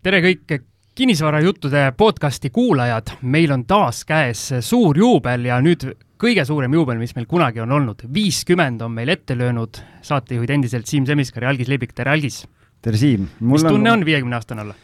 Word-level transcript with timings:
tere 0.00 0.20
kõik 0.24 0.62
kinnisvarajuttude 0.96 1.82
podcasti 1.96 2.50
kuulajad, 2.52 3.12
meil 3.20 3.52
on 3.52 3.66
taas 3.68 4.00
käes 4.08 4.46
suur 4.64 4.96
juubel 4.96 5.44
ja 5.44 5.58
nüüd 5.60 5.84
kõige 6.20 6.44
suurem 6.48 6.72
juubel, 6.76 6.96
mis 7.00 7.12
meil 7.16 7.26
kunagi 7.28 7.60
on 7.60 7.72
olnud. 7.76 8.06
viiskümmend 8.08 8.80
on 8.82 8.94
meil 8.96 9.12
ette 9.12 9.36
löönud 9.36 9.80
saatejuhid 10.02 10.50
endiselt 10.56 10.88
Siim 10.88 11.04
Semiskar 11.06 11.44
ja 11.44 11.52
Algis 11.52 11.68
Leibik, 11.68 11.92
tere 11.92 12.14
Algis! 12.14 12.46
tere 12.80 12.96
Siim! 12.96 13.28
mis 13.40 13.64
tunne 13.64 13.92
on 13.92 14.04
viiekümne 14.04 14.40
aastane 14.40 14.64
olla? 14.64 14.74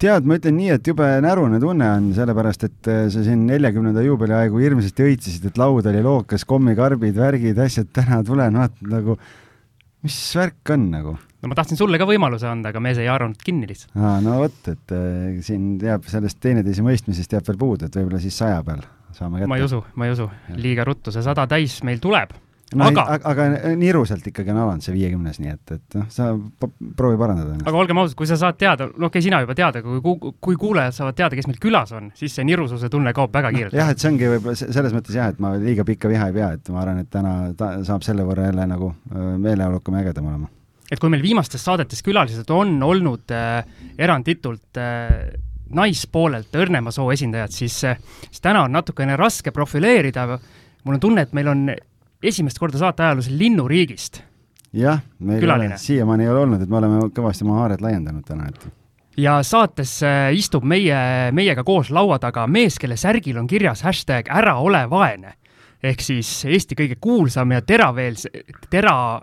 tead, 0.00 0.24
ma 0.24 0.40
ütlen 0.40 0.56
nii, 0.56 0.70
et 0.78 0.88
jube 0.88 1.10
närune 1.24 1.60
tunne 1.60 1.90
on, 1.98 2.08
sellepärast 2.16 2.64
et 2.64 2.88
äh, 2.88 3.04
sa 3.12 3.24
siin 3.24 3.44
neljakümnenda 3.46 4.00
juubeli 4.04 4.32
aegu 4.36 4.64
hirmsasti 4.64 5.10
õitsesid, 5.10 5.44
et 5.48 5.60
laud 5.60 5.84
oli 5.92 6.00
lookas, 6.04 6.48
kommikarbid, 6.48 7.14
värgid, 7.20 7.60
asjad, 7.60 7.92
täna 7.92 8.24
tulen, 8.24 8.56
vaatan 8.64 8.96
nagu, 8.96 9.20
mis 10.04 10.18
värk 10.40 10.72
on 10.72 10.90
nagu 10.96 11.16
no 11.44 11.52
ma 11.52 11.58
tahtsin 11.58 11.80
sulle 11.80 12.00
ka 12.00 12.08
võimaluse 12.08 12.48
anda, 12.50 12.72
aga 12.72 12.82
mees 12.82 13.00
ei 13.02 13.10
haaranud 13.10 13.40
kinni 13.44 13.68
lihtsalt. 13.70 13.92
aa, 13.98 14.18
no 14.24 14.40
vot, 14.42 14.60
et 14.72 14.96
äh, 14.96 15.40
siin 15.44 15.74
jääb 15.82 16.08
sellest 16.10 16.40
teineteise 16.42 16.84
mõistmisest 16.86 17.36
jääb 17.36 17.46
veel 17.52 17.60
puudu, 17.60 17.88
et 17.88 18.00
võib-olla 18.00 18.22
siis 18.22 18.38
saja 18.40 18.62
peal 18.66 18.82
saame 19.14 19.42
kätte. 19.42 19.52
ma 19.52 19.60
ei 19.60 19.68
usu, 19.68 19.84
ma 19.94 20.08
ei 20.08 20.16
usu, 20.16 20.30
liiga 20.56 20.86
ruttu 20.88 21.14
see 21.14 21.24
sada 21.24 21.46
täis 21.50 21.82
meil 21.86 22.02
tuleb 22.02 22.34
no, 22.74 22.88
aga, 22.88 23.18
aga 23.30 23.46
nii 23.76 23.90
ilusalt 23.90 24.26
ikkagi 24.30 24.52
on 24.52 24.60
alanud 24.64 24.84
see 24.84 24.94
viiekümnes, 24.96 25.38
nii 25.42 25.52
et, 25.52 25.74
et 25.76 25.98
noh, 25.98 26.08
sa 26.12 26.30
proovi 26.98 27.18
parandada 27.20 27.52
ennast. 27.52 27.68
aga 27.68 27.80
olgem 27.82 28.00
ausad, 28.02 28.16
kui 28.18 28.28
sa 28.30 28.38
saad 28.40 28.58
teada, 28.60 28.88
no 28.88 29.08
okei 29.08 29.20
okay,, 29.20 29.26
sina 29.28 29.40
juba 29.44 29.56
tead, 29.58 29.78
aga 29.80 30.00
kui, 30.04 30.32
kui 30.48 30.58
kuulajad 30.60 30.96
saavad 30.96 31.18
teada, 31.20 31.38
kes 31.38 31.48
meil 31.50 31.60
külas 31.62 31.94
on, 31.96 32.10
siis 32.18 32.34
see 32.34 32.46
nirususe 32.48 32.90
tunne 32.92 33.14
kaob 33.16 33.34
väga 33.34 33.52
kiirelt. 33.54 33.78
jah, 33.78 33.92
et 33.94 34.02
see 34.02 34.10
ongi 34.10 34.32
võib-olla 34.34 34.58
selles 34.64 34.96
mõttes 34.96 35.18
jah, 35.18 35.30
et 35.34 35.40
ma 35.44 35.54
liiga 35.60 35.86
pikka 35.86 36.10
viha 36.12 36.30
ei 36.30 36.36
pea, 36.40 36.50
et 36.58 36.74
ma 36.74 36.82
arvan, 36.82 37.04
et 37.04 37.12
täna 37.12 37.36
ta 37.58 37.74
saab 37.86 38.06
selle 38.06 38.26
võrra 38.26 38.50
jälle 38.50 38.68
nagu 38.70 38.92
meeleolukam 39.14 39.98
ja 39.98 40.06
ägedam 40.06 40.30
olema. 40.32 40.50
Et 40.94 41.02
kui 41.02 41.10
meil 41.12 41.24
viimastes 41.24 41.64
saadetes 41.66 42.02
külalised 42.06 42.50
on 42.54 42.76
olnud 42.82 43.34
äh, 43.34 43.64
eranditult 43.98 44.78
äh, 44.80 45.32
naispoolelt 45.74 46.54
õrnema 46.54 46.92
soo 46.94 47.10
esindajad, 47.14 47.54
siis, 47.54 47.80
äh, 47.88 47.98
siis 48.28 48.44
täna 48.44 48.64
on 48.68 48.76
natukene 48.76 49.18
raske 49.20 49.52
profileerida. 49.54 50.38
mul 50.84 50.94
on 50.94 51.00
tunne, 51.00 51.26
et 51.26 51.32
meil 51.32 51.48
on 51.48 51.66
esimest 52.22 52.58
korda 52.58 52.78
saate 52.78 53.02
ajaloos 53.02 53.28
linnuriigist. 53.30 54.22
jah, 54.72 55.02
meil 55.18 55.76
siiamaani 55.76 56.24
ei 56.24 56.30
ole 56.30 56.46
olnud, 56.46 56.62
et 56.62 56.68
me 56.68 56.80
oleme 56.80 57.10
kõvasti 57.14 57.44
oma 57.46 57.60
haaret 57.62 57.84
laiendanud 57.84 58.24
täna, 58.26 58.48
et 58.48 58.66
ja 59.16 59.38
saates 59.46 60.02
äh, 60.02 60.32
istub 60.34 60.64
meie, 60.66 60.96
meiega 61.32 61.64
koos 61.64 61.90
laua 61.94 62.18
taga 62.22 62.46
mees, 62.50 62.78
kelle 62.82 62.96
särgil 63.00 63.38
on 63.40 63.48
kirjas 63.50 63.84
hashtag 63.86 64.28
ära 64.30 64.56
ole 64.58 64.84
vaene. 64.90 65.34
ehk 65.84 66.00
siis 66.00 66.44
Eesti 66.48 66.74
kõige 66.74 66.96
kuulsam 67.00 67.52
ja 67.52 67.60
teraveels-, 67.60 68.28
tera. 68.70 69.20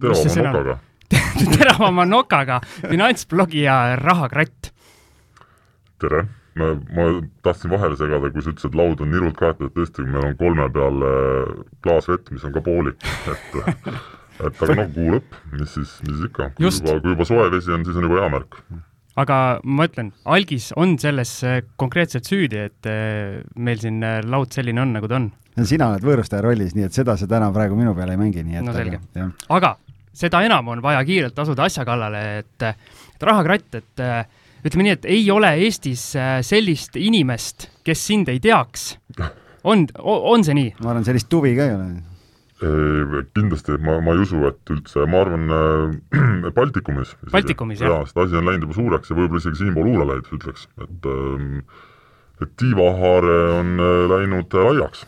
Teravama 0.00 0.48
nokaga 0.50 0.78
teravama 1.56 2.08
nokaga 2.08 2.60
finantsblogija 2.80 3.76
Rahakratt. 4.02 4.72
tere 6.02 6.26
ma, 6.56 6.72
ma 6.96 7.08
tahtsin 7.44 7.70
vahele 7.70 7.96
segada, 8.00 8.30
kui 8.32 8.42
sa 8.42 8.52
ütlesid, 8.52 8.72
et 8.72 8.78
laud 8.80 9.02
on 9.04 9.12
nirult 9.12 9.36
kaetud, 9.38 9.70
et 9.70 9.76
tõesti, 9.76 10.06
meil 10.08 10.30
on 10.32 10.36
kolme 10.40 10.68
peal 10.72 11.08
klaas 11.84 12.08
vett, 12.10 12.30
mis 12.32 12.46
on 12.48 12.54
ka 12.54 12.64
poolik, 12.64 13.04
et 13.32 13.58
et 14.44 14.60
aga 14.66 14.76
noh, 14.80 14.90
kuu 14.92 15.14
lõpp, 15.14 15.38
mis 15.54 15.72
siis, 15.72 15.94
mis 16.04 16.18
siis 16.18 16.28
ikka, 16.28 16.50
kui 16.56 16.68
juba, 16.68 16.98
kui 17.00 17.14
juba 17.14 17.26
soe 17.28 17.48
vesi 17.54 17.72
on, 17.72 17.86
siis 17.86 17.96
on 17.96 18.06
juba 18.08 18.20
hea 18.20 18.28
märk. 18.34 18.58
aga 19.22 19.38
ma 19.64 19.88
ütlen, 19.88 20.12
algis 20.36 20.70
on 20.76 20.96
selles 21.00 21.32
äh, 21.46 21.62
konkreetselt 21.80 22.28
süüdi, 22.28 22.66
et 22.68 22.90
äh, 22.90 23.40
meil 23.56 23.80
siin 23.82 24.02
äh, 24.04 24.20
laud 24.26 24.52
selline 24.56 24.82
on, 24.84 24.92
nagu 24.96 25.10
ta 25.10 25.20
on. 25.20 25.30
sina 25.64 25.90
oled 25.92 26.04
võõrustaja 26.04 26.44
rollis, 26.44 26.76
nii 26.76 26.88
et 26.88 26.96
seda 26.96 27.16
sa 27.20 27.28
täna 27.30 27.48
praegu 27.54 27.78
minu 27.78 27.94
peale 27.96 28.16
ei 28.16 28.20
mängi, 28.20 28.44
nii 28.44 28.60
et 28.60 28.66
no 28.66 28.76
selge. 28.76 29.00
aga 29.56 29.76
seda 30.16 30.42
enam 30.46 30.72
on 30.72 30.82
vaja 30.84 31.04
kiirelt 31.06 31.38
asuda 31.38 31.68
asja 31.68 31.84
kallale, 31.88 32.24
et, 32.40 32.66
et 32.66 33.28
rahakratt, 33.28 33.80
et 33.80 34.04
ütleme 34.66 34.88
nii, 34.88 34.96
et 34.96 35.08
ei 35.12 35.30
ole 35.30 35.52
Eestis 35.66 36.08
äh, 36.18 36.40
sellist 36.46 36.96
inimest, 36.98 37.70
kes 37.86 38.06
sind 38.08 38.32
ei 38.32 38.40
teaks. 38.42 38.96
on, 39.64 39.86
on 40.02 40.44
see 40.44 40.56
nii? 40.56 40.76
ma 40.82 40.94
arvan, 40.94 41.06
sellist 41.06 41.32
huvi 41.32 41.56
ka 41.58 41.70
ei 41.70 41.78
ole 41.78 41.88
kindlasti 43.36 43.76
ma, 43.84 43.98
ma 44.00 44.14
ei 44.16 44.22
usu, 44.24 44.38
et 44.48 44.70
üldse, 44.72 45.04
ma 45.10 45.20
arvan 45.26 45.50
äh, 45.52 46.46
Baltikumis. 46.56 47.12
Baltikumis, 47.32 47.82
jah? 47.82 47.92
jaa, 47.92 48.06
seda 48.08 48.24
asi 48.24 48.38
on 48.40 48.48
läinud 48.48 48.64
juba 48.64 48.78
suureks 48.78 49.12
ja 49.12 49.18
võib-olla 49.18 49.42
isegi 49.42 49.60
siinpool 49.60 49.90
Uulaleid, 49.92 50.30
ütleks, 50.32 50.64
et 50.80 51.10
ähm, 51.12 51.58
et 52.40 52.52
tiivahaare 52.60 53.36
on 53.58 53.74
äh, 53.80 53.98
läinud 54.12 54.56
äh, 54.56 54.64
laiaks. 54.70 55.04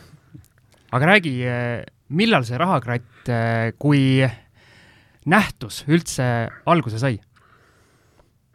aga 0.91 1.09
räägi, 1.13 1.33
äh, 1.45 1.81
millal 2.09 2.45
see 2.45 2.57
rahakratt 2.61 3.29
äh, 3.33 3.73
kui 3.81 4.21
nähtus 5.25 5.83
üldse 5.87 6.49
alguse 6.65 7.01
sai? 7.01 7.19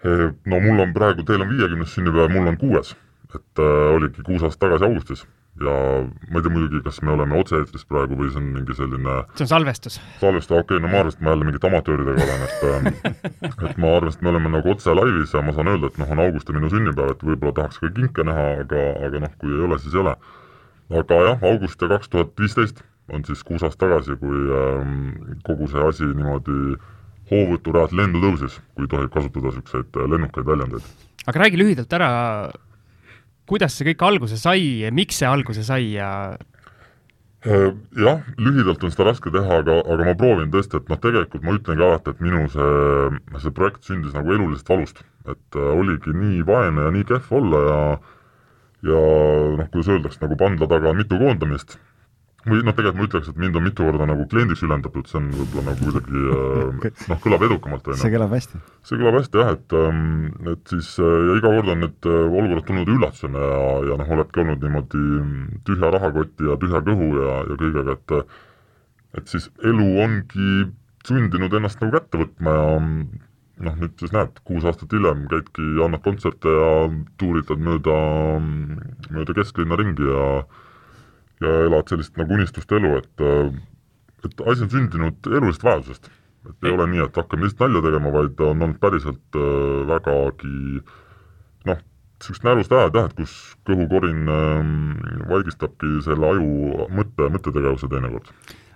no 0.04 0.60
mul 0.60 0.82
on 0.84 0.92
praegu, 0.96 1.24
teil 1.24 1.40
on 1.44 1.48
viiekümnes 1.52 1.94
sünnipäev, 1.96 2.32
mul 2.32 2.52
on 2.52 2.60
kuues. 2.60 2.94
et 3.34 3.58
äh, 3.58 3.94
oligi 3.96 4.22
kuus 4.22 4.44
aastat 4.44 4.68
tagasi 4.68 4.84
augustis 4.86 5.24
ja 5.60 5.74
ma 6.30 6.40
ei 6.40 6.42
tea 6.42 6.50
muidugi, 6.50 6.80
kas 6.82 7.00
me 7.06 7.12
oleme 7.14 7.36
otse-eetris 7.38 7.84
praegu 7.86 8.16
või 8.18 8.30
see 8.32 8.40
on 8.40 8.46
mingi 8.56 8.74
selline 8.74 9.16
see 9.38 9.44
on 9.46 9.50
salvestus? 9.52 9.98
salvestus, 10.18 10.56
okei 10.56 10.78
okay,, 10.78 10.82
no 10.82 10.90
ma 10.90 11.02
arvasin, 11.02 11.20
et 11.20 11.26
ma 11.26 11.34
jälle 11.34 11.48
mingite 11.48 11.68
amatööridega 11.70 12.24
olen, 12.24 12.42
et 12.48 12.64
ähm, 12.70 12.88
et 13.70 13.78
ma 13.78 13.92
arvasin, 13.98 14.18
et 14.18 14.24
me 14.26 14.32
oleme 14.32 14.50
nagu 14.56 14.72
otse 14.74 14.96
laivis 14.98 15.34
ja 15.34 15.42
ma 15.46 15.54
saan 15.54 15.70
öelda, 15.70 15.92
et 15.92 16.00
noh, 16.02 16.10
on 16.16 16.24
august 16.26 16.50
ja 16.50 16.56
minu 16.58 16.72
sünnipäev, 16.72 17.14
et 17.14 17.22
võib-olla 17.28 17.54
tahaks 17.60 17.78
ka 17.82 17.92
kinke 18.00 18.26
näha, 18.26 18.48
aga, 18.64 18.82
aga 19.08 19.22
noh, 19.26 19.36
kui 19.38 19.54
ei 19.54 19.62
ole, 19.68 19.78
siis 19.82 19.94
ei 19.94 20.02
ole. 20.02 20.16
aga 21.02 21.20
jah, 21.28 21.46
august 21.52 21.86
ja 21.86 21.90
kaks 21.94 22.10
tuhat 22.10 22.34
viisteist 22.40 22.82
on 23.12 23.24
siis 23.26 23.42
kuus 23.44 23.64
aastat 23.64 23.84
tagasi, 23.84 24.16
kui 24.20 24.38
ähm, 24.58 25.10
kogu 25.44 25.68
see 25.68 25.82
asi 25.84 26.08
niimoodi 26.08 26.76
hoovõturajalt 27.30 27.94
lendu 27.96 28.22
tõusis, 28.22 28.56
kui 28.76 28.88
tohib 28.90 29.12
kasutada 29.12 29.52
niisuguseid 29.52 30.00
äh, 30.00 30.08
lennukaid 30.12 30.48
väljendeid. 30.48 30.88
aga 31.26 31.44
räägi 31.44 31.60
lühidalt 31.60 31.92
ära, 31.96 32.10
kuidas 33.48 33.76
see 33.76 33.92
kõik 33.92 34.04
alguse 34.08 34.40
sai, 34.40 34.90
miks 34.92 35.20
see 35.20 35.28
alguse 35.28 35.64
sai 35.66 35.94
ja 35.94 36.10
äh, 37.44 37.70
jah, 38.00 38.24
lühidalt 38.40 38.84
on 38.84 38.92
seda 38.92 39.10
raske 39.10 39.32
teha, 39.32 39.60
aga, 39.64 39.80
aga 39.84 40.08
ma 40.08 40.16
proovin 40.20 40.52
tõesti, 40.52 40.80
et 40.80 40.92
noh, 40.92 41.00
tegelikult 41.00 41.44
ma 41.44 41.56
ütlengi 41.58 41.88
alati, 41.88 42.14
et 42.14 42.24
minu 42.24 42.44
see, 42.52 43.22
see 43.40 43.56
projekt 43.56 43.88
sündis 43.88 44.16
nagu 44.16 44.32
elulisest 44.36 44.68
valust. 44.68 45.04
et 45.24 45.56
äh, 45.56 45.70
oligi 45.72 46.12
nii 46.12 46.42
vaene 46.44 46.84
ja 46.84 46.90
nii 46.92 47.08
kehv 47.08 47.32
olla 47.32 47.64
ja 47.68 47.80
ja 48.84 49.00
noh, 49.56 49.68
kuidas 49.72 49.88
öeldakse, 49.88 50.20
nagu 50.20 50.36
pandla 50.36 50.68
taga 50.68 50.90
on 50.90 50.98
mitu 51.00 51.16
koondamist 51.16 51.78
või 52.44 52.60
noh, 52.64 52.74
tegelikult 52.76 53.00
ma 53.00 53.06
ütleks, 53.08 53.28
et 53.30 53.38
mind 53.40 53.56
on 53.58 53.64
mitu 53.64 53.86
korda 53.86 54.06
nagu 54.08 54.26
kliendiks 54.28 54.62
ülendatud, 54.66 55.08
see 55.08 55.18
on 55.20 55.30
võib-olla 55.32 55.72
nagu 55.72 55.88
kuidagi 55.88 56.22
äh, 56.36 56.94
noh, 57.10 57.20
kõlab 57.24 57.46
edukamalt, 57.48 57.88
on 57.88 57.96
ju. 57.96 58.00
see 58.02 58.12
kõlab 58.14 58.36
hästi. 58.36 58.60
see 58.84 59.00
kõlab 59.00 59.18
hästi 59.18 59.42
jah, 59.42 59.52
et, 59.56 59.76
ähm, 59.80 60.06
et 60.52 60.74
siis 60.74 60.90
äh, 61.00 61.18
ja 61.28 61.36
iga 61.40 61.52
kord 61.56 61.72
on 61.74 61.84
need 61.86 62.08
äh, 62.10 62.22
olukorrad 62.28 62.68
tulnud 62.68 62.94
üllatusena 62.96 63.44
ja, 63.48 63.60
ja 63.90 63.98
noh, 64.00 64.14
oledki 64.18 64.44
olnud 64.44 64.64
niimoodi 64.68 65.04
tühja 65.68 65.92
rahakoti 65.96 66.50
ja 66.50 66.58
tühja 66.60 66.84
kõhu 66.88 67.10
ja, 67.20 67.36
ja 67.48 67.60
kõigega, 67.64 67.98
et 67.98 68.16
et 69.14 69.30
siis 69.30 69.46
elu 69.62 69.86
ongi 70.02 70.48
sundinud 71.06 71.52
ennast 71.54 71.80
nagu 71.80 71.94
kätte 71.94 72.18
võtma 72.18 72.56
ja 72.58 72.66
noh, 73.62 73.76
nüüd 73.78 73.94
siis 74.00 74.12
näed, 74.14 74.40
kuus 74.48 74.66
aastat 74.66 74.92
hiljem 74.94 75.24
käidki, 75.30 75.64
annad 75.84 76.02
kontserte 76.04 76.50
ja 76.50 76.70
tuuritad 77.20 77.62
mööda, 77.62 77.96
mööda 79.14 79.36
kesklinna 79.36 79.78
ringi 79.78 80.08
ja 80.08 80.24
ja 81.42 81.54
elad 81.68 81.90
sellist 81.90 82.18
nagu 82.20 82.36
unistuste 82.36 82.78
elu, 82.78 82.98
et 83.00 83.24
et 84.24 84.44
asi 84.48 84.64
on 84.64 84.70
sündinud 84.72 85.30
elulisest 85.30 85.64
vajadusest. 85.66 86.10
et 86.48 86.66
ei 86.68 86.74
ole 86.76 86.86
nii, 86.92 87.00
et 87.06 87.16
hakkame 87.16 87.46
lihtsalt 87.46 87.64
nalja 87.64 87.80
tegema, 87.86 88.10
vaid 88.12 88.40
on 88.44 88.62
olnud 88.66 88.80
päriselt 88.80 89.38
äh, 89.40 89.78
vägagi 89.88 90.82
noh, 91.70 91.78
niisugust 92.20 92.44
närust 92.44 92.74
ajad 92.76 92.98
jah, 92.98 93.08
et 93.08 93.16
kus 93.16 93.32
kõhukorin 93.68 94.28
äh, 94.28 95.24
vaigistabki 95.30 95.94
selle 96.04 96.28
aju 96.34 96.84
mõtte, 96.92 97.30
mõttetegevuse 97.38 97.88
teinekord 97.88 98.28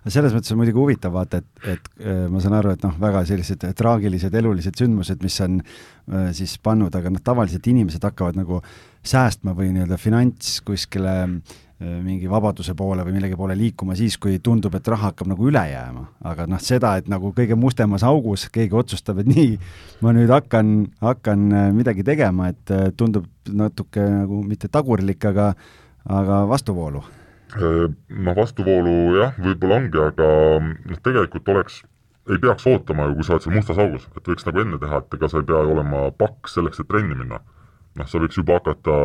selles 0.09 0.33
mõttes 0.33 0.55
on 0.55 0.57
muidugi 0.63 0.81
huvitav 0.81 1.13
vaata, 1.13 1.43
et, 1.43 1.65
et 1.75 1.89
äh, 2.01 2.25
ma 2.33 2.41
saan 2.41 2.57
aru, 2.57 2.73
et 2.73 2.85
noh, 2.87 2.95
väga 2.97 3.27
sellised 3.29 3.67
traagilised 3.77 4.33
elulised 4.41 4.81
sündmused, 4.81 5.21
mis 5.21 5.37
on 5.45 5.61
äh, 5.61 6.31
siis 6.37 6.57
pannud, 6.65 6.95
aga 6.97 7.13
noh, 7.13 7.21
tavaliselt 7.21 7.69
inimesed 7.69 8.07
hakkavad 8.09 8.39
nagu 8.41 8.63
säästma 9.05 9.53
või 9.59 9.75
nii-öelda 9.75 10.01
finants 10.01 10.63
kuskile 10.65 11.17
äh, 11.27 11.35
Äh, 11.37 11.68
mingi 11.79 12.27
vabaduse 12.27 12.75
poole 12.75 13.05
või 13.07 13.15
millegi 13.15 13.37
poole 13.39 13.55
liikuma 13.59 13.95
siis, 13.95 14.17
kui 14.19 14.41
tundub, 14.43 14.75
et 14.75 14.89
raha 14.91 15.13
hakkab 15.13 15.29
nagu 15.31 15.47
üle 15.47 15.63
jääma. 15.71 16.05
aga 16.27 16.47
noh, 16.51 16.59
seda, 16.63 16.97
et 16.99 17.07
nagu 17.09 17.31
kõige 17.37 17.55
mustemas 17.55 18.03
augus 18.03 18.49
keegi 18.51 18.75
otsustab, 18.75 19.21
et 19.23 19.31
nii, 19.35 19.53
ma 20.03 20.15
nüüd 20.17 20.33
hakkan, 20.35 20.89
hakkan 21.03 21.45
äh, 21.53 21.69
midagi 21.77 22.03
tegema, 22.07 22.51
et 22.51 22.75
äh, 22.75 22.89
tundub 22.97 23.29
natuke 23.47 24.03
nagu 24.03 24.43
mitte 24.43 24.69
tagurlik, 24.69 25.23
aga, 25.31 25.53
aga 26.05 26.43
vastuvoolu. 26.51 27.05
noh, 27.55 28.35
vastuvoolu 28.37 28.97
jah, 29.21 29.39
võib-olla 29.39 29.79
ongi, 29.79 30.03
aga 30.11 30.33
noh, 30.67 30.99
tegelikult 31.05 31.55
oleks 31.55 31.83
ei 32.29 32.39
peaks 32.43 32.67
ootama 32.69 33.07
ju, 33.09 33.15
kui 33.17 33.25
sa 33.25 33.37
oled 33.37 33.45
seal 33.47 33.55
mustas 33.57 33.79
augus, 33.81 34.09
et 34.17 34.27
võiks 34.29 34.45
nagu 34.49 34.61
enne 34.61 34.81
teha, 34.83 35.01
et 35.01 35.17
ega 35.17 35.31
sa 35.31 35.41
ei 35.41 35.47
pea 35.49 35.63
ju 35.65 35.73
olema 35.73 36.03
paks 36.19 36.59
selleks, 36.59 36.83
et 36.83 36.89
trenni 36.91 37.17
minna. 37.17 37.41
Noh, 37.97 38.09
sa 38.09 38.21
võiks 38.23 38.37
juba 38.39 38.59
hakata 38.59 38.97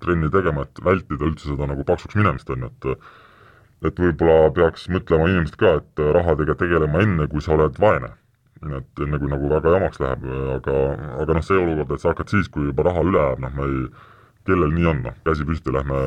trenni 0.00 0.30
tegema, 0.32 0.64
et 0.64 0.80
vältida 0.84 1.28
üldse 1.28 1.50
seda 1.50 1.68
nagu 1.68 1.84
paksuks 1.86 2.16
minemist, 2.18 2.50
on 2.50 2.66
ju, 2.66 2.70
et 2.70 3.10
et 3.88 3.96
võib-olla 3.96 4.50
peaks 4.52 4.90
mõtlema 4.92 5.28
inimesed 5.30 5.56
ka, 5.60 5.78
et 5.80 6.00
rahadega 6.16 6.56
tegelema 6.60 7.00
enne, 7.00 7.26
kui 7.32 7.40
sa 7.40 7.54
oled 7.56 7.78
vaene. 7.80 8.12
et 8.60 9.00
enne 9.00 9.18
kui 9.18 9.28
nagu 9.32 9.48
väga 9.48 9.70
jamaks 9.72 10.00
läheb, 10.02 10.24
aga, 10.56 10.72
aga 11.22 11.36
noh, 11.36 11.44
see 11.44 11.56
olukord, 11.56 11.94
et 11.96 12.02
sa 12.02 12.10
hakkad 12.10 12.28
siis, 12.28 12.48
kui 12.52 12.66
juba 12.68 12.84
raha 12.84 13.04
üle 13.08 13.22
jääb, 13.22 13.38
noh, 13.40 13.54
ma 13.56 13.68
ei, 13.70 13.86
kellel 14.50 14.74
nii 14.74 14.88
on, 14.90 15.00
noh, 15.06 15.14
käsi 15.24 15.46
püsti, 15.48 15.72
lähme 15.72 16.00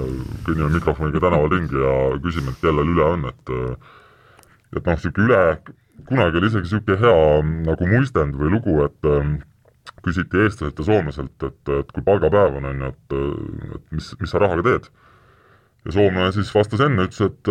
kõnnime 0.45 0.69
mikrofoniga 0.75 1.21
tänaval 1.23 1.49
ringi 1.49 1.81
ja 1.81 1.95
küsime, 2.21 2.53
et 2.53 2.61
kellel 2.61 2.91
üle 2.93 3.07
on, 3.07 3.25
et 3.31 3.53
et 4.77 4.85
noh, 4.85 4.93
niisugune 4.93 5.25
üle, 5.25 5.41
kunagi 6.11 6.37
oli 6.37 6.51
isegi 6.51 6.69
niisugune 6.69 6.99
hea 7.01 7.41
nagu 7.71 7.89
muistand 7.89 8.37
või 8.37 8.53
lugu, 8.53 8.77
et 8.85 9.09
küsiti 10.03 10.43
eestlaselt 10.43 10.79
ja 10.79 10.85
soomlaselt, 10.87 11.45
et, 11.47 11.71
et 11.79 11.95
kui 11.95 12.03
palgapäev 12.05 12.59
on, 12.59 12.67
on 12.69 12.83
ju, 12.83 12.91
et, 12.91 13.15
et 13.77 13.95
mis, 13.95 14.11
mis 14.19 14.33
sa 14.33 14.41
rahaga 14.43 14.65
teed. 14.67 14.89
ja 15.83 15.91
soomlane 15.91 16.31
siis 16.31 16.51
vastas 16.55 16.79
enne, 16.85 17.07
ütles, 17.09 17.21
et, 17.27 17.49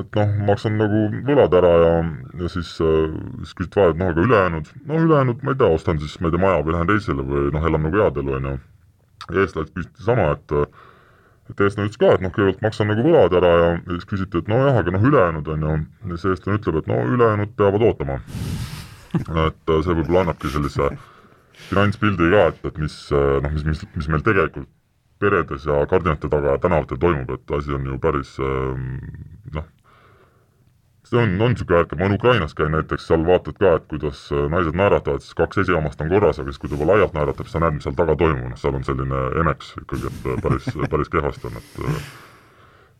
et 0.00 0.18
noh, 0.18 0.30
maksan 0.48 0.78
nagu 0.80 1.02
võlad 1.26 1.56
ära 1.58 1.72
ja, 1.82 1.90
ja 2.40 2.52
siis, 2.52 2.70
siis 2.78 3.56
küsiti 3.56 3.80
vahel, 3.80 3.92
et 3.92 4.00
noh, 4.00 4.12
aga 4.14 4.24
ülejäänud, 4.28 4.70
no 4.88 5.00
ülejäänud, 5.06 5.42
ma 5.44 5.52
ei 5.52 5.60
tea, 5.60 5.72
ostan 5.80 6.00
siis, 6.00 6.16
ma 6.20 6.30
ei 6.30 6.36
tea, 6.36 6.44
maja 6.46 6.62
või 6.64 6.76
lähen 6.76 6.92
reisile 6.94 7.26
või 7.32 7.50
noh, 7.56 7.66
elan 7.68 7.84
nagu 7.86 8.00
head 8.00 8.22
elu, 8.24 8.38
on 8.38 8.48
ju. 8.48 8.54
ja 9.26 9.44
eestlased 9.44 9.76
küsiti 9.76 10.08
sama, 10.08 10.30
et 10.38 10.56
et 11.50 11.60
eestlane 11.66 11.90
ütles 11.90 12.00
ka, 12.00 12.14
et 12.14 12.24
noh, 12.24 12.32
kõigepealt 12.32 12.64
maksan 12.64 12.92
nagu 12.92 13.04
võlad 13.04 13.36
ära 13.40 13.52
ja, 13.58 13.70
siis 13.92 14.08
küsiti, 14.08 14.40
et 14.40 14.50
nojah, 14.52 14.80
aga 14.80 14.96
noh, 14.96 15.06
ülejäänud 15.12 15.52
on 15.52 15.68
ju, 15.68 15.78
ja 16.08 16.16
siis 16.16 16.34
eestlane 16.34 16.60
ütleb, 16.60 16.80
et 16.80 16.92
no 16.92 17.00
ülejäänud 17.04 17.56
peavad 17.60 17.88
ootama. 17.90 18.20
et 19.10 19.72
see 19.84 19.96
võib-olla 19.96 20.22
annabki 20.24 20.52
sellise 20.52 20.92
finantspildi 21.68 22.30
ka, 22.32 22.46
et, 22.52 22.62
et 22.70 22.78
mis 22.82 22.96
noh, 23.12 23.50
mis, 23.52 23.66
mis, 23.68 23.82
mis 23.96 24.08
meil 24.12 24.24
tegelikult 24.26 24.70
peredes 25.20 25.66
ja 25.68 25.82
kardinate 25.86 26.30
taga 26.32 26.56
tänavatel 26.62 26.98
toimub, 27.00 27.34
et 27.36 27.52
asi 27.58 27.74
on 27.76 27.84
ju 27.90 27.98
päris 28.00 28.32
noh, 28.40 29.66
see 31.10 31.18
on, 31.18 31.34
on 31.42 31.52
niisugune 31.52 31.82
et 31.82 31.92
ma 31.98 32.06
olen 32.06 32.16
Ukrainas 32.16 32.54
käin 32.54 32.72
näiteks, 32.72 33.06
seal 33.10 33.26
vaatad 33.26 33.58
ka, 33.60 33.74
et 33.80 33.86
kuidas 33.90 34.22
naised 34.52 34.78
naeratavad, 34.78 35.24
siis 35.24 35.36
kaks 35.38 35.62
esihammast 35.64 36.00
on 36.00 36.10
korras, 36.12 36.40
aga 36.40 36.52
siis 36.52 36.62
kui 36.62 36.70
ta 36.70 36.78
juba 36.78 36.92
laialt 36.92 37.16
naeratab, 37.16 37.48
siis 37.48 37.58
sa 37.58 37.62
näed, 37.64 37.76
mis 37.76 37.86
seal 37.88 37.98
taga 37.98 38.16
toimub, 38.20 38.48
noh 38.52 38.60
seal 38.60 38.78
on 38.78 38.86
selline 38.86 39.22
emeks 39.42 39.74
ikkagi, 39.82 40.10
et 40.10 40.42
päris, 40.46 40.72
päris 40.94 41.12
kehvasti 41.12 41.50
on, 41.50 41.60
et 41.60 42.29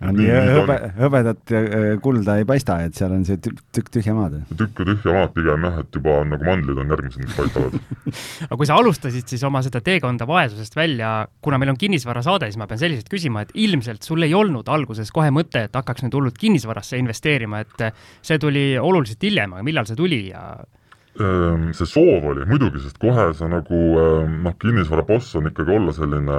nii 0.00 0.28
hõbe, 0.56 0.76
hõbedat 0.96 1.52
äh, 1.52 1.74
kulda 2.00 2.38
ei 2.40 2.46
paista, 2.48 2.78
et 2.86 2.96
seal 2.96 3.12
on 3.12 3.26
see 3.28 3.36
tükk 3.40 3.90
tühja 3.92 4.14
maad. 4.16 4.38
tükk 4.48 4.80
tühja 4.80 5.12
maad 5.16 5.34
pigem 5.36 5.66
jah, 5.68 5.76
et 5.82 5.98
juba 5.98 6.16
on 6.22 6.32
nagu 6.32 6.48
mandlid 6.48 6.80
on 6.80 6.94
järgmised, 6.94 7.20
mis 7.26 7.36
paistavad 7.36 7.76
aga 8.48 8.60
kui 8.62 8.70
sa 8.70 8.78
alustasid 8.80 9.28
siis 9.34 9.44
oma 9.46 9.62
seda 9.66 9.82
teekonda 9.84 10.28
vaesusest 10.30 10.76
välja, 10.78 11.12
kuna 11.44 11.60
meil 11.60 11.74
on 11.74 11.80
kinnisvarasaade, 11.80 12.48
siis 12.48 12.60
ma 12.60 12.68
pean 12.70 12.80
selliselt 12.80 13.12
küsima, 13.12 13.44
et 13.44 13.54
ilmselt 13.60 14.06
sul 14.06 14.24
ei 14.24 14.34
olnud 14.36 14.68
alguses 14.72 15.12
kohe 15.12 15.28
mõte, 15.34 15.66
et 15.68 15.76
hakkaks 15.76 16.06
nüüd 16.06 16.16
hullult 16.16 16.40
kinnisvarasse 16.40 17.00
investeerima, 17.00 17.60
et 17.66 17.88
see 18.24 18.40
tuli 18.40 18.72
oluliselt 18.80 19.28
hiljem, 19.28 19.58
aga 19.58 19.66
millal 19.66 19.88
see 19.88 20.00
tuli 20.00 20.22
ja 20.30 20.44
see 21.18 21.88
soov 21.90 22.24
oli 22.30 22.46
muidugi, 22.46 22.80
sest 22.84 22.98
kohe 23.02 23.26
sa 23.34 23.48
nagu 23.50 23.80
ehm, 23.98 24.36
noh, 24.44 24.54
kinnisvaraboss 24.62 25.34
on 25.40 25.50
ikkagi 25.50 25.74
olla 25.74 25.94
selline 25.96 26.38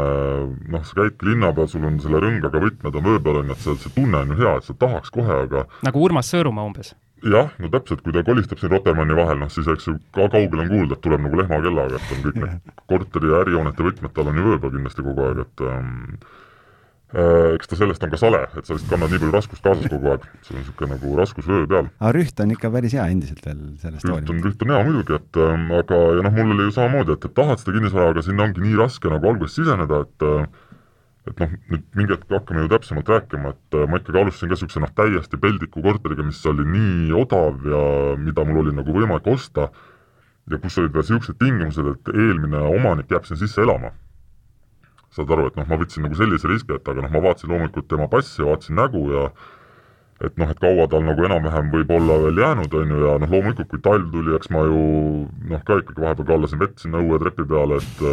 noh, 0.71 0.83
sa 0.87 0.97
käidki 1.01 1.27
linna 1.27 1.51
peal, 1.53 1.67
sul 1.67 1.85
on 1.85 1.99
selle 1.99 2.21
rõngaga 2.23 2.61
võtmed 2.63 2.95
on 2.95 3.07
vöö 3.09 3.19
peal, 3.19 3.41
on 3.41 3.51
ju, 3.51 3.57
et 3.57 3.65
see, 3.65 3.77
see 3.83 3.95
tunne 3.99 4.23
on 4.23 4.31
ju 4.31 4.39
hea, 4.39 4.55
et 4.57 4.67
sa 4.69 4.77
tahaks 4.85 5.11
kohe, 5.13 5.39
aga 5.45 5.65
nagu 5.87 6.03
Urmas 6.07 6.31
Sõõrumaa 6.31 6.69
umbes? 6.71 6.93
jah, 7.21 7.51
no 7.61 7.69
täpselt, 7.69 8.01
kui 8.01 8.15
ta 8.15 8.23
kolistab 8.25 8.61
siin 8.61 8.71
Rotermanni 8.73 9.17
vahel, 9.17 9.41
noh 9.43 9.51
siis 9.53 9.67
eks 9.69 9.91
ju 9.91 9.97
ka 10.15 10.31
kaugel 10.33 10.63
on 10.63 10.71
kuulda, 10.71 10.95
et 10.95 11.03
tuleb 11.05 11.27
nagu 11.27 11.41
lehmakellaga, 11.43 11.99
et 11.99 12.15
on 12.15 12.23
kõik 12.29 12.39
need 12.41 12.75
korteri 12.93 13.33
ja 13.33 13.43
ärihoonete 13.43 13.89
võtmed 13.91 14.15
tal 14.15 14.31
on 14.31 14.39
ju 14.39 14.47
vöö 14.47 14.61
peal 14.63 14.77
kindlasti 14.79 15.05
kogu 15.05 15.27
aeg, 15.27 15.43
et 15.45 15.67
ähm, 15.67 16.15
Äh, 16.15 16.40
eks 17.11 17.67
ta 17.67 17.75
sellest 17.75 18.03
on 18.05 18.11
ka 18.13 18.19
sale, 18.19 18.39
et 18.55 18.63
sa 18.63 18.71
lihtsalt 18.71 18.91
kannad 18.93 19.11
nii 19.11 19.19
palju 19.19 19.33
raskust 19.35 19.65
kaasas 19.65 19.91
kogu 19.91 20.13
aeg, 20.13 20.25
sul 20.47 20.55
on 20.55 20.61
niisugune 20.61 20.93
nagu 20.93 21.15
raskus 21.19 21.47
vöö 21.49 21.65
peal. 21.67 21.89
aga 21.99 22.11
rüht 22.15 22.39
on 22.39 22.53
ikka 22.55 22.71
päris 22.71 22.95
hea 22.95 23.07
endiselt 23.11 23.43
veel 23.43 23.61
sellest 23.81 24.07
rüht 24.07 24.31
on, 24.31 24.41
rüht 24.45 24.63
on 24.63 24.71
hea 24.71 24.83
muidugi, 24.87 25.17
et 25.19 25.39
ähm, 25.43 25.65
aga 25.75 25.99
ja 26.15 26.23
noh, 26.23 26.35
mul 26.37 26.53
oli 26.55 26.67
ju 26.69 26.75
samamoodi, 26.77 27.17
et, 27.17 27.27
et 27.27 27.35
tahad 27.35 27.59
seda 27.59 27.75
kinnisvara, 27.75 28.13
aga 28.15 28.23
sinna 28.23 28.45
ongi 28.47 28.63
nii 28.63 28.77
raske 28.79 29.11
nagu 29.11 29.31
alguses 29.33 29.59
siseneda, 29.59 30.03
et 30.07 30.27
äh, 30.27 30.45
et 31.27 31.43
noh, 31.43 31.55
nüüd 31.73 31.83
mingi 31.99 32.15
hetk 32.15 32.31
hakkame 32.31 32.63
ju 32.63 32.71
täpsemalt 32.71 33.11
rääkima, 33.11 33.51
et 33.57 33.77
äh, 33.77 33.89
ma 33.91 33.99
ikkagi 33.99 34.21
alustasin 34.21 34.47
ka 34.47 34.55
niisuguse 34.55 34.83
noh, 34.85 34.93
täiesti 34.95 35.39
peldiku 35.41 35.83
korteriga, 35.83 36.23
mis 36.25 36.39
oli 36.47 36.63
nii 36.77 37.11
odav 37.25 37.59
ja 37.67 37.81
mida 38.23 38.47
mul 38.47 38.63
oli 38.63 38.77
nagu 38.77 38.95
võimalik 38.95 39.27
osta. 39.29 39.67
Ja 40.49 40.57
kus 40.57 40.79
olid 40.81 40.95
veel 40.95 41.05
niisugused 41.05 41.37
tingimused, 41.37 41.91
et 41.91 42.15
eelmine 42.15 42.63
omanik 42.71 43.11
jääb 43.11 43.27
sinna 43.27 43.43
sisse 43.43 43.61
elama 43.61 43.91
saad 45.15 45.31
aru, 45.35 45.47
et 45.51 45.57
noh, 45.59 45.67
ma 45.67 45.79
võtsin 45.79 46.05
nagu 46.05 46.17
sellise 46.17 46.47
riski, 46.51 46.75
et 46.77 46.87
aga 46.87 47.03
noh, 47.03 47.11
ma 47.11 47.23
vaatasin 47.27 47.51
loomulikult 47.51 47.89
tema 47.91 48.07
passi, 48.11 48.43
vaatasin 48.47 48.79
nägu 48.79 49.03
ja 49.11 49.25
et 50.21 50.37
noh, 50.37 50.51
et 50.53 50.59
kaua 50.61 50.85
tal 50.89 51.03
nagu 51.05 51.25
enam-vähem 51.25 51.71
võib 51.73 51.91
olla 51.97 52.17
veel 52.25 52.41
jäänud, 52.43 52.75
on 52.77 52.93
ju, 52.93 52.99
ja 53.07 53.15
noh, 53.21 53.31
loomulikult 53.35 53.71
kui 53.71 53.81
talv 53.83 54.11
tuli, 54.13 54.35
eks 54.37 54.51
ma 54.53 54.65
ju 54.69 54.83
noh, 55.51 55.63
ka 55.67 55.79
ikkagi 55.81 56.03
vahepeal 56.03 56.29
kallasin 56.29 56.61
vett 56.61 56.83
sinna 56.83 57.01
õuetrepi 57.01 57.47
peale, 57.49 57.81
et 57.81 58.05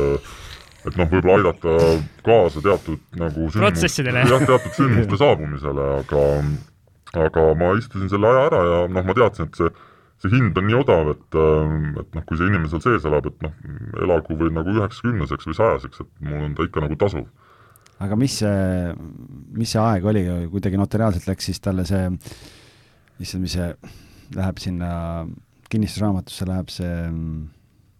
et 0.88 0.94
noh, 0.96 1.08
võib-olla 1.10 1.36
aidata 1.40 1.74
kaasa 2.24 2.62
teatud 2.64 3.00
nagu 3.18 3.50
protsessidele. 3.52 4.24
jah, 4.30 4.46
teatud 4.46 4.74
sündmuste 4.78 5.18
saabumisele, 5.20 5.86
aga 6.00 6.24
aga 7.28 7.44
ma 7.58 7.72
istusin 7.78 8.10
selle 8.12 8.30
aja 8.30 8.46
ära 8.50 8.64
ja 8.66 8.80
noh, 8.88 9.06
ma 9.06 9.16
teadsin, 9.16 9.50
et 9.50 9.60
see 9.60 9.70
see 10.22 10.32
hind 10.34 10.56
on 10.58 10.66
nii 10.66 10.78
odav, 10.78 11.12
et, 11.14 11.26
ähm, 11.38 11.90
et 12.02 12.16
noh, 12.16 12.24
kui 12.26 12.38
see 12.38 12.48
inimene 12.50 12.70
seal 12.72 12.84
sees 12.84 13.06
elab, 13.08 13.28
et 13.30 13.44
noh, 13.46 13.58
elagu 14.04 14.38
või 14.38 14.54
nagu 14.54 14.74
üheksakümneseks 14.74 15.50
või 15.50 15.58
sajaseks, 15.58 16.02
et 16.04 16.10
mul 16.26 16.48
on 16.48 16.56
ta 16.58 16.66
ikka 16.66 16.84
nagu 16.84 16.98
tasuv. 16.98 17.28
aga 17.98 18.18
mis 18.18 18.38
see, 18.42 18.94
mis 19.58 19.74
see 19.74 19.82
aeg 19.82 20.06
oli, 20.06 20.24
kuidagi 20.52 20.78
notariaalselt 20.78 21.26
läks 21.30 21.50
siis 21.50 21.62
talle 21.62 21.86
see, 21.86 22.04
issand, 23.18 23.42
mis 23.42 23.54
see 23.58 23.70
läheb 24.38 24.58
sinna 24.62 24.90
kinnistusraamatusse, 25.70 26.46
läheb 26.48 26.70
see 26.72 26.92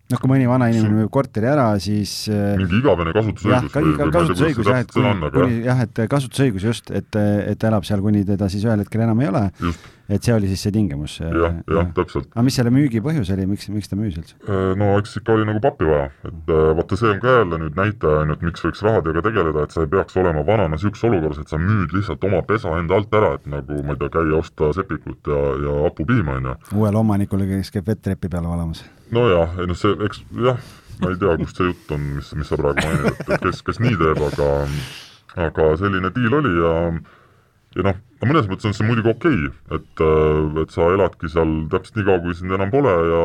noh, 0.09 0.21
kui 0.21 0.31
mõni 0.31 0.49
vana 0.49 0.71
inimene 0.73 1.03
müüb 1.03 1.13
korteri 1.13 1.51
ära, 1.51 1.69
siis 1.83 2.13
äh, 2.33 2.57
mingi 2.59 2.81
igavene 2.81 3.13
kasutusõigus 3.17 3.53
jah, 3.53 3.85
või, 3.85 4.11
kasutusõigus 4.15 4.73
jah, 4.73 4.83
et 4.85 4.97
kuni, 4.97 5.61
jah, 5.67 5.85
et 5.85 6.03
kasutusõigus 6.15 6.67
just, 6.71 6.91
et, 6.95 7.21
et 7.53 7.69
elab 7.69 7.87
seal, 7.89 8.03
kuni 8.05 8.25
teda 8.29 8.49
siis 8.53 8.67
ühel 8.67 8.83
hetkel 8.85 9.05
enam 9.05 9.23
ei 9.23 9.31
ole. 9.31 9.45
Et 10.09 10.25
see 10.25 10.35
oli 10.35 10.49
siis 10.51 10.63
see 10.65 10.73
tingimus. 10.75 11.19
jah, 11.21 11.33
jah 11.37 11.57
ja., 11.69 11.85
täpselt. 11.97 12.31
aga 12.33 12.45
mis 12.47 12.59
selle 12.59 12.73
müügi 12.75 13.03
põhjus 13.05 13.33
oli, 13.35 13.47
miks, 13.51 13.69
miks 13.75 13.91
ta 13.91 13.99
müüs 13.99 14.17
üldse? 14.19 14.37
Äh, 14.49 14.73
no 14.81 14.91
eks 14.99 15.19
ikka 15.21 15.37
oli 15.37 15.47
nagu 15.49 15.63
pappi 15.65 15.89
vaja, 15.89 16.09
et 16.25 16.53
äh, 16.55 16.69
vaata, 16.79 16.99
see 17.01 17.13
on 17.13 17.23
ka 17.25 17.35
jälle 17.41 17.61
nüüd 17.65 17.79
näitaja, 17.79 18.25
on 18.25 18.33
ju, 18.33 18.39
et 18.39 18.47
miks 18.49 18.67
võiks 18.67 18.85
rahadega 18.87 19.25
tegeleda, 19.29 19.65
et 19.67 19.77
sa 19.77 19.85
ei 19.85 19.93
peaks 19.95 20.19
olema 20.21 20.45
vanana 20.47 20.77
niisuguses 20.77 21.09
olukorras, 21.11 21.43
et 21.43 21.53
sa 21.53 21.61
müüd 21.63 21.97
lihtsalt 21.97 22.29
oma 22.31 22.43
pesa 22.49 22.77
enda 22.81 22.97
alt 22.99 23.19
ära, 23.21 23.35
et 23.39 23.49
nagu 23.53 23.83
ma 23.85 23.97
ei 23.97 24.03
tea, 24.03 24.13
käia 24.19 24.39
osta 24.41 24.73
sepikut 24.77 25.33
ja, 25.33 25.43
ja 25.67 25.81
hapupiima, 25.89 26.39
on 26.41 26.53
ju. 26.53 26.57
uuele 26.81 27.03
omanikule, 27.05 27.49
kes 27.53 27.75
käib 27.77 27.93
vett 27.93 28.05
trepi 28.05 28.33
peal 28.33 28.49
valamas 28.49 28.87
nojah, 29.15 29.57
ei 29.61 29.69
noh, 29.69 29.77
see, 29.79 29.93
eks 30.05 30.23
jah, 30.45 30.59
ma 31.03 31.13
ei 31.13 31.21
tea, 31.21 31.37
kust 31.43 31.61
see 31.61 31.69
jutt 31.71 31.93
on, 31.97 32.09
mis, 32.17 32.33
mis 32.39 32.49
sa 32.51 32.59
praegu 32.61 32.85
mainid, 32.85 33.23
et 33.25 33.45
kes, 33.45 33.63
kes 33.67 33.81
nii 33.85 33.97
teeb, 34.01 34.25
aga 34.31 34.51
aga 35.49 35.71
selline 35.79 36.11
diil 36.15 36.35
oli 36.41 36.53
ja 36.57 36.73
ja 37.77 37.85
noh, 37.85 38.01
no 38.21 38.31
mõnes 38.31 38.49
mõttes 38.51 38.71
on 38.71 38.77
see 38.77 38.89
muidugi 38.89 39.13
okei 39.13 39.39
okay,, 39.49 39.79
et, 39.79 40.03
et 40.65 40.75
sa 40.75 40.89
eladki 40.95 41.31
seal 41.33 41.55
täpselt 41.73 42.01
nii 42.01 42.09
kaua, 42.09 42.23
kui 42.25 42.37
sind 42.39 42.57
enam 42.57 42.73
pole 42.73 42.93
ja 43.13 43.23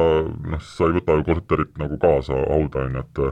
noh, 0.53 0.63
sa 0.67 0.89
ei 0.89 0.97
võta 0.99 1.17
ju 1.19 1.27
korterit 1.29 1.75
nagu 1.81 1.99
kaasa 2.01 2.37
hauda, 2.51 2.87
on 2.87 2.99
ju, 2.99 3.03
et 3.07 3.25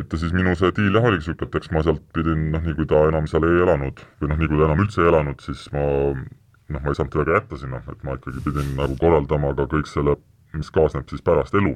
et 0.00 0.12
ja 0.14 0.18
siis 0.22 0.32
minu 0.32 0.54
see 0.56 0.70
diil 0.76 0.94
jah, 0.94 1.04
oligi 1.04 1.26
niisugune, 1.26 1.50
et 1.50 1.56
eks 1.58 1.72
ma 1.74 1.82
sealt 1.84 2.04
pidin, 2.14 2.46
noh, 2.54 2.62
nii 2.64 2.76
kui 2.78 2.86
ta 2.88 3.02
enam 3.10 3.26
seal 3.28 3.44
ei 3.48 3.62
elanud 3.66 4.04
või 4.22 4.30
noh, 4.30 4.38
nii 4.40 4.52
kui 4.52 4.60
ta 4.60 4.68
enam 4.70 4.84
üldse 4.86 5.02
ei 5.02 5.10
elanud, 5.10 5.42
siis 5.44 5.66
ma 5.74 5.82
noh, 6.14 6.80
ma 6.80 6.86
ei 6.86 6.96
saanud 6.96 7.12
teda 7.12 7.26
ka 7.26 7.38
jätta 7.40 7.58
sinna, 7.60 7.82
et 7.90 8.04
ma 8.06 8.14
ikkagi 8.16 8.44
pidin 8.46 8.74
nagu 8.78 8.96
korraldama 9.02 9.50
ka 9.58 9.66
kõik 9.74 9.90
selle 9.90 10.16
mis 10.56 10.70
kaasneb 10.74 11.10
siis 11.10 11.22
pärast 11.26 11.54
elu. 11.58 11.74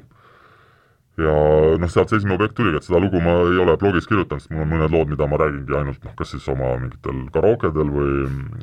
Ja 1.21 1.33
noh, 1.79 1.91
sealt 1.91 2.11
see 2.11 2.19
esimene 2.19 2.35
objekt 2.35 2.57
tuligi, 2.57 2.79
et 2.79 2.87
seda 2.87 2.99
lugu 2.99 3.21
ma 3.23 3.35
ei 3.47 3.59
ole 3.63 3.75
blogis 3.79 4.07
kirjutanud, 4.09 4.43
sest 4.43 4.51
mul 4.51 4.65
on 4.65 4.71
mõned 4.73 4.91
lood, 4.91 5.11
mida 5.13 5.27
ma 5.31 5.39
räägingi 5.39 5.77
ainult 5.79 6.01
noh, 6.03 6.15
kas 6.19 6.33
siis 6.33 6.47
oma 6.51 6.73
mingitel 6.81 7.21
karookedel 7.35 7.91
või, 7.93 8.15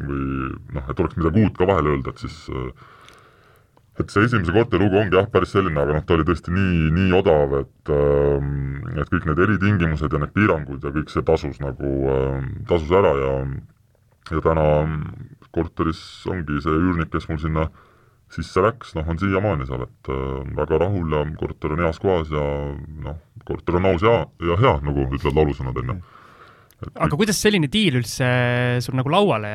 või 0.03 0.25
noh, 0.77 0.91
et 0.93 1.01
oleks 1.01 1.17
midagi 1.21 1.47
uut 1.47 1.57
ka 1.57 1.69
vahele 1.71 1.95
öelda, 1.95 2.13
et 2.13 2.25
siis 2.27 2.37
et 4.01 4.13
see 4.13 4.25
esimese 4.25 4.53
korteri 4.53 4.85
lugu 4.85 5.01
ongi 5.01 5.17
jah, 5.17 5.29
päris 5.33 5.53
selline, 5.57 5.81
aga 5.81 5.97
noh, 5.97 6.05
ta 6.05 6.17
oli 6.17 6.27
tõesti 6.29 6.53
nii, 6.53 6.83
nii 6.99 7.15
odav, 7.17 7.57
et 7.63 7.93
et 9.01 9.15
kõik 9.15 9.29
need 9.31 9.41
eritingimused 9.47 10.13
ja 10.13 10.21
need 10.21 10.35
piirangud 10.37 10.85
ja 10.85 10.93
kõik 10.93 11.13
see 11.13 11.25
tasus 11.29 11.61
nagu, 11.65 11.95
tasus 12.69 12.93
ära 13.01 13.15
ja 13.21 13.33
ja 14.33 14.45
täna 14.45 14.67
korteris 15.53 16.01
ongi 16.29 16.61
see 16.65 16.73
üürnik, 16.73 17.11
kes 17.13 17.27
mul 17.29 17.41
sinna 17.41 17.67
äh, 17.69 17.92
sisse 18.33 18.65
läks, 18.65 18.95
noh, 18.97 19.09
on 19.09 19.21
siiamaani 19.21 19.67
seal, 19.69 19.85
et 19.87 20.11
äh, 20.13 20.41
väga 20.57 20.81
rahul 20.85 21.15
ja 21.17 21.23
korter 21.39 21.75
on 21.77 21.85
heas 21.85 22.01
kohas 22.03 22.33
ja 22.33 22.47
noh, 23.07 23.21
korter 23.49 23.79
on 23.79 23.91
aus 23.93 24.05
ja, 24.07 24.19
ja 24.49 24.59
hea, 24.61 24.75
nagu 24.87 25.07
ütlevad 25.11 25.41
laulusõnad, 25.41 25.81
on 25.83 25.93
ju. 25.93 25.99
aga 26.95 27.19
kuidas 27.19 27.43
selline 27.45 27.69
diil 27.73 28.01
üldse 28.01 28.31
sul 28.85 28.97
nagu 28.99 29.13
lauale, 29.13 29.53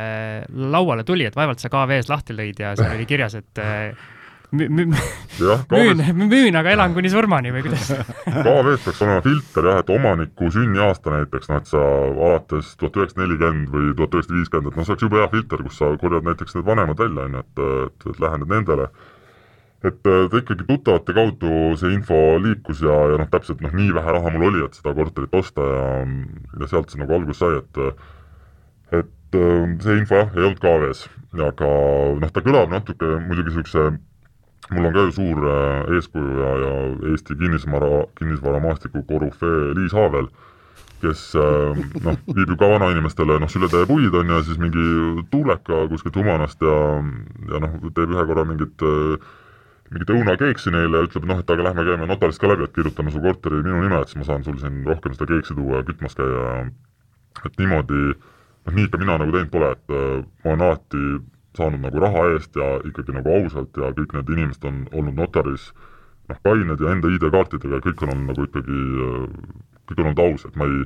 lauale 0.48 1.07
tuli, 1.07 1.25
et 1.27 1.38
vaevalt 1.38 1.63
sa 1.63 1.72
KV-s 1.74 2.12
lahti 2.12 2.38
lõid 2.38 2.62
ja 2.63 2.75
seal 2.77 2.96
oli 2.96 3.10
kirjas, 3.10 3.39
et 3.41 3.63
äh, 3.63 4.07
müün, 5.71 6.15
müün, 6.15 6.53
aga 6.53 6.71
elan 6.71 6.93
kuni 6.95 7.09
surmani 7.11 7.51
või 7.51 7.65
kuidas? 7.65 7.89
KV-s 8.45 8.85
peaks 8.85 9.01
olema 9.03 9.19
filter 9.25 9.67
jah, 9.67 9.81
et 9.83 9.91
omaniku 9.91 10.47
sünniaasta 10.55 11.11
näiteks, 11.11 11.49
noh 11.51 11.59
et 11.59 11.67
sa 11.67 11.81
alates 11.81 12.69
tuhat 12.79 12.95
üheksasada 13.01 13.25
nelikümmend 13.25 13.73
või 13.73 13.91
tuhat 13.97 14.15
üheksasada 14.15 14.39
viiskümmend, 14.39 14.71
et 14.71 14.79
noh, 14.79 14.87
see 14.87 14.95
oleks 14.95 15.05
jube 15.07 15.19
hea 15.19 15.27
filter, 15.35 15.65
kus 15.67 15.81
sa 15.81 15.91
korjad 15.99 16.29
näiteks 16.29 16.55
need 16.55 16.67
vanemad 16.69 17.03
välja, 17.03 17.27
on 17.27 17.37
ju, 17.37 17.43
et, 17.43 17.61
et, 17.67 18.07
et 18.13 18.23
lähened 18.23 18.55
nendele. 18.55 18.89
et 19.85 19.99
ta 20.03 20.39
ikkagi 20.39 20.63
tuttavate 20.65 21.13
kaudu 21.13 21.75
see 21.77 21.91
info 21.93 22.15
liikus 22.41 22.79
ja, 22.81 22.95
ja 23.11 23.19
noh, 23.19 23.27
täpselt 23.29 23.59
noh, 23.61 23.75
nii 23.75 23.91
vähe 23.99 24.15
raha 24.15 24.31
mul 24.33 24.47
oli, 24.47 24.63
et 24.65 24.79
seda 24.79 24.95
korterit 24.95 25.35
osta 25.37 25.67
ja, 25.73 25.85
ja 26.63 26.71
sealt 26.71 26.89
see 26.89 27.03
nagu 27.03 27.19
alguse 27.19 27.43
sai, 27.43 27.59
et 27.59 29.03
et 29.03 29.37
see 29.83 29.99
info 29.99 30.23
jah, 30.23 30.31
ei 30.39 30.47
olnud 30.47 30.63
ka 30.63 30.77
vees, 30.81 31.05
aga 31.35 31.69
noh, 32.23 32.31
ta 32.31 32.41
kõlab 32.47 32.71
natuke 32.71 33.17
muidugi 33.27 33.51
niisuguse, 33.51 33.89
mul 34.74 34.89
on 34.89 34.93
ka 34.93 35.05
ju 35.07 35.15
suur 35.15 35.47
eeskuju 35.95 36.36
ja, 36.41 36.51
ja 36.63 36.74
Eesti 37.13 37.38
kinnisvara, 37.39 38.05
kinnisvaramaastiku 38.19 39.03
korüfee 39.07 39.74
Liis 39.77 39.95
Haavel, 39.95 40.29
kes 41.01 41.24
noh, 41.38 42.19
viib 42.36 42.51
ju 42.51 42.57
ka 42.59 42.71
vanainimestele 42.74 43.39
noh, 43.39 43.51
sületäie 43.51 43.88
puid 43.89 44.15
on 44.17 44.33
ju, 44.33 44.43
siis 44.47 44.62
mingi 44.62 44.88
tuuleka 45.31 45.86
kuskilt 45.91 46.19
Humanast 46.19 46.63
ja, 46.65 46.77
ja 47.51 47.62
noh, 47.63 47.77
teeb 47.93 48.15
ühe 48.15 48.25
korra 48.27 48.47
mingit 48.50 48.88
äh, 48.88 49.27
mingit 49.93 50.12
õunakeeksi 50.12 50.71
neile 50.74 51.01
ja 51.01 51.07
ütleb, 51.07 51.27
noh, 51.29 51.39
et 51.41 51.51
aga 51.53 51.69
lähme 51.69 51.86
käime 51.88 52.07
notarist 52.09 52.41
ka 52.41 52.50
läbi, 52.51 52.67
et 52.67 52.75
kirjutame 52.75 53.13
su 53.13 53.21
korteri 53.24 53.62
minu 53.62 53.79
nime, 53.83 54.01
et 54.01 54.12
siis 54.12 54.19
ma 54.19 54.27
saan 54.27 54.43
sul 54.43 54.57
siin 54.59 54.81
rohkem 54.88 55.15
seda 55.15 55.29
keeksi 55.29 55.55
tuua 55.55 55.79
ja 55.79 55.88
kütmas 55.88 56.17
käia, 56.17 56.57
et 57.47 57.59
niimoodi, 57.62 58.03
noh, 58.67 58.75
nii 58.75 58.88
ikka 58.89 59.00
mina 59.01 59.17
nagu 59.21 59.36
teinud 59.36 59.53
pole, 59.53 59.71
et 59.77 59.95
äh, 59.95 60.25
ma 60.43 60.53
olen 60.53 60.65
alati 60.67 61.03
saanud 61.57 61.83
nagu 61.83 62.01
raha 62.03 62.25
eest 62.35 62.55
ja 62.59 62.77
ikkagi 62.87 63.15
nagu 63.15 63.35
ausalt 63.39 63.77
ja 63.77 63.91
kõik 63.97 64.15
need 64.17 64.33
inimesed 64.37 64.67
on 64.69 64.81
olnud 64.93 65.17
notaris 65.19 65.71
noh, 66.29 66.39
kained 66.43 66.83
ja 66.83 66.93
enda 66.93 67.11
ID-kaartidega 67.15 67.79
ja 67.79 67.85
kõik 67.85 68.03
on 68.05 68.13
olnud 68.15 68.31
nagu 68.33 68.47
ikkagi, 68.47 68.81
kõik 69.89 70.01
on 70.01 70.11
olnud 70.11 70.23
aus, 70.25 70.45
et 70.49 70.59
ma 70.59 70.67
ei, 70.67 70.83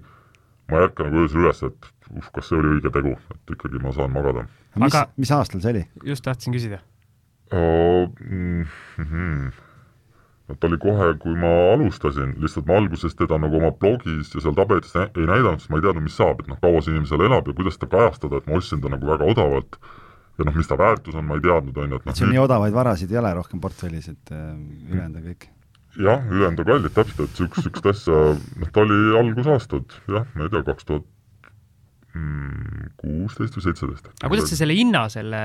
ma 0.72 0.80
ei 0.80 0.88
ärka 0.88 1.08
nagu 1.08 1.26
öösel 1.26 1.44
üles, 1.44 1.64
et 1.68 1.92
uh, 2.14 2.30
kas 2.36 2.52
see 2.52 2.60
oli 2.60 2.78
õige 2.78 2.94
tegu, 2.94 3.18
et 3.34 3.58
ikkagi 3.58 3.82
ma 3.84 3.94
saan 3.96 4.14
magada. 4.16 4.46
mis 4.76 4.94
aga..., 4.94 5.10
mis 5.18 5.34
aastal 5.36 5.64
see 5.64 5.76
oli? 5.76 5.86
just 6.14 6.26
tahtsin 6.28 6.56
küsida 6.56 6.82
Mm 7.52 8.66
-hmm. 8.98 9.52
ta 10.60 10.68
oli 10.68 10.78
kohe, 10.78 11.14
kui 11.20 11.36
ma 11.36 11.74
alustasin, 11.74 12.36
lihtsalt 12.38 12.66
ma 12.66 12.78
alguses 12.78 13.16
teda 13.16 13.38
nagu 13.38 13.56
oma 13.58 13.72
blogis 13.72 14.36
ja 14.36 14.42
seal 14.42 14.56
tabelites 14.56 14.96
ei 14.96 15.28
näidanud, 15.28 15.60
sest 15.60 15.70
ma 15.70 15.78
ei 15.78 15.84
teadnud, 15.84 16.04
mis 16.04 16.18
saab, 16.18 16.40
et 16.40 16.48
noh, 16.48 16.60
kaua 16.62 16.82
see 16.82 16.92
inimene 16.92 17.08
seal 17.08 17.24
elab 17.28 17.48
ja 17.48 17.54
kuidas 17.54 17.76
seda 17.76 17.88
kajastada, 17.88 18.38
et 18.38 18.48
ma 18.48 18.56
ostsin 18.60 18.82
ta 18.82 18.90
nagu 18.92 19.08
väga 19.08 19.28
odavalt 19.34 19.78
ja 20.38 20.48
noh, 20.48 20.58
mis 20.58 20.70
ta 20.70 20.78
väärtus 20.80 21.18
on, 21.18 21.26
ma 21.28 21.38
ei 21.40 21.46
teadnud, 21.46 21.78
on 21.78 21.96
ju, 21.96 22.02
et 22.02 22.06
noh 22.10 22.18
sul 22.18 22.32
nii 22.32 22.44
odavaid 22.44 22.76
varasid 22.76 23.12
ei 23.12 23.20
ole 23.22 23.34
rohkem 23.38 23.64
portfellis, 23.64 24.12
et 24.12 24.36
äh, 24.36 24.54
ülejäänud 24.90 25.22
on 25.22 25.26
kõik? 25.32 25.50
jah, 25.98 26.28
ülejäänud 26.32 26.64
on 26.64 26.70
kallid, 26.72 26.94
täpselt, 26.96 27.26
et 27.26 27.34
niisugust, 27.34 27.66
niisugust 27.66 27.90
asja, 27.94 28.22
noh, 28.64 28.72
ta 28.72 28.86
oli 28.86 29.00
algusaastad, 29.22 29.98
jah, 30.12 30.30
ma 30.36 30.48
ei 30.48 30.54
tea, 30.54 30.64
kaks 30.72 30.88
tuhat 30.88 31.10
kuusteist 32.12 33.56
või 33.56 33.64
seitseteist. 33.64 34.10
aga 34.20 34.30
kuidas 34.34 34.50
sa 34.52 34.58
selle 34.60 34.76
hinna 34.76 35.06
selle 35.12 35.40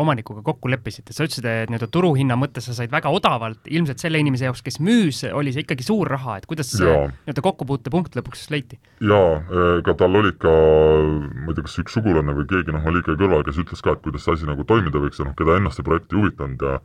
omanikuga 0.00 0.42
kokku 0.46 0.70
leppisite, 0.72 1.14
sa 1.14 1.26
ütlesid, 1.26 1.46
et 1.46 1.70
nii-öelda 1.70 1.88
turuhinna 1.94 2.36
mõttes 2.40 2.66
sa 2.66 2.74
said 2.74 2.90
väga 2.90 3.12
odavalt, 3.14 3.60
ilmselt 3.70 4.02
selle 4.02 4.18
inimese 4.22 4.48
jaoks, 4.48 4.64
kes 4.66 4.80
müüs, 4.82 5.22
oli 5.30 5.54
see 5.54 5.64
ikkagi 5.64 5.86
suur 5.86 6.10
raha, 6.10 6.40
et 6.40 6.48
kuidas 6.50 6.72
see 6.74 6.86
nii-öelda 6.86 7.44
kokkupuutepunkt 7.46 8.18
lõpuks 8.18 8.48
leiti? 8.54 8.80
jaa, 9.06 9.40
ega 9.78 9.96
tal 10.02 10.18
olid 10.22 10.40
ka, 10.42 10.50
ma 10.50 11.52
ei 11.52 11.58
tea, 11.58 11.66
kas 11.68 11.78
üks 11.84 11.98
sugulane 11.98 12.34
või 12.36 12.48
keegi 12.50 12.74
noh, 12.74 12.90
oli 12.90 13.04
ikka 13.04 13.18
kõrval, 13.20 13.46
kes 13.46 13.60
ütles 13.62 13.84
ka, 13.86 13.94
et 13.94 14.06
kuidas 14.06 14.26
see 14.26 14.34
asi 14.34 14.50
nagu 14.50 14.66
toimida 14.66 15.02
võiks 15.02 15.22
ja 15.22 15.28
noh, 15.28 15.36
keda 15.38 15.60
ennast 15.60 15.78
see 15.78 15.86
projekt 15.86 16.10
ei 16.10 16.22
huvitanud 16.22 16.66
ja 16.66 16.80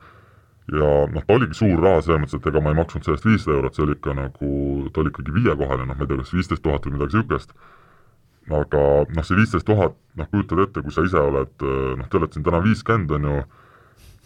ja 0.73 0.91
noh, 1.09 1.21
ta 1.25 1.35
oligi 1.35 1.57
suur 1.57 1.81
raha 1.81 2.01
selles 2.01 2.23
mõttes, 2.23 2.39
et 2.41 2.47
ega 2.49 2.61
ma 2.61 2.71
ei 2.73 2.77
maksnud 2.79 3.05
sellest 3.05 3.25
viissada 3.25 3.57
eurot, 3.57 3.75
see 3.77 3.83
oli 3.85 3.97
ikka 3.97 4.15
nagu, 4.17 4.51
ta 4.93 5.01
oli 5.01 5.11
ikkagi 5.13 5.33
viiekohane, 5.35 5.85
noh, 5.85 5.97
ma 5.97 6.05
ei 6.05 6.09
tea, 6.09 6.21
kas 6.23 6.33
viisteist 6.33 6.63
tuhat 6.65 6.87
või 6.87 6.95
midagi 6.95 7.19
niisugust 7.19 7.53
aga 8.53 8.81
noh, 9.09 9.25
see 9.25 9.37
viisteist 9.39 9.65
tuhat, 9.65 9.95
noh 10.19 10.27
kujutad 10.31 10.61
ette, 10.65 10.83
kui 10.85 10.93
sa 10.93 11.05
ise 11.05 11.21
oled, 11.21 11.53
noh, 11.99 12.09
te 12.09 12.19
olete 12.19 12.37
siin 12.37 12.45
täna 12.45 12.61
viiskümmend, 12.65 13.13
on 13.17 13.29
ju, 13.29 13.37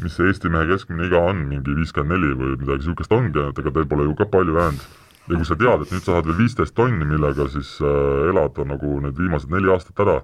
mis 0.04 0.16
see 0.16 0.32
Eesti 0.32 0.52
mehe 0.52 0.68
keskmine 0.68 1.08
iga 1.08 1.22
on, 1.32 1.46
mingi 1.52 1.76
viiskümmend 1.78 2.16
neli 2.16 2.34
või 2.36 2.58
midagi 2.58 2.84
niisugust 2.84 3.16
ongi, 3.16 3.46
et 3.52 3.62
ega 3.64 3.74
teil 3.76 3.88
pole 3.92 4.08
ju 4.10 4.18
ka 4.20 4.28
palju 4.32 4.58
jäänud. 4.58 4.90
ja 5.30 5.38
kui 5.38 5.46
sa 5.46 5.56
tead, 5.56 5.86
et 5.86 5.94
nüüd 5.94 6.04
sa 6.04 6.12
saad 6.16 6.28
veel 6.28 6.40
viisteist 6.42 6.76
tonni, 6.76 7.06
millega 7.06 7.48
siis 7.54 7.76
äh, 7.86 8.30
elada 8.32 8.66
nagu 8.66 9.00
need 9.06 9.18
viimased 9.20 9.52
neli 9.54 9.72
aastat 9.72 10.04
ära, 10.04 10.20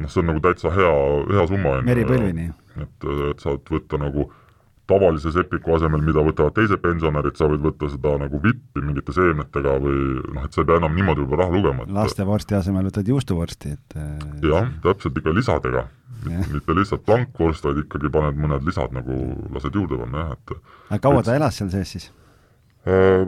noh, 0.00 0.08
see 0.08 0.22
on 0.22 0.30
nagu 0.30 0.42
täitsa 0.44 0.72
hea, 0.72 0.96
hea 1.34 1.46
summa. 1.50 1.80
meripõlvini. 1.84 2.50
et, 2.76 3.08
et 3.32 3.42
saad 3.42 3.68
võtta 3.72 4.00
nagu 4.00 4.28
äh, 4.30 4.45
tavalise 4.86 5.32
sepiku 5.34 5.74
asemel, 5.76 6.02
mida 6.06 6.22
võtavad 6.22 6.54
teised 6.56 6.80
pensionärid, 6.82 7.36
sa 7.38 7.48
võid 7.50 7.64
võtta 7.64 7.88
seda 7.90 8.14
nagu 8.22 8.40
vippi 8.42 8.82
mingite 8.84 9.14
seemnetega 9.16 9.76
või 9.82 10.02
noh, 10.36 10.46
et 10.46 10.54
sa 10.54 10.62
ei 10.62 10.68
pea 10.68 10.78
enam 10.80 10.94
niimoodi 10.94 11.24
võib-olla 11.24 11.46
raha 11.46 11.56
lugema 11.56 11.86
et.... 11.86 11.94
lastevorsti 11.96 12.58
asemel 12.58 12.86
võtad 12.90 13.10
juustuvorsti, 13.10 13.74
et 13.74 13.96
äh, 13.98 14.28
jah, 14.46 14.70
täpselt, 14.84 15.18
ikka 15.18 15.34
lisadega. 15.34 15.86
mitte 16.26 16.78
lihtsalt 16.78 17.04
plankvorst, 17.06 17.66
vaid 17.66 17.82
ikkagi 17.84 18.12
paned 18.14 18.38
mõned 18.40 18.66
lisad 18.66 18.94
nagu, 18.94 19.18
lased 19.54 19.74
juurde 19.74 19.98
panna 20.04 20.22
jah, 20.22 20.38
et 20.38 20.54
aga 20.94 21.02
kaua 21.08 21.20
et... 21.22 21.28
ta 21.28 21.36
elas 21.40 21.58
seal 21.60 21.72
sees 21.74 21.96
siis 21.96 22.08
äh,? 22.86 23.26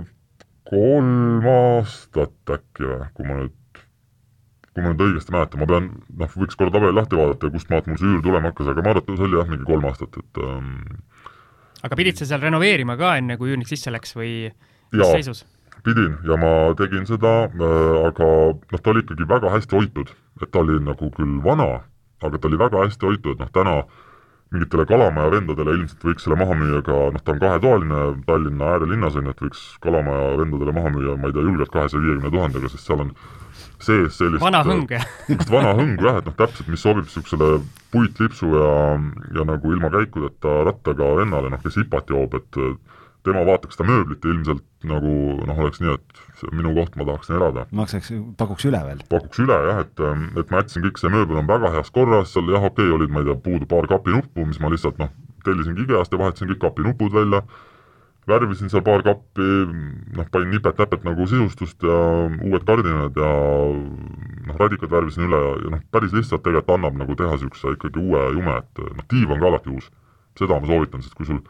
Kolm 0.69 1.47
aastat 1.49 2.51
äkki 2.53 2.85
või, 2.85 3.05
kui 3.17 3.25
ma 3.25 3.39
nüüd 3.39 3.55
kui 4.79 4.85
ma 4.85 4.93
nüüd 4.93 5.05
õigesti 5.07 5.33
mäletan, 5.35 5.63
ma 5.63 5.67
pean, 5.71 5.87
noh, 6.21 6.35
võiks 6.39 6.59
korra 6.59 6.75
tabeli 6.75 6.95
lahti 6.95 7.19
vaadata 7.19 7.51
kust 7.55 7.71
maalt 7.73 7.89
mul 7.89 7.99
see 7.99 8.11
üür 8.13 8.21
tulema 8.23 8.53
hakkas, 8.53 8.69
aga 8.71 8.85
ma 8.85 8.93
arvan, 8.93 9.07
et 9.09 9.17
see 9.17 9.27
oli 9.27 9.39
jah, 9.41 9.49
mingi 9.49 9.67
kolm 9.67 9.87
aastat, 9.89 10.19
et 10.21 10.41
ähm, 10.45 10.69
aga 11.83 11.99
pidid 11.99 12.19
sa 12.19 12.27
seal 12.29 12.43
renoveerima 12.43 12.97
ka, 12.99 13.17
enne 13.21 13.39
kui 13.39 13.53
üürnik 13.53 13.71
sisse 13.71 13.93
läks 13.95 14.17
või 14.19 14.51
mis 14.93 15.13
seisus? 15.15 15.45
pidin 15.87 16.19
ja 16.27 16.37
ma 16.41 16.75
tegin 16.79 17.07
seda 17.07 17.47
äh,, 17.47 18.09
aga 18.09 18.27
noh, 18.59 18.83
ta 18.83 18.91
oli 18.93 19.05
ikkagi 19.05 19.29
väga 19.29 19.53
hästi 19.55 19.79
hoitud, 19.79 20.11
et 20.43 20.51
ta 20.51 20.65
oli 20.65 20.81
nagu 20.85 21.11
küll 21.15 21.39
vana, 21.45 21.85
aga 22.25 22.39
ta 22.39 22.51
oli 22.51 22.61
väga 22.61 22.85
hästi 22.85 23.09
hoitud, 23.09 23.39
noh, 23.41 23.51
täna 23.55 23.81
mingitele 24.51 24.87
Kalamaja 24.89 25.31
vendadele 25.33 25.75
ilmselt 25.77 26.05
võiks 26.09 26.25
selle 26.25 26.39
maha 26.41 26.57
müüa 26.57 26.81
ka, 26.85 26.99
noh, 27.15 27.23
ta 27.25 27.35
on 27.35 27.41
kahetoaline 27.43 28.03
Tallinna 28.27 28.71
äärelinnas, 28.75 29.19
on 29.21 29.29
ju, 29.29 29.35
et 29.37 29.43
võiks 29.45 29.65
Kalamaja 29.85 30.31
vendadele 30.41 30.75
maha 30.77 30.93
müüa, 30.95 31.17
ma 31.21 31.29
ei 31.29 31.37
tea, 31.37 31.45
julgelt 31.45 31.73
kahesaja 31.75 32.05
viiekümne 32.05 32.33
tuhandega, 32.33 32.71
sest 32.73 32.89
seal 32.89 33.05
on 33.05 33.13
sees 33.85 34.19
sellist 34.19 34.43
vana 34.43 34.63
hõng, 34.67 34.87
jah? 34.91 35.07
vana 35.51 35.75
hõngu 35.79 36.07
jah, 36.09 36.21
et 36.21 36.29
noh, 36.29 36.37
täpselt, 36.39 36.69
mis 36.73 36.83
sobib 36.83 37.07
niisugusele 37.07 37.51
puitlipsu 37.93 38.51
ja, 38.53 38.71
ja 39.39 39.47
nagu 39.49 39.75
ilma 39.75 39.91
käikudeta 39.95 40.63
rattaga 40.69 41.13
vennale, 41.21 41.53
noh, 41.53 41.63
kes 41.63 41.79
IPA-t 41.85 42.15
joob, 42.15 42.35
et 42.39 42.61
tema 43.27 43.45
vaataks 43.47 43.77
seda 43.77 43.89
mööblit 43.89 44.25
ja 44.25 44.33
ilmselt 44.33 44.65
nagu 44.89 45.13
noh, 45.47 45.63
oleks 45.65 45.81
nii, 45.83 45.95
et 45.99 46.21
see 46.39 46.51
on 46.51 46.59
minu 46.61 46.75
koht, 46.77 46.99
ma 46.99 47.07
tahaksin 47.09 47.39
elada. 47.39 47.67
maksaks, 47.81 48.13
pakuks 48.41 48.69
üle 48.71 48.83
veel? 48.87 49.03
pakuks 49.11 49.43
üle 49.45 49.57
jah, 49.69 49.81
et, 49.85 50.05
et 50.43 50.53
ma 50.53 50.63
jätsin 50.63 50.85
kõik 50.87 51.01
see 51.01 51.13
mööbel 51.13 51.41
on 51.41 51.49
väga 51.51 51.73
heas 51.77 51.91
korras, 51.95 52.35
seal 52.35 52.51
jah, 52.53 52.65
okei 52.65 52.87
okay,, 52.87 52.95
olid, 52.99 53.15
ma 53.15 53.25
ei 53.25 53.31
tea, 53.31 53.41
puudu 53.49 53.71
paar 53.71 53.89
kapinuppu, 53.91 54.47
mis 54.49 54.61
ma 54.63 54.71
lihtsalt 54.73 55.01
noh, 55.03 55.11
tellisingi 55.47 55.87
IKEA-st 55.87 56.15
ja 56.15 56.23
vahetasin 56.23 56.53
kõik 56.53 56.63
kapinupud 56.67 57.15
välja 57.15 57.43
värvisin 58.29 58.71
seal 58.73 58.85
paar 58.85 59.03
kappi, 59.07 59.47
noh, 60.17 60.29
panin 60.33 60.53
nipet-näpet 60.53 61.05
nagu 61.07 61.27
sisustust 61.29 61.85
ja 61.85 61.99
uued 62.45 62.65
kardinad 62.69 63.17
ja 63.17 63.31
noh, 64.49 64.59
radikad 64.61 64.93
värvisin 64.93 65.27
üle 65.29 65.41
ja, 65.45 65.55
ja 65.65 65.73
noh, 65.77 65.85
päris 65.95 66.15
lihtsalt 66.17 66.45
tegelikult 66.45 66.77
annab 66.77 66.99
nagu 67.01 67.17
teha 67.19 67.37
niisuguse 67.37 67.75
ikkagi 67.77 68.03
uue 68.03 68.25
jume, 68.37 68.59
et 68.61 68.83
noh, 68.85 69.07
diivan 69.13 69.41
ka 69.41 69.51
alati 69.53 69.73
uus. 69.75 69.89
seda 70.39 70.55
ma 70.61 70.69
soovitan, 70.71 71.03
sest 71.03 71.17
kui 71.19 71.27
sul 71.27 71.41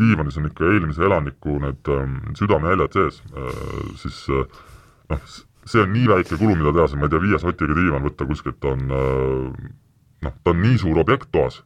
diivanis 0.00 0.38
on 0.40 0.46
ikka 0.48 0.70
eelmise 0.70 1.04
elaniku 1.04 1.58
need 1.60 1.90
ähm, 1.92 2.14
südamejäljed 2.38 2.94
sees 2.96 3.18
äh,, 3.36 3.58
siis 4.00 4.22
äh, 4.32 4.46
noh, 5.10 5.26
see 5.68 5.82
on 5.82 5.92
nii 5.92 6.06
väike 6.08 6.38
kulu, 6.40 6.54
mida 6.56 6.72
teha, 6.72 6.86
see 6.88 7.00
ma 7.00 7.08
ei 7.08 7.12
tea, 7.12 7.24
viie 7.26 7.42
sotiga 7.42 7.76
diivan 7.76 8.06
võtta 8.06 8.28
kuskilt 8.30 8.64
on 8.70 8.86
äh, 8.96 9.66
noh, 10.24 10.38
ta 10.44 10.54
on 10.54 10.62
nii 10.62 10.78
suur 10.80 11.02
objekt 11.02 11.28
toas, 11.34 11.60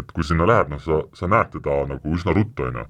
et 0.00 0.14
kui 0.14 0.24
sinna 0.24 0.46
lähed, 0.48 0.72
noh, 0.72 0.80
sa, 0.80 1.02
sa 1.18 1.28
näed 1.28 1.52
teda 1.58 1.82
nagu 1.90 2.16
üsna 2.16 2.32
ruttu, 2.36 2.70
on 2.70 2.80
ju 2.80 2.86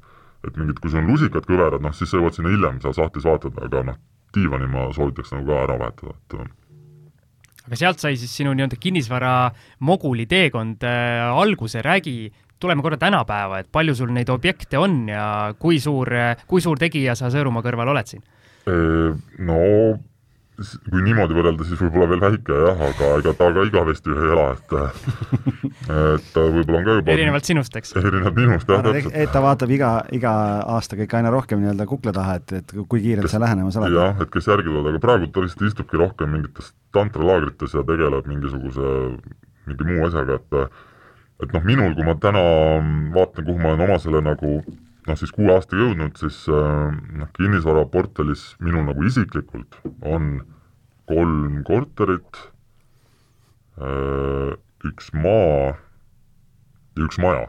et 0.47 0.57
mingid, 0.57 0.79
kui 0.83 0.93
sul 0.93 1.03
on 1.03 1.11
lusikad 1.11 1.47
kõverad, 1.49 1.83
noh 1.83 1.95
siis 1.97 2.11
sa 2.11 2.21
jõuad 2.21 2.37
sinna 2.37 2.53
hiljem 2.53 2.81
seal 2.83 2.97
sahtlis 2.97 3.27
vaatama, 3.27 3.67
aga 3.67 3.85
noh, 3.91 4.01
diivani 4.35 4.69
ma 4.71 4.89
soovitaks 4.95 5.35
nagu 5.35 5.49
ka 5.49 5.63
ära 5.65 5.79
vahetada, 5.81 6.15
et 6.15 6.37
äh. 6.39 6.51
aga 7.67 7.81
sealt 7.81 8.05
sai 8.05 8.19
siis 8.21 8.35
sinu 8.41 8.55
nii-öelda 8.55 8.79
kinnisvara 8.81 9.33
moguli 9.89 10.29
teekond 10.31 10.85
äh, 10.87 11.25
alguse, 11.29 11.83
räägi, 11.85 12.31
tuleme 12.59 12.83
korra 12.83 12.99
tänapäeva, 13.01 13.63
et 13.63 13.73
palju 13.73 13.95
sul 13.99 14.13
neid 14.15 14.31
objekte 14.35 14.79
on 14.79 15.01
ja 15.11 15.55
kui 15.59 15.81
suur, 15.83 16.11
kui 16.47 16.63
suur 16.65 16.79
tegija 16.79 17.15
sa 17.19 17.31
Sõõrumaa 17.35 17.65
kõrval 17.65 17.95
oled 17.95 18.11
siin? 18.11 18.25
No 18.69 19.59
kui 20.59 21.03
niimoodi 21.07 21.37
võrrelda, 21.37 21.65
siis 21.67 21.79
võib-olla 21.79 22.09
veel 22.11 22.23
väike 22.25 22.57
jah, 22.65 22.81
aga 22.89 23.11
ega 23.21 23.35
ta 23.39 23.49
ka 23.55 23.67
igavesti 23.69 24.11
ei 24.11 24.31
ela, 24.35 24.47
et 24.57 24.73
et 26.19 26.27
ta 26.35 26.43
võib-olla 26.43 26.81
on 26.81 26.87
ka 26.89 26.97
juba 26.99 27.15
erinevalt 27.15 27.51
sinust, 27.51 27.77
eks? 27.79 27.95
erinevalt 28.01 28.41
minust, 28.41 28.73
jah, 28.73 28.83
täpselt. 28.87 29.15
et 29.15 29.33
ta 29.35 29.43
vaatab 29.45 29.75
iga, 29.77 29.93
iga 30.19 30.33
aastaga 30.75 31.07
ikka 31.07 31.21
aina 31.21 31.31
rohkem 31.35 31.63
nii-öelda 31.63 31.87
kukla 31.91 32.15
taha, 32.17 32.39
et, 32.43 32.57
et 32.59 32.75
kui 32.91 33.05
kiirelt 33.05 33.31
sa 33.31 33.43
lähenemas 33.43 33.79
oled. 33.79 33.95
jah, 33.95 34.19
et 34.25 34.35
kes 34.35 34.51
järgi 34.51 34.67
tulevad, 34.67 34.91
aga 34.91 35.05
praegu 35.07 35.31
ta 35.31 35.47
lihtsalt 35.47 35.69
istubki 35.71 36.03
rohkem 36.03 36.35
mingites 36.35 36.75
tantralaagrites 36.97 37.79
ja 37.79 37.87
tegeleb 37.87 38.27
mingisuguse, 38.33 38.93
mingi 39.71 39.91
muu 39.93 40.11
asjaga, 40.11 40.43
et 40.43 40.61
et 41.47 41.55
noh, 41.55 41.63
minul, 41.63 41.95
kui 41.95 42.03
ma 42.03 42.19
täna 42.19 42.43
vaatan, 43.15 43.47
kuhu 43.47 43.61
ma 43.63 43.77
olen 43.77 43.87
oma 43.87 44.03
selle 44.03 44.25
nagu 44.27 44.59
noh, 45.09 45.19
siis 45.19 45.33
kuue 45.35 45.51
aastaga 45.55 45.87
jõudnud, 45.87 46.15
siis 46.21 46.43
äh, 46.53 46.95
noh, 47.21 47.33
kinnisvaraportfellis 47.37 48.53
minul 48.65 48.87
nagu 48.89 49.05
isiklikult 49.09 49.81
on 50.07 50.39
kolm 51.09 51.63
korterit, 51.67 52.43
äh, 53.81 54.53
üks 54.89 55.13
maa 55.17 55.75
ja 56.99 57.07
üks 57.07 57.19
maja. 57.23 57.49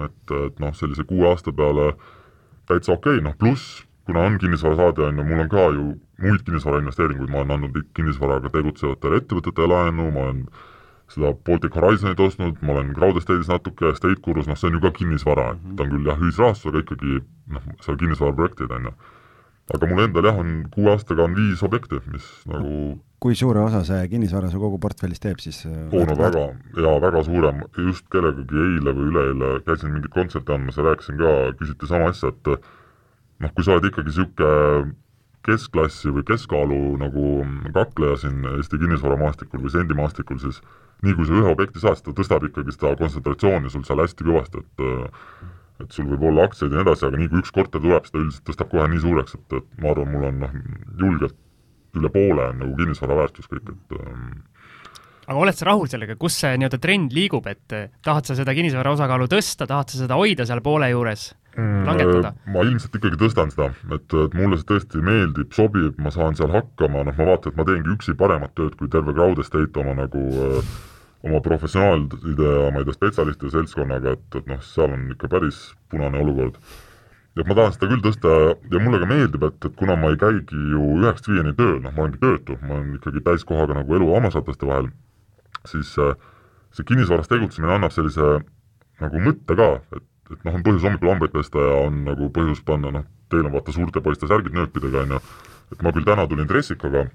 et, 0.00 0.32
et 0.32 0.60
noh, 0.62 0.72
sellise 0.76 1.04
kuue 1.04 1.26
aasta 1.28 1.52
peale 1.52 1.92
täitsa 2.70 2.94
okei 2.94 3.18
okay., 3.18 3.24
noh 3.24 3.34
pluss, 3.36 3.82
kuna 4.08 4.22
on 4.28 4.38
kinnisvarasaade, 4.40 5.02
on 5.10 5.18
ju, 5.18 5.26
mul 5.26 5.44
on 5.44 5.50
ka 5.50 5.66
ju 5.74 5.86
muid 6.20 6.44
kinnisvarainvesteeringuid, 6.46 7.30
ma 7.32 7.42
olen 7.42 7.56
andnud 7.56 7.78
kinnisvaraga 7.96 8.52
tegutsevatele 8.54 9.20
ettevõtetele 9.20 9.68
laenu, 9.74 10.08
ma 10.14 10.26
olen 10.28 10.44
seda 11.10 11.32
Baltic 11.46 11.76
Horizonit 11.76 12.20
ostnud, 12.22 12.58
ma 12.62 12.74
olen 12.76 12.92
Crowd 12.96 13.18
Estate'is 13.20 13.50
natuke, 13.50 13.90
Estate 13.90 14.20
Gurus, 14.24 14.48
noh 14.48 14.58
see 14.58 14.70
on 14.70 14.78
ju 14.78 14.82
ka 14.84 14.92
kinnisvara, 14.96 15.52
et 15.56 15.76
ta 15.76 15.86
on 15.86 15.94
küll 15.94 16.10
jah, 16.10 16.20
ühisrahastus, 16.22 16.70
aga 16.70 16.84
ikkagi 16.84 17.20
noh, 17.56 17.70
seal 17.84 17.98
kinnisvaraprojektid, 18.00 18.74
on 18.76 18.90
ju. 18.90 18.96
aga 19.74 19.88
mul 19.90 20.04
endal 20.06 20.26
jah, 20.30 20.40
on 20.42 20.56
kuue 20.74 20.90
aastaga 20.94 21.26
on 21.26 21.36
viis 21.38 21.62
objekti, 21.66 22.00
mis 22.10 22.26
nagu 22.50 22.72
kui 23.20 23.36
suure 23.36 23.60
osa 23.60 23.82
see 23.84 24.06
kinnisvara 24.08 24.48
su 24.48 24.58
kogu 24.62 24.78
portfellis 24.80 25.20
teeb 25.20 25.42
siis? 25.44 25.60
oo, 25.68 26.04
no 26.08 26.16
väga, 26.16 26.46
jaa, 26.78 26.96
väga 27.04 27.22
suure, 27.26 27.52
just 27.76 28.06
kellegagi 28.12 28.62
eile 28.64 28.94
või 28.96 29.10
üleeile 29.10 29.50
käisin 29.66 29.92
mingit 29.92 30.14
kontserti 30.14 30.54
andmas 30.54 30.78
ja 30.80 30.86
rääkisin 30.88 31.20
ka, 31.20 31.34
küsiti 31.60 31.90
sama 31.90 32.08
asja, 32.14 32.32
et 32.32 32.50
noh, 33.44 33.52
kui 33.52 33.66
sa 33.66 33.76
oled 33.76 33.90
ikkagi 33.90 34.08
niisugune 34.08 34.94
keskklassi 35.46 36.12
või 36.12 36.24
keskkaalu 36.28 36.80
nagu 37.00 37.24
kakleja 37.74 38.18
siin 38.24 38.44
Eesti 38.56 38.80
kinnisvaramaastikul 38.82 39.62
või 39.64 39.72
sendimaastikul, 39.72 40.40
siis 40.42 40.60
nii 41.04 41.16
kui 41.16 41.28
sa 41.28 41.38
ühe 41.38 41.54
objekti 41.54 41.80
saad, 41.80 41.96
siis 41.96 42.06
ta 42.08 42.16
tõstab 42.18 42.44
ikkagi 42.50 42.76
seda 42.76 42.92
kontsentratsiooni 43.00 43.72
sul 43.72 43.86
seal 43.88 44.04
hästi 44.04 44.28
kõvasti, 44.28 44.64
et 44.64 44.86
et 45.80 45.96
sul 45.96 46.10
võib 46.10 46.26
olla 46.28 46.44
aktsiaid 46.44 46.74
ja 46.74 46.80
nii 46.80 46.84
edasi, 46.84 47.06
aga 47.08 47.16
nii 47.16 47.30
kui 47.32 47.40
üks 47.40 47.54
korter 47.56 47.80
tuleb, 47.80 48.04
siis 48.04 48.12
ta 48.12 48.20
üldiselt 48.20 48.46
tõstab 48.50 48.68
kohe 48.68 48.88
nii 48.92 49.00
suureks, 49.00 49.38
et, 49.38 49.54
et 49.56 49.80
ma 49.80 49.94
arvan, 49.94 50.10
mul 50.12 50.26
on 50.28 50.42
noh, 50.42 50.56
julgelt 51.00 51.38
üle 51.96 52.10
poole 52.12 52.50
on 52.52 52.60
nagu 52.60 52.76
kinnisvara 52.76 53.16
väärtus 53.22 53.48
kõik, 53.48 53.72
et 53.72 53.94
ähm, 53.96 54.42
aga 55.30 55.38
oled 55.40 55.56
sa 55.56 55.70
rahul 55.70 55.88
sellega, 55.90 56.18
kus 56.20 56.36
see 56.42 56.52
nii-öelda 56.58 56.80
trend 56.82 57.14
liigub, 57.16 57.46
et 57.50 57.76
tahad 58.04 58.28
sa 58.28 58.36
seda 58.38 58.54
kinnisvara 58.56 58.92
osakaalu 58.96 59.30
tõsta, 59.30 59.68
tahad 59.70 59.92
sa 59.92 60.02
seda 60.02 60.18
hoida 60.20 60.46
seal 60.48 60.62
poole 60.64 60.90
juures? 60.92 61.30
Mm, 61.56 61.86
langetada? 61.88 62.34
ma 62.46 62.62
ilmselt 62.62 62.94
ikkagi 62.94 63.18
tõstan 63.18 63.50
seda, 63.50 63.70
et, 63.96 64.14
et 64.24 64.36
mulle 64.38 64.58
see 64.60 64.68
tõesti 64.68 65.00
meeldib, 65.02 65.50
sobib, 65.56 65.96
ma 65.98 66.12
saan 66.14 66.38
seal 66.38 66.52
hakkama, 66.54 67.02
noh, 67.08 67.16
ma 67.16 67.26
vaatan, 67.32 67.50
et 67.50 67.58
ma 67.58 67.66
teengi 67.66 67.90
üksi 67.96 68.14
paremat 68.18 68.54
tööd 68.58 68.76
kui 68.78 68.90
terve 68.92 69.14
Crowd 69.16 69.42
Estate 69.42 69.82
oma 69.82 69.96
nagu 69.98 70.22
oma 71.26 71.40
professionaalide 71.44 72.52
ja 72.52 72.68
ma 72.72 72.80
ei 72.80 72.86
tea, 72.86 72.96
spetsialistide 72.96 73.50
seltskonnaga, 73.52 74.14
et, 74.16 74.38
et 74.38 74.46
noh, 74.48 74.62
seal 74.64 74.94
on 74.94 75.10
ikka 75.12 75.28
päris 75.32 75.58
punane 75.92 76.22
olukord. 76.22 76.56
et 77.36 77.46
ma 77.48 77.54
tahan 77.56 77.74
seda 77.74 77.88
küll 77.90 78.02
tõsta 78.04 78.36
ja 78.72 78.80
mulle 78.82 79.00
ka 79.02 79.08
meeldib, 79.08 79.44
et, 79.48 79.58
et 79.66 79.76
kuna 79.78 79.96
ma 79.96 80.10
ei 80.12 80.18
käigi 80.20 80.56
ju 80.72 80.86
üheksast 81.00 81.28
viieni 81.30 81.54
tööl, 81.58 81.78
noh, 81.82 81.92
ma 81.94 82.06
olengi 82.06 82.20
töötu, 82.22 82.56
ma 82.62 82.78
olen 82.78 82.96
ikkagi 82.96 83.22
täiskohaga 83.26 83.76
nagu 83.78 83.96
elu 83.96 84.08
hammasrataste 84.14 84.68
vahel, 84.68 84.90
siis 85.68 85.92
äh, 86.02 86.14
see 86.76 86.86
kinnisvaras 86.88 87.30
tegutsemine 87.30 87.76
annab 87.76 87.94
sellise 87.94 88.40
nagu 89.00 89.22
mõtte 89.24 89.56
ka, 89.56 89.70
et 89.96 90.06
et 90.30 90.46
noh, 90.46 90.56
on 90.56 90.64
põhjus 90.66 90.86
hommikul 90.86 91.12
hambaid 91.12 91.34
pesta 91.34 91.66
ja 91.66 91.76
on 91.86 92.04
nagu 92.06 92.30
põhjus 92.34 92.62
panna, 92.66 92.92
noh, 92.94 93.08
teil 93.32 93.46
on 93.46 93.54
vaata 93.54 93.74
suurte 93.74 94.02
poiste 94.04 94.30
särgid 94.30 94.56
nööpidega, 94.56 95.04
on 95.06 95.16
ju, 95.16 95.20
et 95.74 95.82
ma 95.86 95.92
küll 95.96 96.06
täna 96.06 96.26
tulin 96.30 96.48
dressikaga, 96.50 97.06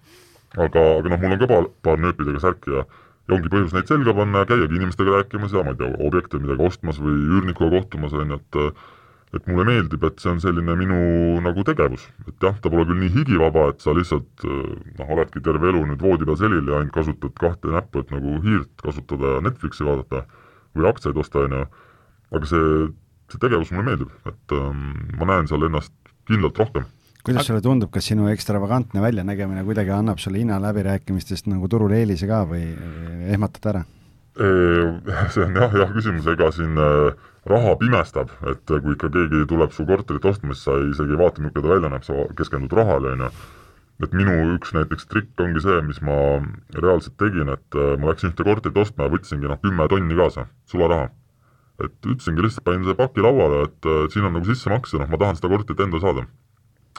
aga, 0.56 0.86
aga 1.00 1.12
noh, 1.12 1.22
mul 1.22 1.36
on 1.36 1.42
ka 1.42 1.52
paar, 1.52 1.70
paar 1.86 2.04
nööpidega 2.04 2.44
särki 2.44 2.76
ja 2.76 2.86
ja 3.26 3.34
ongi 3.34 3.50
põhjus 3.50 3.74
neid 3.74 3.90
selga 3.90 4.14
panna 4.14 4.44
ja 4.44 4.50
käiagi 4.52 4.78
inimestega 4.78 5.16
rääkimas 5.16 5.54
ja 5.56 5.64
ma 5.66 5.74
ei 5.74 5.80
tea, 5.80 5.96
objekte 6.06 6.38
midagi 6.38 6.68
ostmas 6.68 7.00
või 7.02 7.16
üürnikuga 7.40 7.72
kohtumas, 7.80 8.14
on 8.14 8.36
ju, 8.36 8.42
et 8.44 8.84
et 9.36 9.48
mulle 9.50 9.66
meeldib, 9.68 10.04
et 10.08 10.22
see 10.22 10.30
on 10.32 10.38
selline 10.40 10.76
minu 10.80 10.98
nagu 11.44 11.64
tegevus, 11.68 12.06
et 12.24 12.46
jah, 12.46 12.54
ta 12.62 12.70
pole 12.72 12.86
küll 12.88 13.02
nii 13.02 13.12
higivaba, 13.18 13.66
et 13.74 13.82
sa 13.84 13.92
lihtsalt 13.98 14.46
noh, 14.46 15.10
oledki 15.12 15.42
terve 15.44 15.72
elu 15.74 15.82
nüüd 15.90 16.06
voodi 16.06 16.28
peal 16.30 16.38
selili 16.40 16.72
ja 16.72 16.78
ainult 16.80 16.94
kasutad 16.96 17.34
kahte 17.42 17.74
näppu, 17.74 18.06
et 18.06 18.14
nagu 18.14 18.38
hiirt 18.46 18.72
kasutada 18.86 19.34
ja 19.34 19.42
Netflixi 19.44 19.88
vaadata 19.88 20.24
või 20.78 20.88
aktsiaid 20.92 21.20
osta, 21.20 21.44
on 21.50 21.58
ju, 21.58 21.66
aga 22.38 22.52
see 22.54 22.70
see 23.32 23.42
tegevus 23.42 23.72
mulle 23.74 23.90
meeldib, 23.90 24.14
et 24.30 24.56
ähm, 24.58 24.86
ma 25.20 25.30
näen 25.34 25.50
seal 25.50 25.66
ennast 25.68 25.94
kindlalt 26.30 26.62
rohkem. 26.62 26.86
kuidas 27.26 27.48
sulle 27.50 27.62
tundub, 27.66 27.90
kas 27.94 28.06
sinu 28.12 28.30
ekstravagantne 28.30 29.02
väljanägemine 29.02 29.64
kuidagi 29.66 29.94
annab 29.96 30.22
sulle 30.22 30.44
hinnaläbirääkimistest 30.44 31.50
nagu 31.50 31.70
turul 31.72 31.96
eelise 31.98 32.30
ka 32.30 32.44
või 32.50 32.68
ehmatad 33.34 33.72
ära? 33.74 33.86
See 35.32 35.44
on 35.46 35.56
jah, 35.56 35.72
jah 35.72 35.92
küsimus, 35.96 36.26
ega 36.28 36.50
siin 36.52 36.76
äh, 36.76 37.28
raha 37.48 37.76
pimestab, 37.80 38.34
et 38.52 38.64
kui 38.68 38.96
ikka 38.96 39.10
keegi 39.14 39.46
tuleb 39.50 39.74
su 39.74 39.86
korterit 39.88 40.26
ostma, 40.28 40.54
siis 40.54 40.66
sa 40.68 40.76
ei, 40.80 40.90
isegi 40.92 41.16
ei 41.16 41.20
vaata, 41.22 41.44
milline 41.44 41.64
ta 41.64 41.72
välja 41.72 41.92
näeb, 41.94 42.04
sa 42.04 42.26
keskendud 42.38 42.74
rahale, 42.76 43.14
on 43.16 43.24
ju. 43.26 43.30
et 44.04 44.16
minu 44.18 44.34
üks 44.58 44.74
näiteks 44.76 45.08
trikk 45.08 45.40
ongi 45.40 45.62
see, 45.64 45.78
mis 45.88 46.02
ma 46.04 46.18
reaalselt 46.76 47.16
tegin, 47.22 47.54
et 47.54 47.78
äh, 47.80 47.94
ma 47.96 48.12
läksin 48.12 48.34
ühte 48.34 48.44
korterit 48.44 48.82
ostma 48.84 49.08
ja 49.08 49.14
võtsingi 49.14 49.48
noh, 49.48 49.62
kümme 49.64 49.88
tonni 49.88 50.18
kaasa, 50.20 50.50
sularaha 50.68 51.08
et 51.84 52.08
ütlesingi 52.08 52.46
lihtsalt, 52.46 52.64
panin 52.68 52.86
selle 52.86 52.98
paki 53.00 53.24
lauale, 53.24 53.66
et 53.68 53.88
äh, 53.90 54.06
siin 54.14 54.28
on 54.28 54.38
nagu 54.38 54.48
sissemakse, 54.48 55.00
noh, 55.02 55.10
ma 55.12 55.20
tahan 55.22 55.40
seda 55.40 55.52
korterit 55.52 55.82
enda 55.84 56.00
saada. 56.04 56.28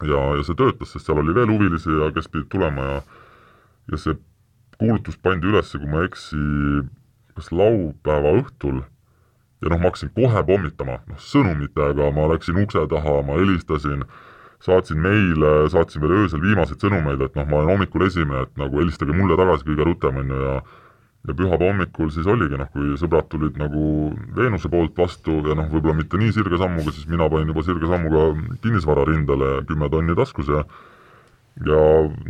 ja, 0.04 0.22
ja 0.36 0.42
see 0.44 0.58
töötas, 0.58 0.90
sest 0.92 1.08
seal 1.08 1.22
oli 1.22 1.32
veel 1.32 1.48
huvilisi 1.48 1.88
ja 1.88 2.10
kes 2.12 2.28
pidid 2.28 2.50
tulema 2.52 2.82
ja 2.84 2.98
ja 3.92 4.00
see 4.00 4.18
kuulutus 4.80 5.16
pandi 5.22 5.48
üles, 5.48 5.72
kui 5.72 5.88
ma 5.88 6.02
ei 6.02 6.10
eksi, 6.10 6.38
kas 7.36 7.50
laupäeva 7.54 8.34
õhtul, 8.42 8.82
ja 9.62 9.72
noh, 9.72 9.80
ma 9.80 9.88
hakkasin 9.90 10.12
kohe 10.16 10.42
pommitama, 10.48 10.98
noh, 11.08 11.20
sõnumitega, 11.22 12.10
ma 12.12 12.26
läksin 12.32 12.58
ukse 12.60 12.82
taha, 12.92 13.20
ma 13.26 13.38
helistasin, 13.40 14.04
saatsin 14.66 15.00
meile, 15.00 15.52
saatsin 15.72 16.02
veel 16.04 16.16
öösel 16.22 16.42
viimaseid 16.44 16.82
sõnumeid, 16.82 17.22
et 17.24 17.38
noh, 17.38 17.48
ma 17.48 17.62
olen 17.62 17.76
hommikul 17.76 18.06
esimene, 18.08 18.44
et 18.44 18.60
nagu 18.60 18.82
helistage 18.82 19.16
mulle 19.16 19.38
tagasi 19.40 19.68
kõige 19.70 19.88
rutem, 19.88 20.20
on 20.22 20.34
ju, 20.34 20.42
ja 20.50 20.58
ja 21.26 21.34
pühapäeva 21.34 21.70
hommikul 21.72 22.10
siis 22.14 22.26
oligi 22.30 22.58
noh, 22.58 22.68
kui 22.72 22.96
sõbrad 23.00 23.28
tulid 23.32 23.56
nagu 23.60 24.12
Veenuse 24.36 24.70
poolt 24.72 24.96
vastu 24.98 25.40
ja 25.46 25.56
noh, 25.58 25.68
võib-olla 25.72 25.96
mitte 25.98 26.20
nii 26.20 26.34
sirge 26.34 26.58
sammuga, 26.60 26.94
siis 26.94 27.08
mina 27.10 27.28
panin 27.32 27.50
juba 27.50 27.64
sirge 27.66 27.90
sammuga 27.90 28.26
kinnisvara 28.64 29.06
rindele 29.08 29.50
kümme 29.68 29.90
tonni 29.92 30.16
taskus 30.18 30.52
ja 30.52 30.62
ja 31.66 31.80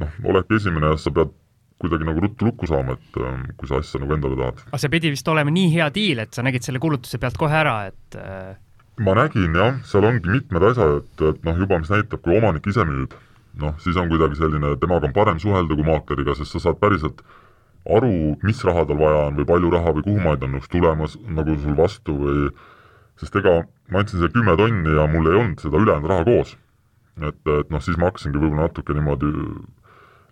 noh, 0.03 0.21
oledki 0.25 0.61
esimene 0.61 0.95
ja 0.95 1.01
sa 1.01 1.13
pead 1.15 1.35
kuidagi 1.83 2.07
nagu 2.09 2.23
ruttu 2.25 2.47
lukku 2.49 2.69
saama, 2.69 2.97
et 2.97 3.19
ähm, 3.21 3.43
kui 3.61 3.69
sa 3.69 3.83
asja 3.83 4.01
nagu 4.01 4.15
endale 4.17 4.39
tahad. 4.39 4.63
aga 4.71 4.81
see 4.81 4.93
pidi 4.93 5.13
vist 5.13 5.29
olema 5.29 5.53
nii 5.53 5.73
hea 5.75 5.89
diil, 5.93 6.23
et 6.25 6.33
sa 6.33 6.45
nägid 6.47 6.65
selle 6.65 6.81
kuulutuse 6.81 7.21
pealt 7.21 7.37
kohe 7.41 7.53
ära, 7.53 7.77
et 7.91 8.17
äh... 8.17 8.55
ma 9.05 9.17
nägin 9.19 9.57
jah, 9.61 9.77
seal 9.85 10.07
ongi 10.09 10.33
mitmed 10.33 10.65
asjad, 10.71 11.03
et, 11.03 11.25
et 11.35 11.43
noh, 11.45 11.59
juba 11.61 11.81
mis 11.83 11.93
näitab, 11.93 12.23
kui 12.25 12.39
omanik 12.39 12.69
ise 12.73 12.87
müüb, 12.89 13.17
noh, 13.61 13.77
siis 13.85 13.99
on 14.01 14.09
kuidagi 14.13 14.41
selline, 14.41 14.73
temaga 14.81 15.11
on 15.11 15.17
parem 15.17 15.43
suhelda 15.43 15.77
kui 15.77 15.85
maakleriga, 15.85 16.39
sest 16.39 16.57
sa 16.57 16.65
saad 16.69 16.81
päriselt 16.81 17.21
aru, 17.95 18.37
mis 18.43 18.63
raha 18.65 18.85
tal 18.87 18.99
vaja 18.99 19.27
on 19.29 19.39
või 19.39 19.49
palju 19.49 19.71
raha 19.75 19.95
või 19.97 20.05
kuhu 20.07 20.23
maid 20.25 20.45
on 20.45 20.57
nõus 20.57 20.69
tulemas 20.73 21.17
nagu 21.39 21.57
sul 21.63 21.77
vastu 21.79 22.17
või 22.19 22.51
sest 23.21 23.39
ega 23.41 23.61
ma 23.93 24.03
andsin 24.03 24.21
selle 24.21 24.33
kümme 24.35 24.57
tonni 24.59 24.95
ja 24.97 25.07
mul 25.11 25.31
ei 25.31 25.39
olnud 25.41 25.63
seda 25.63 25.81
ülejäänud 25.81 26.11
raha 26.11 26.27
koos. 26.27 26.57
et, 27.23 27.41
et 27.49 27.71
noh, 27.73 27.81
siis 27.81 27.97
ma 27.97 28.11
hakkasingi 28.11 28.41
võib-olla 28.41 28.67
natuke 28.67 28.97
niimoodi 28.97 29.31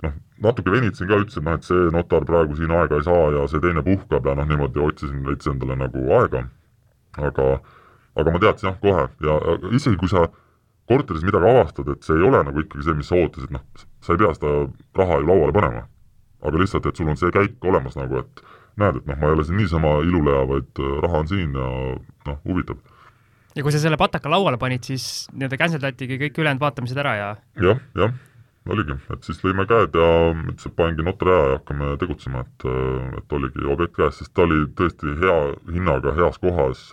noh, 0.04 0.16
natuke 0.44 0.74
venitasin 0.74 1.08
ka, 1.08 1.20
ütlesin, 1.22 1.46
noh, 1.46 1.56
et 1.56 1.68
see 1.68 1.86
notar 1.94 2.26
praegu 2.28 2.58
siin 2.58 2.74
aega 2.74 2.98
ei 3.00 3.06
saa 3.06 3.30
ja 3.36 3.46
see 3.48 3.62
teine 3.64 3.84
puhkab 3.86 4.28
ja 4.28 4.36
noh, 4.40 4.50
niimoodi 4.50 4.82
otsisin 4.84 5.24
veits 5.24 5.48
endale 5.48 5.78
nagu 5.80 6.04
aega. 6.18 6.44
aga, 7.16 7.48
aga 8.18 8.34
ma 8.34 8.42
teadsin 8.42 8.72
jah 8.72 8.78
kohe 8.82 9.08
ja 9.24 9.38
isegi 9.70 9.96
kui 9.96 10.10
sa 10.10 10.26
korteris 10.90 11.24
midagi 11.24 11.48
avastad, 11.48 11.88
et 11.88 12.04
see 12.04 12.18
ei 12.18 12.28
ole 12.28 12.42
nagu 12.44 12.60
ikkagi 12.60 12.84
see, 12.84 12.98
mis 12.98 13.08
sa 13.08 13.16
ootasid, 13.16 13.54
noh, 13.54 13.64
sa 14.04 14.12
ei 14.12 14.20
pea 14.20 14.34
seda 14.36 14.54
raha 14.98 15.22
ju 15.22 15.30
lauale 15.30 15.54
panema 15.56 15.86
aga 16.44 16.60
lihtsalt, 16.60 16.86
et 16.86 17.00
sul 17.00 17.08
on 17.08 17.18
see 17.20 17.32
käik 17.34 17.64
olemas 17.64 17.96
nagu, 17.98 18.20
et 18.24 18.44
näed, 18.80 18.98
et 19.00 19.08
noh, 19.08 19.20
ma 19.20 19.30
ei 19.30 19.36
ole 19.36 19.46
siin 19.46 19.58
niisama 19.60 19.94
iluleja, 20.04 20.42
vaid 20.50 20.82
äh, 20.82 20.92
raha 21.04 21.22
on 21.22 21.30
siin 21.30 21.54
ja 21.56 21.70
noh, 22.28 22.38
huvitav. 22.44 22.80
ja 23.54 23.62
kui 23.62 23.74
sa 23.74 23.80
selle 23.82 23.98
pataka 24.00 24.30
lauale 24.32 24.58
panid, 24.60 24.86
siis 24.86 25.26
nii-öelda 25.34 25.60
canceldatigi 25.60 26.18
kõik 26.24 26.40
ülejäänud 26.42 26.64
vaatamised 26.64 27.00
ära 27.04 27.14
ja 27.18 27.28
jah, 27.62 27.84
jah, 28.00 28.16
oligi, 28.74 28.98
et 29.14 29.28
siis 29.28 29.40
lõime 29.44 29.66
käed 29.70 29.94
ja 30.00 30.10
ütles, 30.34 30.66
et 30.66 30.76
panengi 30.76 31.06
notari 31.06 31.34
aja 31.36 31.46
ja 31.52 31.60
hakkame 31.60 31.94
tegutsema, 32.02 32.44
et 32.44 32.68
äh, 32.70 33.14
et 33.20 33.38
oligi 33.38 33.70
objekt 33.76 33.96
käes, 34.00 34.20
sest 34.20 34.34
ta 34.34 34.46
oli 34.48 34.66
tõesti 34.80 35.16
hea 35.22 35.38
hinnaga, 35.70 36.16
heas 36.18 36.40
kohas, 36.42 36.84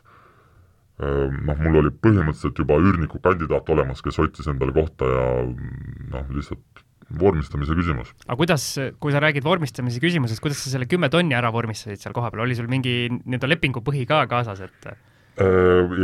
äh, 1.02 1.28
noh, 1.34 1.66
mul 1.66 1.82
oli 1.82 1.96
põhimõtteliselt 1.98 2.62
juba 2.62 2.78
üürniku 2.84 3.24
kandidaat 3.26 3.74
olemas, 3.74 4.06
kes 4.06 4.22
otsis 4.22 4.54
endale 4.54 4.76
kohta 4.78 5.10
ja 5.10 5.28
noh, 5.50 6.32
lihtsalt 6.38 6.86
vormistamise 7.20 7.76
küsimus. 7.78 8.12
aga 8.28 8.38
kuidas, 8.40 8.66
kui 9.00 9.14
sa 9.14 9.22
räägid 9.24 9.46
vormistamise 9.46 10.02
küsimusest, 10.04 10.42
kuidas 10.44 10.62
sa 10.64 10.74
selle 10.74 10.88
kümme 10.90 11.10
tonni 11.12 11.36
ära 11.38 11.52
vormistasid 11.54 12.02
seal 12.02 12.16
kohapeal, 12.16 12.46
oli 12.46 12.58
sul 12.58 12.70
mingi 12.72 13.10
nii-öelda 13.12 13.50
lepingupõhi 13.52 14.06
ka 14.10 14.24
kaasas, 14.32 14.64
et 14.68 14.90
äh, 14.92 14.98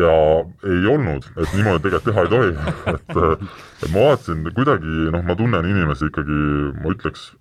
ja 0.02 0.13
ei 0.67 0.86
olnud, 0.89 1.28
et 1.36 1.56
niimoodi 1.56 1.84
tegelikult 1.88 2.08
teha 2.10 2.26
ei 2.26 2.32
tohi, 2.32 2.52
et 2.93 3.17
et 3.17 3.89
ma 3.93 4.06
vaatasin 4.12 4.46
kuidagi, 4.52 4.93
noh, 5.15 5.26
ma 5.26 5.36
tunnen 5.39 5.67
inimesi 5.67 6.12
ikkagi, 6.12 6.38
ma 6.82 6.93
ütleks, 6.96 7.32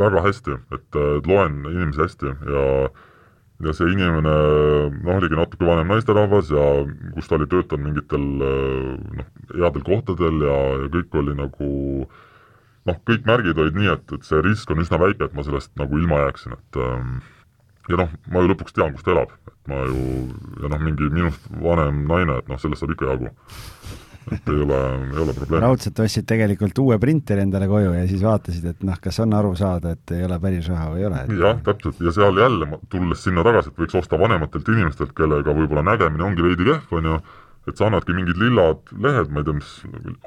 väga 0.00 0.22
hästi, 0.24 0.60
et 0.78 1.02
loen 1.28 1.64
inimesi 1.70 2.06
hästi 2.06 2.36
ja 2.52 2.68
ja 3.64 3.72
see 3.72 3.86
inimene 3.92 4.32
noh, 4.90 5.14
oligi 5.14 5.36
natuke 5.38 5.66
vanem 5.66 5.92
naisterahvas 5.92 6.50
ja 6.50 6.64
kus 7.14 7.28
ta 7.30 7.36
oli 7.36 7.46
töötanud 7.48 7.86
mingitel 7.86 8.24
noh, 8.42 9.28
headel 9.54 9.84
kohtadel 9.86 10.42
ja, 10.42 10.56
ja 10.82 10.88
kõik 10.96 11.14
oli 11.20 11.36
nagu 11.38 11.68
äh, 12.02 12.16
noh, 12.88 13.00
kõik 13.08 13.24
märgid 13.28 13.60
olid 13.60 13.78
nii, 13.78 13.92
et, 13.94 14.16
et 14.18 14.28
see 14.28 14.42
risk 14.44 14.70
on 14.72 14.82
üsna 14.84 15.00
väike, 15.00 15.28
et 15.28 15.36
ma 15.36 15.44
sellest 15.46 15.72
nagu 15.80 16.00
ilma 16.00 16.24
jääksin, 16.26 16.56
et 16.58 16.80
ähm, 16.84 17.18
ja 17.90 18.00
noh, 18.00 18.14
ma 18.32 18.44
ju 18.44 18.52
lõpuks 18.52 18.76
tean, 18.76 18.94
kus 18.94 19.04
ta 19.04 19.14
elab, 19.14 19.34
et 19.50 19.70
ma 19.72 19.82
ju, 19.88 20.00
ja 20.62 20.72
noh, 20.72 20.80
mingi 20.82 21.10
minust 21.12 21.52
vanem 21.62 22.04
naine, 22.08 22.40
et 22.40 22.50
noh, 22.50 22.60
sellest 22.60 22.84
saab 22.84 22.94
ikka 22.96 23.12
jagu. 23.12 23.30
et 24.32 24.46
ei 24.48 24.60
ole, 24.64 24.76
ei 25.12 25.18
ole 25.20 25.32
probleemi. 25.36 25.60
raudselt 25.60 25.98
ostsid 26.00 26.24
tegelikult 26.24 26.78
uue 26.80 26.96
printeri 26.96 27.42
endale 27.44 27.66
koju 27.68 27.90
ja 27.92 28.06
siis 28.08 28.22
vaatasid, 28.24 28.64
et 28.72 28.86
noh, 28.88 28.96
kas 29.04 29.20
on 29.20 29.36
aru 29.36 29.52
saada, 29.58 29.92
et 29.92 30.14
ei 30.16 30.24
ole 30.24 30.38
päris 30.40 30.68
raha 30.72 30.86
või 30.94 31.02
ei 31.02 31.08
ole 31.10 31.18
et.... 31.26 31.34
jah, 31.42 31.58
täpselt, 31.66 32.00
ja 32.00 32.12
seal 32.16 32.40
jälle, 32.40 32.68
tulles 32.92 33.24
sinna 33.26 33.44
tagasi, 33.44 33.72
et 33.72 33.82
võiks 33.84 33.98
osta 34.00 34.20
vanematelt 34.20 34.70
inimestelt, 34.72 35.12
kellega 35.18 35.56
võib-olla 35.56 35.84
nägemine 35.90 36.24
ongi 36.24 36.46
veidi 36.46 36.70
kehv, 36.70 36.96
on 36.96 37.10
ju, 37.10 37.18
et 37.68 37.78
sa 37.78 37.88
annadki 37.88 38.16
mingid 38.16 38.40
lillad 38.40 38.90
lehed, 38.92 39.30
ma 39.32 39.40
ei 39.40 39.48
tea, 39.48 39.56
mis 39.56 39.70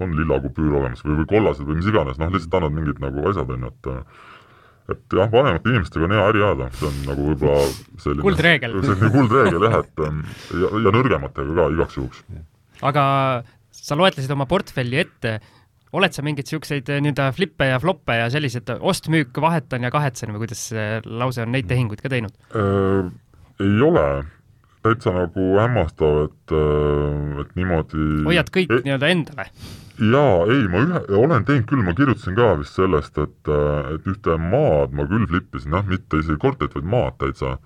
on 0.04 0.16
lilla 0.18 0.40
kupüür 0.46 0.80
olemas 0.80 1.04
või, 1.06 1.20
või 1.22 1.30
kollased 1.36 1.68
või 1.68 1.80
mis 1.80 1.90
iganes, 1.92 2.18
noh, 2.22 2.32
lihtsalt 2.34 2.58
annad 2.60 2.78
mingid 2.78 3.04
nagu 3.04 3.28
asjad, 3.30 3.54
on 3.54 3.68
ju, 3.68 3.74
et 3.76 3.92
et 4.88 5.18
jah, 5.20 5.28
vanemate 5.28 5.68
inimestega 5.68 6.08
on 6.08 6.16
hea 6.16 6.26
äri 6.30 6.44
ajada, 6.46 6.70
see 6.80 6.88
on 6.88 6.98
nagu 7.10 7.26
võib-olla 7.28 7.66
selline 8.00 8.24
kuldreegel. 8.24 8.78
selline 8.88 9.12
kuldreegel 9.12 9.68
jah, 9.68 9.78
et 9.84 10.04
ja, 10.64 10.72
ja 10.86 10.94
nõrgematega 10.96 11.58
ka 11.60 11.68
igaks 11.76 12.00
juhuks. 12.00 12.24
aga 12.88 13.04
sa 13.78 13.98
loetlesid 14.00 14.32
oma 14.34 14.48
portfelli 14.50 15.02
ette, 15.04 15.38
oled 15.98 16.16
sa 16.16 16.24
mingeid 16.26 16.48
niisuguseid 16.48 16.90
äh, 16.92 17.02
nii-öelda 17.04 17.30
flippe 17.36 17.68
ja 17.70 17.82
floppe 17.84 18.16
ja 18.18 18.32
selliseid 18.32 18.72
ost-müük, 18.80 19.36
vahetan 19.44 19.88
ja 19.88 19.92
kahetsen 19.94 20.34
või 20.34 20.46
kuidas 20.46 20.66
see 20.72 20.88
lause 21.06 21.44
on 21.44 21.54
neid 21.56 21.68
tehinguid 21.70 22.04
ka 22.04 22.12
teinud 22.12 22.34
äh,? 22.56 23.08
ei 23.64 23.80
ole, 23.82 24.08
täitsa 24.88 25.14
nagu 25.16 25.50
hämmastav, 25.60 26.24
et, 26.28 26.56
äh, 26.56 27.44
et 27.44 27.54
niimoodi 27.60 28.08
hoiad 28.28 28.52
kõik 28.54 28.74
e 28.74 28.82
nii-öelda 28.88 29.12
endale? 29.14 29.48
jaa, 29.98 30.44
ei, 30.54 30.66
ma 30.72 30.84
ühe, 30.86 31.02
olen 31.22 31.48
teinud 31.48 31.70
küll, 31.70 31.86
ma 31.86 31.96
kirjutasin 31.98 32.38
ka 32.38 32.52
vist 32.60 32.78
sellest, 32.78 33.18
et, 33.22 33.54
et 33.96 34.12
ühte 34.12 34.38
maad 34.42 34.94
ma 34.98 35.08
küll 35.10 35.26
flippisin, 35.30 35.74
jah, 35.74 35.88
mitte 35.90 36.22
isegi 36.22 36.38
korterit, 36.42 36.76
vaid 36.78 36.92
maad 36.92 37.18
täitsa. 37.24 37.58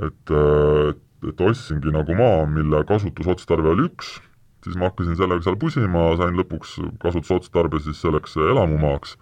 et, 0.00 0.34
et, 0.34 1.04
et 1.30 1.44
ostsingi 1.44 1.92
nagu 1.94 2.16
maa, 2.16 2.44
mille 2.48 2.82
kasutusotstarve 2.88 3.74
oli 3.74 3.86
üks, 3.90 4.16
siis 4.64 4.76
ma 4.76 4.88
hakkasin 4.90 5.18
sellega 5.18 5.44
seal 5.44 5.58
pusima, 5.60 6.10
sain 6.20 6.38
lõpuks 6.38 6.78
kasutusotstarbe 7.02 7.80
siis 7.84 8.00
selleks 8.02 8.36
elamumaaks 8.40 9.16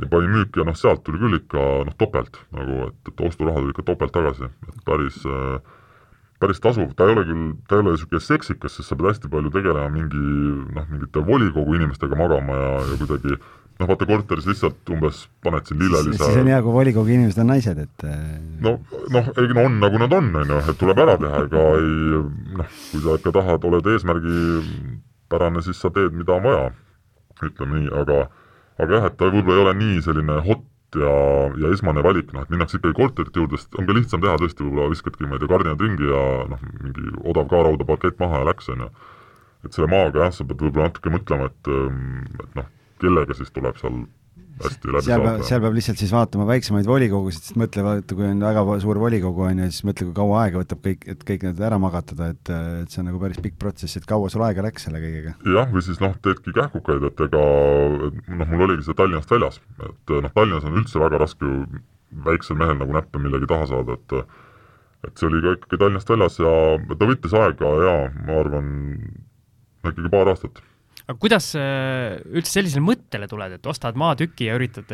ja 0.00 0.08
panin 0.10 0.32
müüki 0.34 0.60
ja 0.60 0.66
noh, 0.68 0.76
sealt 0.78 1.02
tuli 1.04 1.20
küll 1.20 1.38
ikka 1.38 1.64
noh, 1.86 1.96
topelt 2.00 2.40
nagu, 2.56 2.88
et, 2.88 3.12
et 3.12 3.22
osturaha 3.26 3.62
tuli 3.62 3.74
ikka 3.74 3.86
topelt 3.92 4.14
tagasi, 4.14 4.50
et 4.68 4.82
päris 4.86 5.20
äh, 5.28 5.58
päris 6.40 6.60
tasuv, 6.62 6.92
ta 6.96 7.06
ei 7.06 7.14
ole 7.14 7.24
küll, 7.28 7.46
ta 7.68 7.76
ei 7.76 7.84
ole 7.84 7.94
niisugune 7.94 8.22
seksikas, 8.24 8.78
sest 8.78 8.90
sa 8.90 8.96
pead 8.98 9.10
hästi 9.12 9.30
palju 9.32 9.52
tegelema 9.54 9.90
mingi 9.92 10.20
noh, 10.74 10.86
mingite 10.88 11.24
volikogu 11.26 11.76
inimestega 11.76 12.18
magama 12.18 12.56
ja, 12.56 12.70
ja 12.88 12.98
kuidagi 13.00 13.36
noh, 13.36 13.88
vaata 13.90 14.08
korteris 14.08 14.48
lihtsalt 14.48 14.92
umbes 14.94 15.22
paned 15.44 15.68
siin 15.68 15.80
lillelise 15.82 16.20
siis 16.20 16.40
on 16.40 16.50
hea, 16.52 16.60
kui 16.64 16.76
volikogu 16.76 17.12
inimesed 17.12 17.42
on 17.44 17.52
naised, 17.52 17.82
et 17.84 18.06
äh, 18.08 18.24
no, 18.64 18.76
noh, 19.12 19.30
ei 19.36 19.52
no 19.52 19.66
on 19.68 19.78
nagu 19.84 20.00
nad 20.00 20.16
on, 20.16 20.32
on 20.42 20.54
ju, 20.54 20.60
et 20.72 20.80
tuleb 20.80 21.04
ära 21.04 21.16
teha, 21.20 21.44
ega 21.48 21.66
ei 21.76 22.24
noh, 22.60 22.74
kui 22.90 23.04
sa 23.04 23.20
ikka 23.20 23.34
tahad, 23.36 23.68
oled 23.70 23.92
eesmärgipärane, 23.94 25.64
siis 25.68 25.80
sa 25.82 25.92
teed, 25.94 26.16
mida 26.16 26.38
on 26.38 26.46
vaja, 26.48 26.68
ütleme 27.40 27.82
nii, 27.82 27.92
aga 28.00 28.24
aga 28.80 28.96
jah, 28.96 29.08
et 29.10 29.16
ta 29.20 29.28
võib-olla 29.28 29.58
ei 29.58 29.64
ole 29.66 29.76
nii 29.80 30.02
selline 30.04 30.40
hot 30.46 30.64
ja, 30.98 31.14
ja 31.62 31.72
esmane 31.74 32.02
valik, 32.04 32.32
noh 32.34 32.44
et 32.44 32.52
minnakse 32.52 32.78
ikkagi 32.78 32.96
korterite 32.98 33.42
juurde, 33.42 33.60
sest 33.60 33.78
on 33.78 33.88
ka 33.88 33.96
lihtsam 33.96 34.22
teha 34.24 34.36
tõesti, 34.40 34.66
võib-olla 34.66 34.92
viskadki, 34.94 35.26
ma 35.26 35.36
ei 35.36 35.42
tea, 35.42 35.50
kardinad 35.52 35.84
ringi 35.84 36.10
ja 36.10 36.22
noh, 36.50 36.64
mingi 36.82 37.14
odav 37.32 37.50
K-rauda 37.50 37.86
parkett 37.88 38.18
maha 38.22 38.42
ja 38.42 38.48
läks, 38.50 38.70
on 38.74 38.86
ju. 38.86 38.90
et 39.66 39.76
selle 39.76 39.90
maaga 39.92 40.26
jah, 40.26 40.34
sa 40.34 40.46
pead 40.48 40.64
võib-olla 40.66 40.88
natuke 40.88 41.12
mõtlema, 41.14 41.50
et, 41.50 41.72
et 42.46 42.58
noh, 42.58 42.70
kellega 43.02 43.36
siis 43.38 43.52
tuleb 43.54 43.78
seal 43.80 44.02
hästi 44.64 44.92
läbi 44.94 45.06
seal 45.06 45.22
peab, 45.24 45.44
seal 45.46 45.62
peab 45.64 45.76
lihtsalt 45.76 46.00
siis 46.00 46.12
vaatama 46.14 46.46
väiksemaid 46.48 46.88
volikogusid, 46.88 47.44
sest 47.46 47.58
mõtle, 47.60 47.84
vaata, 47.86 48.16
kui 48.18 48.26
on 48.28 48.42
väga 48.44 48.64
suur 48.84 49.00
volikogu, 49.02 49.44
on 49.46 49.62
ju, 49.64 49.68
siis 49.72 49.86
mõtle, 49.88 50.08
kui 50.08 50.16
kaua 50.16 50.42
aega 50.44 50.62
võtab 50.62 50.82
kõik, 50.84 51.06
et 51.14 51.24
kõik 51.30 51.46
need 51.48 51.62
ära 51.70 51.78
magatada, 51.82 52.30
et, 52.34 52.52
et 52.82 52.92
see 52.92 53.02
on 53.02 53.10
nagu 53.10 53.22
päris 53.22 53.40
pikk 53.44 53.58
protsess, 53.62 53.98
et 54.00 54.08
kaua 54.08 54.30
sul 54.32 54.44
aega 54.46 54.64
läks 54.66 54.86
selle 54.88 55.02
kõigega? 55.02 55.36
jah, 55.56 55.70
või 55.72 55.84
siis 55.86 56.02
noh, 56.02 56.14
teedki 56.26 56.54
kähkukaid, 56.56 57.08
et 57.10 57.24
ega 57.28 57.44
noh, 58.42 58.52
mul 58.52 58.66
oligi 58.68 58.88
see 58.88 58.98
Tallinnast 58.98 59.34
väljas, 59.34 59.60
et 59.80 60.14
noh, 60.16 60.32
Tallinnas 60.36 60.68
on 60.68 60.78
üldse 60.82 61.02
väga 61.02 61.22
raske 61.24 61.50
ju 61.50 61.64
väiksel 62.26 62.58
mehel 62.58 62.78
nagu 62.80 62.94
näppe 62.94 63.20
millegi 63.22 63.50
taha 63.50 63.68
saada, 63.70 63.98
et 63.98 64.16
et 65.08 65.16
see 65.16 65.30
oli 65.30 65.40
ka 65.40 65.54
ikkagi 65.56 65.78
Tallinnast 65.80 66.10
väljas 66.12 66.40
ja 66.42 66.56
ta 66.96 67.08
võttis 67.08 67.36
aega 67.36 67.76
ja 67.86 67.94
ma 68.26 68.40
arvan, 68.42 68.74
ikkagi 69.86 70.12
paar 70.12 70.34
aastat 70.34 70.60
aga 71.10 71.18
kuidas 71.18 71.52
äh, 71.58 72.18
üldse 72.30 72.58
sellisele 72.58 72.84
mõttele 72.84 73.26
tuled, 73.30 73.56
et 73.58 73.70
ostad 73.70 73.98
maatüki 73.98 74.46
ja 74.46 74.58
üritad, 74.58 74.90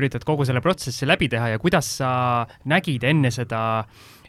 üritad 0.00 0.24
kogu 0.28 0.46
selle 0.48 0.62
protsessi 0.64 1.08
läbi 1.08 1.28
teha 1.32 1.52
ja 1.54 1.60
kuidas 1.62 1.90
sa 2.00 2.10
nägid 2.68 3.04
enne 3.08 3.30
seda, 3.34 3.60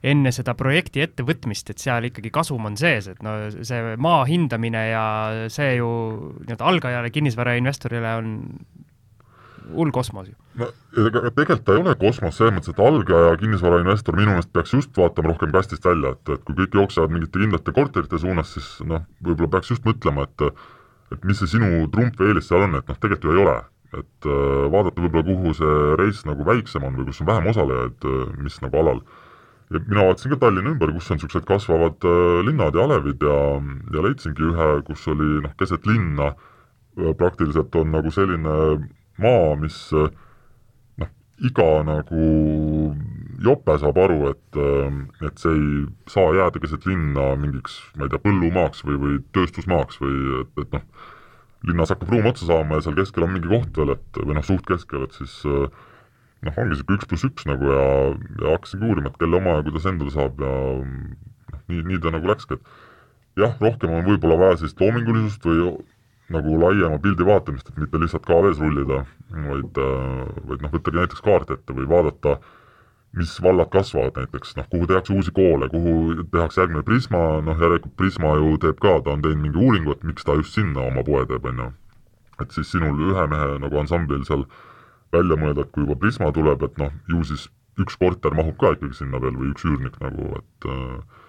enne 0.03 0.33
seda 0.35 0.55
projekti 0.59 1.03
ettevõtmist, 1.05 1.71
et 1.71 1.83
seal 1.83 2.09
ikkagi 2.09 2.31
kasum 2.33 2.67
on 2.69 2.75
sees, 2.79 3.07
et 3.13 3.23
no 3.25 3.37
see 3.55 3.95
maa 4.01 4.25
hindamine 4.27 4.83
ja 4.91 5.05
see 5.51 5.77
ju 5.79 5.89
nii-öelda 6.43 6.69
algajale 6.73 7.13
kinnisvarainvestorile 7.15 8.15
on 8.19 8.35
hull 9.69 9.91
kosmos 9.93 10.27
ju. 10.31 10.35
no 10.59 10.67
ega 10.97 11.29
tegelikult 11.29 11.65
ta 11.67 11.75
ei 11.75 11.83
ole 11.83 11.93
kosmos 11.99 12.39
selles 12.39 12.55
mõttes, 12.55 12.73
et 12.73 12.81
algaja 12.83 13.37
kinnisvarainvestor 13.39 14.17
minu 14.17 14.33
meelest 14.33 14.51
peaks 14.55 14.73
just 14.75 14.97
vaatama 14.97 15.31
rohkem 15.31 15.53
kastist 15.55 15.85
välja, 15.85 16.15
et, 16.17 16.33
et 16.35 16.43
kui 16.47 16.57
kõik 16.57 16.79
jooksevad 16.81 17.13
mingite 17.13 17.39
kindlate 17.39 17.75
korterite 17.75 18.19
suunas, 18.19 18.55
siis 18.57 18.69
noh, 18.89 19.05
võib-olla 19.23 19.53
peaks 19.55 19.75
just 19.75 19.87
mõtlema, 19.87 20.25
et 20.27 20.47
et 21.13 21.25
mis 21.25 21.39
see 21.41 21.49
sinu 21.55 21.87
trump 21.93 22.19
või 22.19 22.33
eelis 22.33 22.49
seal 22.49 22.65
on, 22.67 22.77
et 22.79 22.89
noh, 22.89 22.99
tegelikult 22.99 23.29
ju 23.29 23.35
ei 23.37 23.43
ole. 23.45 23.57
et 23.89 24.27
äh, 24.29 24.65
vaadata 24.69 25.01
võib-olla, 25.01 25.25
kuhu 25.25 25.53
see 25.57 25.77
reis 25.97 26.21
nagu 26.27 26.45
väiksem 26.45 26.83
on 26.85 26.99
või 26.99 27.07
kus 27.07 27.23
on 27.23 27.29
vähem 27.31 27.47
osalejaid 27.49 28.05
äh,, 28.05 28.35
mis 28.37 28.59
nagu 28.61 28.77
alal. 28.83 29.01
ja 29.73 29.81
mina 29.87 30.05
vaatasin 30.05 30.35
ka 30.35 30.37
Tallinna 30.43 30.75
ümber, 30.75 30.93
kus 30.93 31.09
on 31.09 31.17
niisugused 31.17 31.47
kasvavad 31.49 32.05
äh, 32.05 32.43
linnad 32.45 32.77
ja 32.77 32.85
alevid 32.85 33.25
ja, 33.25 33.39
ja 33.95 34.05
leidsingi 34.05 34.45
ühe, 34.51 34.69
kus 34.85 35.07
oli 35.09 35.39
noh, 35.45 35.57
keset 35.57 35.89
linna 35.89 36.35
praktiliselt 37.17 37.75
on 37.79 37.93
nagu 37.93 38.11
selline 38.11 38.55
maa, 39.19 39.55
mis 39.59 39.77
äh, 39.93 40.09
iga 41.45 41.69
nagu 41.87 42.23
jope 43.43 43.75
saab 43.79 43.97
aru, 44.03 44.19
et, 44.33 44.59
ähm, 44.59 45.03
et 45.23 45.39
see 45.39 45.53
ei 45.55 45.69
saa 46.11 46.33
jääda 46.35 46.59
keset 46.59 46.87
linna 46.89 47.31
mingiks, 47.39 47.77
ma 47.95 48.07
ei 48.07 48.11
tea, 48.11 48.21
põllumaaks 48.25 48.83
või, 48.87 48.97
või 49.03 49.19
tööstusmaaks 49.35 50.01
või 50.03 50.17
et, 50.41 50.51
et 50.65 50.75
noh, 50.75 50.83
linnas 51.69 51.93
hakkab 51.93 52.11
ruum 52.11 52.27
otsa 52.31 52.49
saama 52.49 52.79
ja 52.79 52.85
seal 52.85 52.97
keskel 52.99 53.25
on 53.25 53.33
mingi 53.35 53.51
koht 53.51 53.79
veel, 53.79 53.95
et 53.95 54.19
või 54.23 54.35
noh, 54.35 54.45
suht 54.47 54.65
keskel, 54.67 55.05
et 55.07 55.15
siis 55.15 55.37
äh, 55.47 55.69
noh, 56.47 56.59
ongi 56.59 56.73
niisugune 56.73 56.99
üks 56.99 57.09
pluss 57.11 57.29
üks 57.29 57.47
nagu 57.49 57.71
ja, 57.71 57.87
ja 58.43 58.57
hakkasingi 58.57 58.89
uurima, 58.89 59.11
et 59.11 59.21
kelle 59.21 59.39
oma 59.39 59.57
ja 59.59 59.65
kuidas 59.67 59.87
endale 59.91 60.13
saab 60.15 60.43
ja 60.43 60.51
noh, 60.83 61.63
nii, 61.71 61.85
nii 61.93 62.03
ta 62.03 62.13
nagu 62.15 62.31
läkski, 62.31 62.59
et 62.59 63.43
jah, 63.45 63.55
rohkem 63.63 63.95
on 63.95 64.05
võib-olla 64.07 64.39
vaja 64.43 64.59
sellist 64.59 64.83
loomingulisust 64.83 65.47
või 65.47 65.71
nagu 66.33 66.59
laiema 66.61 66.99
pildi 67.01 67.25
vaatamist, 67.25 67.71
et 67.71 67.79
mitte 67.81 68.01
lihtsalt 68.01 68.27
KV-s 68.27 68.61
rullida, 68.61 69.03
vaid, 69.33 69.77
äh, 69.77 70.39
vaid 70.49 70.63
noh, 70.63 70.71
võttagi 70.73 70.99
näiteks 71.01 71.25
kaart 71.25 71.51
ette 71.55 71.75
või 71.75 71.87
vaadata, 71.89 72.37
mis 73.17 73.31
vallad 73.41 73.71
kasvavad 73.73 74.17
näiteks, 74.21 74.55
noh, 74.57 74.67
kuhu 74.69 74.87
tehakse 74.89 75.13
uusi 75.13 75.33
koole, 75.33 75.69
kuhu 75.69 76.25
tehakse 76.31 76.61
järgmine 76.61 76.83
Prisma, 76.85 77.21
noh, 77.45 77.57
järelikult 77.57 77.95
Prisma 77.97 78.35
ju 78.37 78.57
teeb 78.61 78.81
ka, 78.81 78.99
ta 79.05 79.15
on 79.15 79.23
teinud 79.25 79.41
mingi 79.43 79.61
uuringu, 79.61 79.95
et 79.95 80.03
miks 80.05 80.25
ta 80.25 80.37
just 80.37 80.57
sinna 80.57 80.85
oma 80.91 81.03
poe 81.05 81.25
teeb, 81.29 81.45
on 81.49 81.63
ju. 81.63 81.69
et 82.39 82.53
siis 82.55 82.69
sinul 82.71 82.99
ühe 83.09 83.23
mehe 83.27 83.55
nagu 83.59 83.79
ansamblil 83.81 84.21
seal 84.27 84.45
välja 85.11 85.35
mõelda, 85.35 85.65
et 85.65 85.71
kui 85.75 85.83
juba 85.83 85.97
Prisma 85.99 86.29
tuleb, 86.31 86.61
et 86.63 86.77
noh, 86.79 86.93
ju 87.09 87.23
siis 87.27 87.49
üks 87.79 87.97
korter 87.99 88.35
mahub 88.35 88.57
ka 88.61 88.75
ikkagi 88.75 89.01
sinna 89.01 89.19
veel 89.23 89.35
või 89.39 89.51
üks 89.53 89.65
üürnik 89.65 89.97
nagu, 90.03 90.29
et 90.37 90.69
äh, 90.69 91.25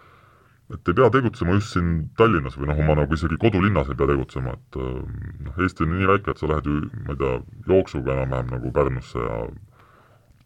et 0.75 0.91
ei 0.91 0.97
pea 0.99 1.11
tegutsema 1.15 1.57
just 1.59 1.75
siin 1.75 1.93
Tallinnas 2.19 2.59
või 2.59 2.71
noh, 2.71 2.83
oma 2.85 2.99
nagu 3.03 3.17
isegi 3.17 3.39
kodulinnas 3.43 3.91
ei 3.91 3.99
pea 3.99 4.11
tegutsema, 4.13 4.57
et 4.59 4.81
äh, 4.81 4.99
noh, 5.47 5.61
Eesti 5.61 5.87
on 5.87 5.95
nii 5.97 6.11
väike, 6.13 6.35
et 6.35 6.43
sa 6.43 6.51
lähed 6.51 6.69
ju, 6.71 6.77
ma 7.07 7.17
ei 7.17 7.23
tea, 7.23 7.33
jooksuga 7.71 8.17
enam-vähem 8.17 8.53
nagu 8.57 8.75
Pärnusse 8.77 9.25
ja 9.25 9.39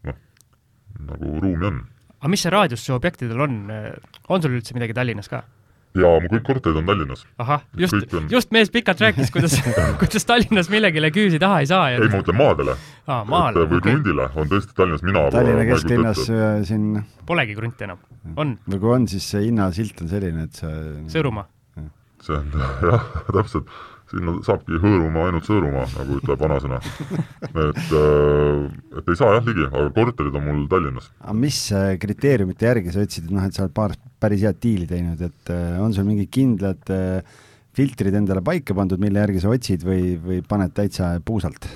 noh, 0.09 0.21
nagu 1.11 1.35
ruumi 1.43 1.69
on. 1.71 1.83
aga 2.19 2.31
mis 2.33 2.45
see 2.45 2.53
raadius 2.53 2.85
su 2.85 2.95
objektidel 2.95 3.45
on, 3.45 3.59
on 4.29 4.41
sul 4.41 4.57
üldse 4.57 4.77
midagi 4.77 4.97
Tallinnas 4.97 5.29
ka? 5.31 5.43
Jaa, 5.95 6.19
mu 6.23 6.31
kõik 6.31 6.45
korterid 6.47 6.79
on 6.79 6.89
Tallinnas. 6.89 7.23
ahah, 7.41 7.63
just, 7.79 8.15
just 8.31 8.53
mees 8.55 8.71
pikalt 8.73 9.01
rääkis, 9.03 9.31
kuidas 9.33 9.57
kuidas 10.01 10.27
Tallinnas 10.27 10.69
millegile 10.73 11.11
küüsi 11.15 11.39
taha 11.41 11.63
ei 11.63 11.69
saa 11.71 11.89
ja 11.93 11.99
ei, 12.01 12.09
ma 12.09 12.19
mõtlen 12.19 12.39
maadele 12.39 12.75
ah,. 12.75 13.23
maale. 13.29 13.65
või 13.65 13.79
okay. 13.79 13.89
krundile 13.89 14.29
on 14.35 14.51
tõesti 14.51 14.77
Tallinnas 14.77 15.05
mina 15.07 15.25
Tallinna 15.33 15.65
kesklinnas 15.71 16.23
äh, 16.29 16.61
siin 16.67 17.01
Polegi 17.25 17.57
krunti 17.57 17.87
enam, 17.87 18.01
on? 18.35 18.55
või 18.69 18.83
kui 18.83 18.95
on, 18.99 19.09
siis 19.11 19.27
see 19.33 19.47
hinnasilt 19.47 20.05
on 20.05 20.11
selline, 20.11 20.47
et 20.49 20.61
see 20.61 20.77
Sõõrumaa? 21.15 21.49
see 22.25 22.37
on 22.39 22.51
jah, 22.91 23.11
täpselt 23.31 23.69
sinna 24.11 24.35
saabki 24.45 24.79
hõõruma 24.81 25.25
ainult 25.27 25.47
Sõõrumaa, 25.47 25.85
nagu 25.95 26.19
ütleb 26.19 26.41
vanasõna. 26.41 26.81
et, 27.49 27.87
äh, 27.99 28.99
et 28.99 29.09
ei 29.09 29.17
saa 29.19 29.33
jah 29.37 29.47
ligi, 29.47 29.65
aga 29.69 29.87
korterid 29.95 30.37
on 30.37 30.45
mul 30.45 30.67
Tallinnas. 30.71 31.09
aga 31.21 31.37
mis 31.39 31.61
äh, 31.75 31.95
kriteeriumite 32.01 32.69
järgi 32.69 32.93
sa 32.93 33.05
ütlesid, 33.05 33.29
et 33.29 33.35
noh, 33.35 33.47
et 33.47 33.57
sa 33.57 33.65
oled 33.65 33.75
paar 33.75 33.95
päris 34.21 34.45
head 34.45 34.61
diili 34.61 34.89
teinud, 34.89 35.21
et 35.21 35.53
äh, 35.53 35.79
on 35.81 35.95
sul 35.95 36.07
mingid 36.07 36.29
kindlad 36.33 36.93
filtrid 37.75 38.15
endale 38.15 38.43
paika 38.45 38.75
pandud, 38.77 39.01
mille 39.01 39.19
järgi 39.19 39.41
sa 39.43 39.51
otsid 39.51 39.83
või, 39.83 40.15
või 40.21 40.39
paned 40.47 40.71
täitsa 40.75 41.15
puusalt? 41.25 41.67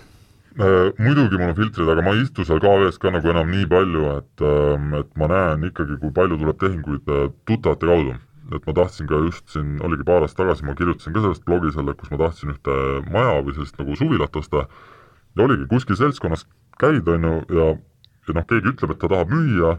Muidugi 0.60 1.38
mul 1.40 1.52
on 1.52 1.56
filtrid, 1.56 1.88
aga 1.88 2.04
ma 2.04 2.14
ei 2.16 2.24
istu 2.26 2.44
seal 2.48 2.60
KV-s 2.60 2.98
ka 3.00 3.12
nagu 3.16 3.30
enam 3.32 3.52
nii 3.52 3.68
palju, 3.70 4.08
et, 4.18 4.44
ähm, 4.44 4.90
et 4.98 5.12
ma 5.20 5.30
näen 5.32 5.68
ikkagi, 5.70 5.96
kui 6.02 6.12
palju 6.16 6.40
tuleb 6.40 6.58
tehinguid 6.60 7.14
tuttavate 7.48 7.88
kaudu. 7.88 8.16
Et 8.56 8.66
ma 8.66 8.76
tahtsin 8.78 9.10
ka 9.10 9.20
just 9.26 9.46
siin, 9.54 9.78
oligi 9.86 10.06
paar 10.08 10.26
aastat 10.26 10.44
tagasi, 10.44 10.66
ma 10.68 10.76
kirjutasin 10.78 11.16
ka 11.16 11.24
sellest 11.26 11.46
blogi 11.46 11.74
selle, 11.76 11.94
kus 12.00 12.12
ma 12.14 12.22
tahtsin 12.24 12.56
ühte 12.56 12.80
maja 13.12 13.38
või 13.44 13.56
sellist 13.58 13.78
nagu 13.82 14.00
suvilat 14.00 14.42
osta. 14.42 14.66
Ja 15.38 15.46
oligi, 15.46 15.68
kuskil 15.70 16.00
seltskonnas 16.00 16.48
käid, 16.82 17.08
on 17.12 17.30
ju, 17.30 17.36
ja, 17.60 17.70
ja 18.30 18.38
noh, 18.40 18.50
keegi 18.50 18.74
ütleb, 18.74 18.96
et 18.96 19.02
ta 19.02 19.12
tahab 19.12 19.32
müüa. 19.34 19.78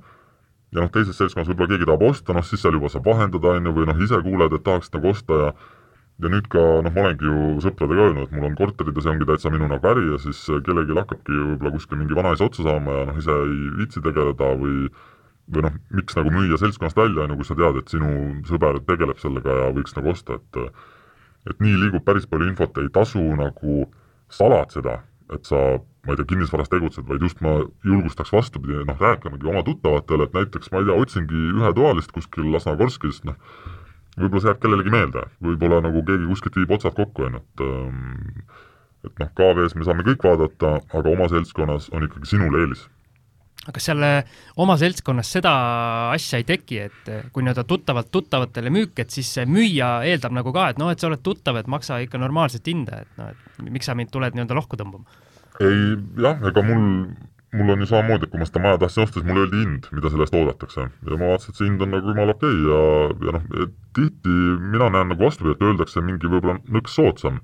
Ja 0.71 0.85
noh, 0.85 0.93
teises 0.95 1.19
seltskonnas 1.19 1.51
võib-olla 1.51 1.75
keegi 1.75 1.91
tahab 1.91 2.07
osta, 2.07 2.37
noh 2.37 2.47
siis 2.47 2.63
seal 2.63 2.79
juba 2.79 2.93
saab 2.93 3.11
vahendada, 3.11 3.57
on 3.59 3.69
ju, 3.69 3.75
või 3.81 3.91
noh, 3.91 4.03
ise 4.07 4.23
kuuled, 4.23 4.55
et 4.55 4.67
tahaks 4.67 4.93
nagu 4.95 5.15
osta 5.15 5.45
ja 5.45 5.53
ja 6.21 6.29
nüüd 6.29 6.49
ka 6.53 6.61
noh, 6.85 6.93
ma 6.93 7.05
olengi 7.07 7.25
ju 7.25 7.61
sõpradega 7.65 8.09
öelnud, 8.09 8.27
et 8.29 8.35
mul 8.37 8.51
on 8.51 8.57
korterid 8.59 8.97
ja 8.97 9.05
see 9.05 9.13
ongi 9.15 9.29
täitsa 9.29 9.53
minu 9.53 9.69
nagu 9.71 9.89
äri 9.89 10.03
ja 10.11 10.19
siis 10.21 10.41
kellelgi 10.67 10.97
hakkabki 10.99 11.33
võib-olla 11.33 11.73
kuskil 11.77 12.01
mingi 12.01 12.17
vanaisa 12.19 12.45
otsa 12.45 12.67
saama 12.67 12.99
ja 12.99 13.07
noh, 13.09 13.21
ise 13.23 13.37
ei 13.47 13.71
viitsi 13.79 14.03
tegeleda 14.05 14.51
või 14.61 14.91
või 15.51 15.67
noh, 15.67 15.77
miks 15.99 16.17
nagu 16.19 16.33
müüa 16.35 16.59
seltskonnast 16.61 16.99
välja, 16.99 17.25
on 17.25 17.35
ju, 17.35 17.41
kui 17.41 17.49
sa 17.49 17.57
tead, 17.59 17.79
et 17.81 17.93
sinu 17.93 18.11
sõber 18.49 18.81
tegeleb 18.87 19.21
sellega 19.23 19.57
ja 19.61 19.69
võiks 19.77 19.97
nagu 19.97 20.13
osta, 20.15 20.39
et 20.41 20.61
et 21.49 21.63
nii 21.65 21.79
liigub 21.81 22.05
päris 22.05 22.27
palju 22.29 22.51
infot, 22.51 22.79
ei 22.83 22.91
tasu 22.93 23.23
nagu 23.39 23.87
salatseda, 24.31 24.99
et 25.33 25.49
sa, 25.49 25.61
ma 26.05 26.13
ei 26.13 26.19
tea, 26.21 26.29
kinnisvaras 26.35 26.69
tegutsed, 26.69 27.07
vaid 27.09 27.25
just 27.25 27.41
ma 27.45 27.55
julgustaks 27.87 28.33
vastupidi, 28.35 28.83
noh, 28.85 28.99
rääkimegi 29.01 29.49
oma 29.49 29.63
tuttavatele, 29.65 30.29
et 30.29 30.37
näiteks 30.37 30.69
ma 30.73 30.83
ei 30.83 30.91
tea, 30.91 30.99
otsingi 31.01 31.45
ühetoalist 31.55 32.13
kuskil 32.13 32.51
Lasnakorskis, 32.53 33.23
noh, 33.25 33.41
võib-olla 34.19 34.45
see 34.45 34.53
jääb 34.53 34.61
kellelegi 34.61 34.93
meelde, 34.93 35.25
võib-olla 35.49 35.81
nagu 35.87 36.05
keegi 36.05 36.29
kuskilt 36.29 36.61
viib 36.61 36.77
otsad 36.77 36.99
kokku, 36.99 37.31
on 37.31 37.39
ju, 37.39 37.43
et 37.47 37.65
ähm, 37.65 38.45
et 39.09 39.23
noh, 39.23 39.31
KV-s 39.37 39.77
me 39.79 39.87
saame 39.89 40.05
kõik 40.05 40.25
vaadata, 40.27 40.77
aga 40.93 41.13
oma 41.15 41.29
seltskonnas 41.33 41.89
on 41.97 42.05
ikkagi 42.05 42.35
sinul 42.35 42.59
eelis. 42.61 42.85
Kas 43.69 43.91
seal 43.91 44.05
oma 44.61 44.77
seltskonnas 44.81 45.31
seda 45.37 45.53
asja 46.15 46.41
ei 46.41 46.47
teki, 46.49 46.79
et 46.89 47.11
äh, 47.13 47.27
kui 47.33 47.45
nii-öelda 47.45 47.67
tuttavalt 47.69 48.11
tuttavatele 48.13 48.73
müük, 48.73 48.95
et 49.03 49.13
siis 49.13 49.33
müüja 49.47 49.99
eeldab 50.09 50.35
nagu 50.37 50.55
ka, 50.57 50.71
et 50.73 50.81
noh, 50.81 50.93
et 50.93 51.01
sa 51.01 51.11
oled 51.11 51.23
tuttav, 51.25 51.61
et 51.61 51.69
maksa 51.71 52.01
ikka 52.05 52.21
normaalset 52.21 52.67
hinda, 52.73 53.03
et 53.05 53.21
noh, 53.21 53.35
et 53.35 53.69
miks 53.69 53.91
sa 53.91 53.97
mind 53.99 54.13
tuled 54.15 54.37
nii-öelda 54.37 54.57
lohku 54.57 54.81
tõmbama? 54.81 55.21
ei 55.61 55.93
jah, 56.25 56.41
ega 56.49 56.63
mul 56.65 56.87
mul 57.53 57.71
on 57.71 57.81
ju 57.83 57.87
samamoodi, 57.91 58.27
et 58.27 58.31
kui 58.33 58.41
ma 58.41 58.47
seda 58.47 58.63
maja 58.63 58.79
tahtsin 58.79 59.05
osta, 59.05 59.19
siis 59.19 59.27
mulle 59.27 59.45
öeldi 59.45 59.63
hind, 59.65 59.89
mida 59.97 60.11
selle 60.11 60.27
eest 60.27 60.37
oodatakse. 60.39 60.87
ja 60.87 61.19
ma 61.19 61.31
vaatasin, 61.33 61.51
et 61.51 61.59
see 61.59 61.67
hind 61.67 61.83
on 61.83 61.91
nagu 61.95 62.13
jumala 62.13 62.35
okei 62.37 62.51
okay 62.51 62.69
ja, 62.71 62.83
ja 63.27 63.35
noh, 63.37 63.71
tihti 63.99 64.35
mina 64.75 64.91
näen 64.95 65.11
nagu 65.13 65.27
vastupidi, 65.27 65.57
et 65.57 65.65
öeldakse 65.67 66.03
mingi 66.07 66.31
võib-olla 66.31 66.61
nõks 66.77 66.95
soodsam. 66.95 67.41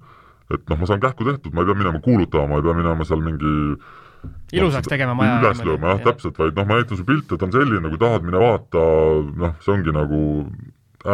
et 0.55 0.62
noh, 0.70 0.79
ma 0.79 0.87
saan 0.87 1.02
kähku 1.02 1.26
tehtud, 1.26 1.55
ma 1.55 1.64
ei 1.64 1.72
pea 1.72 1.81
minema 1.83 2.00
kuulutama, 2.05 2.46
ma 2.52 2.61
ei 2.61 2.66
pea 2.68 2.76
minema 2.79 3.07
seal 3.09 3.24
mingi 3.24 3.55
ilusaks 4.53 4.89
tegema 4.91 5.17
maja. 5.19 5.41
üles 5.43 5.61
lööma 5.67 5.93
jah 5.93 6.01
ja., 6.01 6.07
täpselt, 6.11 6.39
vaid 6.41 6.57
noh, 6.57 6.69
ma 6.69 6.81
näitan 6.81 6.99
sulle 6.99 7.11
pilte, 7.11 7.37
et 7.37 7.45
on 7.47 7.55
selline, 7.55 7.93
kui 7.93 8.01
tahad, 8.03 8.25
mine 8.27 8.41
vaata, 8.43 8.87
noh, 9.45 9.55
see 9.65 9.75
ongi 9.75 9.95
nagu 9.95 10.23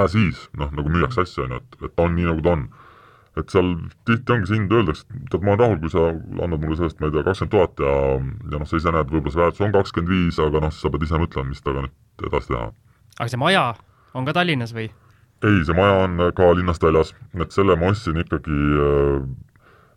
as 0.02 0.14
is, 0.16 0.46
noh, 0.58 0.70
nagu 0.72 0.92
müüakse 0.92 1.26
asja, 1.26 1.46
on 1.46 1.56
ju, 1.56 1.60
et, 1.62 1.84
et 1.88 1.94
ta 1.96 2.06
on 2.06 2.16
nii, 2.16 2.28
nagu 2.30 2.44
ta 2.44 2.56
on 2.56 2.70
et 3.40 3.52
seal 3.52 3.68
tihti 4.08 4.34
ongi 4.34 4.48
see 4.50 4.58
hind, 4.58 4.72
öeldakse, 4.76 5.06
et 5.08 5.28
tead, 5.32 5.44
ma 5.44 5.54
olen 5.54 5.62
rahul, 5.62 5.78
kui 5.80 5.92
sa 5.92 6.08
annad 6.12 6.58
mulle 6.60 6.76
sellest, 6.80 6.98
ma 7.00 7.08
ei 7.08 7.14
tea, 7.14 7.24
kakskümmend 7.28 7.54
tuhat 7.54 7.80
ja 7.80 7.92
ja 8.52 8.60
noh, 8.60 8.68
sa 8.68 8.80
ise 8.80 8.92
näed, 8.92 9.12
võib-olla 9.12 9.32
see 9.32 9.42
väärtus 9.42 9.64
on 9.64 9.76
kakskümmend 9.76 10.12
viis, 10.12 10.40
aga 10.42 10.64
noh, 10.66 10.74
sa 10.76 10.92
pead 10.92 11.06
ise 11.06 11.20
mõtlema, 11.22 11.48
mis 11.48 11.64
temaga 11.64 11.86
nüüd 11.86 12.26
edasi 12.28 12.52
teha. 12.52 12.66
aga 13.18 13.28
see 13.32 13.40
maja 13.40 13.62
on 14.12 14.28
ka 14.28 14.36
Tallinnas 14.36 14.76
või? 14.76 14.90
ei, 15.42 15.62
see 15.64 15.78
maja 15.78 16.02
on 16.04 16.26
ka 16.36 16.50
linnast 16.58 16.84
väljas, 16.84 17.14
et 17.40 17.56
selle 17.56 17.78
ma 17.80 17.88
ostsin 17.94 18.20
ikkagi 18.20 18.58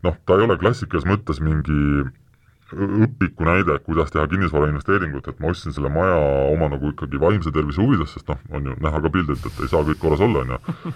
noh, 0.06 0.16
ta 0.24 0.38
ei 0.38 0.48
ole 0.48 0.58
klassikalises 0.62 1.10
mõttes 1.10 1.42
mingi 1.44 2.06
õpiku 2.74 3.46
näide, 3.46 3.78
kuidas 3.86 4.10
teha 4.14 4.26
kinnisvarainvesteeringut, 4.28 5.28
et 5.30 5.42
ma 5.42 5.52
ostsin 5.54 5.74
selle 5.76 5.90
maja 5.94 6.16
oma 6.50 6.70
nagu 6.74 6.90
ikkagi 6.94 7.20
vaimse 7.22 7.54
tervise 7.54 7.82
huvides, 7.82 8.16
sest 8.16 8.32
noh, 8.32 8.40
on 8.58 8.72
ju 8.72 8.78
näha 8.82 9.02
ka 9.04 9.12
pildilt, 9.14 9.46
et 9.46 9.60
ei 9.62 9.70
saa 9.70 9.86
kõik 9.86 10.02
korras 10.02 10.24
olla, 10.26 10.46
on 10.46 10.56
ju. 10.56 10.96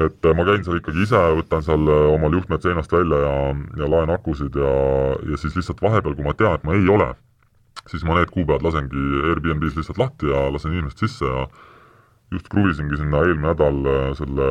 Et 0.00 0.24
äh, 0.24 0.32
ma 0.38 0.44
käin 0.46 0.62
seal 0.64 0.78
ikkagi 0.78 1.02
ise, 1.02 1.18
võtan 1.36 1.64
seal 1.66 1.88
äh, 1.90 2.04
omal 2.14 2.32
juhtmed 2.32 2.62
seinast 2.62 2.92
välja 2.94 3.18
ja, 3.20 3.32
ja 3.82 3.88
laen 3.90 4.12
akusid 4.14 4.54
ja, 4.56 4.70
ja 5.28 5.36
siis 5.36 5.56
lihtsalt 5.58 5.82
vahepeal, 5.82 6.14
kui 6.16 6.24
ma 6.24 6.32
tean, 6.38 6.54
et 6.56 6.64
ma 6.64 6.76
ei 6.78 6.86
ole, 6.88 7.08
siis 7.90 8.06
ma 8.06 8.16
need 8.16 8.30
kuupäevad 8.32 8.64
lasengi 8.64 9.02
Airbnb-s 9.32 9.76
lihtsalt 9.76 9.98
lahti 10.00 10.30
ja 10.30 10.46
lasen 10.54 10.72
inimest 10.72 11.02
sisse 11.02 11.26
ja 11.26 11.48
just 12.30 12.48
kruvisingi 12.52 12.98
sinna 13.00 13.24
eelmine 13.24 13.50
nädal 13.50 13.80
äh, 13.90 14.04
selle, 14.18 14.48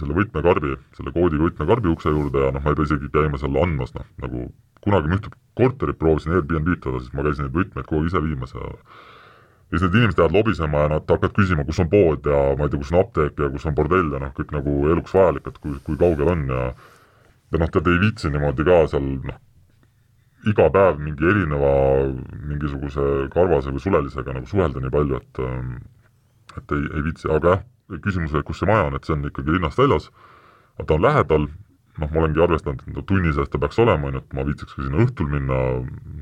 selle 0.00 0.16
võtmekarbi, 0.16 0.78
selle 0.96 1.12
koodiga 1.12 1.44
võtmekarbi 1.44 1.92
ukse 1.92 2.12
juurde 2.14 2.46
ja 2.46 2.54
noh, 2.54 2.64
ma 2.64 2.72
ei 2.72 2.78
pea 2.78 2.88
isegi 2.88 3.12
käima 3.12 3.40
seal 3.40 3.58
andmas, 3.60 3.92
noh, 3.96 4.06
nagu 4.24 4.48
kunagi 4.84 5.10
ma 5.10 5.18
ühte 5.18 5.32
korterit 5.58 5.98
proovisin 6.00 6.36
Airbnb-d 6.38 6.80
teha, 6.84 7.02
siis 7.02 7.14
ma 7.16 7.26
käisin 7.26 7.48
neid 7.48 7.56
võtmeid 7.56 7.88
kogu 7.88 8.02
aeg 8.02 8.12
ise 8.12 8.22
viimas 8.24 8.54
ja 8.56 8.68
ja 9.68 9.76
siis 9.76 9.84
need 9.84 9.98
inimesed 9.98 10.22
jäävad 10.22 10.36
lobisema 10.38 10.84
ja 10.84 10.92
nad 10.94 11.10
hakkavad 11.12 11.34
küsima, 11.36 11.64
kus 11.68 11.80
on 11.82 11.90
pood 11.92 12.24
ja 12.24 12.38
ma 12.56 12.64
ei 12.64 12.72
tea, 12.72 12.80
kus 12.80 12.92
on 12.94 13.02
apteek 13.02 13.42
ja 13.42 13.50
kus 13.52 13.66
on 13.68 13.76
bordell 13.76 14.14
ja 14.14 14.22
noh, 14.22 14.32
kõik 14.38 14.54
nagu 14.56 14.76
eluks 14.94 15.12
vajalik, 15.12 15.50
et 15.50 15.58
kui, 15.60 15.74
kui 15.84 16.00
kaugel 16.00 16.32
on 16.32 16.46
ja 16.48 16.62
ja 17.52 17.60
noh, 17.60 17.70
tead 17.74 17.92
ei 17.92 18.00
viitsi 18.06 18.32
niimoodi 18.32 18.64
ka 18.64 18.80
seal 18.94 19.10
noh, 19.28 19.36
iga 20.48 20.70
päev 20.72 21.02
mingi 21.02 21.28
erineva 21.28 21.74
mingisuguse 22.48 23.28
karvase 23.34 23.74
või 23.74 23.84
sulelisega 23.84 24.36
nagu 24.38 24.48
suhelda 24.48 24.80
nii 24.80 24.94
palju, 24.94 25.20
et 25.20 25.42
et 26.60 26.76
ei, 26.76 26.90
ei 26.98 27.06
viitsi, 27.06 27.30
aga 27.32 27.54
jah, 27.54 27.64
küsimus 28.04 28.34
oli, 28.34 28.44
kus 28.48 28.60
see 28.62 28.68
maja 28.68 28.88
on, 28.90 28.98
et 28.98 29.08
see 29.08 29.16
on 29.16 29.24
ikkagi 29.30 29.54
linnast 29.54 29.80
väljas, 29.80 30.10
ta 30.84 30.98
on 30.98 31.06
lähedal, 31.06 31.48
noh, 31.98 32.12
ma 32.12 32.22
olengi 32.22 32.44
arvestanud, 32.44 32.84
et 32.84 32.98
no 32.98 33.06
tunni 33.08 33.32
sees 33.34 33.50
ta 33.50 33.60
peaks 33.62 33.80
olema, 33.82 34.10
on 34.10 34.18
ju, 34.18 34.22
et 34.24 34.36
ma 34.36 34.44
viitsiks 34.46 34.76
ka 34.76 34.84
sinna 34.84 35.02
õhtul 35.06 35.32
minna, 35.32 35.58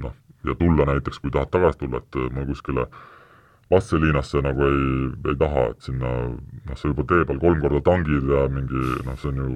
noh, 0.05 0.17
ja 0.47 0.57
tulla 0.61 0.87
näiteks, 0.93 1.21
kui 1.21 1.35
tahad 1.35 1.53
tagasi 1.53 1.83
tulla, 1.85 2.03
et 2.05 2.23
ma 2.33 2.47
kuskile 2.49 2.89
Vastseliinasse 3.67 4.39
nagu 4.47 4.63
ei, 4.63 4.83
ei 5.27 5.37
taha, 5.41 5.63
et 5.73 5.87
sinna 5.89 6.11
noh, 6.31 6.77
sa 6.79 6.87
juba 6.87 7.03
tee 7.11 7.25
peal 7.27 7.41
kolm 7.43 7.63
korda 7.65 7.81
tangid 7.89 8.29
ja 8.31 8.45
mingi 8.53 8.83
noh, 9.03 9.17
see 9.19 9.33
on 9.33 9.41
ju 9.43 9.47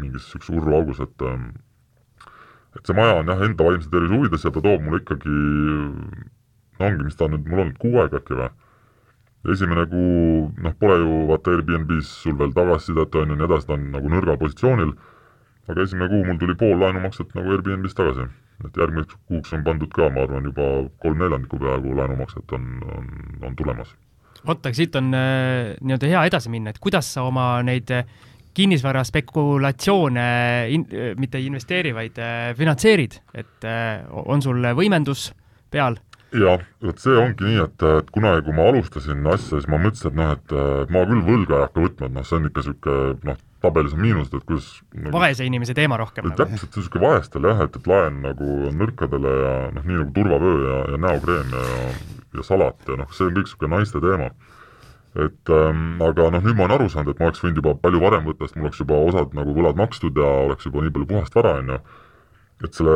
mingis 0.00 0.24
niisuguses 0.24 0.56
urruaugus, 0.56 1.02
et 1.04 1.22
et 2.78 2.86
see 2.86 2.96
maja 2.98 3.20
on 3.20 3.30
jah, 3.30 3.44
enda 3.46 3.68
vaimse 3.68 3.92
tervise 3.92 4.16
huvides 4.16 4.46
ja 4.46 4.50
ta 4.56 4.64
toob 4.64 4.82
mulle 4.82 4.98
ikkagi 5.04 5.36
ongi, 6.82 7.06
mis 7.06 7.18
ta 7.20 7.30
nüüd, 7.30 7.46
mul 7.46 7.62
on 7.68 7.72
kuu 7.78 8.02
aega 8.02 8.18
äkki 8.18 8.40
või? 8.40 8.50
Esimene 9.48 9.86
kuu 9.88 10.50
noh, 10.60 10.76
pole 10.80 10.98
ju 11.00 11.22
vaata 11.30 11.54
Airbnb-s 11.56 12.20
sul 12.24 12.36
veel 12.36 12.52
tagasisidet 12.56 13.14
on 13.16 13.32
ju, 13.32 13.38
nii 13.40 13.48
edasi, 13.48 13.66
ta 13.70 13.78
on 13.78 13.88
nagu 13.94 14.12
nõrgal 14.12 14.38
positsioonil, 14.42 14.92
aga 15.70 15.86
esimene 15.86 16.12
kuu 16.12 16.22
mul 16.28 16.40
tuli 16.42 16.58
pool 16.60 16.78
laenumakset 16.82 17.34
nagu 17.38 17.56
Airbnb-st 17.56 18.00
tagasi 18.02 18.28
et 18.68 18.80
järgmiseks 18.80 19.18
kuuks 19.28 19.54
on 19.56 19.64
pandud 19.64 19.92
ka, 19.94 20.08
ma 20.12 20.24
arvan, 20.26 20.48
juba 20.50 20.66
kolm 21.02 21.20
neljandikku 21.22 21.60
peaaegu 21.60 21.94
laenumakset 21.96 22.56
on, 22.56 22.66
on, 22.96 23.06
on 23.46 23.56
tulemas. 23.56 23.94
vot, 24.46 24.60
aga 24.60 24.76
siit 24.76 24.96
on 24.96 25.12
äh, 25.16 25.72
nii-öelda 25.80 26.10
hea 26.10 26.26
edasi 26.30 26.52
minna, 26.52 26.72
et 26.72 26.80
kuidas 26.82 27.08
sa 27.14 27.24
oma 27.28 27.46
neid 27.66 27.92
äh, 27.94 28.04
kinnisvara 28.56 29.02
spekulatsioone 29.06 30.28
in, 30.74 30.86
mitte 31.20 31.38
ei 31.40 31.48
investeeri, 31.48 31.94
vaid 31.96 32.20
äh, 32.20 32.52
finantseerid, 32.58 33.20
et 33.34 33.68
äh, 33.68 34.00
on 34.10 34.42
sul 34.44 34.72
võimendus 34.76 35.30
peal? 35.72 35.98
Jah, 36.36 36.64
vot 36.84 37.02
see 37.02 37.16
ongi 37.18 37.46
nii, 37.46 37.60
et, 37.64 37.84
et 38.00 38.10
kunagi, 38.14 38.44
kui 38.46 38.54
ma 38.56 38.68
alustasin 38.70 39.26
asja, 39.32 39.58
siis 39.58 39.68
ma 39.70 39.80
mõtlesin, 39.82 40.10
et 40.12 40.18
noh, 40.20 40.34
et 40.36 40.92
ma 40.94 41.04
küll 41.08 41.24
võlga 41.26 41.56
ei 41.56 41.64
hakka 41.66 41.84
võtma, 41.86 42.10
et 42.10 42.16
noh, 42.16 42.26
see 42.26 42.36
on 42.38 42.46
ikka 42.50 42.62
niisugune 42.62 43.30
noh, 43.30 43.40
tabelis 43.60 43.96
on 43.96 44.00
miinused, 44.00 44.36
et 44.36 44.46
kuidas 44.48 44.68
nagu, 44.94 45.12
vaese 45.16 45.46
inimese 45.46 45.74
teema 45.76 45.98
rohkem. 46.00 46.30
Nagu. 46.30 46.38
täpselt, 46.38 46.70
see 46.70 46.84
niisugune 46.84 47.06
vaestele 47.06 47.52
jah, 47.52 47.64
et, 47.66 47.80
et 47.80 47.90
laen 47.90 48.22
nagu 48.24 48.54
nõrkadele 48.76 49.34
ja 49.40 49.56
noh, 49.74 49.88
nii 49.88 49.98
nagu 50.04 50.14
turvavöö 50.16 50.62
ja, 50.68 50.78
ja 50.94 51.02
näokreem 51.08 51.58
ja, 51.58 51.66
ja 52.38 52.46
salat 52.46 52.88
ja 52.88 53.00
noh, 53.02 53.10
see 53.16 53.26
on 53.26 53.34
kõik 53.36 53.50
niisugune 53.50 53.74
naiste 53.76 54.02
teema. 54.04 54.30
et 55.18 55.50
ähm, 55.50 55.98
aga 56.06 56.28
noh, 56.30 56.44
nüüd 56.44 56.54
ma 56.54 56.68
olen 56.68 56.76
aru 56.76 56.86
saanud, 56.92 57.16
et 57.16 57.18
ma 57.18 57.26
oleks 57.26 57.42
võinud 57.42 57.58
juba 57.58 57.74
palju 57.82 57.98
varem 57.98 58.28
võtta, 58.28 58.46
sest 58.46 58.56
mul 58.56 58.68
oleks 58.68 58.78
juba 58.78 59.00
osad 59.08 59.32
nagu 59.34 59.56
võlad 59.56 59.80
makstud 59.80 60.14
ja 60.14 60.28
oleks 60.46 60.68
juba 60.68 60.84
nii 60.84 60.94
palju 60.94 61.08
puhast 61.10 61.34
vara, 61.34 61.56
on 61.58 61.72
ju, 61.74 61.78
et 62.62 62.78
selle 62.78 62.94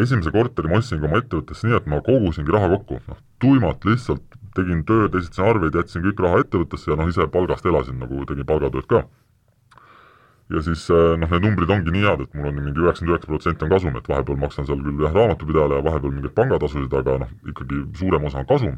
esimese 0.00 0.32
korteri 0.34 0.70
ma 0.70 0.80
ostsingi 0.80 1.06
oma 1.06 1.20
ettevõttesse 1.22 1.68
nii, 1.68 1.76
et 1.78 1.90
ma 1.90 2.00
kogusingi 2.04 2.54
raha 2.54 2.70
kokku, 2.76 3.00
noh, 3.10 3.20
tuimalt 3.42 3.84
lihtsalt 3.86 4.24
tegin 4.54 4.84
tööd, 4.86 5.14
esitasin 5.18 5.50
arveid, 5.50 5.76
jätsin 5.78 6.02
kõik 6.06 6.24
raha 6.24 6.40
ettevõttesse 6.44 6.90
ja 6.90 6.98
noh, 6.98 7.10
ise 7.10 7.26
palgast 7.30 7.66
elasin, 7.66 7.98
nagu 8.02 8.24
tegin 8.28 8.46
palgatööd 8.48 8.90
ka 8.90 9.04
ja 10.52 10.62
siis 10.64 10.84
äh, 10.92 11.14
noh, 11.18 11.30
need 11.30 11.44
numbrid 11.44 11.70
ongi 11.72 11.92
nii 11.94 12.04
head, 12.04 12.24
et 12.26 12.34
mul 12.36 12.50
on 12.50 12.58
mingi 12.58 12.82
üheksakümmend 12.82 13.14
üheksa 13.14 13.30
protsenti 13.30 13.64
on 13.64 13.72
kasum, 13.72 13.96
et 13.98 14.10
vahepeal 14.10 14.40
maksan 14.40 14.68
seal 14.68 14.82
küll 14.84 15.00
jah, 15.04 15.14
raamatupidajale 15.16 15.78
ja 15.78 15.86
vahepeal 15.86 16.12
mingeid 16.12 16.34
pangatasusid, 16.36 16.96
aga 17.00 17.16
noh, 17.22 17.32
ikkagi 17.52 17.80
suurem 18.00 18.28
osa 18.28 18.42
on 18.42 18.50
kasum. 18.50 18.76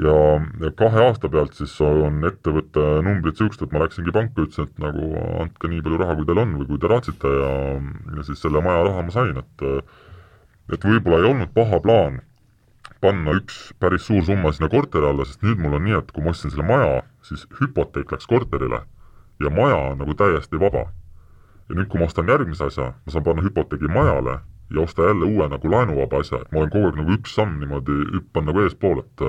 ja, 0.00 0.14
ja 0.62 0.70
kahe 0.78 1.02
aasta 1.08 1.28
pealt 1.28 1.58
siis 1.58 1.74
on 1.84 2.22
ettevõtte 2.24 2.84
numbrid 3.04 3.34
niisugused, 3.34 3.66
et 3.66 3.74
ma 3.74 3.82
läksingi 3.82 4.14
panka, 4.14 4.46
ütlesin, 4.46 4.70
et 4.70 4.84
nagu 4.84 5.10
andke 5.42 5.72
nii 5.72 5.82
palju 5.86 5.98
raha, 6.00 6.14
kui 6.20 6.28
teil 6.30 6.44
on 6.44 6.54
või 6.60 6.70
kui 6.70 6.80
te 6.80 6.92
raatsite 6.92 7.34
ja, 7.40 7.50
ja 8.16 8.28
siis 8.28 8.46
selle 8.46 8.62
maja 8.64 8.86
raha 8.86 9.04
ma 9.08 9.16
sain, 9.16 9.42
et 9.42 9.66
et 10.72 10.84
võib-olla 10.86 11.20
ei 11.20 11.30
olnud 11.30 11.54
paha 11.54 11.80
plaan 11.84 12.20
panna 13.00 13.34
üks 13.38 13.70
päris 13.80 14.04
suur 14.08 14.24
summa 14.26 14.52
sinna 14.52 14.68
korteri 14.72 15.08
alla, 15.08 15.24
sest 15.24 15.44
nüüd 15.46 15.60
mul 15.62 15.78
on 15.78 15.86
nii, 15.86 15.98
et 16.00 16.10
kui 16.12 16.24
ma 16.24 16.34
ostsin 16.34 16.52
selle 16.52 16.66
maja, 16.68 17.02
siis 17.24 17.46
hüpoteek 17.60 18.12
läks 18.12 18.28
korterile 18.28 18.82
ja 19.40 19.52
maja 19.54 19.78
on 19.92 20.02
nagu 20.02 20.16
täiesti 20.16 20.60
vaba. 20.60 20.90
ja 21.70 21.76
nüüd, 21.78 21.86
kui 21.88 22.00
ma 22.00 22.08
ostan 22.10 22.28
järgmise 22.28 22.66
asja, 22.66 22.90
ma 23.06 23.12
saan 23.14 23.24
panna 23.24 23.44
hüpoteegi 23.46 23.88
majale 23.88 24.40
ja 24.74 24.82
osta 24.82 25.06
jälle 25.06 25.24
uue 25.24 25.48
nagu 25.48 25.70
laenuvaba 25.70 26.20
asja, 26.20 26.40
et 26.42 26.52
ma 26.52 26.60
olen 26.60 26.70
kogu 26.74 26.88
aeg 26.88 26.98
nagu 26.98 27.16
üks 27.16 27.34
samm 27.38 27.58
niimoodi 27.62 27.96
hüppan 28.16 28.48
nagu 28.50 28.64
eespool, 28.64 29.04
et 29.04 29.24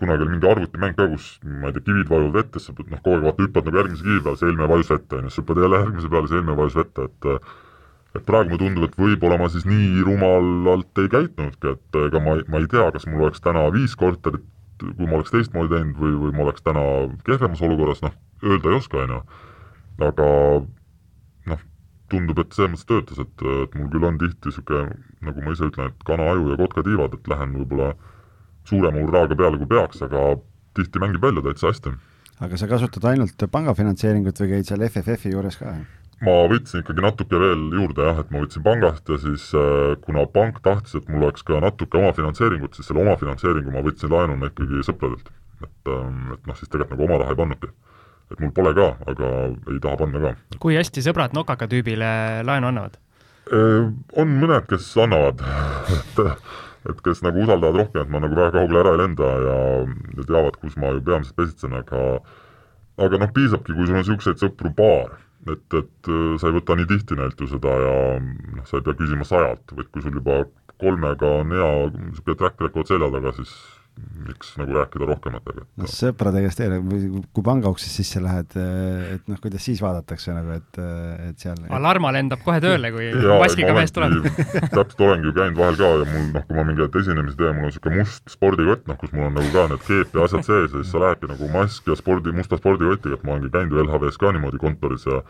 kunagi 0.00 0.24
oli 0.24 0.32
mingi 0.32 0.48
arvutimäng 0.48 0.96
ka, 0.96 1.06
kus 1.12 1.26
ma 1.44 1.68
ei 1.68 1.76
tea, 1.76 1.84
kivid 1.86 2.08
vajuvad 2.08 2.38
vette, 2.38 2.62
sa 2.64 2.72
pead 2.76 2.88
noh, 2.88 3.02
kogu 3.04 3.18
aeg 3.18 3.26
vaata 3.28 3.44
hüppad 3.44 3.68
nagu 3.68 3.82
järgmise 3.82 4.06
kivi 4.06 4.22
peale, 4.24 4.40
see 4.40 4.48
eelmine 4.48 4.70
vajus 4.72 4.92
vette, 4.94 5.18
on 5.18 5.28
ju, 5.28 5.32
siis 5.34 5.42
hüppad 5.42 5.60
jälle 5.64 5.82
järgmise 5.84 6.12
peale, 6.14 6.30
see 6.30 6.40
eelmine 6.40 6.56
vajus 6.62 6.78
vette, 6.80 7.08
et 7.10 7.30
et 8.14 8.24
praegu 8.26 8.50
mulle 8.50 8.62
tundub, 8.62 8.86
et 8.88 8.96
võib-olla 8.98 9.38
ma 9.38 9.48
siis 9.52 9.66
nii 9.68 10.02
rumalalt 10.06 11.02
ei 11.02 11.10
käitunudki, 11.12 11.74
et 11.76 11.98
ega 12.06 12.22
ma, 12.24 12.38
ma 12.50 12.62
ei 12.62 12.66
tea, 12.70 12.88
kas 12.94 13.06
mul 13.06 13.28
oleks 13.28 13.42
täna 13.44 13.68
viis 13.74 13.94
korterit, 13.98 14.42
kui 14.80 15.06
ma 15.06 15.18
oleks 15.20 15.30
teistmoodi 15.34 15.74
teinud 15.76 16.00
või, 16.00 16.16
või 16.24 16.34
ma 16.34 16.46
oleks 16.48 16.64
täna 16.66 16.82
kehvemas 17.28 17.62
olukorras, 17.62 18.02
noh, 18.02 18.16
öelda 18.42 18.72
ei 18.72 18.78
oska, 18.80 19.04
on 19.04 19.14
ju. 19.14 19.20
aga 20.08 20.28
noh, 21.52 21.64
tundub, 22.10 22.42
et 22.42 22.56
selles 22.56 22.74
mõttes 22.74 22.88
töötas, 22.90 23.22
et, 23.22 23.46
et 23.66 23.78
mul 23.78 23.90
küll 23.94 24.08
on 24.08 24.18
tihti 24.18 24.50
niisugune, 24.50 25.00
nagu 25.28 25.46
ma 25.46 25.54
ise 25.54 25.70
ütlen, 25.70 25.92
et 25.92 26.06
kana 26.08 26.30
aju 26.32 26.50
ja 26.50 26.58
kotka 26.64 26.86
tiivad, 26.86 27.14
et 27.14 27.30
lähen 27.30 27.54
võib-olla 27.60 27.92
suurema 28.66 29.04
hurraaga 29.04 29.38
peale, 29.38 29.60
kui 29.60 29.70
peaks, 29.70 30.02
aga 30.06 30.34
tihti 30.78 31.02
mängib 31.02 31.22
välja 31.22 31.46
täitsa 31.46 31.70
hästi. 31.70 31.94
aga 32.40 32.56
sa 32.56 32.66
kasutad 32.66 33.04
ainult 33.12 33.48
pangafinantseeringut 33.52 34.38
või 34.42 34.54
käid 34.56 34.66
seal 34.66 34.88
FFF-i 34.88 35.36
juures 35.36 35.60
ka? 35.60 35.78
Ma 36.24 36.36
võtsin 36.50 36.82
ikkagi 36.82 37.04
natuke 37.04 37.40
veel 37.40 37.66
juurde 37.74 38.06
jah, 38.06 38.22
et 38.22 38.32
ma 38.32 38.42
võtsin 38.42 38.64
pangast 38.64 39.08
ja 39.08 39.18
siis 39.22 39.46
äh, 39.56 39.94
kuna 40.04 40.26
pank 40.30 40.60
tahtis, 40.64 40.98
et 40.98 41.08
mul 41.08 41.28
oleks 41.28 41.44
ka 41.46 41.60
natuke 41.64 42.00
omafinantseeringut, 42.00 42.76
siis 42.76 42.90
selle 42.90 43.04
omafinantseeringu 43.06 43.72
ma 43.74 43.84
võtsin 43.86 44.12
laenuna 44.12 44.50
ikkagi 44.50 44.84
sõpradelt. 44.86 45.30
et, 45.60 45.92
ähm, 45.92 46.32
et 46.36 46.46
noh, 46.48 46.56
siis 46.56 46.68
tegelikult 46.68 46.96
nagu 46.96 47.08
oma 47.08 47.20
raha 47.22 47.34
ei 47.34 47.40
pannudki. 47.40 47.70
et 48.30 48.40
mul 48.40 48.52
pole 48.54 48.74
ka, 48.76 48.88
aga 49.10 49.30
ei 49.72 49.80
taha 49.82 50.00
panna 50.02 50.24
ka. 50.24 50.58
kui 50.62 50.76
hästi 50.76 51.04
sõbrad 51.08 51.36
nokaka 51.36 51.68
tüübile 51.68 52.10
laenu 52.44 52.68
annavad? 52.68 53.00
Äh, 53.50 53.88
on 54.20 54.36
mõned, 54.42 54.68
kes 54.68 54.92
annavad 55.00 55.40
et 55.96 56.26
et 56.88 57.00
kes 57.04 57.20
nagu 57.24 57.42
usaldavad 57.44 57.76
rohkem, 57.76 58.04
et 58.04 58.12
ma 58.12 58.20
nagu 58.22 58.36
väga 58.36 58.54
kaugele 58.54 58.80
ära 58.80 58.92
ei 58.94 59.00
lenda 59.02 59.32
ja, 59.44 59.56
ja 60.16 60.24
teavad, 60.24 60.56
kus 60.62 60.76
ma 60.80 60.94
ju 60.94 61.02
peamiselt 61.04 61.36
pesitsen, 61.36 61.74
aga 61.76 62.20
aga 63.00 63.20
noh, 63.20 63.32
piisabki, 63.36 63.74
kui 63.74 63.88
sul 63.88 63.96
on 63.96 64.02
niisuguseid 64.02 64.40
sõpru 64.40 64.72
paar, 64.76 65.18
et, 65.48 65.74
et 65.80 66.10
äh, 66.12 66.36
sa 66.40 66.50
ei 66.50 66.56
võta 66.58 66.76
nii 66.76 66.88
tihti 66.90 67.16
neilt 67.18 67.40
ju 67.40 67.48
seda 67.50 67.76
ja 67.84 67.94
noh, 68.20 68.64
sa 68.68 68.78
ei 68.78 68.86
pea 68.86 68.96
küsima 68.98 69.26
sajalt, 69.28 69.76
vaid 69.76 69.90
kui 69.92 70.04
sul 70.04 70.18
juba 70.20 70.42
kolmega 70.80 71.30
on 71.40 71.54
hea 71.56 71.70
niisugune 71.96 72.38
track 72.40 72.60
record 72.64 72.88
selja 72.90 73.10
taga, 73.12 73.32
siis 73.36 73.54
miks 74.26 74.52
nagu 74.60 74.74
rääkida 74.76 75.06
rohkematega. 75.08 75.64
no 75.80 75.88
sõprade 75.90 76.42
käest 76.44 76.62
ei, 76.64 76.80
kui 77.34 77.44
pangauksest 77.46 78.00
sisse 78.00 78.22
lähed, 78.22 78.56
et 79.16 79.28
noh, 79.30 79.40
kuidas 79.42 79.64
siis 79.66 79.80
vaadatakse 79.82 80.34
nagu, 80.36 80.56
et, 80.58 80.80
et 81.30 81.44
seal 81.44 81.60
alarma 81.80 82.12
lendab 82.16 82.42
kohe 82.44 82.60
tööle, 82.62 82.92
kui 82.94 83.10
maskiga 83.42 83.74
mees 83.76 83.94
tuleb 83.96 84.28
täpselt 84.74 85.04
olengi 85.06 85.30
ju 85.30 85.36
käinud 85.36 85.60
vahel 85.60 85.78
ka 85.80 85.92
ja 86.02 86.08
mul 86.12 86.26
noh, 86.36 86.46
kui 86.48 86.58
ma 86.58 86.66
mingeid 86.68 86.98
esinemisi 87.02 87.40
teen, 87.40 87.54
mul 87.56 87.68
on 87.68 87.72
niisugune 87.72 88.00
must 88.00 88.34
spordikott, 88.36 88.86
noh, 88.90 89.00
kus 89.00 89.14
mul 89.16 89.28
on 89.28 89.38
nagu 89.38 89.52
ka 89.54 89.68
need 89.72 89.86
keep 89.86 90.18
ja 90.18 90.26
asjad 90.26 90.48
sees 90.48 90.68
ja 90.70 90.74
siis 90.78 90.92
sa 90.94 91.04
lähedki 91.04 91.30
nagu 91.30 91.52
mask 91.54 91.88
ja 91.90 91.98
spordi, 91.98 92.34
musta 92.36 92.60
spordikotiga, 92.60 93.18
et 93.18 93.24
ma 93.26 93.36
olengi 93.36 93.52
käinud 93.54 93.76
ju 93.76 93.86
LHV-s 93.86 94.20
ka 94.20 94.34
niimoodi 94.36 94.62
kontoris 94.62 95.08
ja 95.08 95.22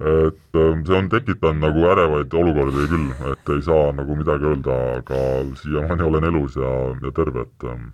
et 0.00 0.58
ähm, 0.58 0.80
see 0.86 0.96
on 0.98 1.10
tekitanud 1.12 1.62
nagu 1.62 1.84
ärevaid 1.92 2.32
olukordi 2.34 2.86
küll, 2.90 3.10
et 3.30 3.52
ei 3.54 3.60
saa 3.62 3.92
nagu 3.94 4.16
midagi 4.18 4.48
öelda, 4.50 4.78
aga 4.98 5.20
siiamaani 5.60 6.08
olen 6.08 6.26
elus 6.32 6.58
ja, 6.58 6.72
ja 6.98 7.12
terve, 7.14 7.46
et 7.46 7.68
ähm. 7.70 7.92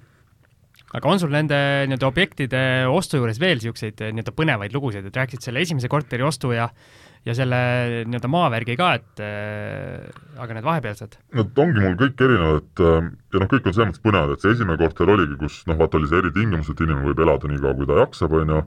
aga 0.97 1.13
on 1.13 1.21
sul 1.21 1.35
nende 1.35 1.59
nii-öelda 1.91 2.09
objektide 2.09 2.63
ostu 2.89 3.21
juures 3.21 3.41
veel 3.43 3.61
niisuguseid 3.61 4.01
nii-öelda 4.01 4.33
põnevaid 4.33 4.73
lugusid, 4.73 5.05
et 5.11 5.21
rääkisid 5.21 5.51
selle 5.51 5.61
esimese 5.67 5.93
korteri 5.93 6.25
ostu 6.25 6.55
ja 6.57 6.71
ja 7.29 7.35
selle 7.37 7.61
nii-öelda 8.09 8.33
maavärgi 8.33 8.79
ka, 8.81 8.95
et 8.97 9.21
äh, 9.21 10.09
aga 10.41 10.57
need 10.57 10.65
vahepealsed? 10.65 11.19
no 11.37 11.45
ongi 11.45 11.85
mul 11.85 11.97
kõik 12.01 12.25
erinevad, 12.25 12.65
et 12.65 12.85
äh, 12.87 13.11
ja 13.35 13.43
noh, 13.43 13.51
kõik 13.51 13.69
on 13.69 13.77
selles 13.77 13.91
mõttes 13.91 14.05
põnevad, 14.09 14.33
et 14.33 14.45
see 14.45 14.57
esimene 14.57 14.81
korter 14.81 15.13
oligi, 15.19 15.37
kus 15.43 15.61
noh, 15.69 15.77
vaata 15.81 16.01
oli 16.01 16.09
see 16.09 16.23
eritingimus, 16.25 16.73
et 16.73 16.81
inimene 16.81 17.11
võib 17.11 17.21
elada 17.27 17.51
nii 17.51 17.61
kaua, 17.61 17.77
kui 17.77 17.91
ta 17.91 17.99
jaksab, 18.07 18.37
on 18.41 18.55
ju, 18.57 18.63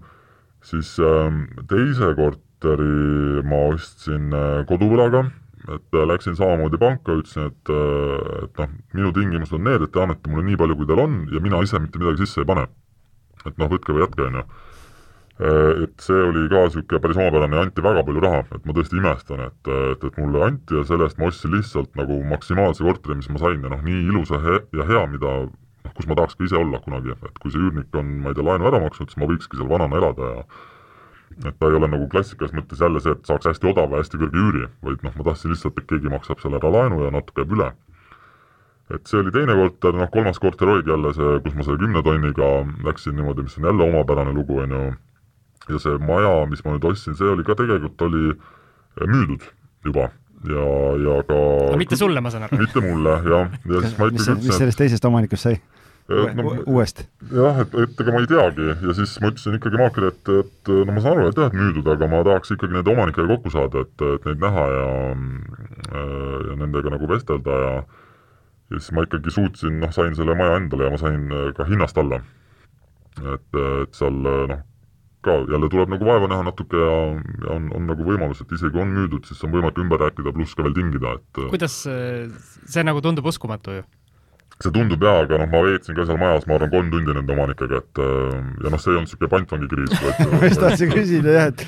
siis 0.70 0.94
äh, 1.02 1.40
teise 1.72 2.14
kort-, 2.20 2.46
korteri 2.64 3.44
ma 3.44 3.60
ostsin 3.74 4.32
äh, 4.34 4.64
koduvõlaga, 4.68 5.26
et 5.68 5.96
äh, 5.96 6.06
läksin 6.08 6.36
samamoodi 6.38 6.80
panka, 6.80 7.18
ütlesin, 7.20 7.52
et, 7.52 7.72
äh, 7.72 8.44
et 8.46 8.62
noh, 8.62 8.76
minu 8.94 9.12
tingimused 9.16 9.56
on 9.58 9.66
need, 9.68 9.84
et 9.84 9.92
te 9.92 10.04
annate 10.04 10.30
mulle 10.32 10.46
nii 10.48 10.60
palju, 10.60 10.78
kui 10.80 10.88
teil 10.88 11.04
on 11.04 11.24
ja 11.34 11.42
mina 11.44 11.62
ise 11.64 11.80
mitte 11.80 12.00
midagi 12.00 12.24
sisse 12.24 12.44
ei 12.44 12.48
pane. 12.48 12.68
et 13.44 13.58
noh, 13.60 13.68
võtke 13.68 13.92
või 13.92 14.06
jätke, 14.06 14.24
on 14.24 14.38
ju. 14.40 14.44
Et 15.44 16.04
see 16.06 16.16
oli 16.16 16.46
ka 16.48 16.62
niisugune 16.62 17.00
päris 17.04 17.18
omapärane 17.18 17.58
ja 17.58 17.64
anti 17.66 17.84
väga 17.84 18.04
palju 18.08 18.22
raha, 18.24 18.44
et 18.56 18.68
ma 18.70 18.76
tõesti 18.78 19.00
imestan, 19.02 19.42
et, 19.50 19.68
et, 19.68 20.06
et 20.08 20.20
mulle 20.22 20.44
anti 20.46 20.78
ja 20.78 20.84
selle 20.88 21.10
eest 21.10 21.18
ma 21.20 21.28
ostsin 21.28 21.52
lihtsalt 21.52 21.98
nagu 22.00 22.22
maksimaalse 22.30 22.86
korteri, 22.86 23.18
mis 23.20 23.28
ma 23.34 23.42
sain 23.42 23.66
ja 23.66 23.72
noh, 23.74 23.82
nii 23.84 24.06
ilus 24.06 24.32
ja 24.32 24.40
hea, 24.46 24.62
ja 24.78 24.86
hea, 24.88 25.02
mida 25.12 25.34
noh, 25.50 25.96
kus 25.98 26.08
ma 26.08 26.16
tahaks 26.16 26.38
ka 26.38 26.48
ise 26.48 26.56
olla 26.62 26.80
kunagi, 26.86 27.18
et 27.18 27.42
kui 27.42 27.52
see 27.52 27.60
üürnik 27.60 27.98
on, 28.00 28.14
ma 28.24 28.32
ei 28.32 28.38
tea, 28.38 28.46
laenu 28.48 28.70
ära 28.70 28.80
maksnud, 28.86 29.12
siis 29.12 29.20
ma 29.20 29.28
võikski 29.34 29.60
seal 29.60 29.74
vanana 29.74 30.00
elada 30.00 30.30
ja 30.38 30.46
et 31.46 31.56
ta 31.60 31.70
ei 31.70 31.78
ole 31.78 31.90
nagu 31.92 32.08
klassikalises 32.12 32.56
mõttes 32.58 32.82
jälle 32.84 33.02
see, 33.04 33.16
et 33.16 33.30
saaks 33.30 33.50
hästi 33.50 33.70
odava 33.72 33.98
ja 33.98 34.04
hästi 34.04 34.20
kõrge 34.22 34.44
üüri, 34.44 34.68
vaid 34.86 35.06
noh, 35.06 35.16
ma 35.18 35.28
tahtsin 35.30 35.54
lihtsalt, 35.54 35.80
et 35.82 35.90
keegi 35.90 36.12
maksab 36.14 36.44
selle 36.44 36.60
ära 36.62 36.72
laenu 36.74 37.04
ja 37.06 37.12
natuke 37.14 37.44
jääb 37.44 37.56
üle. 37.58 37.72
et 38.94 39.08
see 39.10 39.22
oli 39.22 39.32
teine 39.34 39.56
korter, 39.58 39.96
noh 39.98 40.10
kolmas 40.14 40.40
korter 40.44 40.70
oligi 40.70 40.92
jälle 40.92 41.14
see, 41.18 41.38
kus 41.46 41.56
ma 41.58 41.68
selle 41.68 41.82
kümne 41.82 42.04
tonniga 42.06 42.50
läksin 42.86 43.16
niimoodi, 43.18 43.48
mis 43.48 43.58
on 43.58 43.70
jälle 43.72 43.90
omapärane 43.90 44.34
lugu, 44.36 44.60
on 44.66 44.76
ju, 44.76 44.82
ja 45.70 45.80
see 45.86 46.02
maja, 46.04 46.34
mis 46.52 46.66
ma 46.66 46.76
nüüd 46.76 46.90
ostsin, 46.92 47.16
see 47.18 47.30
oli 47.32 47.48
ka 47.48 47.56
tegelikult, 47.60 48.02
oli 48.10 48.36
müüdud 49.08 49.48
juba 49.88 50.10
ja, 50.50 50.66
ja 51.06 51.16
ka 51.28 51.38
no 51.72 51.80
mitte 51.80 51.98
sulle, 52.00 52.22
ma 52.24 52.32
saan 52.34 52.48
aru? 52.48 52.60
mitte 52.62 52.84
mulle, 52.84 53.16
jah, 53.28 53.56
ja 53.70 53.86
siis 53.86 53.96
ma 53.98 54.10
ikkagi 54.10 54.20
ütlesin, 54.20 54.42
mis 54.44 54.60
sellest 54.60 54.82
teisest 54.84 55.08
omanikust 55.10 55.48
sai? 55.48 55.58
No, 56.10 56.56
uuesti? 56.68 57.06
jah, 57.32 57.62
et, 57.64 57.76
et 57.80 58.02
ega 58.04 58.14
ma 58.14 58.22
ei 58.24 58.30
teagi 58.30 58.68
ja 58.72 58.96
siis 58.98 59.16
ma 59.24 59.32
ütlesin 59.32 59.58
ikkagi 59.58 59.80
maaklerile, 59.80 60.12
et, 60.12 60.32
et 60.44 60.72
no 60.74 60.96
ma 60.96 61.04
saan 61.04 61.22
aru, 61.22 61.30
et 61.32 61.40
jah, 61.40 61.52
et 61.52 61.58
müüdud, 61.60 61.88
aga 61.96 62.10
ma 62.12 62.24
tahaks 62.28 62.54
ikkagi 62.56 62.76
nende 62.76 62.92
omanikega 62.92 63.30
kokku 63.32 63.54
saada, 63.54 63.86
et, 63.86 64.06
et 64.18 64.28
neid 64.30 64.44
näha 64.44 64.66
ja 64.74 64.90
ja 65.94 66.58
nendega 66.60 66.94
nagu 66.94 67.08
vestelda 67.10 67.62
ja 67.64 67.72
ja 68.74 68.80
siis 68.80 68.92
ma 68.96 69.08
ikkagi 69.08 69.32
suutsin, 69.32 69.80
noh, 69.84 69.92
sain 69.96 70.16
selle 70.18 70.36
maja 70.40 70.60
endale 70.60 70.88
ja 70.88 70.94
ma 70.94 71.00
sain 71.00 71.26
ka 71.56 71.68
hinnast 71.70 71.98
alla. 72.02 72.20
et, 73.22 73.50
et 73.62 73.96
seal 73.96 74.16
noh, 74.24 74.62
ka 75.24 75.40
jälle 75.48 75.70
tuleb 75.72 75.92
nagu 75.94 76.08
vaeva 76.08 76.28
näha 76.28 76.44
natuke 76.50 76.80
ja, 76.80 76.96
ja 77.46 77.52
on, 77.56 77.70
on 77.78 77.86
nagu 77.88 78.04
võimalus, 78.04 78.42
et 78.44 78.56
isegi 78.58 78.80
on 78.82 78.92
müüdud, 78.92 79.24
siis 79.30 79.44
on 79.46 79.54
võimalik 79.56 79.80
ümber 79.80 80.02
rääkida, 80.04 80.34
pluss 80.36 80.58
ka 80.58 80.66
veel 80.66 80.76
tingida, 80.76 81.16
et 81.20 81.44
kuidas, 81.54 81.84
see 81.88 82.84
nagu 82.84 83.04
tundub 83.06 83.30
uskumatu 83.32 83.78
ju 83.80 83.86
see 84.62 84.74
tundub 84.74 85.02
jaa, 85.04 85.24
aga 85.26 85.40
noh, 85.42 85.50
ma 85.50 85.62
veetsin 85.66 85.96
ka 85.98 86.06
seal 86.08 86.20
majas, 86.22 86.46
ma 86.48 86.58
arvan, 86.58 86.72
kolm 86.74 86.92
tundi 86.94 87.16
nende 87.16 87.34
omanikega, 87.36 87.80
et 87.82 88.02
äh, 88.04 88.36
ja 88.64 88.74
noh, 88.74 88.82
see 88.82 88.92
ei 88.92 89.00
olnud 89.00 89.10
niisugune 89.10 89.32
pantvangikriis, 89.32 89.96
vaid 90.04 90.22
ma 90.34 90.42
just 90.50 90.62
tahtsin 90.62 90.92
küsida 90.94 91.38
jah, 91.38 91.50
et 91.54 91.64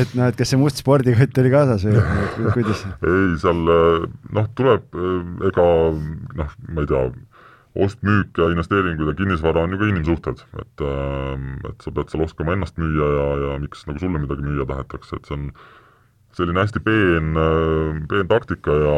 et 0.00 0.16
noh, 0.18 0.30
et 0.32 0.40
kas 0.40 0.50
see 0.52 0.60
must 0.60 0.82
spordikott 0.82 1.40
oli 1.42 1.52
kaasas 1.54 1.86
või 1.86 2.02
kuidas? 2.56 2.82
ei, 2.96 3.28
seal 3.44 3.62
äh, 3.76 4.08
noh, 4.40 4.50
tuleb 4.58 4.98
äh, 4.98 5.46
ega 5.50 5.68
noh, 6.42 6.58
ma 6.74 6.84
ei 6.84 6.90
tea, 6.90 7.06
ost-müük 7.84 8.38
ja 8.38 8.50
investeeringud 8.54 9.08
ja 9.10 9.16
kinnisvara 9.18 9.64
on 9.66 9.72
ju 9.74 9.80
ka 9.80 9.88
inimsuhted, 9.90 10.44
et 10.62 10.84
et 11.70 11.86
sa 11.86 11.94
pead 11.94 12.12
seal 12.12 12.22
oskama 12.22 12.54
ennast 12.54 12.76
müüa 12.78 13.08
ja, 13.16 13.24
ja 13.46 13.56
miks 13.62 13.82
nagu 13.88 13.98
sulle 14.02 14.20
midagi 14.22 14.46
müüa 14.46 14.66
tahetakse, 14.68 15.18
et 15.18 15.26
see 15.26 15.38
on 15.38 15.48
selline 16.34 16.62
hästi 16.62 16.82
peen, 16.86 17.34
peen 18.10 18.30
taktika 18.30 18.78
ja 18.78 18.94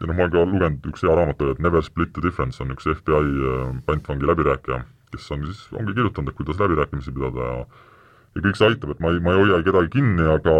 ja 0.00 0.08
noh, 0.08 0.14
ma 0.14 0.26
olen 0.26 0.34
ka 0.34 0.44
lugenud, 0.44 0.86
üks 0.92 1.04
hea 1.06 1.16
raamat 1.16 1.42
Never 1.62 1.82
split 1.82 2.12
the 2.14 2.22
difference 2.24 2.60
on 2.62 2.74
üks 2.74 2.88
FBI 2.90 3.24
äh, 3.24 3.74
pantvangi 3.88 4.28
läbirääkija, 4.28 4.82
kes 5.14 5.30
on 5.32 5.44
siis, 5.48 5.66
ongi 5.72 5.96
kirjutanud, 5.96 6.32
et 6.32 6.38
kuidas 6.38 6.60
läbirääkimisi 6.60 7.14
pidada 7.16 7.50
ja 7.50 7.58
ja 8.36 8.42
kõik 8.44 8.58
see 8.58 8.68
aitab, 8.68 8.90
et 8.92 8.98
ma 9.00 9.14
ei, 9.14 9.20
ma 9.24 9.32
ei 9.32 9.40
hoia 9.40 9.62
kedagi 9.64 9.94
kinni, 9.94 10.24
aga, 10.28 10.54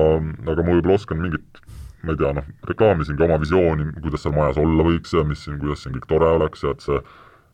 aga 0.49 0.63
ma 0.65 0.77
võib-olla 0.79 0.97
oskan 0.97 1.21
mingit 1.21 1.61
ma 2.07 2.15
ei 2.15 2.21
tea, 2.21 2.33
noh, 2.39 2.47
reklaamisingi 2.71 3.25
oma 3.27 3.39
visiooni, 3.43 3.89
kuidas 4.01 4.25
seal 4.25 4.35
majas 4.37 4.61
olla 4.63 4.87
võiks 4.87 5.13
ja 5.13 5.25
mis 5.29 5.43
siin, 5.45 5.59
kuidas 5.61 5.83
siin 5.85 5.97
kõik 5.97 6.07
tore 6.11 6.29
oleks 6.39 6.65
ja 6.65 6.73
et 6.73 6.85
see 6.85 7.01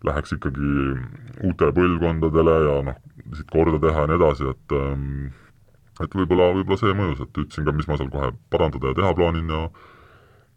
läheks 0.07 0.35
ikkagi 0.37 0.73
uutele 1.47 1.75
põlvkondadele 1.77 2.57
ja 2.67 2.75
noh, 2.91 2.99
siit 3.33 3.49
korda 3.51 3.81
teha 3.83 4.05
ja 4.05 4.11
nii 4.11 4.19
edasi, 4.19 4.51
et 4.53 4.77
ähm, 4.79 5.33
et 6.03 6.15
võib-olla, 6.19 6.51
võib-olla 6.57 6.81
see 6.81 6.95
mõjus, 6.99 7.23
et 7.23 7.43
ütlesin 7.45 7.67
ka, 7.67 7.75
mis 7.77 7.89
ma 7.89 7.99
seal 8.01 8.11
kohe 8.13 8.33
parandada 8.53 8.93
ja 8.93 8.99
teha 8.99 9.13
plaanin 9.19 9.51
ja 9.53 9.63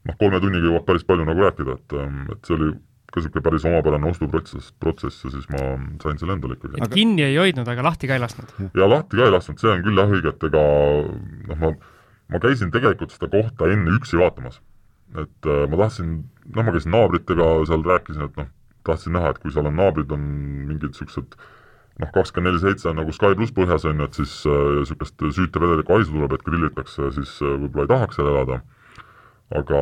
noh, 0.06 0.18
kolme 0.20 0.42
tunniga 0.44 0.70
jõuab 0.70 0.86
päris 0.88 1.06
palju 1.08 1.26
nagu 1.28 1.46
rääkida, 1.46 1.80
et, 1.80 1.98
ähm, 2.00 2.22
et 2.34 2.48
see 2.48 2.58
oli 2.58 2.70
ka 3.16 3.22
niisugune 3.22 3.46
päris 3.46 3.66
omapärane 3.70 4.10
ostuprotsess, 4.12 4.74
protsess 4.82 5.24
ja 5.24 5.32
siis 5.34 5.48
ma 5.54 5.64
sain 6.04 6.20
selle 6.20 6.36
endale 6.36 6.58
ikkagi. 6.58 6.82
et 6.84 6.96
kinni 6.96 7.24
ei 7.24 7.38
hoidnud, 7.40 7.68
aga 7.72 7.86
lahti 7.86 8.10
ka 8.10 8.18
ei 8.18 8.24
lasknud? 8.24 8.54
jaa, 8.68 8.90
lahti 8.92 9.20
ka 9.20 9.28
ei 9.28 9.34
lasknud, 9.36 9.62
see 9.62 9.72
on 9.72 9.84
küll 9.86 10.02
jah 10.02 10.16
õige, 10.18 10.34
et 10.36 10.48
ega 10.50 10.64
noh, 11.52 11.60
ma, 11.62 11.74
ma 12.34 12.44
käisin 12.44 12.74
tegelikult 12.76 13.16
seda 13.16 13.32
kohta 13.32 13.72
enne 13.72 13.96
üksi 13.96 14.20
vaatamas. 14.20 14.62
et 15.16 15.50
äh, 15.50 15.66
ma 15.72 15.82
tahtsin, 15.86 16.16
noh, 16.52 16.62
ma 16.62 16.76
käisin 16.76 16.96
naabritega 16.98 17.50
seal, 17.70 17.86
rääkisin, 17.88 18.30
et 18.30 18.40
noh, 18.42 18.54
tahtsin 18.86 19.16
näha, 19.16 19.34
et 19.34 19.42
kui 19.42 19.54
seal 19.56 19.70
on 19.70 19.78
naabrid, 19.80 20.12
on 20.12 20.26
mingid 20.70 20.92
niisugused 20.92 21.38
noh, 22.02 22.10
kakskümmend 22.12 22.52
neli 22.52 22.64
seitse 22.66 22.90
on 22.92 23.00
nagu 23.00 23.14
Sky 23.16 23.38
pluss 23.38 23.56
põhjas, 23.56 23.88
on 23.88 24.02
ju, 24.02 24.10
et 24.10 24.18
siis 24.20 24.34
niisugust 24.44 25.22
äh, 25.24 25.36
süüta 25.40 25.64
vedelikku 25.64 25.96
haisu 25.96 26.18
tuleb, 26.18 26.36
et 26.36 26.44
grillitakse, 26.50 27.14
siis 27.16 27.38
äh, 27.46 27.56
võib-olla 27.64 27.88
ei 27.88 27.94
tahaks 27.94 28.20
seal 28.20 28.34
elada 28.34 28.60
aga 29.54 29.82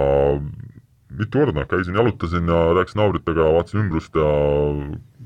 mitu 1.17 1.39
korda, 1.39 1.65
käisin, 1.65 1.95
jalutasin 1.95 2.47
ja 2.47 2.73
rääkisin 2.73 2.99
naabritega, 2.99 3.45
vaatasin 3.53 3.79
ümbrust 3.83 4.15
ja 4.15 4.29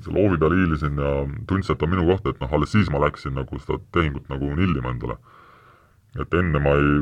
selle 0.04 0.22
hoovi 0.22 0.38
peal 0.38 0.56
hiilisin 0.58 1.00
ja 1.02 1.12
tundsin, 1.48 1.76
et 1.76 1.84
on 1.84 1.90
minu 1.90 2.06
koht, 2.12 2.28
et 2.28 2.40
noh, 2.44 2.54
alles 2.54 2.72
siis 2.76 2.90
ma 2.94 3.02
läksin 3.02 3.36
nagu 3.38 3.60
seda 3.64 3.80
tehingut 3.96 4.30
nagu 4.30 4.54
nillima 4.56 4.94
endale. 4.94 5.18
et 6.18 6.34
enne 6.34 6.60
ma 6.60 6.72
ei, 6.74 6.94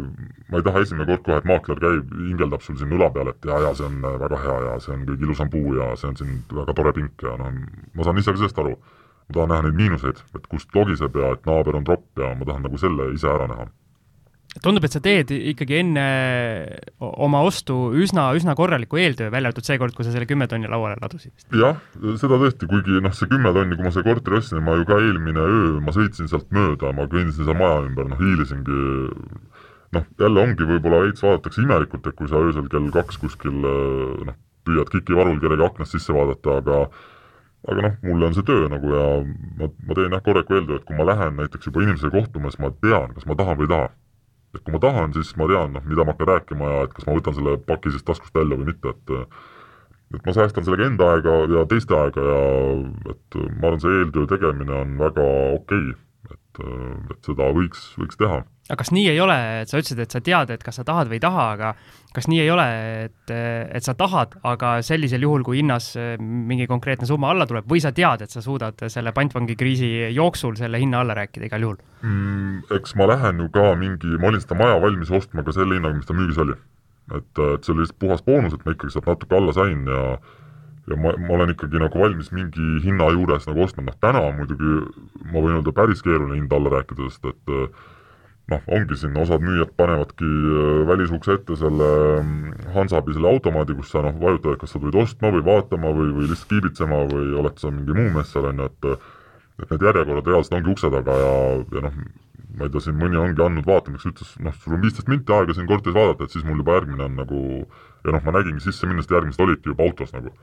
ma 0.52 0.60
ei 0.60 0.64
taha 0.66 0.82
esimene 0.84 1.06
kord 1.08 1.22
kohe, 1.24 1.38
et 1.40 1.46
maakler 1.48 1.80
käib, 1.80 2.10
hingeldab 2.20 2.64
sul 2.66 2.76
siin 2.76 2.92
õla 2.98 3.08
peal, 3.16 3.30
et 3.32 3.46
jaa, 3.48 3.62
jaa, 3.64 3.76
see 3.78 3.86
on 3.88 4.02
väga 4.04 4.40
hea 4.44 4.56
ja 4.66 4.74
see 4.84 4.92
on 4.92 5.06
kõige 5.08 5.24
ilusam 5.24 5.52
puu 5.54 5.76
ja 5.78 5.94
see 5.96 6.10
on 6.10 6.18
siin 6.20 6.34
väga 6.52 6.76
tore 6.76 6.92
pink 6.98 7.24
ja 7.24 7.38
noh, 7.40 7.54
ma 7.96 8.08
saan 8.08 8.20
ise 8.20 8.34
ka 8.34 8.42
sellest 8.42 8.60
aru. 8.60 8.76
ma 9.30 9.38
tahan 9.38 9.50
näha 9.54 9.66
neid 9.66 9.80
miinuseid, 9.80 10.20
et 10.36 10.48
kust 10.52 10.76
logiseb 10.76 11.16
ja 11.16 11.32
et 11.38 11.48
naaber 11.48 11.80
on 11.80 11.88
tropp 11.88 12.20
ja 12.20 12.34
ma 12.36 12.46
tahan 12.46 12.68
nagu 12.68 12.78
selle 12.78 13.14
ise 13.16 13.32
ära 13.32 13.48
näha 13.54 13.70
tundub, 14.64 14.86
et 14.88 14.94
sa 14.96 15.02
teed 15.04 15.32
ikkagi 15.36 15.80
enne 15.82 16.06
oma 17.00 17.42
ostu 17.46 17.76
üsna, 18.00 18.30
üsna 18.38 18.56
korraliku 18.58 19.00
eeltöö, 19.02 19.32
välja 19.34 19.52
arvatud 19.52 19.68
seekord, 19.68 19.96
kui 19.98 20.08
sa 20.08 20.14
selle 20.14 20.28
kümme 20.30 20.48
tonni 20.52 20.70
lauale 20.72 20.96
ladusid. 21.02 21.34
jah, 21.52 21.82
seda 22.22 22.40
tõesti, 22.40 22.70
kuigi 22.72 23.02
noh, 23.04 23.16
see 23.16 23.30
kümme 23.32 23.52
tonni, 23.56 23.76
kui 23.76 23.88
ma 23.88 23.92
selle 23.96 24.08
korteri 24.08 24.40
ostsin, 24.40 24.64
ma 24.66 24.78
ju 24.80 24.88
ka 24.88 25.00
eelmine 25.04 25.44
öö, 25.44 25.74
ma 25.84 25.96
sõitsin 25.96 26.32
sealt 26.32 26.48
mööda, 26.56 26.94
ma 26.96 27.08
kõndisin 27.12 27.48
seal 27.48 27.60
maja 27.60 27.82
ümber, 27.84 28.08
noh 28.12 28.22
hiilisingi, 28.22 28.78
noh, 29.98 30.08
jälle 30.24 30.46
ongi 30.46 30.70
võib-olla 30.72 31.04
veits 31.04 31.26
vaadatakse 31.26 31.66
imelikult, 31.66 32.08
et 32.08 32.20
kui 32.22 32.32
sa 32.32 32.40
öösel 32.40 32.72
kell 32.72 32.88
kaks 32.96 33.20
kuskil 33.26 33.60
noh, 33.60 34.40
püüad 34.66 34.90
kikivarul 34.94 35.42
kellegi 35.44 35.68
aknast 35.68 35.98
sisse 35.98 36.16
vaadata, 36.16 36.62
aga 36.64 36.80
aga 37.66 37.82
noh, 37.82 37.94
mulle 38.06 38.30
on 38.30 38.36
see 38.38 38.46
töö 38.46 38.70
nagu 38.70 38.92
ja 38.94 39.06
ma, 39.60 39.68
ma 39.68 39.96
teen 39.98 40.14
jah 40.14 40.24
korralikku 40.24 40.56
eeltöö, 40.58 40.80
et 40.80 40.88
kui 40.88 40.96
ma 40.96 41.08
lähen 41.10 41.36
näiteks 41.42 41.68
juba 41.68 41.82
inimesega 41.82 42.14
kohtuma, 42.14 42.52
siis 42.54 42.62
ma 42.62 42.70
tean, 42.78 43.14
kas 43.18 43.26
ma 43.26 43.38
tahan 43.40 43.58
või 43.60 43.68
ei 43.68 43.72
taha 43.74 43.88
et 44.56 44.64
kui 44.64 44.76
ma 44.76 44.82
tahan, 44.84 45.14
siis 45.18 45.34
ma 45.40 45.50
tean, 45.52 45.76
noh, 45.76 45.84
mida 45.90 46.06
ma 46.06 46.16
hakkan 46.16 46.32
rääkima 46.34 46.72
ja 46.72 46.88
et 46.88 46.96
kas 46.96 47.08
ma 47.08 47.18
võtan 47.20 47.38
selle 47.38 47.58
paki 47.68 47.94
siis 47.94 48.08
taskust 48.08 48.36
välja 48.36 48.58
või 48.60 48.72
mitte, 48.72 48.96
et 48.96 49.16
et 50.16 50.22
ma 50.24 50.34
säästan 50.38 50.64
sellega 50.64 50.86
enda 50.88 51.12
aega 51.16 51.32
ja 51.52 51.66
teiste 51.68 51.96
aega 51.98 52.24
ja 52.24 52.42
et 53.12 53.38
ma 53.60 53.72
arvan, 53.72 53.82
see 53.84 54.02
eeltöö 54.02 54.28
tegemine 54.32 54.76
on 54.84 54.98
väga 55.02 55.26
okei 55.58 55.90
okay 55.92 56.04
et, 56.34 56.62
et 57.12 57.30
seda 57.30 57.50
võiks, 57.56 57.88
võiks 58.00 58.20
teha. 58.20 58.44
Aga 58.66 58.80
kas 58.82 58.90
nii 58.96 59.10
ei 59.12 59.20
ole, 59.22 59.36
et 59.62 59.70
sa 59.70 59.78
ütlesid, 59.78 60.00
et 60.02 60.14
sa 60.14 60.22
tead, 60.26 60.50
et 60.56 60.64
kas 60.66 60.80
sa 60.80 60.86
tahad 60.88 61.10
või 61.12 61.20
ei 61.20 61.24
taha, 61.24 61.44
aga 61.54 61.72
kas 62.16 62.28
nii 62.32 62.40
ei 62.42 62.50
ole, 62.50 62.66
et, 63.06 63.34
et 63.36 63.86
sa 63.86 63.94
tahad, 63.98 64.34
aga 64.48 64.72
sellisel 64.86 65.22
juhul, 65.22 65.44
kui 65.46 65.60
hinnas 65.60 65.92
mingi 66.22 66.66
konkreetne 66.70 67.06
summa 67.06 67.30
alla 67.34 67.46
tuleb 67.50 67.68
või 67.70 67.84
sa 67.84 67.92
tead, 67.96 68.24
et 68.26 68.34
sa 68.34 68.42
suudad 68.42 68.88
selle 68.90 69.14
pantvangikriisi 69.14 69.92
jooksul 70.16 70.58
selle 70.58 70.82
hinna 70.82 71.04
alla 71.06 71.18
rääkida 71.18 71.50
igal 71.50 71.68
juhul 71.68 71.78
mm,? 72.02 72.64
eks 72.80 72.96
ma 72.98 73.10
lähen 73.12 73.44
ju 73.44 73.52
ka 73.54 73.76
mingi, 73.78 74.16
ma 74.18 74.32
olin 74.32 74.42
seda 74.42 74.58
maja 74.58 74.80
valmis 74.82 75.14
ostma 75.14 75.46
ka 75.46 75.54
selle 75.54 75.78
hinnaga, 75.78 76.00
mis 76.00 76.10
ta 76.10 76.18
müügis 76.18 76.42
oli. 76.42 76.58
et, 77.14 77.30
et 77.30 77.68
see 77.68 77.76
oli 77.76 77.86
lihtsalt 77.86 78.02
puhas 78.02 78.26
boonus, 78.26 78.58
et 78.58 78.66
ma 78.66 78.74
ikkagi 78.74 78.96
sealt 78.96 79.12
natuke 79.14 79.38
alla 79.38 79.54
sain 79.54 79.86
ja 79.86 80.08
ja 80.86 80.98
ma, 81.02 81.14
ma 81.18 81.34
olen 81.38 81.54
ikkagi 81.54 81.82
nagu 81.82 82.00
valmis 82.02 82.32
mingi 82.34 82.80
hinna 82.84 83.10
juures 83.14 83.46
nagu 83.50 83.64
ostma, 83.66 83.86
noh 83.86 83.98
täna 84.02 84.22
muidugi 84.38 84.74
ma 85.32 85.42
võin 85.42 85.58
öelda 85.58 85.74
päris 85.74 86.04
keeruline 86.06 86.38
hind 86.38 86.54
alla 86.54 86.74
rääkida, 86.78 87.10
sest 87.10 87.30
et 87.30 87.54
eh, 87.54 87.86
noh, 88.52 88.62
ongi 88.78 88.98
siin 89.00 89.18
osad 89.18 89.44
müüjad 89.46 89.72
panevadki 89.80 90.28
eh, 90.28 90.82
välisukse 90.90 91.38
ette 91.40 91.58
selle 91.60 91.90
mm, 92.22 92.72
Hansabi 92.76 93.16
selle 93.16 93.32
automaadi, 93.32 93.78
kus 93.80 93.94
sa 93.94 94.04
noh, 94.06 94.16
vajutad, 94.22 94.60
kas 94.62 94.76
sa 94.76 94.82
tulid 94.82 94.98
ostma 95.02 95.32
või 95.34 95.46
vaatama 95.46 95.94
või, 95.96 96.12
või 96.18 96.30
lihtsalt 96.30 96.52
kiibitsema 96.54 97.06
või 97.12 97.34
oled 97.42 97.58
sa 97.62 97.74
mingi 97.74 97.98
muu 97.98 98.12
mees 98.16 98.34
seal, 98.34 98.50
on 98.52 98.64
ju, 98.64 98.72
et 98.72 98.92
et 99.56 99.70
need 99.72 99.86
järjekorrad 99.88 100.26
reaalselt 100.28 100.58
ongi 100.58 100.74
ukse 100.74 100.90
taga 100.92 101.14
ja, 101.16 101.36
ja 101.78 101.84
noh, 101.86 102.00
ma 102.60 102.68
ei 102.68 102.72
tea, 102.72 102.82
siin 102.84 102.98
mõni 103.00 103.20
ongi 103.20 103.44
andnud 103.44 103.68
vaatamiseks, 103.68 104.12
ütles, 104.12 104.34
noh, 104.44 104.56
sul 104.64 104.76
on 104.76 104.82
viisteist 104.84 105.12
minti 105.12 105.32
aega 105.32 105.56
siin 105.56 105.68
korteris 105.70 105.96
vaadata, 105.96 106.28
et 106.28 106.36
siis 106.36 106.44
mul 106.48 106.60
juba 106.60 106.76
järgmine 106.76 107.08
on 107.08 107.16
nagu 107.22 107.40
ja 108.06 108.14
noh, 108.14 108.24
ma 108.26 108.36
nägingi 108.36 108.64
sisse 108.64 108.88
minnes, 108.90 109.08
et 109.08 109.16
järgmised 109.16 109.44
olidki 109.46 109.72
juba 109.72 109.88
autos 109.88 110.12
nagu. 110.16 110.34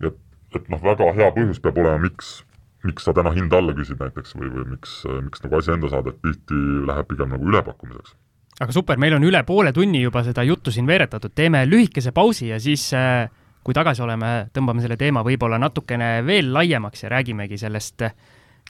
Et, 0.00 0.16
et 0.56 0.70
noh, 0.72 0.80
väga 0.82 1.12
hea 1.16 1.28
põhjus 1.36 1.60
peab 1.62 1.78
olema, 1.80 2.00
miks, 2.02 2.40
miks 2.86 3.04
sa 3.04 3.14
täna 3.16 3.32
hinda 3.36 3.60
alla 3.60 3.74
küsid 3.76 4.00
näiteks 4.00 4.36
või, 4.38 4.50
või 4.54 4.66
miks, 4.74 5.02
miks 5.26 5.44
nagu 5.44 5.58
asja 5.58 5.76
enda 5.76 5.90
saada, 5.92 6.14
et 6.14 6.22
tihti 6.24 6.60
läheb 6.88 7.08
pigem 7.10 7.34
nagu 7.34 7.50
ülepakkumiseks. 7.52 8.14
aga 8.60 8.76
super, 8.76 9.00
meil 9.00 9.16
on 9.16 9.26
üle 9.26 9.42
poole 9.48 9.72
tunni 9.76 10.02
juba 10.02 10.24
seda 10.26 10.44
juttu 10.48 10.72
siin 10.72 10.88
veeretatud, 10.88 11.34
teeme 11.34 11.66
lühikese 11.68 12.12
pausi 12.16 12.50
ja 12.52 12.60
siis 12.60 12.88
äh, 12.96 13.28
kui 13.64 13.76
tagasi 13.76 14.02
oleme, 14.04 14.48
tõmbame 14.54 14.82
selle 14.84 14.96
teema 15.00 15.24
võib-olla 15.26 15.60
natukene 15.60 16.20
veel 16.26 16.52
laiemaks 16.54 17.04
ja 17.04 17.12
räägimegi 17.12 17.58
sellest 17.60 18.06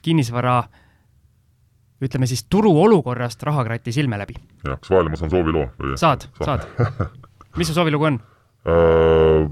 kinnisvara 0.03 0.59
ütleme 2.01 2.27
siis 2.27 2.43
turuolukorrast 2.49 3.43
rahakratti 3.43 3.93
silme 3.93 4.17
läbi. 4.19 4.35
jah, 4.65 4.79
kas 4.79 4.91
vahele 4.91 5.13
ma 5.13 5.19
saan 5.19 5.31
sooviloo 5.31 5.67
või? 5.79 5.97
saad, 5.99 6.27
saad, 6.41 6.65
saad. 6.77 7.03
mis 7.59 7.69
su 7.69 7.77
soovilugu 7.77 8.09
on 8.11 8.21
uh...? 8.65 9.51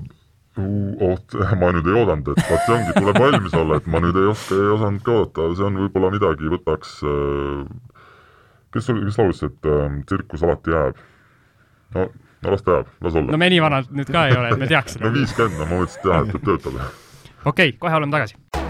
Oot, 1.10 1.36
ma 1.62 1.72
nüüd 1.76 1.90
ei 1.90 1.98
oodanud, 2.02 2.32
et 2.34 2.42
vot 2.46 2.66
see 2.66 2.76
ongi, 2.76 2.96
tuleb 2.98 3.20
valmis 3.24 3.58
olla, 3.60 3.80
et 3.80 3.92
ma 3.92 4.02
nüüd 4.04 4.20
ei 4.20 4.30
oska, 4.32 4.58
ei 4.58 4.72
osanud 4.76 5.06
ka 5.06 5.16
oodata, 5.18 5.50
see 5.58 5.68
on 5.68 5.84
võib-olla 5.84 6.14
midagi, 6.16 6.52
võtaks 6.56 6.96
äh, 7.04 8.00
kes 8.76 8.90
oli, 8.94 9.06
kes 9.10 9.22
laulis, 9.22 9.44
et 9.50 9.70
äh, 9.74 10.00
tsirkus 10.10 10.46
alati 10.48 10.76
jääb? 10.76 11.04
no, 11.98 12.08
no 12.46 12.56
las 12.56 12.66
ta 12.66 12.80
jääb, 12.80 12.96
las 13.06 13.20
olla. 13.22 13.36
no 13.36 13.42
me 13.42 13.52
nii 13.56 13.62
vanad 13.66 13.94
nüüd 13.94 14.14
ka 14.14 14.28
ei 14.30 14.38
ole, 14.38 14.54
et 14.54 14.66
me 14.66 14.72
teaks 14.72 14.98
seda 14.98 15.06
no 15.10 15.16
viiskümmend, 15.18 15.62
no 15.62 15.70
ma 15.70 15.84
mõtlesin, 15.84 16.02
et 16.04 16.12
jah, 16.14 16.34
et 16.34 16.50
töötab. 16.50 16.82
okei 16.82 17.72
okay,, 17.74 17.78
kohe 17.82 18.02
oleme 18.02 18.20
tagasi 18.20 18.69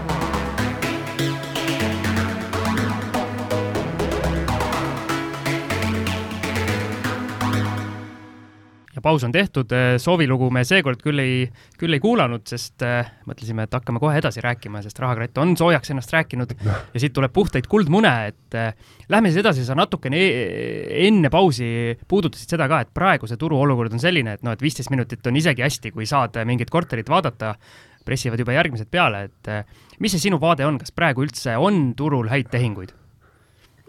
paus 9.02 9.24
on 9.26 9.32
tehtud, 9.32 9.72
äh, 9.74 9.94
soovilugu 10.00 10.50
me 10.54 10.62
seekord 10.66 11.00
küll 11.02 11.22
ei, 11.22 11.46
küll 11.80 11.96
ei 11.96 12.02
kuulanud, 12.02 12.44
sest 12.48 12.84
äh, 12.86 13.08
mõtlesime, 13.28 13.66
et 13.66 13.76
hakkame 13.76 14.02
kohe 14.02 14.18
edasi 14.20 14.42
rääkima, 14.44 14.82
sest 14.84 15.00
rahakratt 15.02 15.40
on 15.42 15.56
soojaks 15.58 15.92
ennast 15.94 16.14
rääkinud 16.14 16.54
ja 16.66 17.02
siit 17.02 17.14
tuleb 17.16 17.34
puhtaid 17.34 17.68
kuldmune, 17.70 18.12
et 18.30 18.58
äh, 18.58 18.94
lähme 19.12 19.32
siis 19.32 19.42
edasi, 19.44 19.64
sa 19.66 19.76
natukene 19.78 20.20
e 20.20 21.08
enne 21.08 21.32
pausi 21.32 21.96
puudutasid 22.08 22.56
seda 22.56 22.68
ka, 22.70 22.82
et 22.84 22.94
praegu 22.94 23.30
see 23.30 23.40
turuolukord 23.40 23.96
on 23.96 24.02
selline, 24.02 24.38
et 24.38 24.46
noh, 24.46 24.56
et 24.56 24.64
viisteist 24.64 24.92
minutit 24.94 25.26
on 25.26 25.40
isegi 25.40 25.66
hästi, 25.66 25.94
kui 25.96 26.08
saad 26.08 26.38
mingit 26.48 26.70
korterit 26.70 27.10
vaadata, 27.10 27.56
pressivad 28.04 28.40
juba 28.40 28.56
järgmised 28.56 28.88
peale, 28.90 29.26
et 29.28 30.00
mis 30.00 30.12
see 30.14 30.28
sinu 30.28 30.40
vaade 30.40 30.64
on, 30.66 30.80
kas 30.80 30.94
praegu 30.94 31.26
üldse 31.26 31.58
on 31.60 31.90
turul 31.98 32.32
häid 32.32 32.48
tehinguid? 32.52 32.99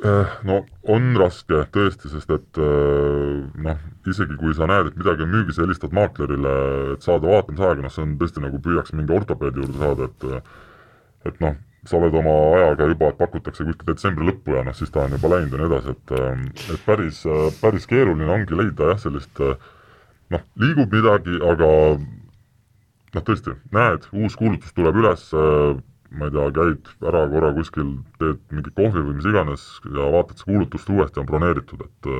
Äh, 0.02 0.30
no 0.49 0.64
on 0.89 1.12
raske 1.14 1.60
tõesti, 1.76 2.10
sest 2.10 2.32
et 2.34 2.58
äh, 2.58 3.41
noh, 3.62 3.82
isegi 4.10 4.34
kui 4.39 4.56
sa 4.58 4.66
näed, 4.66 4.88
et 4.89 4.95
midagi 4.97 5.22
on 5.22 5.30
müügis 5.30 5.60
ja 5.60 5.68
helistad 5.68 5.93
maaklerile, 5.93 6.54
et 6.95 7.06
saada 7.06 7.30
vaatamisaega, 7.30 7.84
noh 7.86 7.93
see 7.93 8.08
on 8.08 8.16
tõesti 8.18 8.41
nagu 8.41 8.58
püüaks 8.66 8.95
mingi 8.97 9.14
ortopeedi 9.14 9.62
juurde 9.62 9.78
saada, 9.78 10.08
et 10.10 11.30
et 11.30 11.38
noh, 11.45 11.54
sa 11.86 11.99
oled 11.99 12.18
oma 12.18 12.34
ajaga 12.56 12.88
juba, 12.89 13.12
et 13.12 13.20
pakutakse 13.20 13.68
kuskil 13.68 13.91
detsembri 13.91 14.26
lõppu 14.32 14.58
ja 14.58 14.64
noh, 14.66 14.78
siis 14.80 14.89
ta 14.89 15.04
on 15.06 15.14
juba 15.14 15.36
läinud 15.36 15.54
ja 15.54 15.62
nii 15.62 15.70
edasi, 15.70 15.93
et 15.93 16.74
et 16.74 16.82
päris, 16.88 17.22
päris 17.62 17.86
keeruline 17.93 18.34
ongi 18.39 18.58
leida 18.58 18.89
jah, 18.95 19.04
sellist 19.06 19.43
noh, 20.34 20.47
liigub 20.66 20.97
midagi, 20.97 21.38
aga 21.45 21.70
noh, 22.02 23.22
tõesti, 23.30 23.54
näed, 23.78 24.10
uus 24.18 24.34
kuulutus 24.39 24.74
tuleb 24.74 24.97
üles, 24.97 25.30
ma 26.12 26.28
ei 26.28 26.34
tea, 26.36 26.47
käid 26.57 26.89
ära 27.07 27.26
korra 27.32 27.51
kuskil, 27.55 27.91
teed 28.20 28.39
mingi 28.51 28.74
kohvi 28.76 29.03
või 29.05 29.18
mis 29.20 29.28
iganes 29.32 29.68
ja 29.88 30.07
vaatad 30.16 30.41
seda 30.41 30.51
kuulutust 30.51 30.89
uuesti, 30.91 31.22
on 31.22 31.30
broneeritud, 31.30 31.86
et 31.88 32.12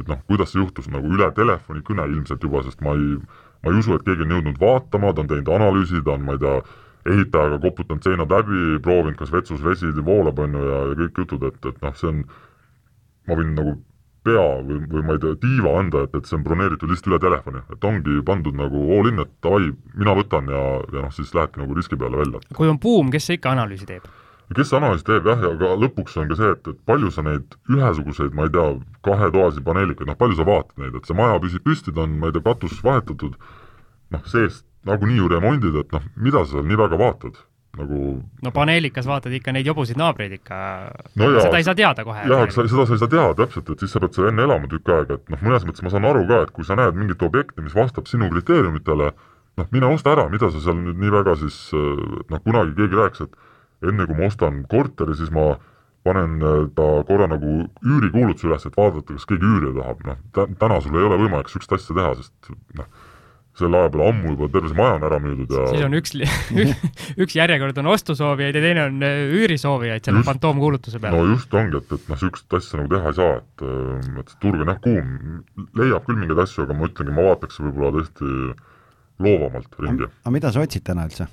et 0.00 0.08
noh, 0.08 0.20
kuidas 0.30 0.52
see 0.52 0.60
juhtus, 0.62 0.86
nagu 0.92 1.10
üle 1.12 1.26
telefonikõne 1.36 2.06
ilmselt 2.08 2.44
juba, 2.46 2.62
sest 2.64 2.80
ma 2.84 2.94
ei, 2.96 3.18
ma 3.64 3.72
ei 3.72 3.80
usu, 3.82 3.96
et 3.96 4.04
keegi 4.06 4.24
on 4.24 4.36
jõudnud 4.36 4.60
vaatama, 4.60 5.12
ta 5.12 5.24
on 5.24 5.28
teinud 5.32 5.50
analüüsi, 5.56 6.00
ta 6.06 6.14
on, 6.14 6.24
ma 6.24 6.36
ei 6.36 6.40
tea, 6.44 6.54
ehitajaga 7.10 7.58
koputanud 7.64 8.06
seinad 8.06 8.32
läbi, 8.32 8.78
proovinud, 8.84 9.18
kas 9.18 9.32
vetsus 9.34 9.60
vesi 9.64 9.90
voolab, 10.06 10.40
on 10.44 10.56
ju, 10.56 10.64
ja, 10.70 10.80
ja 10.92 10.96
kõik 11.02 11.20
jutud, 11.24 11.44
et, 11.50 11.60
et 11.72 11.84
noh, 11.84 11.96
see 12.00 12.10
on, 12.12 12.22
ma 13.28 13.38
võin 13.40 13.54
nagu 13.56 13.76
pea 14.26 14.46
või, 14.66 14.78
või 14.90 15.04
ma 15.06 15.16
ei 15.16 15.22
tea, 15.22 15.36
tiiva 15.42 15.74
anda, 15.80 16.04
et, 16.06 16.14
et 16.18 16.28
see 16.28 16.36
on 16.38 16.44
broneeritud 16.46 16.90
lihtsalt 16.92 17.12
üle 17.12 17.20
telefoni, 17.22 17.62
et 17.72 17.86
ongi 17.90 18.16
pandud 18.26 18.56
nagu 18.56 18.82
all 18.96 19.10
in, 19.10 19.22
et 19.24 19.30
davai, 19.44 19.70
mina 19.96 20.16
võtan 20.18 20.50
ja, 20.52 20.64
ja 20.92 21.04
noh, 21.06 21.12
siis 21.16 21.32
lähedki 21.36 21.62
nagu 21.62 21.76
riski 21.76 21.98
peale 22.00 22.20
välja. 22.20 22.42
kui 22.56 22.70
on 22.70 22.80
buum, 22.80 23.12
kes 23.14 23.30
ikka 23.36 23.54
analüüsi 23.56 23.88
teeb? 23.88 24.08
kes 24.56 24.72
analüüsi 24.76 25.06
teeb 25.06 25.28
jah, 25.30 25.44
aga 25.52 25.74
lõpuks 25.78 26.16
on 26.20 26.30
ka 26.30 26.38
see, 26.40 26.54
et, 26.56 26.72
et 26.72 26.80
palju 26.90 27.12
sa 27.14 27.24
neid 27.26 27.56
ühesuguseid, 27.70 28.34
ma 28.36 28.48
ei 28.48 28.54
tea, 28.56 28.66
kahetoalisi 29.06 29.64
paneelikaid, 29.66 30.08
noh 30.10 30.18
palju 30.20 30.40
sa 30.40 30.48
vaatad 30.48 30.82
neid, 30.84 30.96
et 30.98 31.08
see 31.08 31.16
maja 31.16 31.38
püsib 31.42 31.64
püsti, 31.66 31.94
ta 31.94 32.04
on, 32.04 32.18
ma 32.20 32.28
ei 32.28 32.36
tea, 32.36 32.44
katus 32.48 32.82
vahetatud, 32.84 33.38
noh 34.16 34.26
seest 34.28 34.66
nagunii 34.88 35.20
ju 35.20 35.30
remondid, 35.30 35.76
et 35.80 35.94
noh, 35.96 36.04
mida 36.16 36.44
sa 36.44 36.58
seal 36.58 36.68
nii 36.68 36.80
väga 36.80 36.98
vaatad 37.00 37.40
nagu 37.78 37.98
no 38.42 38.50
paneelikas 38.54 39.06
vaatad 39.06 39.34
ikka 39.36 39.54
neid 39.54 39.68
jobusid 39.68 39.98
naabreid 40.00 40.32
ikka 40.40 40.56
no, 41.20 41.28
jaa, 41.30 41.44
seda 41.46 41.60
ei 41.60 41.66
saa 41.66 41.76
teada 41.78 42.04
kohe. 42.06 42.24
jah, 42.26 42.42
aga 42.42 42.54
seda 42.56 42.86
sa 42.86 42.96
ei 42.96 43.02
saa 43.02 43.12
teada 43.12 43.34
täpselt, 43.38 43.70
et 43.70 43.84
siis 43.84 43.94
sa 43.94 44.02
pead 44.02 44.16
seal 44.16 44.30
enne 44.32 44.46
elama 44.48 44.70
tükk 44.70 44.90
aega, 44.94 45.18
et 45.20 45.30
noh, 45.30 45.42
mõnes 45.46 45.66
mõttes 45.68 45.86
ma 45.86 45.92
saan 45.94 46.08
aru 46.10 46.24
ka, 46.30 46.40
et 46.46 46.54
kui 46.56 46.66
sa 46.66 46.78
näed 46.80 46.98
mingit 46.98 47.22
objekti, 47.22 47.62
mis 47.62 47.76
vastab 47.76 48.10
sinu 48.10 48.30
kriteeriumitele, 48.32 49.12
noh, 49.60 49.70
mine 49.76 49.92
osta 49.94 50.16
ära, 50.16 50.26
mida 50.32 50.50
sa 50.50 50.62
seal 50.64 50.80
nüüd 50.82 50.98
nii 50.98 51.14
väga 51.14 51.36
siis 51.44 51.60
noh, 51.76 52.42
kunagi 52.42 52.74
keegi 52.80 53.00
rääkis, 53.02 53.28
et 53.28 53.90
enne 53.92 54.06
kui 54.08 54.18
ma 54.18 54.26
ostan 54.28 54.64
korteri, 54.70 55.14
siis 55.18 55.30
ma 55.34 55.52
panen 56.04 56.40
äh, 56.40 56.64
ta 56.74 56.88
korra 57.08 57.28
nagu 57.30 57.66
üürikuulutuse 57.84 58.48
üles, 58.48 58.66
et 58.66 58.76
vaadata, 58.76 59.14
kas 59.14 59.28
keegi 59.28 59.46
üürida 59.46 59.74
tahab, 59.82 60.04
noh, 60.08 60.54
täna 60.60 60.80
sul 60.80 60.96
ei 60.96 61.06
ole 61.06 61.20
võimalik 61.20 61.50
niisugust 61.50 61.76
asja 61.76 61.96
teha, 61.96 62.14
sest 62.18 62.52
noh, 62.78 62.88
selle 63.58 63.80
aja 63.80 63.90
peale 63.92 64.06
ammu 64.12 64.34
juba 64.34 64.48
terve 64.54 64.70
see 64.70 64.78
maja 64.78 64.96
on 64.98 65.06
ära 65.08 65.18
müüdud 65.22 65.54
ja 65.56 65.64
siis 65.72 65.84
on 65.86 65.96
üks, 65.98 66.14
üks 67.24 67.36
järjekord 67.36 67.80
on 67.82 67.90
ostusoovijaid 67.94 68.58
ja 68.58 68.62
teine 68.64 68.86
on 68.86 69.02
äh, 69.06 69.18
üürisoovijaid 69.40 70.06
selle 70.06 70.22
fantoomkuulutuse 70.26 71.02
peale. 71.02 71.18
no 71.18 71.34
just 71.34 71.54
ongi, 71.54 71.82
et, 71.82 71.90
et 71.96 72.08
noh, 72.12 72.20
niisugust 72.20 72.58
asja 72.60 72.80
nagu 72.80 72.94
teha 72.94 73.12
ei 73.12 73.18
saa, 73.18 73.36
et 73.42 73.66
et 74.22 74.32
see 74.32 74.40
turg 74.46 74.64
on 74.64 74.72
jah 74.72 74.80
kuum, 74.86 75.42
leiab 75.80 76.06
küll 76.06 76.22
mingeid 76.22 76.44
asju, 76.46 76.64
aga 76.66 76.78
ma 76.78 76.88
ütlengi, 76.90 77.16
ma 77.18 77.28
vaataks 77.32 77.60
võib-olla 77.64 77.92
tõesti 77.98 78.32
loovamalt 79.26 79.78
ringi. 79.84 80.10
aga 80.24 80.34
mida 80.38 80.54
sa 80.54 80.64
otsid 80.64 80.86
täna 80.86 81.10
üldse? 81.10 81.28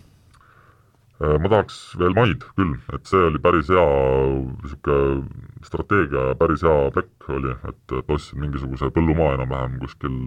Äh, 1.17 1.37
ma 1.41 1.49
tahaks 1.49 1.79
veel 1.97 2.13
maid 2.13 2.43
küll, 2.59 2.75
et 2.93 3.09
see 3.09 3.23
oli 3.31 3.39
päris 3.41 3.71
hea 3.73 3.85
niisugune 4.51 5.65
strateegia 5.65 6.29
ja 6.31 6.35
päris 6.37 6.65
hea 6.65 6.91
plekk 6.93 7.31
oli, 7.33 7.55
et, 7.71 7.83
et 8.01 8.13
ostsin 8.13 8.43
mingisuguse 8.43 8.91
põllumaa 8.93 9.33
enam-vähem 9.39 9.79
kuskil 9.81 10.19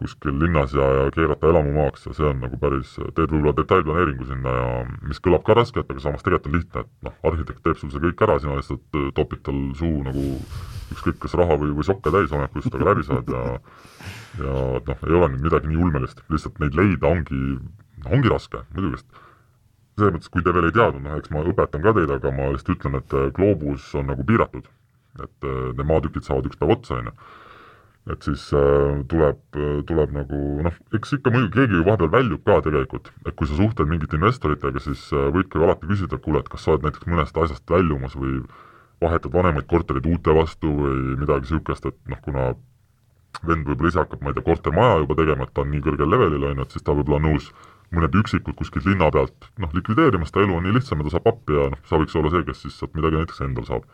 kuskil 0.00 0.36
linnas 0.40 0.72
ja, 0.76 0.86
ja 0.96 1.06
keerata 1.14 1.50
elamumaaks 1.50 2.06
ja 2.08 2.14
see 2.16 2.26
on 2.30 2.40
nagu 2.40 2.56
päris, 2.60 2.94
teed 2.96 3.28
võib-olla 3.28 3.52
detailplaneeringu 3.58 4.26
sinna 4.28 4.54
ja 4.56 4.66
mis 5.06 5.20
kõlab 5.22 5.44
ka 5.46 5.56
raskelt, 5.58 5.90
aga 5.92 6.02
samas 6.02 6.24
tegelikult 6.24 6.50
on 6.50 6.56
lihtne, 6.56 6.84
et 6.86 7.08
noh, 7.08 7.16
arhitekt 7.30 7.62
teeb 7.66 7.80
sul 7.80 7.92
see 7.92 8.04
kõik 8.06 8.24
ära, 8.26 8.38
sina 8.40 8.56
lihtsalt 8.58 9.00
äh, 9.00 9.08
topid 9.16 9.42
tal 9.46 9.60
suu 9.78 10.04
nagu 10.06 10.26
ükskõik 10.94 11.20
kas 11.22 11.36
raha 11.38 11.58
või, 11.60 11.74
või 11.76 11.86
sokke 11.86 12.12
täis 12.14 12.32
hommikust, 12.34 12.72
aga 12.74 12.88
läbi 12.90 13.06
saad 13.06 13.28
ja 13.34 13.42
ja 14.40 14.54
noh, 14.86 15.04
ei 15.08 15.18
ole 15.18 15.32
nüüd 15.34 15.44
midagi 15.48 15.70
nii 15.70 15.82
ulmelist, 15.84 16.22
lihtsalt 16.32 16.60
neid 16.62 16.78
leida 16.78 17.10
ongi, 17.10 17.42
ongi 18.08 18.32
raske, 18.32 18.62
muidugi, 18.72 19.02
sest 19.02 19.20
selles 20.00 20.14
mõttes, 20.16 20.32
kui 20.32 20.44
te 20.46 20.54
veel 20.56 20.70
ei 20.70 20.76
teadnud, 20.76 21.04
noh 21.04 21.18
eks 21.20 21.32
ma 21.34 21.44
õpetan 21.44 21.84
ka 21.84 21.92
teid, 21.98 22.12
aga 22.14 22.32
ma 22.32 22.48
lihtsalt 22.54 22.76
ütlen, 22.78 22.96
et 23.02 23.16
äh, 23.18 23.28
gloobus 23.36 23.90
on 24.00 24.08
nagu 24.12 24.24
piiratud. 24.26 24.70
et 25.20 25.44
äh, 25.44 25.72
need 25.74 25.86
maatükid 25.88 26.24
saavad 26.24 26.46
üks 26.46 26.56
päev 26.56 26.70
otsa, 26.78 27.00
on 27.00 27.10
ju 27.10 27.14
et 28.10 28.26
siis 28.26 28.46
äh, 28.56 29.00
tuleb, 29.10 29.38
tuleb 29.88 30.14
nagu 30.14 30.40
noh, 30.66 30.78
eks 30.96 31.16
ikka 31.18 31.32
muidugi 31.34 31.58
keegi 31.58 31.78
ju 31.78 31.84
vahepeal 31.86 32.12
väljub 32.14 32.42
ka 32.46 32.58
tegelikult, 32.66 33.12
et 33.26 33.36
kui 33.38 33.50
sa 33.50 33.58
suhtled 33.58 33.90
mingite 33.90 34.18
investoritega, 34.18 34.82
siis 34.82 35.06
äh, 35.14 35.28
võidki 35.34 35.58
ju 35.60 35.66
alati 35.66 35.90
küsida, 35.90 36.18
et 36.18 36.24
kuule, 36.24 36.42
et 36.42 36.50
kas 36.52 36.66
sa 36.66 36.74
oled 36.74 36.86
näiteks 36.86 37.08
mõnest 37.10 37.40
asjast 37.44 37.70
väljumas 37.70 38.16
või 38.18 38.40
vahetad 39.00 39.32
vanemaid 39.32 39.68
korterid 39.70 40.06
uute 40.10 40.34
vastu 40.36 40.72
või 40.76 41.16
midagi 41.20 41.48
niisugust, 41.48 41.86
et 41.88 41.98
noh, 42.10 42.20
kuna 42.24 42.50
vend 43.46 43.68
võib-olla 43.68 43.92
ise 43.92 44.02
hakkab, 44.02 44.22
ma 44.22 44.32
ei 44.32 44.36
tea, 44.36 44.46
kortermaja 44.46 45.02
juba 45.04 45.16
tegema, 45.22 45.46
et 45.46 45.54
ta 45.54 45.64
on 45.64 45.70
nii 45.72 45.84
kõrgel 45.86 46.10
levelil, 46.12 46.48
on 46.50 46.60
ju, 46.60 46.66
et 46.66 46.74
siis 46.76 46.84
ta 46.84 46.96
võib-olla 46.96 47.20
on 47.20 47.28
nõus 47.30 47.50
mõned 47.94 48.14
üksikud 48.20 48.54
kuskilt 48.58 48.86
linna 48.86 49.08
pealt 49.10 49.48
noh, 49.58 49.72
likvideerima, 49.74 50.26
sest 50.26 50.36
ta 50.36 50.44
elu 50.44 50.58
on 50.58 50.66
nii 50.66 50.76
lihtsam 50.76 51.00
ja 51.00 51.08
ta 51.08 51.16
saab 51.16 51.30
appi 51.32 51.56
ja 51.56 51.70
noh, 51.72 51.80
sa 51.88 51.98
võiks 51.98 52.14
olla 52.18 52.30
see, 52.34 52.44
kes 52.46 52.62
siis 52.66 52.76
sealt 52.78 52.94
midagi 52.98 53.18
näiteks 53.18 53.42
endal 53.46 53.66
saab 53.66 53.88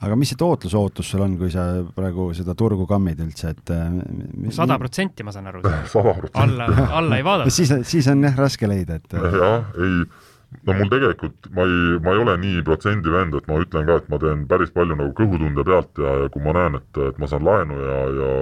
aga 0.00 0.16
mis 0.16 0.32
see 0.32 0.38
tootlusootus 0.40 1.12
sul 1.12 1.22
on, 1.24 1.36
kui 1.40 1.50
sa 1.52 1.66
praegu 1.96 2.30
seda 2.36 2.54
turgu 2.58 2.86
kammid 2.88 3.20
üldse, 3.20 3.52
et 3.52 3.72
äh, 3.74 4.48
sada 4.56 4.78
protsenti, 4.80 5.26
ma 5.26 5.34
saan 5.34 5.50
aru. 5.50 5.60
sada 5.94 6.16
protsenti. 6.16 6.40
alla, 6.40 6.88
alla 7.00 7.20
ei 7.20 7.26
vaadata. 7.26 7.52
siis, 7.54 7.72
siis 7.88 8.08
on 8.12 8.24
jah 8.24 8.40
raske 8.40 8.70
leida, 8.70 8.96
et 9.00 9.16
äh, 9.18 9.36
jah, 9.36 9.68
ei, 9.76 10.00
no 10.66 10.76
mul 10.78 10.90
tegelikult, 10.94 11.50
ma 11.56 11.68
ei, 11.68 12.00
ma 12.06 12.16
ei 12.16 12.24
ole 12.24 12.38
nii 12.46 12.64
protsendi 12.66 13.12
vend, 13.12 13.36
et 13.36 13.48
ma 13.50 13.60
ütlen 13.60 13.88
ka, 13.90 14.00
et 14.00 14.10
ma 14.12 14.20
teen 14.24 14.48
päris 14.50 14.72
palju 14.76 14.96
nagu 14.96 15.12
kõhutunde 15.20 15.68
pealt 15.68 16.02
ja, 16.02 16.16
ja 16.24 16.32
kui 16.32 16.44
ma 16.48 16.56
näen, 16.56 16.80
et, 16.80 17.04
et 17.10 17.20
ma 17.20 17.28
saan 17.30 17.44
laenu 17.46 17.80
ja, 17.84 18.02
ja, 18.16 18.34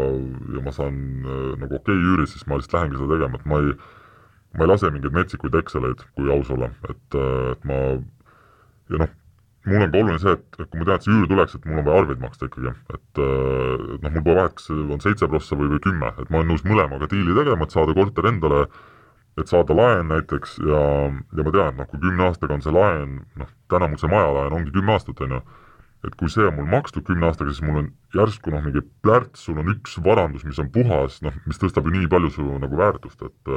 ja 0.57 0.67
ma 0.67 0.75
saan 0.79 0.99
äh, 1.27 1.55
nagu 1.59 1.81
okei 1.81 1.95
okay 1.97 2.11
üüri, 2.13 2.31
siis 2.31 2.47
ma 2.47 2.61
lihtsalt 2.61 2.79
lähengi 2.79 3.03
seda 3.03 3.17
tegema, 3.17 3.43
et 3.43 3.51
ma 3.51 3.63
ei, 3.65 3.79
ma 4.55 4.67
ei 4.67 4.77
lase 4.77 4.95
mingeid 4.95 5.19
metsikuid 5.19 5.59
Exceleid, 5.59 6.07
kui 6.15 6.31
aus 6.33 6.55
olla, 6.55 6.71
et, 6.87 7.19
et 7.57 7.67
ma 7.67 7.83
ja 8.89 9.03
noh, 9.03 9.17
mul 9.67 9.83
on 9.83 9.91
ka 9.93 9.99
oluline 9.99 10.21
see, 10.23 10.35
et, 10.37 10.61
et 10.61 10.69
kui 10.69 10.81
ma 10.81 10.87
tean, 10.89 11.01
et 11.01 11.07
see 11.07 11.15
üür 11.15 11.31
tuleks, 11.31 11.57
et 11.57 11.67
mul 11.69 11.81
on 11.81 11.89
vaja 11.89 12.03
arveid 12.03 12.23
maksta 12.23 12.49
ikkagi, 12.49 12.75
et 12.95 13.23
noh, 13.23 14.13
mul 14.13 14.23
pole 14.23 14.37
vahet, 14.39 14.55
kas 14.59 14.71
on 14.75 15.03
seitse 15.05 15.29
prossa 15.31 15.59
või, 15.59 15.73
või 15.75 15.83
kümme, 15.85 16.13
et 16.15 16.31
ma 16.31 16.41
olen 16.41 16.53
nõus 16.53 16.65
mõlemaga 16.69 17.11
diili 17.11 17.37
tegema, 17.37 17.67
et 17.67 17.75
saada 17.75 17.97
korter 17.97 18.31
endale, 18.31 18.65
et 19.39 19.51
saada 19.51 19.77
laen 19.77 20.09
näiteks 20.13 20.59
ja, 20.67 20.83
ja 21.11 21.47
ma 21.47 21.55
tean, 21.55 21.73
et 21.73 21.81
noh, 21.83 21.89
kui 21.91 22.03
kümne 22.03 22.29
aastaga 22.29 22.57
on 22.57 22.65
see 22.65 22.75
laen, 22.75 23.19
noh, 23.39 23.51
täna 23.73 23.91
mul 23.91 24.01
see 24.01 24.13
majalaen 24.13 24.57
ongi 24.61 24.75
kümme 24.75 24.95
aastat, 24.97 25.21
on 25.27 25.37
ju, 25.37 25.43
et 26.07 26.17
kui 26.19 26.31
see 26.33 26.47
on 26.47 26.57
mul 26.59 26.71
makstud 26.71 27.07
kümne 27.07 27.29
aastaga, 27.29 27.53
siis 27.53 27.67
mul 27.67 27.83
on 27.83 27.93
järsku 28.15 28.55
noh, 28.55 28.65
mingi 28.65 28.83
plärts, 29.05 29.45
sul 29.47 29.61
on 29.61 29.71
üks 29.75 29.99
varandus, 30.05 30.47
mis 30.47 30.59
on 30.63 30.71
puhas, 30.75 31.21
noh, 31.27 31.35
mis 31.51 31.61
tõstab 31.61 31.87
ju 31.87 31.95
nii 31.95 32.11
palju 32.11 32.33
su 32.35 32.49
nagu 32.63 32.79
väärtust, 32.79 33.27
et 33.27 33.55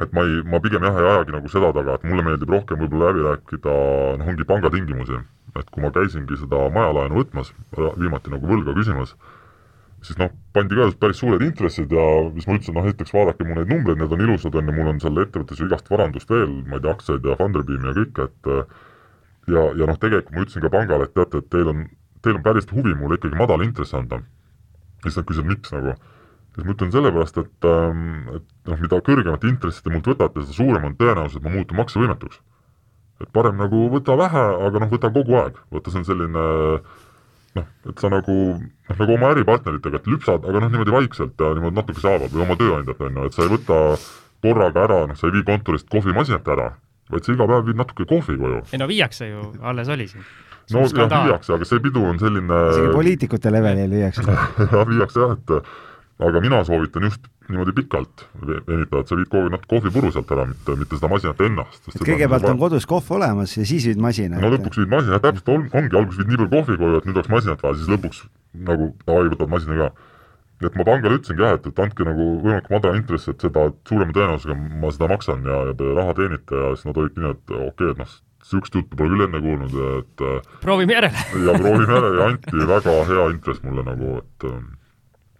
et 0.00 0.14
ma 0.16 0.24
ei, 0.24 0.40
ma 0.48 0.60
pigem 0.64 0.84
jah, 0.86 0.96
ei 0.96 1.08
ajagi 1.10 1.34
nagu 1.34 1.50
seda 1.52 1.72
taga, 1.76 1.98
et 1.98 2.06
mulle 2.08 2.24
meeldib 2.24 2.52
rohkem 2.54 2.80
võib-olla 2.80 3.10
läbi 3.10 3.26
rääkida, 3.26 3.74
noh, 4.20 4.30
ongi 4.32 4.46
pangatingimusi. 4.48 5.20
et 5.58 5.66
kui 5.74 5.82
ma 5.82 5.90
käisingi 5.90 6.36
seda 6.38 6.68
majalaenu 6.70 7.16
võtmas, 7.18 7.48
viimati 7.74 8.30
nagu 8.30 8.46
võlga 8.46 8.70
küsimas, 8.76 9.16
siis 10.06 10.16
noh, 10.20 10.30
pandi 10.54 10.78
ka 10.78 10.86
päris 11.02 11.18
suured 11.18 11.42
intressid 11.42 11.90
ja 11.90 12.04
siis 12.36 12.46
ma 12.46 12.54
ütlesin, 12.54 12.76
noh 12.78 12.86
esiteks 12.86 13.12
vaadake 13.16 13.44
mu 13.48 13.56
neid 13.58 13.72
numbreid, 13.72 13.98
need 13.98 14.14
on 14.14 14.22
ilusad, 14.28 14.54
on 14.54 14.70
ju, 14.70 14.76
mul 14.76 14.92
on 14.92 15.00
seal 15.02 15.18
ettevõttes 15.24 15.58
ju 15.58 15.66
igast 15.66 15.90
varandust 15.90 16.30
veel, 16.30 16.54
ma 16.70 16.78
ei 16.78 16.84
tea, 16.84 16.94
aktsiaid 16.94 17.26
ja 17.26 17.36
Funderbeami 17.40 17.90
ja 17.90 17.96
kõike, 17.98 18.28
et 18.30 18.52
ja, 19.50 19.66
ja 19.74 19.90
noh, 19.90 19.98
tegelikult 19.98 20.36
ma 20.36 20.46
ütlesin 20.46 20.64
ka 20.64 20.72
pangale, 20.72 21.10
et 21.10 21.16
teate, 21.18 21.42
et 21.42 21.50
teil 21.52 21.72
on, 21.74 21.82
teil 22.22 22.38
on 22.38 22.46
päris 22.46 22.70
huvi 22.70 22.94
mulle 22.94 23.18
ikkagi 23.18 23.36
madal 23.42 23.66
intress 23.66 23.98
anda. 23.98 24.22
siis 25.02 25.16
nad 25.16 25.26
küsisid, 25.26 25.50
miks 25.50 25.74
nagu 25.74 25.96
siis 26.54 26.66
ma 26.66 26.74
ütlen 26.74 26.94
sellepärast, 26.94 27.42
et, 27.42 27.68
et 27.68 28.70
noh, 28.70 28.80
mida 28.84 29.02
kõrgemat 29.06 29.44
intressi 29.48 29.84
te 29.84 29.92
mult 29.92 30.08
võtate, 30.10 30.44
seda 30.44 30.56
suurem 30.56 30.88
on 30.88 30.96
tõenäosus, 30.98 31.38
et 31.38 31.46
ma 31.46 31.52
muutun 31.54 31.80
maksevõimetuks. 31.80 32.40
et 33.20 33.28
parem 33.36 33.58
nagu 33.60 33.86
võta 33.92 34.16
vähe, 34.16 34.44
aga 34.66 34.80
noh, 34.82 34.90
võta 34.90 35.12
kogu 35.12 35.36
aeg, 35.42 35.60
vaata 35.70 35.92
see 35.92 36.00
on 36.00 36.08
selline 36.08 36.44
noh, 37.58 37.66
et 37.90 38.02
sa 38.02 38.10
nagu, 38.12 38.36
noh 38.60 39.00
nagu 39.02 39.16
oma 39.16 39.32
äripartneritega, 39.34 40.00
et 40.00 40.10
lüpsad, 40.10 40.46
aga 40.46 40.62
noh, 40.64 40.70
niimoodi 40.72 40.94
vaikselt 40.94 41.40
ja 41.40 41.50
niimoodi 41.56 41.80
natukese 41.80 42.08
haaval 42.08 42.30
või 42.34 42.44
oma 42.46 42.56
tööandjat, 42.60 43.02
on 43.06 43.18
ju, 43.18 43.26
et 43.30 43.36
sa 43.36 43.44
ei 43.46 43.52
võta 43.54 43.80
korraga 44.44 44.86
ära, 44.86 45.00
noh, 45.10 45.18
sa 45.18 45.28
ei 45.28 45.36
vii 45.38 45.46
kontorist 45.48 45.90
kohvimasinat 45.92 46.48
ära, 46.54 46.70
vaid 47.10 47.26
sa 47.26 47.34
iga 47.34 47.48
päev 47.50 47.66
viid 47.68 47.80
natuke 47.80 48.06
kohvi 48.08 48.38
koju. 48.40 48.62
ei 48.72 48.80
no 48.80 48.88
viiakse 48.90 49.28
ju, 49.28 49.50
alles 49.72 49.90
oli 49.92 50.08
siin. 50.10 50.24
no 50.72 50.86
jah, 50.86 51.14
viiakse, 51.26 51.54
aga 51.56 51.68
see 51.68 51.82
pidu 51.82 52.06
on 52.06 52.20
selline 52.22 52.64
isegi 52.70 52.92
poliitikute 52.94 53.52
levelil 53.52 53.96
viiakse 53.98 54.26
jah, 54.30 54.84
viiakse 54.88 55.24
jah, 55.24 55.36
et 55.36 55.56
aga 56.20 56.40
mina 56.44 56.60
soovitan 56.64 57.06
just 57.08 57.28
niimoodi 57.48 57.72
pikalt 57.76 58.26
venitada, 58.40 59.00
et 59.00 59.10
sa 59.10 59.16
viid 59.18 59.30
kohvi, 59.32 59.52
natuke 59.52 59.70
kohvipuru 59.74 60.12
sealt 60.14 60.30
ära, 60.34 60.44
mitte, 60.50 60.76
mitte 60.78 60.98
seda 60.98 61.10
masinat 61.12 61.40
ennast. 61.46 61.90
kõigepealt 61.96 62.46
on 62.50 62.60
kodus 62.60 62.86
kohv 62.90 63.10
olemas 63.16 63.56
ja 63.56 63.66
siis 63.68 63.88
viid 63.88 64.00
masina. 64.02 64.40
no 64.42 64.52
lõpuks 64.52 64.82
viid 64.82 64.92
masina, 64.92 65.20
täpselt 65.22 65.50
on, 65.54 65.66
ongi, 65.72 65.96
alguses 65.96 66.20
viid 66.20 66.30
nii 66.30 66.40
palju 66.42 66.52
kohvi 66.54 66.78
koju, 66.82 67.00
et 67.00 67.08
nüüd 67.08 67.20
oleks 67.20 67.34
masinat 67.34 67.64
vaja, 67.64 67.80
siis 67.80 67.92
lõpuks 67.94 68.22
nagu 68.70 68.88
davai, 69.06 69.34
võtad 69.34 69.52
masina 69.54 69.78
ka. 69.80 69.90
et 70.68 70.74
ma 70.76 70.86
pangale 70.86 71.20
ütlesingi 71.20 71.46
jah, 71.46 71.54
et, 71.58 71.68
et 71.72 71.84
andke 71.86 72.06
nagu 72.06 72.26
võimalikult 72.44 72.74
madala 72.76 73.00
intress, 73.00 73.30
et 73.32 73.46
seda 73.46 73.68
suurema 73.88 74.16
tõenäosusega 74.16 74.58
ma 74.82 74.90
seda 74.96 75.12
maksan 75.14 75.46
ja, 75.48 75.62
ja 75.70 75.78
te 75.78 75.94
raha 76.00 76.16
teenite 76.18 76.64
ja 76.64 76.74
siis 76.74 76.90
nad 76.90 77.00
olid 77.00 77.16
nii, 77.16 77.30
et 77.36 77.54
okei 77.54 77.70
okay,, 77.70 77.94
et 77.94 78.02
noh, 78.02 78.18
niisugust 78.40 78.76
juttu 78.76 78.98
pole 78.98 79.14
küll 79.14 79.24
enne 79.24 79.40
kuulnud, 79.44 79.80
et 80.02 80.26
proovime 80.60 80.96
järele 80.96 81.24
ja 81.46 81.56
proovime 81.56 81.96
järele 81.96 82.20
ja 82.20 82.28
anti 82.34 82.68
väga 82.74 82.98
hea 83.08 83.26
intress 83.32 83.64
mulle 83.64 83.86
nagu, 83.88 84.20
et 84.20 84.48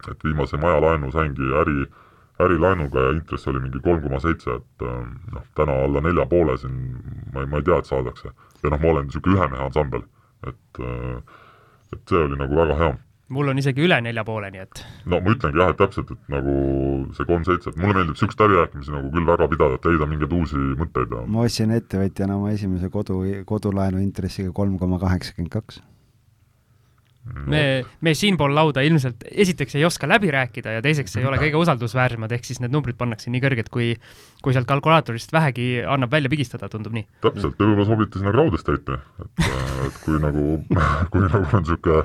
et 0.09 0.25
viimase 0.25 0.57
majalaenu 0.61 1.11
saingi 1.13 1.51
äri, 1.63 1.85
ärilaenuga 2.41 3.05
ja 3.07 3.13
intress 3.19 3.49
oli 3.49 3.61
mingi 3.61 3.83
kolm 3.85 4.01
koma 4.03 4.21
seitse, 4.23 4.57
et 4.61 4.87
noh, 5.35 5.45
täna 5.59 5.77
alla 5.85 6.01
nelja 6.07 6.27
poole 6.31 6.57
siin 6.59 6.81
ma 7.35 7.45
ei, 7.45 7.51
ma 7.51 7.61
ei 7.61 7.69
tea, 7.69 7.79
et 7.79 7.93
saadakse. 7.93 8.33
ja 8.63 8.73
noh, 8.73 8.81
ma 8.81 8.95
olen 8.95 9.07
niisugune 9.11 9.39
ühe 9.39 9.53
mehe 9.53 9.69
ansambel, 9.69 10.09
et 10.49 10.83
et 11.91 12.03
see 12.09 12.25
oli 12.25 12.39
nagu 12.39 12.57
väga 12.57 12.77
hea 12.79 12.97
mul 13.31 13.51
on 13.53 13.61
isegi 13.63 13.85
üle 13.87 13.99
nelja 14.03 14.25
poole, 14.27 14.51
nii 14.53 14.63
et 14.65 14.83
no 15.11 15.21
ma 15.23 15.35
ütlengi 15.35 15.61
jah, 15.61 15.71
et 15.73 15.79
täpselt, 15.79 16.11
et 16.15 16.33
nagu 16.33 16.55
see 17.17 17.29
kolm 17.29 17.45
seitse, 17.47 17.71
et 17.71 17.79
mulle 17.79 18.01
meeldib 18.01 18.17
niisuguseid 18.17 18.43
läbirääkimisi 18.45 18.95
nagu 18.97 19.13
küll 19.15 19.29
väga 19.29 19.49
pidada, 19.53 19.79
et 19.79 19.89
leida 19.91 20.09
mingeid 20.11 20.35
uusi 20.41 20.65
mõtteid 20.81 21.15
ja 21.15 21.23
ma 21.37 21.47
ostsin 21.47 21.75
ettevõtjana 21.77 22.39
oma 22.41 22.55
esimese 22.57 22.91
kodu, 22.93 23.21
kodulaenu 23.47 24.03
intressiga 24.03 24.55
kolm 24.57 24.79
koma 24.83 24.99
kaheksakümmend 25.03 25.53
kaks 25.55 25.81
me, 27.51 27.63
me 28.01 28.15
siinpool 28.17 28.55
lauda 28.55 28.85
ilmselt 28.87 29.25
esiteks 29.31 29.77
ei 29.79 29.85
oska 29.89 30.09
läbi 30.11 30.31
rääkida 30.35 30.77
ja 30.79 30.85
teiseks 30.85 31.17
ei 31.21 31.27
ole 31.29 31.41
kõige 31.41 31.61
usaldusväärsemad, 31.61 32.33
ehk 32.37 32.47
siis 32.49 32.61
need 32.63 32.75
numbrid 32.75 32.99
pannakse 33.01 33.33
nii 33.33 33.43
kõrged, 33.45 33.73
kui, 33.73 33.93
kui 34.45 34.57
sealt 34.57 34.69
kalkulaatorist 34.71 35.33
vähegi 35.33 35.71
annab 35.87 36.13
välja 36.13 36.33
pigistada, 36.33 36.71
tundub 36.73 36.95
nii. 36.97 37.07
täpselt, 37.25 37.59
võib-olla 37.61 37.89
sobite 37.89 38.21
sinna 38.23 38.35
crowd 38.37 38.57
estate'i, 38.59 39.01
et, 39.25 39.51
et 39.89 40.01
kui 40.05 40.23
nagu, 40.23 40.47
kui 41.13 41.27
nagu 41.27 41.45
on 41.45 41.67
niisugune 41.67 42.03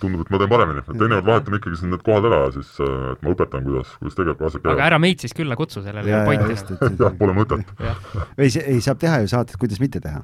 tundub, 0.00 0.22
et 0.24 0.30
ma 0.32 0.40
teen 0.40 0.52
paremini, 0.52 0.82
et 0.82 0.90
teinekord 0.92 1.26
vahetame 1.26 1.58
ikkagi 1.60 1.80
siin 1.80 1.92
need 1.92 2.04
kohad 2.06 2.28
ära 2.28 2.44
ja 2.46 2.52
siis, 2.54 2.70
et 2.80 3.24
ma 3.24 3.34
õpetan, 3.34 3.66
kuidas, 3.66 3.90
kuidas 4.00 4.18
tegelikult 4.18 4.48
asjad 4.48 4.62
käivad. 4.62 4.78
aga 4.78 4.86
ära 4.88 5.00
meid 5.02 5.24
siis 5.24 5.36
külla 5.36 5.58
kutsu, 5.58 5.82
sellel 5.84 6.08
ei 6.08 6.16
ole 6.16 6.22
pointi. 6.30 6.78
jah, 7.02 7.18
pole 7.18 7.34
mõtet. 7.36 7.74
ei, 8.42 8.48
ei, 8.62 8.78
saab 8.84 9.02
teha 9.02 9.20
ju 9.24 9.32
saadet, 9.34 9.58
kuidas 9.60 9.82
mitte 9.82 10.00
teha 10.04 10.22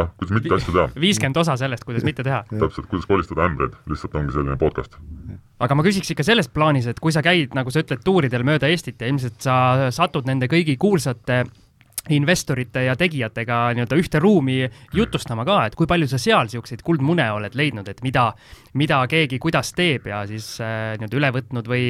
jah, 0.00 0.12
kuidas 0.20 0.36
mitte 0.36 0.54
asju 0.56 0.74
teha. 0.74 0.86
viiskümmend 1.06 1.40
osa 1.42 1.56
sellest, 1.60 1.84
kuidas 1.88 2.06
mitte 2.06 2.26
teha. 2.26 2.44
täpselt, 2.50 2.88
kuidas 2.90 3.08
kolistada 3.10 3.48
ämbreid, 3.48 3.76
lihtsalt 3.90 4.14
ongi 4.20 4.34
selline 4.36 4.56
podcast. 4.60 4.96
aga 5.64 5.74
ma 5.78 5.84
küsiks 5.86 6.14
ikka 6.14 6.26
selles 6.26 6.48
plaanis, 6.48 6.88
et 6.90 7.00
kui 7.00 7.12
sa 7.14 7.22
käid, 7.24 7.54
nagu 7.56 7.70
sa 7.70 7.84
ütled, 7.84 8.02
tuuridel 8.04 8.46
mööda 8.46 8.70
Eestit 8.70 9.00
ja 9.00 9.10
ilmselt 9.10 9.38
sa 9.44 9.90
satud 9.94 10.26
nende 10.28 10.50
kõigi 10.50 10.76
kuulsate 10.80 11.44
investorite 12.12 12.82
ja 12.84 12.96
tegijatega 12.96 13.70
nii-öelda 13.76 13.96
ühte 13.96 14.20
ruumi 14.20 14.58
jutustama 14.92 15.44
ka, 15.48 15.62
et 15.68 15.78
kui 15.78 15.88
palju 15.88 16.08
sa 16.10 16.20
seal 16.20 16.50
niisuguseid 16.50 16.84
kuldmune 16.84 17.24
oled 17.32 17.56
leidnud, 17.56 17.88
et 17.88 18.02
mida, 18.04 18.26
mida 18.76 19.00
keegi 19.08 19.38
kuidas 19.40 19.72
teeb 19.76 20.10
ja 20.12 20.24
siis 20.28 20.58
äh, 20.60 20.98
nii-öelda 20.98 21.20
üle 21.20 21.32
võtnud 21.38 21.70
või 21.70 21.86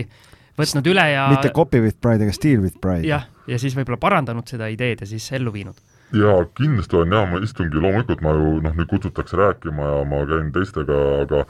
võtnud 0.59 0.91
üle 0.93 1.09
ja 1.11 1.27
mitte 1.33 1.51
copy 1.55 1.83
with 1.83 1.99
pride, 2.01 2.23
aga 2.23 2.37
steal 2.37 2.63
with 2.63 2.79
pride. 2.81 3.07
jah, 3.09 3.27
ja 3.51 3.59
siis 3.59 3.75
võib-olla 3.75 3.99
parandanud 4.03 4.47
seda 4.49 4.71
ideed 4.71 5.03
ja 5.03 5.11
siis 5.11 5.27
ellu 5.35 5.53
viinud 5.55 5.81
jaa, 6.15 6.47
kindlasti 6.59 6.97
olen 6.97 7.19
jaa, 7.19 7.27
ma 7.33 7.43
istungi, 7.45 7.83
loomulikult 7.83 8.25
ma 8.25 8.33
ju 8.39 8.57
noh, 8.65 8.79
nüüd 8.79 8.91
kutsutakse 8.91 9.39
rääkima 9.41 9.91
ja 9.91 10.01
ma 10.09 10.25
käin 10.31 10.51
teistega, 10.55 10.99
aga 11.25 11.45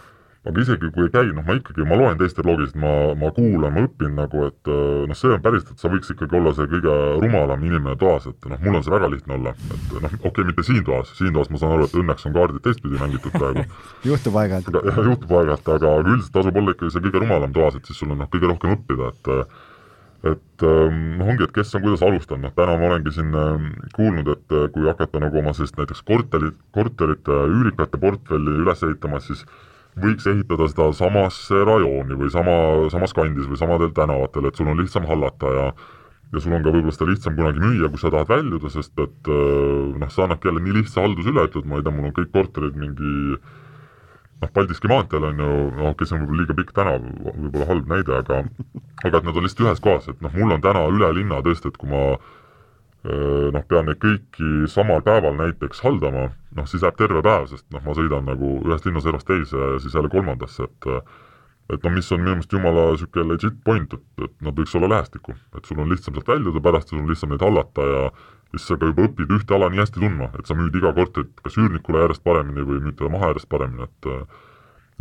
aga 0.45 0.61
isegi 0.61 0.91
kui 0.93 1.07
ei 1.07 1.13
käi, 1.13 1.31
noh 1.33 1.45
ma 1.47 1.55
ikkagi, 1.57 1.87
ma 1.89 1.97
loen 1.97 2.19
teiste 2.21 2.43
blogisid, 2.45 2.77
ma, 2.81 2.91
ma 3.17 3.31
kuulan, 3.33 3.73
ma 3.73 3.85
õpin 3.87 4.13
nagu, 4.19 4.43
et 4.51 4.69
noh, 5.09 5.17
see 5.17 5.33
on 5.33 5.41
päris, 5.45 5.65
et 5.73 5.81
sa 5.81 5.89
võiks 5.89 6.13
ikkagi 6.13 6.37
olla 6.37 6.53
see 6.57 6.69
kõige 6.69 6.97
rumalam 7.23 7.65
inimene 7.65 7.97
toas, 8.01 8.27
et 8.29 8.49
noh, 8.51 8.61
mul 8.61 8.77
on 8.77 8.85
see 8.85 8.93
väga 8.93 9.09
lihtne 9.15 9.39
olla, 9.39 9.55
et 9.57 9.95
noh, 9.95 10.05
okei 10.05 10.29
okay,, 10.29 10.49
mitte 10.51 10.67
siin 10.69 10.85
toas, 10.85 11.15
siin 11.17 11.33
toas 11.33 11.49
ma 11.49 11.61
saan 11.63 11.79
aru, 11.79 11.89
et 11.89 11.97
õnneks 12.03 12.29
on 12.29 12.37
kaardid 12.37 12.61
teistpidi 12.67 13.01
mängitud 13.01 13.33
praegu 13.39 13.65
juhtub 14.11 14.37
aeg-ajalt. 14.43 14.69
jah, 14.91 15.01
juhtub 15.09 15.33
aeg-ajalt, 15.33 15.71
aga 15.79 15.95
üldiselt 16.05 16.37
tasub 16.37 16.61
olla 16.61 16.77
ikkagi 16.77 16.93
see 16.93 17.07
kõige 17.09 17.25
rumalam 17.25 17.57
toas, 17.57 17.81
et 17.81 17.89
siis 17.89 18.05
sul 18.05 18.13
on 18.13 18.21
noh, 18.21 18.29
kõige 18.37 18.53
rohkem 18.53 18.77
õppida, 18.77 19.15
et 19.17 19.33
et 20.25 20.65
noh, 20.65 21.27
ongi, 21.29 21.45
et 21.45 21.53
kes 21.53 21.75
on 21.77 21.85
kuidas 21.85 22.03
alustanud, 22.05 22.47
noh 22.47 22.55
täna 22.57 22.79
ma 22.81 22.89
olengi 22.89 23.13
siin 23.13 23.35
äh, 23.37 23.67
kuulnud, 23.97 24.31
et 24.33 24.55
äh, 24.57 24.67
kui 24.73 24.89
hakata 24.89 25.21
nagu 25.23 25.41
oma 25.41 25.53
sellist 25.57 25.77
näiteks 25.81 26.05
korterit, 26.09 26.57
korterite 26.77 27.41
üürikate 27.53 28.01
portfelli 28.01 28.55
üles 28.63 28.85
ehitama, 28.87 29.21
siis 29.25 29.45
võiks 30.01 30.27
ehitada 30.31 30.69
seda 30.71 30.89
samasse 30.97 31.61
rajooni 31.69 32.17
või 32.19 32.31
sama, 32.33 32.55
samas 32.95 33.13
kandis 33.17 33.51
või 33.51 33.61
samadel 33.61 33.93
tänavatel, 33.95 34.49
et 34.49 34.57
sul 34.59 34.73
on 34.73 34.81
lihtsam 34.81 35.07
hallata 35.11 35.53
ja 35.59 35.67
ja 36.35 36.41
sul 36.43 36.55
on 36.57 36.65
ka 36.65 36.73
võib-olla 36.73 36.95
seda 36.97 37.07
lihtsam 37.07 37.37
kunagi 37.37 37.61
müüa, 37.63 37.89
kui 37.93 38.01
sa 38.01 38.11
tahad 38.11 38.33
väljuda, 38.33 38.71
sest 38.73 38.97
et 38.99 39.29
noh, 39.29 40.09
see 40.11 40.25
annabki 40.25 40.49
jälle 40.49 40.65
nii 40.65 40.81
lihtsa 40.81 41.05
halduse 41.05 41.31
üle, 41.31 41.45
ütled, 41.47 41.69
ma 41.71 41.79
ei 41.79 41.85
tea, 41.87 41.93
mul 41.95 42.09
on 42.09 42.17
kõik 42.17 42.33
korterid 42.35 42.81
mingi 42.81 43.13
noh, 44.43 44.53
Paldiski 44.55 44.91
maanteel 44.91 45.29
on 45.31 45.43
ju, 45.45 45.51
noh 45.79 45.91
okei, 45.93 46.09
see 46.09 46.17
on 46.17 46.25
võib-olla 46.25 46.43
liiga 46.43 46.57
pikk 46.61 46.73
tänav, 46.77 47.05
võib-olla 47.27 47.69
halb 47.71 47.93
näide, 47.93 48.17
aga 48.23 48.41
aga 49.07 49.21
et 49.21 49.29
nad 49.29 49.35
on 49.35 49.47
lihtsalt 49.47 49.67
ühes 49.67 49.85
kohas, 49.85 50.09
et 50.13 50.25
noh, 50.25 50.33
mul 50.39 50.57
on 50.57 50.65
täna 50.65 50.87
üle 50.93 51.13
linna 51.19 51.43
tõesti, 51.45 51.73
et 51.73 51.79
kui 51.81 51.93
ma 51.93 52.07
noh, 53.05 53.65
pean 53.69 53.85
neid 53.89 54.01
kõiki 54.01 54.71
samal 54.73 55.03
päeval 55.05 55.37
näiteks 55.37 55.83
haldama, 55.85 56.31
noh 56.57 56.69
siis 56.71 56.83
läheb 56.85 56.97
terve 56.97 57.21
päev, 57.25 57.51
sest 57.51 57.67
noh, 57.75 57.83
ma 57.85 57.97
sõidan 57.97 58.25
nagu 58.31 58.57
ühest 58.65 58.89
linnaservast 58.89 59.29
teise 59.29 59.61
ja 59.61 59.79
siis 59.83 59.97
jälle 59.97 60.13
kolmandasse, 60.13 60.71
et 60.71 60.91
et 61.73 61.81
noh, 61.81 61.93
mis 61.95 62.11
on 62.13 62.21
minu 62.21 62.35
meelest 62.35 62.53
jumala 62.53 62.91
niisugune 62.93 63.31
legit 63.33 63.55
point, 63.65 63.95
et, 63.97 64.25
et 64.27 64.33
nad 64.45 64.57
võiks 64.57 64.75
olla 64.77 64.91
lähestikku. 64.93 65.33
et 65.57 65.65
sul 65.65 65.79
on 65.81 65.89
lihtsam 65.89 66.17
sealt 66.17 66.29
väljuda, 66.29 66.61
pärast 66.61 66.93
sul 66.93 67.01
on 67.01 67.09
lihtsam 67.09 67.33
neid 67.33 67.45
hallata 67.45 67.87
ja 67.89 68.03
siis 68.55 68.71
sa 68.71 68.79
ka 68.81 68.91
juba 68.91 69.09
õpid 69.09 69.35
ühte 69.37 69.55
ala 69.57 69.71
nii 69.73 69.83
hästi 69.83 70.03
tundma, 70.03 70.31
et 70.39 70.49
sa 70.49 70.57
müüd 70.59 70.75
iga 70.79 70.93
korterit 70.97 71.33
kas 71.45 71.59
üürnikule 71.61 72.05
järjest 72.05 72.25
paremini 72.27 72.67
või 72.67 72.83
müüd 72.85 72.99
teda 73.01 73.13
maha 73.15 73.33
järjest 73.33 73.51
paremini, 73.51 73.89
et 73.89 74.11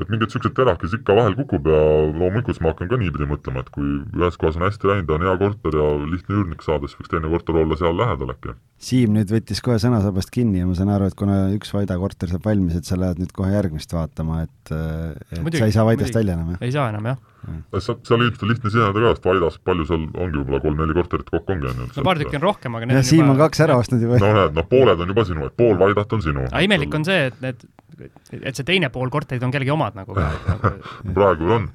et 0.01 0.09
mingeid 0.09 0.25
niisuguseid 0.25 0.55
terakesi 0.57 0.97
ikka 0.99 1.15
vahel 1.17 1.35
kukub 1.37 1.67
ja 1.69 1.81
loomulikult 2.09 2.61
ma 2.63 2.71
hakkan 2.71 2.89
ka 2.89 2.99
niipidi 3.01 3.27
mõtlema, 3.29 3.63
et 3.63 3.71
kui 3.73 3.89
ühes 4.17 4.39
kohas 4.41 4.57
on 4.57 4.65
hästi 4.65 4.89
läinud, 4.89 5.11
on 5.13 5.25
hea 5.27 5.33
korter 5.41 5.77
ja 5.79 5.89
lihtne 6.01 6.37
üürnik 6.39 6.65
saada, 6.65 6.89
siis 6.89 7.01
võiks 7.01 7.13
teine 7.13 7.29
korter 7.33 7.59
olla 7.61 7.77
seal 7.79 7.99
lähedal 7.99 8.33
äkki. 8.33 8.55
Siim 8.83 9.13
nüüd 9.15 9.29
võttis 9.31 9.61
kohe 9.63 9.77
sõnasabast 9.79 10.33
kinni 10.33 10.63
ja 10.63 10.69
ma 10.69 10.77
saan 10.77 10.93
aru, 10.95 11.11
et 11.11 11.17
kuna 11.19 11.43
üks 11.53 11.75
Vaida 11.75 11.99
korter 12.01 12.31
saab 12.31 12.49
valmis, 12.49 12.79
et 12.79 12.89
sa 12.89 12.97
lähed 12.99 13.21
nüüd 13.21 13.35
kohe 13.35 13.53
järgmist 13.53 13.93
vaatama, 13.93 14.41
et, 14.47 14.73
et 14.73 15.37
muidugi, 15.39 15.61
sa 15.61 15.69
ei 15.69 15.77
saa 15.77 15.85
Vaidast 15.87 16.17
välja 16.17 16.39
enam, 16.39 16.55
jah? 16.55 16.65
ei 16.65 16.73
saa 16.73 16.89
enam, 16.93 17.13
jah 17.13 17.21
seal, 17.43 17.97
seal 18.07 18.23
ilmselt 18.23 18.43
on 18.45 18.51
lihtne 18.51 18.71
siseneda 18.71 19.03
ka, 19.03 19.13
sest 19.15 19.25
Vaidas 19.27 19.57
palju 19.67 19.85
seal 19.89 20.03
ongi 20.07 20.39
võib-olla 20.39 20.59
kolm-neli 20.63 20.95
korterit 20.97 21.29
kokku 21.31 21.55
ongi, 21.55 21.69
on 21.69 21.81
ju. 21.81 21.87
no 21.97 22.05
paar 22.07 22.21
tükki 22.21 22.39
on 22.39 22.45
rohkem, 22.45 22.77
aga 22.77 22.89
need 22.89 22.99
ja 22.99 23.05
Siim 23.07 23.25
on 23.25 23.33
juba... 23.35 23.47
kaks 23.49 23.63
ära 23.65 23.77
ostnud 23.81 24.03
juba. 24.05 24.19
no 24.23 24.31
näed, 24.37 24.55
no 24.57 24.65
pooled 24.69 25.03
on 25.03 25.13
juba 25.13 25.25
sinu, 25.27 25.47
et 25.49 25.57
pool 25.59 25.75
Vaidat 25.79 26.15
on 26.15 26.23
sinu. 26.23 26.45
aga 26.49 26.63
imelik 26.67 26.95
on 26.99 27.07
see, 27.07 27.19
et 27.31 27.41
need, 27.43 27.65
et 28.01 28.57
see 28.57 28.65
teine 28.67 28.89
pool 28.93 29.11
korterid 29.13 29.43
on 29.45 29.53
kellegi 29.53 29.73
omad 29.73 29.97
nagu. 29.97 30.15
Praegu 31.17 31.49
on. 31.57 31.67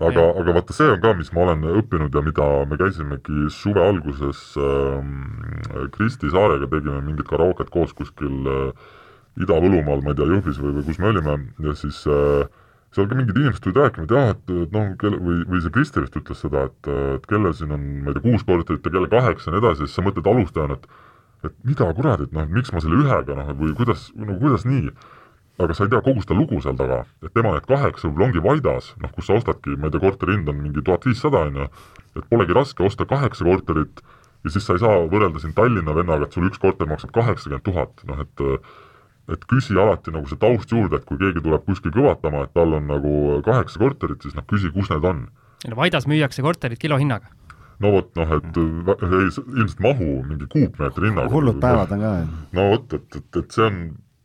aga, 0.00 0.24
aga 0.42 0.56
vaata, 0.58 0.76
see 0.76 0.88
on 0.94 1.02
ka, 1.02 1.12
mis 1.18 1.32
ma 1.34 1.44
olen 1.46 1.66
õppinud 1.82 2.14
ja 2.14 2.24
mida 2.24 2.48
me 2.70 2.80
käisimegi 2.80 3.50
suve 3.54 3.84
alguses 3.84 4.42
äh, 4.60 5.86
Kristi 5.96 6.32
Saarega, 6.32 6.70
tegime 6.72 7.02
mingit 7.04 7.28
karauket 7.30 7.70
koos 7.74 7.94
kuskil 7.96 8.50
äh, 8.50 8.90
Ida-Võlumaal, 9.40 10.02
ma 10.04 10.12
ei 10.12 10.18
tea, 10.18 10.28
Jõhvis 10.28 10.58
või, 10.60 10.74
või 10.78 10.88
kus 10.90 10.98
me 11.00 11.08
olime. 11.12 11.38
Ja 11.64 11.76
siis 11.78 12.02
äh, 12.10 12.42
seal 12.92 13.08
ka 13.08 13.16
mingid 13.16 13.38
inimesed 13.38 13.64
tulid 13.64 13.80
rääkima, 13.80 14.04
et 14.04 14.12
jah, 14.12 14.34
et, 14.34 14.42
et 14.66 14.74
noh, 14.74 14.90
kelle, 15.00 15.20
või, 15.22 15.38
või 15.48 15.62
see 15.64 15.72
Kristi 15.72 16.04
vist 16.04 16.18
ütles 16.20 16.42
seda, 16.44 16.66
et, 16.68 16.90
et 17.16 17.30
kellel 17.30 17.56
siin 17.56 17.72
on, 17.72 17.86
ma 18.04 18.12
ei 18.12 18.18
tea, 18.18 18.26
kuus 18.26 18.44
korterit 18.48 18.84
ja 18.84 18.92
kellel 18.92 19.08
kaheksa 19.12 19.48
ja 19.48 19.54
nii 19.56 19.62
edasi, 19.64 19.86
siis 19.86 19.96
sa 19.96 20.04
mõtled 20.04 20.28
alustajana, 20.34 20.76
et 20.76 21.00
et 21.42 21.54
mida 21.66 21.88
kurat, 21.96 22.20
et 22.22 22.34
noh, 22.34 22.46
miks 22.54 22.70
ma 22.70 22.78
selle 22.82 23.00
ühega 23.02 23.34
noh, 23.34 23.48
või 23.58 23.72
kuidas, 23.78 24.10
no 24.14 24.36
kuidas 24.38 24.66
nii, 24.68 24.92
aga 25.64 25.76
sa 25.76 25.86
ei 25.86 25.92
tea 25.92 26.02
kogu 26.04 26.24
seda 26.24 26.38
lugu 26.38 26.60
seal 26.64 26.78
taga, 26.78 27.02
et 27.22 27.32
tema 27.34 27.54
need 27.54 27.68
kaheksa 27.68 28.08
võib-olla 28.08 28.30
ongi 28.30 28.42
Vaidas, 28.44 28.92
noh, 29.02 29.12
kus 29.14 29.28
sa 29.28 29.38
ostadki, 29.38 29.76
ma 29.76 29.88
ei 29.88 29.94
tea, 29.94 30.02
korteri 30.02 30.36
hind 30.36 30.50
on 30.50 30.58
mingi 30.62 30.84
tuhat 30.84 31.06
viissada, 31.08 31.46
on 31.48 31.62
ju, 31.62 31.68
et 32.18 32.28
polegi 32.30 32.56
raske 32.56 32.84
osta 32.86 33.06
kaheksa 33.08 33.46
korterit 33.46 34.02
ja 34.44 34.50
siis 34.50 34.66
sa 34.66 34.76
ei 34.76 34.82
saa 34.82 35.02
võrrelda 35.10 35.42
siin 35.42 35.54
Tallinna 35.56 35.94
vennaga, 35.96 36.26
et 36.26 36.34
sul 36.34 36.48
üks 36.48 36.60
korter 36.62 36.88
maksab 36.90 37.12
kaheksakümmend 37.14 37.66
tuhat, 37.66 38.02
noh 38.08 38.24
et 38.24 38.46
et 39.30 39.44
küsi 39.46 39.76
alati 39.78 40.10
nagu 40.10 40.26
see 40.26 40.40
taust 40.40 40.72
juurde, 40.74 40.98
et 40.98 41.06
kui 41.06 41.20
keegi 41.20 41.44
tuleb 41.44 41.62
kuskil 41.66 41.92
kõvatama, 41.94 42.42
et 42.46 42.52
tal 42.56 42.74
on 42.74 42.88
nagu 42.90 43.12
kaheksa 43.46 43.78
korterit, 43.78 44.24
siis 44.24 44.34
noh, 44.34 44.46
küsi, 44.50 44.72
kus 44.74 44.90
need 44.90 45.06
on. 45.06 45.28
no 45.68 45.78
Vaidas 45.78 46.08
müüakse 46.10 46.42
korterid 46.42 46.80
kilohinnaga. 46.82 47.30
no 47.82 47.92
vot, 47.94 48.10
noh, 48.18 48.34
et 48.38 48.58
ei, 48.58 49.28
ilmselt 49.30 49.84
mahu 49.84 50.08
mingi 50.26 50.48
kuupmeetri 50.50 51.10
hinnaga. 51.10 51.30
hullud 51.32 51.60
päevad 51.62 51.94
on 51.94 52.02
ka. 52.02 52.14
no 52.58 52.68
vot, 52.74 52.98
et, 52.98 53.20
et, 53.20 53.40
et 53.44 53.54
see 53.58 53.68
on 53.68 53.78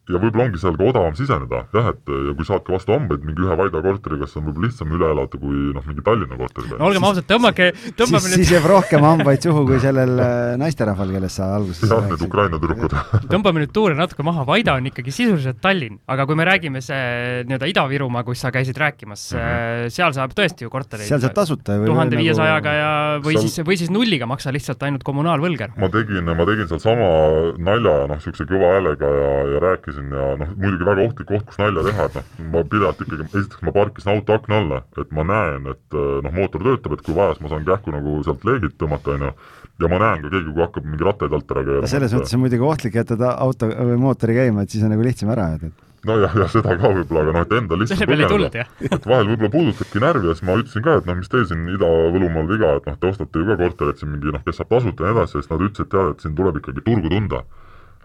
ja 0.07 0.21
võib-olla 0.21 0.47
ongi 0.47 0.61
seal 0.61 0.77
ka 0.79 0.85
odavam 0.87 1.15
siseneda, 1.17 1.63
jah, 1.75 1.89
et 1.93 2.11
ja 2.11 2.35
kui 2.37 2.47
saad 2.47 2.63
ka 2.67 2.75
vastu 2.75 2.93
hambaid 2.95 3.25
mingi 3.27 3.43
ühe 3.43 3.57
Vaida 3.59 3.81
korteriga, 3.83 4.27
siis 4.27 4.39
on 4.39 4.47
võib-olla 4.47 4.69
lihtsam 4.69 4.93
üle 4.95 5.09
elada 5.13 5.41
kui 5.41 5.63
noh, 5.75 5.85
mingi 5.87 6.03
Tallinna 6.05 6.39
korteriga. 6.39 6.79
no 6.79 6.89
olgem 6.89 7.07
ausad, 7.09 7.27
tõmmake, 7.29 7.69
tõmbame 7.99 8.23
siis, 8.23 8.33
nüüd 8.33 8.43
siis 8.43 8.53
jääb 8.55 8.67
rohkem 8.71 9.07
hambaid 9.07 9.47
suhu 9.47 9.65
kui 9.67 9.79
sellel 9.83 10.13
äh, 10.23 10.53
naisterahval, 10.61 11.13
kellest 11.17 11.41
sa 11.41 11.49
alguses 11.57 11.91
jah, 11.91 12.05
need 12.07 12.23
Ukraina 12.27 12.61
tüdrukud 12.61 12.95
tõmbame 13.33 13.63
nüüd 13.63 13.73
tuure 13.75 13.97
natuke 13.99 14.25
maha, 14.27 14.45
Vaida 14.47 14.77
on 14.79 14.89
ikkagi 14.91 15.13
sisuliselt 15.15 15.61
Tallinn, 15.63 15.99
aga 16.07 16.27
kui 16.29 16.39
me 16.39 16.47
räägime 16.47 16.83
see 16.85 17.43
nii-öelda 17.47 17.71
Ida-Virumaa, 17.73 18.23
kus 18.27 18.45
sa 18.45 18.53
käisid 18.55 18.79
rääkimas 18.79 19.29
mm, 19.33 19.43
-hmm. 19.43 19.95
seal 19.97 20.15
saab 20.15 20.35
tõesti 20.37 20.67
ju 20.67 20.71
kortereid 20.73 21.09
seal 21.09 21.23
saab 21.23 21.35
tasuta 21.35 21.79
tuhande 21.83 22.19
viiesajaga 22.19 22.77
ja 22.77 22.91
või 23.23 23.35
ja 23.37 23.43
siis, 23.43 23.59
või 23.67 23.77
siis 23.79 23.91
nulliga 23.93 24.27
maksa 24.29 24.53
lihtsalt 24.55 24.83
ainult 24.87 25.03
kommunaalvõlg 25.07 25.67
ära. 25.67 25.75
ma 25.79 25.89
tegin, 25.91 26.31
ma 26.37 26.47
tegin 26.47 26.69
sealsama 26.71 27.09
nalja, 27.57 27.95
noh, 28.09 28.15
niisuguse 28.17 28.47
kõva 28.49 28.73
häälega 28.75 29.11
ja, 29.19 29.31
ja 29.53 29.61
rääkisin 29.63 29.96
ja 29.97 30.27
noh, 30.39 30.55
muidugi 30.55 30.77
muidugi 30.77 30.87
väga 30.87 31.05
ohtlik 31.07 31.27
koht, 31.29 31.45
kus 31.47 31.59
nalja 31.61 31.83
teha, 31.87 32.07
et 32.07 32.17
noh, 32.17 32.27
ma 32.53 32.63
pidevalt 32.63 33.01
ikkagi, 33.03 33.27
esiteks 33.27 33.63
ma 33.65 33.73
parkisin 33.75 34.13
auto 34.13 34.37
akna 34.37 34.59
alla, 34.61 34.81
et 34.97 35.15
ma 35.15 35.25
näen, 35.27 35.71
et 35.73 35.97
eh, 35.97 36.19
noh, 36.25 36.35
mootor 36.35 36.63
töötab, 36.67 36.97
et 36.97 37.03
kui 37.05 37.17
vaja, 37.17 37.35
siis 37.35 37.45
ma 37.45 37.53
saan 37.53 37.65
kähku 37.67 37.95
nagu 37.95 38.19
sealt 38.27 38.45
leegit 38.47 38.77
tõmmata, 38.77 39.17
on 39.17 39.27
ju, 39.27 39.33
ja 39.81 39.91
ma 39.91 39.99
näen 40.03 40.23
ka 40.23 40.31
keegi, 40.35 40.53
kui 40.53 40.65
hakkab 40.65 40.87
mingi 40.87 41.09
rattaid 41.09 41.35
alt 41.37 41.51
ära 41.55 41.65
keerama. 41.65 41.91
selles 41.91 42.15
mõttes 42.15 42.37
on 42.37 42.45
muidugi 42.45 42.71
ohtlik 42.71 43.01
jätta 43.01 43.33
auto 43.35 43.69
või 43.73 43.99
mootori 44.05 44.37
käima, 44.37 44.65
et 44.65 44.73
siis 44.73 44.87
on 44.87 44.93
nagu 44.93 45.05
lihtsam 45.05 45.33
ära 45.33 45.51
ajada, 45.51 45.73
nojah, 46.07 46.33
jah, 46.39 46.49
seda 46.53 46.75
ka 46.77 46.91
võib-olla, 46.93 47.23
aga 47.25 47.35
noh, 47.35 47.45
et 47.45 47.53
endal 47.57 47.81
lihtsalt 47.81 48.07
põgeneda. 48.07 48.65
et 48.85 49.07
vahel 49.11 49.31
võib-olla 49.31 49.53
puudutabki 49.53 50.01
närvi 50.03 50.29
ja 50.29 50.35
siis 50.37 50.47
ma 50.47 50.57
ütlesin 50.61 50.85
ka, 50.85 50.97
et 51.01 51.09
noh, 51.09 51.17
mis 51.19 51.31
teil 51.33 51.45
siin 51.49 51.63
Ida-Võlumaal 51.73 52.49
viga, 52.51 52.73
et 52.79 52.89
noh, 52.89 52.97
te 53.01 53.09
ostate 53.09 53.41
ju 53.41 53.47
ka 53.49 53.57
korterit 53.59 54.01
siin 54.01 54.13
mingi 54.13 54.33
noh, 54.33 54.43
kes 54.45 54.61
saab 54.61 54.71
tasuta 54.71 55.03
ja 55.03 55.11
nii 55.11 55.17
edasi, 55.17 55.39
siis 55.41 55.49
nad 55.51 55.65
ütlesid, 55.67 55.89
et 55.89 55.93
tead, 55.95 56.13
et 56.13 56.25
siin 56.25 56.37
tuleb 56.37 56.61
ikkagi 56.61 56.85
turgu 56.85 57.11
tunda 57.11 57.41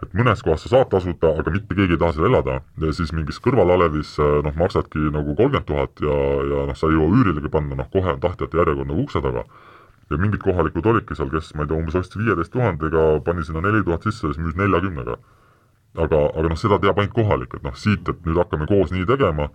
et 0.03 0.15
mõnes 0.17 0.41
kohas 0.45 0.63
sa 0.65 0.71
saad 0.71 0.89
tasuta, 0.91 1.33
aga 1.39 1.51
mitte 1.53 1.75
keegi 1.75 1.95
ei 1.95 1.99
taha 2.01 2.15
seal 2.15 2.29
elada 2.29 2.59
ja 2.83 2.93
siis 2.95 3.13
mingis 3.15 3.39
kõrvalalevis 3.43 4.15
noh, 4.45 4.55
maksadki 4.59 5.09
nagu 5.13 5.35
kolmkümmend 5.35 5.67
tuhat 5.69 6.03
ja, 6.03 6.15
ja 6.51 6.63
noh, 6.69 6.77
sa 6.77 6.89
ei 6.89 6.97
jõua 6.97 7.19
üürilegi 7.19 7.51
panna, 7.53 7.77
noh 7.79 7.89
kohe 7.93 8.15
on 8.15 8.23
tahtjate 8.23 8.59
järjekord 8.61 8.91
nagu 8.91 9.05
ukse 9.05 9.21
taga. 9.23 9.45
ja 10.11 10.17
mingid 10.19 10.43
kohalikud 10.43 10.85
olidki 10.85 11.15
seal, 11.17 11.29
kes 11.33 11.53
ma 11.55 11.63
ei 11.63 11.71
tea, 11.71 11.77
umbes 11.79 11.95
ostis 11.97 12.19
viieteist 12.21 12.53
tuhandega, 12.53 13.05
pani 13.25 13.45
sinna 13.47 13.63
neli 13.63 13.83
tuhat 13.83 14.03
sisse 14.03 14.27
ja 14.27 14.33
siis 14.33 14.43
müüs 14.45 14.57
neljakümnega. 14.59 15.17
aga, 15.97 16.23
aga 16.33 16.47
noh, 16.49 16.59
seda 16.59 16.79
teab 16.83 16.99
ainult 16.99 17.15
kohalik, 17.15 17.53
et 17.55 17.63
noh, 17.63 17.75
siit, 17.77 18.09
et 18.09 18.25
nüüd 18.25 18.37
hakkame 18.41 18.67
koos 18.69 18.91
nii 18.93 19.05
tegema 19.09 19.49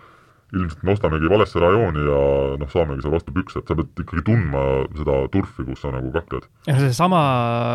ilmselt 0.56 0.84
me 0.86 0.94
ostamegi 0.94 1.28
valesse 1.28 1.60
rajooni 1.60 2.04
ja 2.06 2.20
noh, 2.60 2.70
saamegi 2.72 3.04
seal 3.04 3.14
vastu 3.14 3.34
pükse, 3.36 3.60
et 3.60 3.68
sa 3.68 3.76
pead 3.76 4.02
ikkagi 4.04 4.24
tundma 4.24 4.64
seda 4.96 5.18
turfi, 5.32 5.64
kus 5.66 5.82
sa 5.84 5.92
nagu 5.92 6.12
kakled. 6.14 6.46
ja 6.68 6.76
seesama, 6.80 7.22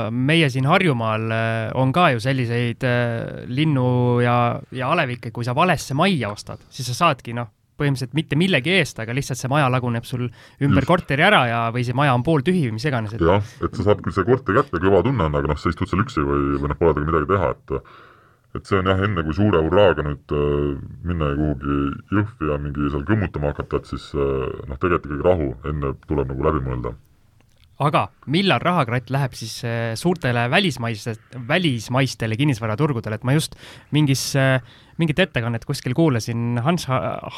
meie 0.10 0.50
siin 0.54 0.70
Harjumaal 0.70 1.28
eh, 1.38 1.74
on 1.80 1.94
ka 1.94 2.10
ju 2.16 2.24
selliseid 2.24 2.86
äh, 2.88 3.44
linnu 3.50 4.22
ja, 4.26 4.38
ja 4.74 4.94
alevikke, 4.94 5.34
kui 5.36 5.46
sa 5.46 5.54
valesse 5.58 5.94
majja 5.98 6.32
ostad, 6.34 6.64
siis 6.74 6.90
sa 6.90 6.98
saadki 7.04 7.36
noh, 7.38 7.52
põhimõtteliselt 7.78 8.18
mitte 8.18 8.38
millegi 8.38 8.74
eest, 8.78 9.00
aga 9.02 9.14
lihtsalt 9.18 9.40
see 9.40 9.52
maja 9.52 9.70
laguneb 9.74 10.06
sul 10.08 10.26
ümber 10.26 10.84
Just. 10.84 10.90
korteri 10.90 11.26
ära 11.26 11.44
ja, 11.50 11.62
või 11.74 11.86
see 11.86 11.98
maja 11.98 12.14
on 12.18 12.26
pooltühi 12.26 12.68
või 12.68 12.78
mis 12.78 12.88
iganes 12.90 13.14
et.... 13.14 13.22
jah, 13.22 13.54
et 13.66 13.78
sa 13.78 13.90
saad 13.90 14.02
küll 14.06 14.16
see 14.16 14.26
korteri 14.28 14.62
kätte, 14.62 14.82
kõva 14.82 15.04
tunne 15.06 15.30
on, 15.30 15.38
aga 15.38 15.54
noh, 15.54 15.62
sa 15.62 15.74
istud 15.74 15.90
seal 15.90 16.04
üksi 16.06 16.26
või, 16.26 16.58
või 16.58 16.74
noh, 16.74 16.80
pole 16.80 16.98
temaga 16.98 17.12
midagi 17.12 17.32
teha, 17.34 17.54
et 17.54 17.78
et 18.54 18.70
see 18.70 18.78
on 18.78 18.90
jah, 18.90 19.00
enne 19.08 19.24
kui 19.26 19.34
suure 19.36 19.62
hurraaga 19.66 20.06
nüüd 20.06 20.36
äh, 20.38 20.76
minna 21.08 21.32
kuhugi 21.38 21.78
Jõhvi 22.14 22.52
ja 22.52 22.60
mingi 22.62 22.92
seal 22.94 23.08
kõmmutama 23.08 23.54
hakata, 23.54 23.82
et 23.82 23.90
siis 23.90 24.12
äh, 24.14 24.46
noh, 24.70 24.78
tegelikult 24.78 25.10
ikkagi 25.10 25.26
rahu, 25.26 25.50
enne 25.72 25.96
tuleb 26.06 26.30
nagu 26.30 26.48
läbi 26.50 26.62
mõelda. 26.68 26.94
aga 27.84 28.04
millal 28.30 28.62
rahakratt 28.62 29.10
läheb 29.12 29.34
siis 29.36 29.56
äh, 29.66 29.96
suurtele 29.98 30.46
välismaiste, 30.54 31.16
välismaistele 31.50 32.38
kinnisvaraturgudele, 32.38 33.18
et 33.18 33.26
ma 33.26 33.34
just 33.34 33.58
mingis, 33.92 34.28
mingit 35.02 35.24
ettekannet 35.26 35.66
kuskil 35.66 35.98
kuulasin, 35.98 36.62
Hans, 36.62 36.86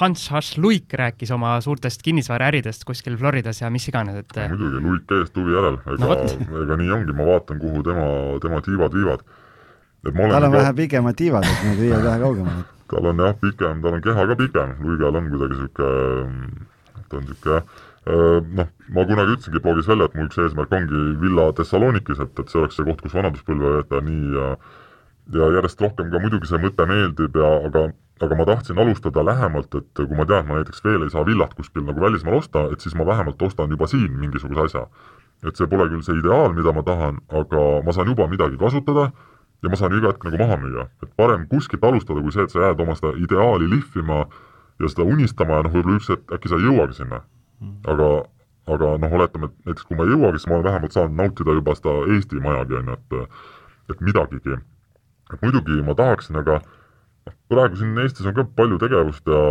Hans 0.02 0.28
Hašluik 0.36 0.92
rääkis 1.00 1.32
oma 1.32 1.56
suurtest 1.64 2.04
kinnisvaraäridest 2.04 2.84
kuskil 2.84 3.16
Floridas 3.18 3.64
ja 3.64 3.72
mis 3.72 3.88
iganes, 3.88 4.20
et 4.20 4.36
no, 4.36 4.52
muidugi, 4.52 4.84
Luik 4.84 5.08
täiesti 5.08 5.40
huvi 5.40 5.56
järel, 5.56 5.80
ega 5.96 6.12
no,, 6.12 6.62
ega 6.66 6.80
nii 6.84 6.94
ongi, 7.00 7.16
ma 7.16 7.32
vaatan, 7.32 7.64
kuhu 7.64 7.88
tema, 7.88 8.12
tema 8.44 8.62
tiivad 8.68 9.00
viivad. 9.00 9.28
Tal 10.12 10.44
on 10.44 10.52
ka... 10.52 10.58
vähe 10.58 10.74
pikemad 10.84 11.18
tiivad, 11.18 11.50
et 11.50 11.66
need 11.70 11.82
viivad 11.82 12.06
vähe 12.06 12.22
kaugemale. 12.22 12.64
tal 12.94 13.12
on 13.12 13.26
jah, 13.26 13.36
pikem, 13.42 13.82
tal 13.82 13.98
on 13.98 14.06
keha 14.06 14.30
ka 14.30 14.40
pikem, 14.44 14.78
Luigal 14.86 15.20
on 15.20 15.30
kuidagi 15.34 15.60
niisugune, 15.60 16.64
ta 17.10 17.18
on 17.18 17.28
niisugune 17.28 17.56
jah, 17.56 17.68
noh, 18.06 18.72
ma 18.94 19.06
kunagi 19.10 19.36
ütlesingi 19.36 19.62
blogis 19.66 19.90
välja, 19.90 20.06
et 20.10 20.18
mu 20.18 20.26
üks 20.30 20.40
eesmärk 20.44 20.74
ongi 20.78 21.04
villa 21.22 21.50
Thessalonikis, 21.58 22.22
et, 22.22 22.40
et 22.40 22.52
see 22.52 22.62
oleks 22.62 22.78
see 22.78 22.86
koht, 22.86 23.02
kus 23.02 23.16
vanaduspõlve 23.18 23.78
veeta 23.80 24.02
nii 24.06 24.34
ja 24.38 24.56
ja 25.34 25.48
järjest 25.56 25.82
rohkem 25.82 26.12
ka 26.14 26.22
muidugi 26.22 26.46
see 26.46 26.62
mõte 26.62 26.86
meeldib 26.86 27.38
ja 27.40 27.48
aga, 27.66 27.88
aga 28.22 28.36
ma 28.38 28.46
tahtsin 28.46 28.78
alustada 28.78 29.24
lähemalt, 29.26 29.74
et 29.74 30.02
kui 30.02 30.18
ma 30.18 30.26
tean, 30.30 30.46
et 30.46 30.50
ma 30.52 30.60
näiteks 30.60 30.84
veel 30.86 31.02
ei 31.02 31.10
saa 31.10 31.26
villat 31.26 31.56
kuskil 31.58 31.82
nagu 31.88 32.04
välismaal 32.04 32.38
osta, 32.44 32.68
et 32.70 32.86
siis 32.86 32.94
ma 32.94 33.08
vähemalt 33.10 33.42
ostan 33.42 33.74
juba 33.74 33.90
siin 33.90 34.14
mingisuguse 34.22 34.68
asja. 34.70 34.86
et 35.46 35.58
see 35.58 35.68
pole 35.70 35.86
küll 35.90 36.02
see 36.02 36.16
ideaal, 36.18 36.54
mida 36.58 36.72
ma 36.74 36.82
tahan, 36.86 37.18
aga 37.30 37.64
ma 37.86 37.94
saan 37.94 38.08
juba 38.08 38.26
midagi 38.30 38.58
kasutada 38.58 39.12
ja 39.66 39.74
ma 39.74 39.80
saan 39.82 39.98
iga 39.98 40.14
hetk 40.14 40.26
nagu 40.28 40.38
maha 40.40 40.60
müüa. 40.62 40.88
et 41.04 41.12
parem 41.18 41.48
kuskilt 41.50 41.84
alustada, 41.84 42.22
kui 42.22 42.32
see, 42.36 42.46
et 42.46 42.54
sa 42.54 42.68
jääd 42.68 42.82
oma 42.86 42.96
seda 42.96 43.16
ideaali 43.18 43.70
lihvima 43.72 44.26
ja 44.80 44.92
seda 44.92 45.08
unistama 45.10 45.60
ja 45.60 45.66
noh, 45.66 45.74
võib-olla 45.74 46.00
üks 46.00 46.12
hetk 46.14 46.38
äkki 46.38 46.52
sa 46.52 46.62
ei 46.62 46.70
jõuagi 46.70 47.02
sinna 47.02 47.26
Mm. 47.62 47.76
aga, 47.88 48.08
aga 48.68 48.88
noh, 49.00 49.14
oletame, 49.18 49.48
et 49.48 49.70
näiteks 49.70 49.86
kui 49.88 49.98
ma 49.98 50.06
ei 50.06 50.12
jõuagi, 50.12 50.42
siis 50.42 50.50
ma 50.50 50.58
olen 50.58 50.66
vähemalt 50.68 50.96
saanud 50.96 51.20
nautida 51.22 51.56
juba 51.56 51.76
seda 51.78 51.94
Eesti 52.14 52.42
majagi, 52.44 52.80
on 52.80 52.90
ju, 52.92 52.98
et 52.98 53.94
et 53.94 54.02
midagigi. 54.02 54.58
et 55.34 55.42
muidugi 55.42 55.82
ma 55.86 55.96
tahaksin, 55.98 56.36
aga 56.42 56.60
noh, 56.60 57.36
praegu 57.50 57.80
siin 57.80 57.98
Eestis 58.04 58.28
on 58.28 58.36
ka 58.36 58.44
palju 58.60 58.78
tegevust 58.82 59.32
ja 59.32 59.42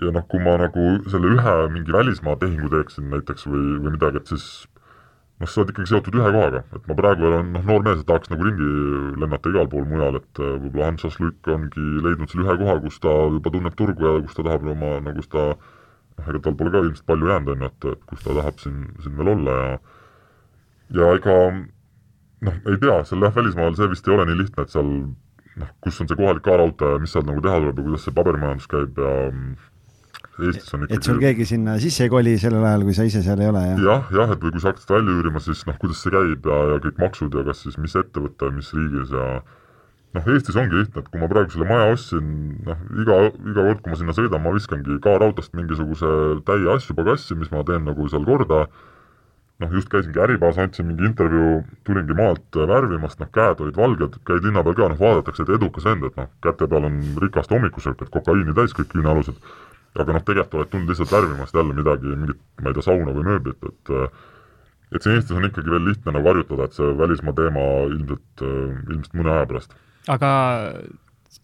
ja 0.00 0.12
noh, 0.14 0.24
kui 0.30 0.40
ma 0.40 0.56
nagu 0.62 0.86
selle 1.10 1.34
ühe 1.34 1.56
mingi 1.74 1.92
välismaa 1.92 2.36
tehingu 2.40 2.70
teeksin 2.72 3.10
näiteks 3.10 3.48
või, 3.50 3.80
või 3.82 3.96
midagi, 3.96 4.22
et 4.22 4.30
siis 4.30 4.46
noh, 5.40 5.48
sa 5.48 5.62
oled 5.62 5.72
ikkagi 5.72 5.88
seotud 5.88 6.16
ühe 6.20 6.30
kohaga, 6.34 6.62
et 6.76 6.88
ma 6.88 6.96
praegu 6.98 7.26
olen 7.30 7.52
noh, 7.54 7.64
noor 7.70 7.84
mees 7.86 8.02
ja 8.02 8.06
tahaks 8.10 8.30
nagu 8.32 8.46
ringi 8.46 8.70
lennata 9.22 9.52
igal 9.52 9.68
pool 9.72 9.86
mujal, 9.88 10.18
et 10.20 10.42
äh, 10.42 10.56
võib-olla 10.64 10.90
Hans 10.90 11.06
Asluk 11.08 11.50
ongi 11.54 11.86
leidnud 12.04 12.32
selle 12.32 12.46
ühe 12.46 12.56
koha, 12.60 12.76
kus 12.84 13.00
ta 13.04 13.14
juba 13.32 13.54
tunneb 13.54 13.78
turgu 13.78 14.06
ja 14.06 14.18
kus 14.26 14.36
ta 14.36 14.44
tahab 14.46 14.68
oma 14.74 14.92
nagu 15.06 15.24
seda 15.24 15.46
noh, 15.54 16.26
ega 16.26 16.42
tal 16.44 16.58
pole 16.60 16.74
ka 16.74 16.84
ilmselt 16.84 17.08
palju 17.08 17.32
jäänud, 17.32 17.54
on 17.54 17.64
ju, 17.64 17.72
et, 17.72 17.88
et 17.94 18.04
kus 18.12 18.26
ta 18.26 18.36
tahab 18.36 18.60
siin, 18.60 18.84
siin 19.00 19.16
veel 19.20 19.32
olla 19.34 19.56
ja 19.60 19.72
ja 21.00 21.10
ega 21.16 21.36
noh, 21.56 22.60
ei 22.68 22.78
tea, 22.84 23.00
seal 23.08 23.24
jah, 23.24 23.34
välismaal 23.36 23.76
see 23.78 23.90
vist 23.94 24.08
ei 24.08 24.16
ole 24.16 24.28
nii 24.28 24.40
lihtne, 24.42 24.66
et 24.66 24.76
seal 24.76 24.92
noh, 25.60 25.74
kus 25.84 26.00
on 26.02 26.10
see 26.10 26.20
kohalik 26.20 26.44
K-raudtee, 26.44 27.00
mis 27.00 27.16
seal 27.16 27.26
nagu 27.28 27.42
teha 27.44 27.60
tuleb 27.62 27.80
ja 27.80 27.88
kuidas 27.88 28.06
see 28.06 28.16
paberimajandus 28.16 28.68
käib 28.70 29.00
ja 29.00 29.14
Eestis 30.40 30.74
on 30.74 30.84
ikkagi 30.86 30.96
et 30.96 31.08
sul 31.08 31.20
keegi 31.20 31.46
sinna 31.48 31.76
sisse 31.82 32.06
ei 32.06 32.12
koli 32.12 32.36
sellel 32.40 32.64
ajal, 32.64 32.84
kui 32.88 32.96
sa 32.96 33.06
ise 33.08 33.22
seal 33.24 33.40
ei 33.42 33.50
ole, 33.50 33.62
jah? 33.72 33.80
jah, 33.86 34.12
jah, 34.14 34.34
et 34.34 34.44
või 34.44 34.54
kui 34.54 34.62
sa 34.62 34.72
hakkad 34.72 34.94
välja 34.94 35.16
üürima, 35.16 35.42
siis 35.44 35.64
noh, 35.68 35.78
kuidas 35.80 36.02
see 36.04 36.12
käib 36.14 36.46
ja, 36.48 36.60
ja 36.72 36.82
kõik 36.86 37.00
maksud 37.02 37.34
ja 37.36 37.46
kas 37.48 37.64
siis 37.66 37.80
mis 37.82 37.96
ettevõte, 37.98 38.52
mis 38.56 38.70
riigis 38.76 39.16
ja 39.16 39.26
noh, 40.16 40.30
Eestis 40.34 40.58
ongi 40.58 40.78
lihtne, 40.78 41.02
et 41.02 41.10
kui 41.10 41.22
ma 41.22 41.28
praegu 41.30 41.54
selle 41.54 41.68
maja 41.68 41.90
ostsin, 41.94 42.30
noh, 42.66 42.86
iga, 43.02 43.18
iga 43.30 43.66
kord, 43.66 43.82
kui 43.82 43.92
ma 43.92 43.98
sinna 44.00 44.16
sõidan, 44.16 44.44
ma 44.44 44.54
viskangi 44.56 45.00
K-raudast 45.04 45.54
mingisuguse 45.58 46.14
täie 46.48 46.70
asju 46.74 46.96
pagassi, 46.98 47.36
mis 47.38 47.52
ma 47.54 47.62
teen 47.68 47.86
nagu 47.86 48.08
seal 48.10 48.26
korda, 48.26 48.64
noh, 49.60 49.72
just 49.76 49.90
käisingi 49.92 50.20
Äripäevas, 50.24 50.58
andsin 50.62 50.88
mingi 50.88 51.06
intervjuu, 51.10 51.60
tulingi 51.86 52.16
maalt 52.16 52.60
värvimast, 52.72 53.20
noh, 53.22 53.30
käed 53.34 53.62
olid 53.62 53.78
valged, 53.78 54.20
käid 54.26 54.46
linna 54.46 54.64
peal 54.66 54.78
ka, 54.78 54.92
noh, 54.92 55.00
vaadatakse, 55.00 55.46
et 55.46 55.56
edukas 55.60 55.86
vend, 55.86 56.06
et 56.08 56.16
noh, 56.18 56.30
käte 56.46 56.68
peal 56.70 56.88
on 56.88 57.02
rikast 57.22 57.52
hommikusöök, 57.54 58.06
et 58.06 58.14
kokaiini 58.14 58.56
täis 58.56 58.74
kõik 58.76 58.90
küünealused, 58.94 59.36
aga 59.98 60.14
noh, 60.14 60.24
tegelikult 60.26 60.58
oled 60.60 60.72
tulnud 60.72 60.92
lihtsalt 60.92 61.12
värvimast 61.12 61.54
jälle 61.54 61.74
midagi, 61.74 62.14
mingit, 62.14 62.42
ma 62.62 62.70
ei 62.70 62.76
tea, 62.78 62.86
sauna 62.86 63.14
või 63.16 63.26
mööblit, 63.26 63.70
et 63.72 63.94
et 64.90 65.04
siin 65.04 65.14
Eestis 65.14 65.36
on 65.38 65.46
ikkagi 65.46 65.70
veel 65.70 65.84
lihtne 65.86 66.12
nagu 66.14 66.26
harjutada, 66.26 66.66
et 66.66 66.74
see 66.74 66.88
välismaa 66.98 67.34
teema 67.38 67.62
ilmselt, 67.90 68.42
ilmselt 68.42 69.14
mõne 69.18 69.36
aja 69.36 69.46
pärast 69.50 69.76
aga 70.08 70.30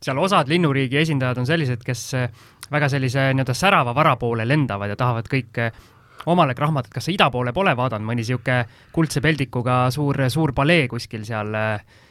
seal 0.02 0.18
osad 0.18 0.48
linnuriigi 0.48 0.98
esindajad 1.00 1.40
on 1.40 1.48
sellised, 1.48 1.84
kes 1.84 2.02
eh, 2.18 2.46
väga 2.72 2.88
sellise 2.92 3.30
nii-öelda 3.34 3.54
särava 3.56 3.94
vara 3.96 4.16
poole 4.20 4.46
lendavad 4.48 4.92
ja 4.92 4.98
tahavad 4.98 5.28
kõik 5.30 5.60
eh, 5.62 5.80
omale 6.26 6.56
krahmata, 6.58 6.90
kas 6.92 7.06
sa 7.08 7.14
ida 7.14 7.30
poole 7.30 7.52
pole 7.54 7.74
vaadanud, 7.76 8.06
mõni 8.08 8.24
niisugune 8.24 8.64
kuldse 8.92 9.22
peldikuga 9.22 9.86
suur, 9.94 10.18
suur 10.32 10.54
palee 10.56 10.86
kuskil 10.90 11.26
seal 11.28 11.54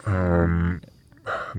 um,? 0.08 0.76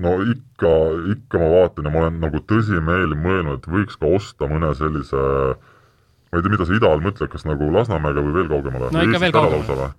No 0.03 0.17
ikka, 0.23 0.73
ikka 1.13 1.41
ma 1.41 1.49
vaatan 1.53 1.89
ja 1.89 1.93
ma 1.93 2.03
olen 2.05 2.19
nagu 2.23 2.41
tõsimeeli 2.49 3.17
mõelnud, 3.19 3.61
et 3.61 3.71
võiks 3.71 3.99
ka 3.99 4.09
osta 4.17 4.49
mõne 4.51 4.73
sellise 4.77 5.23
ma 6.31 6.39
ei 6.39 6.43
tea, 6.43 6.51
mida 6.51 6.67
sa 6.67 6.75
ida 6.75 6.91
all 6.91 7.03
mõtled, 7.03 7.31
kas 7.31 7.47
nagu 7.47 7.69
Lasnamäega 7.73 8.23
või 8.23 8.35
veel 8.41 8.51
kaugemale? 8.51 8.91
no 8.93 9.05
ikka 9.07 9.23
veel 9.23 9.35
kaugemale. 9.35 9.93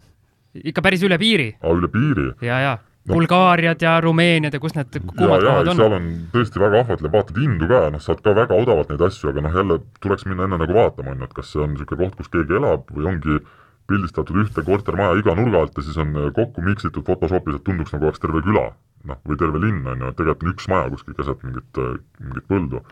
ikka 0.73 0.85
päris 0.85 1.05
üle 1.07 1.19
piiri. 1.21 1.49
aa, 1.63 1.75
üle 1.75 1.91
piiri? 1.93 2.31
ja, 2.45 2.61
ja 2.65 2.75
no. 3.09 3.15
Bulgaariad 3.15 3.83
ja 3.83 4.01
Rumeeniad 4.05 4.55
ja 4.55 4.61
kus 4.61 4.77
need 4.77 4.99
kuumad 5.01 5.45
kohad 5.45 5.71
on. 5.73 5.81
seal 5.81 5.97
on 5.99 6.11
tõesti 6.35 6.63
väga 6.63 6.83
ahvatlev, 6.85 7.15
vaatad 7.15 7.41
hindu 7.41 7.71
ka, 7.71 7.85
noh, 7.95 8.03
saad 8.05 8.21
ka 8.25 8.35
väga 8.37 8.59
odavalt 8.59 8.93
neid 8.93 9.07
asju, 9.09 9.33
aga 9.33 9.45
noh, 9.47 9.57
jälle 9.57 9.81
tuleks 10.05 10.29
minna 10.29 10.49
enne 10.49 10.61
nagu 10.61 10.77
vaatama, 10.77 11.15
on 11.15 11.25
ju, 11.25 11.31
et 11.31 11.39
kas 11.39 11.55
see 11.55 11.65
on 11.65 11.73
niisugune 11.75 12.05
koht, 12.05 12.19
kus 12.21 12.33
keegi 12.35 12.59
elab 12.61 12.93
või 12.93 13.09
ongi 13.15 13.41
pildistatud 13.89 14.37
ühte 14.43 14.65
kortermaja 14.67 15.17
iga 15.19 15.35
nurga 15.39 15.65
alt 15.65 15.79
ja 15.79 15.85
siis 15.87 15.99
on 16.01 16.15
kokku 16.37 16.65
miksitud 16.65 17.05
Photoshopis, 17.07 17.59
et 17.59 17.65
tunduks 17.67 17.93
nagu 17.95 18.09
oleks 18.09 18.23
terve 18.23 18.43
küla, 18.45 18.69
noh, 19.09 19.21
või 19.29 19.41
terve 19.41 19.61
linn, 19.63 19.85
on 19.89 20.05
ju, 20.05 20.13
et 20.13 20.19
tegelikult 20.21 20.47
on 20.47 20.55
üks 20.55 20.71
maja 20.73 20.89
kuskil 20.95 21.19
keset 21.19 21.45
mingit, 21.47 21.83
mingit 22.21 22.49
põldu. 22.53 22.83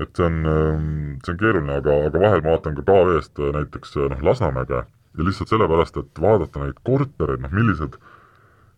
et 0.00 0.16
see 0.16 0.24
on, 0.24 0.38
see 1.20 1.34
on 1.34 1.40
keeruline, 1.42 1.76
aga, 1.82 1.98
aga 2.08 2.22
vahel 2.22 2.42
ma 2.44 2.54
vaatan 2.54 2.78
ka 2.78 2.86
KV-st 2.88 3.50
näiteks 3.58 3.98
noh, 4.08 4.22
Lasnamäge. 4.30 4.86
Ja 5.18 5.26
lihtsalt 5.26 5.50
sellepärast, 5.50 5.96
et 5.98 6.20
vaadata 6.22 6.62
neid 6.62 6.78
kortereid, 6.86 7.42
noh, 7.42 7.52
millised 7.52 7.98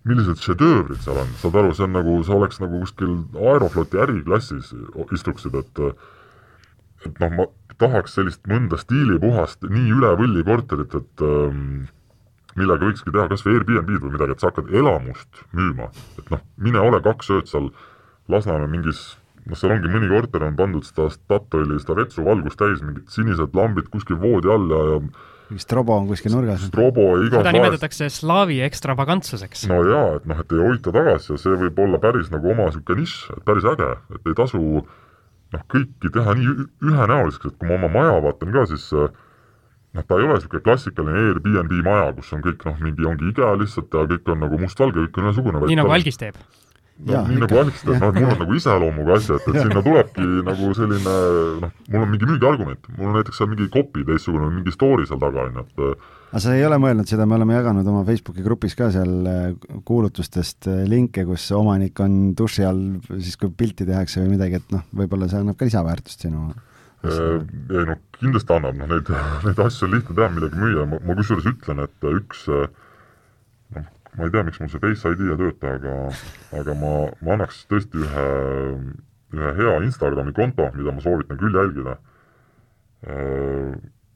millised 0.09 0.41
šedöövrid 0.43 0.99
seal 1.05 1.21
on, 1.23 1.31
saad 1.39 1.57
aru, 1.61 1.75
see 1.77 1.87
on 1.87 1.93
nagu, 1.95 2.17
sa 2.27 2.35
oleks 2.35 2.59
nagu 2.63 2.81
kuskil 2.83 3.13
Aerofloti 3.39 4.01
äriklassis 4.03 4.73
istuksid, 5.15 5.55
et 5.61 5.83
et 7.07 7.21
noh, 7.23 7.31
ma 7.37 7.47
tahaks 7.83 8.17
sellist 8.19 8.45
mõnda 8.51 8.79
stiilipuhast 8.81 9.67
nii 9.69 9.91
üle 9.97 10.13
võlli 10.21 10.45
korterit, 10.47 10.95
et 10.99 11.25
ähm, 11.27 11.89
millega 12.59 12.89
võikski 12.89 13.15
teha 13.15 13.29
kas 13.31 13.45
või 13.47 13.59
Airbnb-d 13.59 14.05
või 14.05 14.15
midagi, 14.17 14.37
et 14.37 14.45
sa 14.45 14.53
hakkad 14.53 14.71
elamust 14.73 15.43
müüma. 15.57 15.91
et 16.21 16.31
noh, 16.35 16.45
mine 16.57 16.83
ole 16.83 17.03
kaks 17.05 17.33
ööd 17.35 17.51
seal 17.51 17.73
Lasnamäe 18.31 18.71
mingis 18.71 19.03
noh, 19.49 19.59
seal 19.59 19.75
ongi 19.75 19.91
mõni 19.91 20.09
korter 20.13 20.47
on 20.47 20.57
pandud 20.59 20.87
seda 20.87 21.09
Statoili, 21.13 21.81
seda 21.83 21.99
vetsuvalgust 21.99 22.61
täis, 22.61 22.83
mingid 22.85 23.11
sinised 23.13 23.57
lambid 23.59 23.91
kuskil 23.93 24.21
voodi 24.23 24.53
all 24.53 24.71
ja, 24.71 24.83
ja 24.95 25.03
mingi 25.53 25.65
strobo 25.67 25.97
on 25.99 26.09
kuskil 26.09 26.33
nurgas. 26.33 26.65
strobo 26.69 27.07
igas 27.21 27.43
seda 27.43 27.53
nimetatakse 27.57 28.09
slaavi 28.13 28.61
ekstravagantsuseks. 28.67 29.67
no 29.71 29.83
jaa, 29.89 30.17
et 30.19 30.29
noh, 30.31 30.41
et 30.41 30.55
ei 30.55 30.63
hoita 30.63 30.95
tagasi 30.95 31.35
ja 31.35 31.41
see 31.45 31.59
võib 31.67 31.81
olla 31.85 32.01
päris 32.03 32.31
nagu 32.33 32.53
oma 32.55 32.71
niisugune 32.71 33.03
nišš, 33.03 33.17
et 33.37 33.45
päris 33.49 33.69
äge, 33.75 33.91
et 34.17 34.31
ei 34.31 34.39
tasu 34.39 34.63
noh, 35.53 35.67
kõiki 35.75 36.13
teha 36.15 36.35
nii 36.39 36.55
ühenäoliseks, 36.89 37.53
et 37.53 37.59
kui 37.59 37.69
ma 37.69 37.79
oma 37.81 37.93
maja 37.93 38.17
vaatan 38.25 38.55
ka, 38.55 38.65
siis 38.73 38.89
noh, 38.93 40.05
ta 40.07 40.19
ei 40.19 40.27
ole 40.27 40.39
niisugune 40.39 40.65
klassikaline 40.65 41.29
Airbnb 41.29 41.79
maja, 41.87 42.11
kus 42.17 42.33
on 42.37 42.45
kõik 42.45 42.67
noh, 42.69 42.81
mingi 42.85 43.09
ongi 43.09 43.31
IKEA 43.33 43.55
lihtsalt 43.61 43.95
ja 43.99 44.07
kõik 44.15 44.35
on 44.35 44.45
nagu 44.47 44.61
mustvalge, 44.63 45.07
kõik 45.07 45.21
on 45.21 45.31
ühesugune. 45.31 45.65
nii 45.69 45.81
nagu 45.83 45.97
Algis 45.97 46.21
teeb 46.21 46.41
no 47.07 47.23
nii 47.29 47.43
nagu 47.43 47.61
Alex 47.63 47.85
teab, 47.85 48.01
noh, 48.03 48.17
mul 48.17 48.31
on 48.31 48.41
nagu 48.45 48.57
iseloomuga 48.59 49.19
asja, 49.19 49.39
et, 49.39 49.47
et 49.51 49.61
sinna 49.61 49.83
tulebki 49.85 50.27
nagu 50.47 50.73
selline 50.79 51.15
noh, 51.63 51.77
mul 51.91 52.05
on 52.05 52.11
mingi 52.13 52.29
müügiargument, 52.31 52.91
mul 52.99 53.11
on 53.11 53.17
näiteks 53.19 53.41
seal 53.41 53.51
mingi 53.51 53.69
copy 53.73 54.05
teistsugune, 54.09 54.51
mingi 54.55 54.75
story 54.75 55.07
seal 55.09 55.23
taga, 55.23 55.47
on 55.49 55.61
ju, 55.61 55.65
et 55.67 56.11
aga 56.33 56.43
sa 56.45 56.55
ei 56.57 56.65
ole 56.65 56.79
mõelnud 56.81 57.09
seda, 57.09 57.27
me 57.29 57.37
oleme 57.37 57.57
jaganud 57.59 57.89
oma 57.93 58.05
Facebooki 58.09 58.45
grupis 58.45 58.77
ka 58.79 58.91
seal 58.95 59.29
äh, 59.29 59.41
kuulutustest 59.89 60.69
äh, 60.71 60.85
linke, 60.89 61.27
kus 61.29 61.49
omanik 61.57 62.01
on 62.05 62.21
duši 62.39 62.69
all, 62.69 62.85
siis 63.19 63.37
kui 63.41 63.53
pilti 63.57 63.89
tehakse 63.89 64.23
või 64.23 64.37
midagi, 64.37 64.63
et 64.63 64.73
noh, 64.75 64.87
võib-olla 65.03 65.29
see 65.29 65.43
annab 65.43 65.59
ka 65.61 65.69
lisaväärtust 65.69 66.25
sinu 66.25 66.49
äh, 66.53 67.43
ei 67.43 67.89
noh, 67.91 68.01
kindlasti 68.21 68.57
annab, 68.57 68.79
noh 68.81 68.93
neid, 68.95 69.11
neid 69.49 69.67
asju 69.67 69.89
on 69.89 69.97
lihtne 69.99 70.17
teha, 70.17 70.31
midagi 70.39 70.63
müüa, 70.63 70.87
ma, 70.89 71.03
ma 71.05 71.19
kusjuures 71.21 71.51
ütlen, 71.53 71.85
et 71.85 72.09
üks 72.15 72.47
äh, 72.49 72.71
ma 74.17 74.25
ei 74.25 74.31
tea, 74.31 74.43
miks 74.45 74.61
mul 74.61 74.69
see 74.69 74.83
Face 74.83 75.09
ID 75.09 75.23
ei 75.25 75.39
tööta, 75.41 75.77
aga, 75.79 75.95
aga 76.61 76.75
ma, 76.77 76.93
ma 77.25 77.37
annaks 77.37 77.63
tõesti 77.71 78.03
ühe, 78.03 78.27
ühe 79.33 79.53
hea 79.61 79.77
Instagrami 79.87 80.35
konto, 80.37 80.69
mida 80.77 80.93
ma 80.93 81.05
soovitan 81.05 81.41
küll 81.41 81.57
jälgida, 81.57 81.97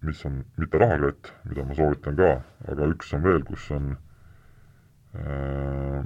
mis 0.06 0.20
on 0.28 0.42
mitte 0.60 0.82
rahakratt, 0.82 1.32
mida 1.48 1.64
ma 1.64 1.78
soovitan 1.78 2.18
ka, 2.18 2.34
aga 2.72 2.90
üks 2.92 3.14
on 3.16 3.24
veel, 3.24 3.40
kus 3.48 3.70
on 3.74 3.96
äh, 5.16 6.04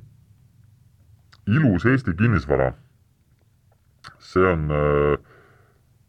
ilus 1.50 1.84
Eesti 1.90 2.14
kinnisvara. 2.16 2.72
see 4.20 4.46
on 4.46 4.70
äh,, 4.70 5.18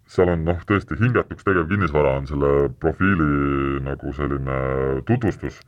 seal 0.06 0.30
on 0.30 0.46
noh, 0.46 0.62
tõesti 0.70 0.96
hingetuks 1.00 1.44
tegev 1.48 1.68
kinnisvara 1.68 2.18
on 2.20 2.28
selle 2.30 2.70
profiili 2.80 3.82
nagu 3.84 4.14
selline 4.14 4.58
tutvustus 5.08 5.60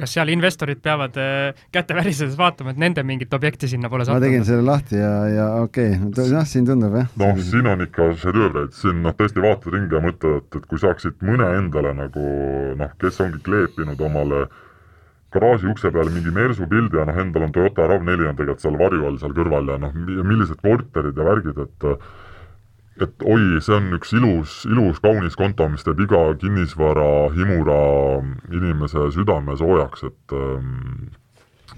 kas 0.00 0.14
seal 0.16 0.32
investorid 0.32 0.80
peavad 0.84 1.18
äh, 1.20 1.60
käte 1.74 1.96
värisedes 1.96 2.38
vaatama, 2.38 2.74
et 2.74 2.80
nende 2.80 3.04
mingit 3.06 3.34
objekti 3.36 3.68
sinna 3.70 3.90
pole 3.92 4.06
sattunud? 4.06 4.22
ma 4.22 4.26
tegin 4.26 4.46
selle 4.48 4.66
lahti 4.66 4.98
ja, 5.00 5.12
ja 5.30 5.48
okei 5.64 5.92
okay., 5.96 6.32
noh, 6.32 6.48
siin 6.48 6.68
tundub 6.68 6.96
jah. 7.00 7.12
noh, 7.20 7.44
siin 7.50 7.68
on 7.70 7.84
ikka 7.86 8.10
šedöövreid, 8.22 8.74
siin 8.78 9.04
noh, 9.04 9.14
tõesti 9.18 9.44
vaatad 9.44 9.76
ringi 9.76 9.98
ja 9.98 10.02
mõtled, 10.04 10.40
et, 10.42 10.58
et 10.60 10.66
kui 10.70 10.82
saaksid 10.82 11.22
mõne 11.26 11.52
endale 11.58 11.94
nagu 11.98 12.26
noh, 12.80 12.96
kes 13.00 13.22
ongi 13.24 13.42
kleepinud 13.46 14.00
omale 14.08 14.46
garaaži 15.34 15.68
ukse 15.70 15.92
peale 15.94 16.10
mingi 16.10 16.32
Mersu 16.34 16.66
pildi 16.70 16.98
ja 16.98 17.06
noh, 17.06 17.20
endal 17.22 17.46
on 17.46 17.54
Toyota 17.54 17.86
RAV4 17.86 18.32
on 18.32 18.40
tegelikult 18.40 18.64
seal 18.64 18.80
varju 18.80 19.06
all 19.06 19.20
seal 19.22 19.36
kõrval 19.36 19.70
ja 19.74 19.78
noh, 19.84 19.94
millised 20.26 20.58
korterid 20.64 21.18
ja 21.18 21.26
värgid, 21.28 21.60
et 21.66 21.88
et 23.06 23.24
oi, 23.24 23.60
see 23.64 23.76
on 23.76 23.90
üks 23.96 24.12
ilus, 24.16 24.60
ilus 24.68 25.00
kaunis 25.04 25.38
konto, 25.38 25.68
mis 25.72 25.86
teeb 25.86 26.00
iga 26.04 26.20
kinnisvara 26.40 27.30
himura 27.36 27.80
inimese 28.52 29.10
südame 29.16 29.56
soojaks, 29.60 30.06
et 30.10 30.36
ähm, 30.36 31.10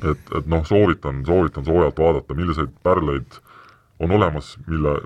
et, 0.03 0.31
et 0.39 0.47
noh, 0.51 0.63
soovitan, 0.67 1.23
soovitan 1.27 1.67
soojalt 1.67 1.99
vaadata, 1.99 2.37
milliseid 2.39 2.71
pärleid 2.85 3.39
on 4.03 4.15
olemas, 4.15 4.57
mille 4.67 4.97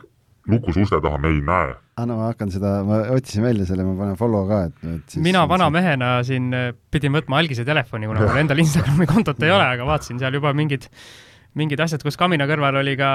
lukus 0.49 0.79
uste 0.81 1.01
taha 1.03 1.19
me 1.21 1.33
ei 1.35 1.41
näe. 1.45 1.75
anna, 1.97 2.17
ma 2.17 2.29
hakkan 2.31 2.51
seda, 2.53 2.73
ma 2.85 3.01
otsisin 3.15 3.45
välja 3.45 3.67
selle, 3.69 3.85
ma 3.87 3.95
panen 3.99 4.19
follow 4.21 4.45
ka, 4.49 4.61
et, 4.69 4.83
et 4.85 5.15
siis 5.15 5.23
mina 5.25 5.47
vana 5.49 5.71
mehena 5.73 6.11
siin 6.29 6.51
äh, 6.55 6.69
pidin 6.93 7.15
võtma 7.17 7.41
algise 7.41 7.65
telefoni, 7.65 8.09
kuna 8.11 8.27
mul 8.27 8.43
endal 8.43 8.61
Instagrami 8.61 9.09
kontot 9.09 9.41
ei 9.43 9.55
ole, 9.55 9.65
aga 9.65 9.89
vaatasin 9.89 10.21
seal 10.21 10.37
juba 10.37 10.53
mingid, 10.57 10.89
mingid 11.57 11.81
asjad, 11.81 12.05
kus 12.05 12.21
kamina 12.21 12.49
kõrval 12.49 12.83
oli 12.83 12.99
ka 13.01 13.13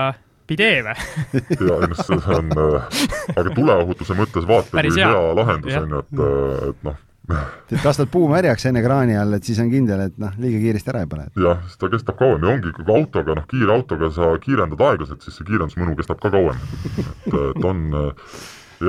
bidee 0.51 0.81
või? 0.87 0.97
jaa, 1.67 1.77
ei 1.77 1.91
noh, 1.91 2.01
see 2.01 2.35
on 2.37 2.51
äh,, 2.55 3.05
aga 3.35 3.55
tuleohutuse 3.55 4.17
mõttes 4.19 4.49
vaata, 4.49 4.75
kui 4.75 4.91
hea, 4.97 5.07
hea 5.07 5.31
lahendus 5.39 5.79
on 5.81 5.95
ju, 5.95 6.03
et, 6.03 6.21
äh, 6.27 6.67
et 6.71 6.85
noh 6.89 6.99
et 7.31 7.79
kastad 7.83 8.09
puu 8.11 8.27
märjaks 8.31 8.65
enne 8.69 8.81
kraani 8.83 9.15
all, 9.19 9.37
et 9.37 9.47
siis 9.47 9.59
on 9.63 9.69
kindel, 9.71 10.03
et 10.07 10.17
noh, 10.21 10.33
liiga 10.41 10.59
kiiresti 10.63 10.91
ära 10.91 11.03
ei 11.05 11.09
pane. 11.11 11.29
jah, 11.39 11.63
ta 11.79 11.89
kestab 11.91 12.17
kauem 12.19 12.43
ja 12.43 12.53
ongi, 12.55 12.73
kui 12.75 12.87
autoga, 12.95 13.35
noh, 13.37 13.47
kiire 13.51 13.75
autoga 13.75 14.11
sa 14.13 14.33
kiirendad 14.43 14.83
aeglaselt, 14.89 15.23
siis 15.23 15.37
see 15.39 15.47
kiirendusmõnu 15.47 15.95
kestab 15.99 16.21
ka 16.23 16.33
kauem. 16.33 16.59
et, 16.89 17.01
et 17.37 17.67
on 17.71 17.83
äh, 18.01 18.29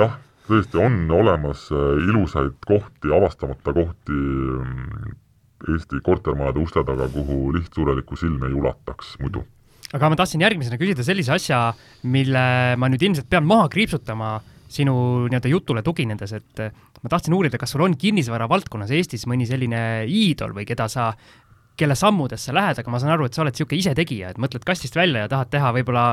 jah, 0.01 0.19
tõesti 0.49 0.81
on 0.83 1.01
olemas 1.15 1.69
ilusaid 2.09 2.59
kohti, 2.67 3.13
avastamata 3.15 3.75
kohti 3.77 4.17
mm, 4.17 5.19
Eesti 5.71 6.01
kortermajade 6.03 6.59
uste 6.59 6.83
taga, 6.83 7.07
kuhu 7.13 7.53
lihtsureliku 7.55 8.17
silm 8.19 8.43
ei 8.49 8.57
ulataks 8.59 9.13
muidu 9.23 9.45
aga 9.93 10.09
ma 10.09 10.19
tahtsin 10.19 10.43
järgmisena 10.45 10.79
küsida 10.81 11.05
sellise 11.07 11.35
asja, 11.37 11.61
mille 12.09 12.47
ma 12.81 12.89
nüüd 12.93 13.05
ilmselt 13.09 13.29
pean 13.31 13.47
maha 13.49 13.69
kriipsutama 13.73 14.35
sinu 14.73 14.95
nii-öelda 15.29 15.51
jutule 15.53 15.83
tuginedes, 15.85 16.33
et 16.39 16.63
ma 17.03 17.13
tahtsin 17.13 17.35
uurida, 17.37 17.61
kas 17.61 17.75
sul 17.75 17.85
on 17.85 17.97
kinnisvara 17.99 18.49
valdkonnas 18.49 18.93
Eestis 18.97 19.27
mõni 19.29 19.45
selline 19.49 19.83
iidol 20.09 20.55
või 20.57 20.65
keda 20.69 20.89
sa, 20.93 21.11
kelle 21.77 21.97
sammudesse 21.99 22.51
sa 22.51 22.57
lähed, 22.57 22.81
aga 22.81 22.93
ma 22.93 23.01
saan 23.03 23.13
aru, 23.17 23.29
et 23.29 23.37
sa 23.37 23.45
oled 23.45 23.57
niisugune 23.57 23.83
isetegija, 23.83 24.33
et 24.33 24.41
mõtled 24.41 24.65
kastist 24.69 24.97
välja 24.97 25.27
ja 25.27 25.33
tahad 25.33 25.53
teha 25.53 25.75
võib-olla 25.77 26.07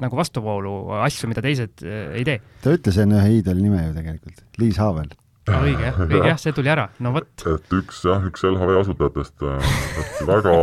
nagu 0.00 0.16
vastuvoolu 0.16 0.74
asju, 1.04 1.28
mida 1.30 1.44
teised 1.44 1.84
äh, 1.84 2.12
ei 2.20 2.26
tee. 2.28 2.38
ta 2.64 2.76
ütles 2.76 3.00
enne 3.00 3.20
ühe 3.20 3.40
iidoli 3.40 3.64
nime 3.64 3.82
ju 3.86 3.96
tegelikult, 3.96 4.44
Liis 4.60 4.80
Haavel 4.80 5.10
õige 5.48 5.86
jah, 5.86 5.98
õige. 6.04 6.22
jah, 6.28 6.38
see 6.40 6.54
tuli 6.56 6.70
ära, 6.72 6.88
no 7.00 7.12
vot. 7.14 7.28
et 7.48 7.76
üks 7.76 8.02
jah, 8.06 8.24
üks 8.28 8.44
LHV 8.46 8.80
asutajatest, 8.82 9.44
äh, 9.46 9.74
et 10.02 10.22
väga, 10.28 10.54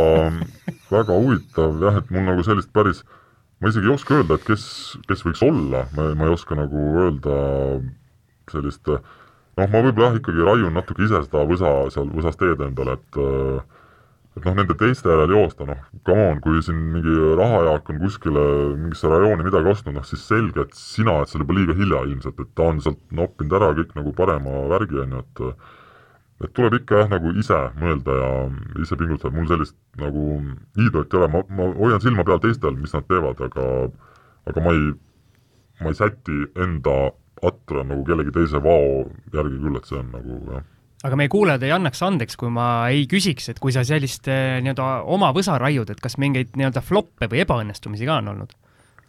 väga 0.92 1.18
huvitav 1.18 1.78
jah, 1.82 2.00
et 2.00 2.10
mul 2.14 2.26
nagu 2.28 2.44
sellist 2.46 2.70
päris, 2.74 3.02
ma 3.60 3.72
isegi 3.72 3.90
ei 3.90 3.94
oska 3.94 4.18
öelda, 4.20 4.38
et 4.38 4.46
kes, 4.46 4.64
kes 5.10 5.24
võiks 5.26 5.42
olla, 5.46 5.86
ma, 5.96 6.10
ma 6.18 6.28
ei 6.28 6.34
oska 6.34 6.58
nagu 6.58 6.84
öelda 7.04 7.38
sellist, 8.52 8.88
noh, 8.88 9.66
ma 9.66 9.82
võib-olla 9.82 10.12
jah, 10.12 10.20
ikkagi 10.22 10.46
raiun 10.46 10.78
natuke 10.78 11.04
ise 11.06 11.24
seda 11.26 11.44
võsa 11.48 11.74
seal 11.94 12.12
võsas 12.14 12.38
teed 12.40 12.62
endale, 12.68 12.98
et 13.00 13.20
äh, 13.22 13.77
et 14.38 14.46
noh, 14.46 14.54
nende 14.58 14.76
teiste 14.78 15.10
järel 15.10 15.32
joosta, 15.34 15.66
noh, 15.68 15.80
come 16.06 16.26
on, 16.32 16.38
kui 16.44 16.60
siin 16.64 16.78
mingi 16.94 17.14
rahajaak 17.38 17.90
on 17.92 17.98
kuskile 18.02 18.44
mingisse 18.76 19.10
rajooni 19.10 19.46
midagi 19.46 19.72
ostnud, 19.72 19.96
noh 19.98 20.06
siis 20.06 20.22
selge, 20.30 20.64
et 20.64 20.78
sina 20.78 21.16
oled 21.18 21.30
seal 21.30 21.44
juba 21.44 21.58
liiga 21.58 21.76
hilja 21.78 22.04
ilmselt, 22.08 22.38
et 22.44 22.54
ta 22.58 22.70
on 22.72 22.80
sealt 22.84 23.02
noppinud 23.20 23.58
ära 23.58 23.72
kõik 23.78 23.92
nagu 23.98 24.14
parema 24.16 24.62
värgi, 24.72 25.02
on 25.04 25.18
ju, 25.18 25.26
et 25.26 25.44
et 26.46 26.52
tuleb 26.54 26.76
ikka 26.78 27.00
jah, 27.00 27.08
nagu 27.10 27.32
ise 27.34 27.56
mõelda 27.80 28.14
ja 28.14 28.30
ise 28.84 28.96
pingutada, 28.98 29.34
mul 29.34 29.48
sellist 29.50 29.74
nagu 29.98 30.24
iidolit 30.78 31.14
ei 31.14 31.18
ole, 31.18 31.30
ma, 31.34 31.42
ma 31.50 31.66
hoian 31.80 32.02
silma 32.04 32.22
peal 32.28 32.38
teistel, 32.44 32.78
mis 32.78 32.94
nad 32.94 33.08
teevad, 33.10 33.42
aga 33.42 33.66
aga 34.48 34.64
ma 34.64 34.74
ei, 34.76 34.92
ma 35.82 35.90
ei 35.90 35.98
säti 35.98 36.44
enda 36.62 36.98
atra 37.42 37.82
nagu 37.86 38.06
kellegi 38.06 38.34
teise 38.38 38.62
vao 38.62 39.08
järgi 39.34 39.58
küll, 39.64 39.78
et 39.78 39.90
see 39.90 39.98
on 39.98 40.12
nagu 40.14 40.38
jah 40.46 40.66
aga 41.06 41.18
meie 41.18 41.30
kuulajad 41.30 41.66
ei 41.66 41.74
annaks 41.74 42.00
andeks, 42.02 42.38
kui 42.38 42.50
ma 42.52 42.68
ei 42.90 43.04
küsiks, 43.10 43.50
et 43.52 43.60
kui 43.62 43.74
sa 43.74 43.84
sellist 43.86 44.26
eh, 44.30 44.58
nii-öelda 44.64 44.88
oma 45.14 45.30
võsa 45.36 45.58
raiud, 45.60 45.90
et 45.92 46.00
kas 46.02 46.18
mingeid 46.18 46.56
nii-öelda 46.58 46.82
floppe 46.82 47.28
või 47.30 47.44
ebaõnnestumisi 47.44 48.08
ka 48.08 48.18
on 48.22 48.32
olnud? 48.34 48.56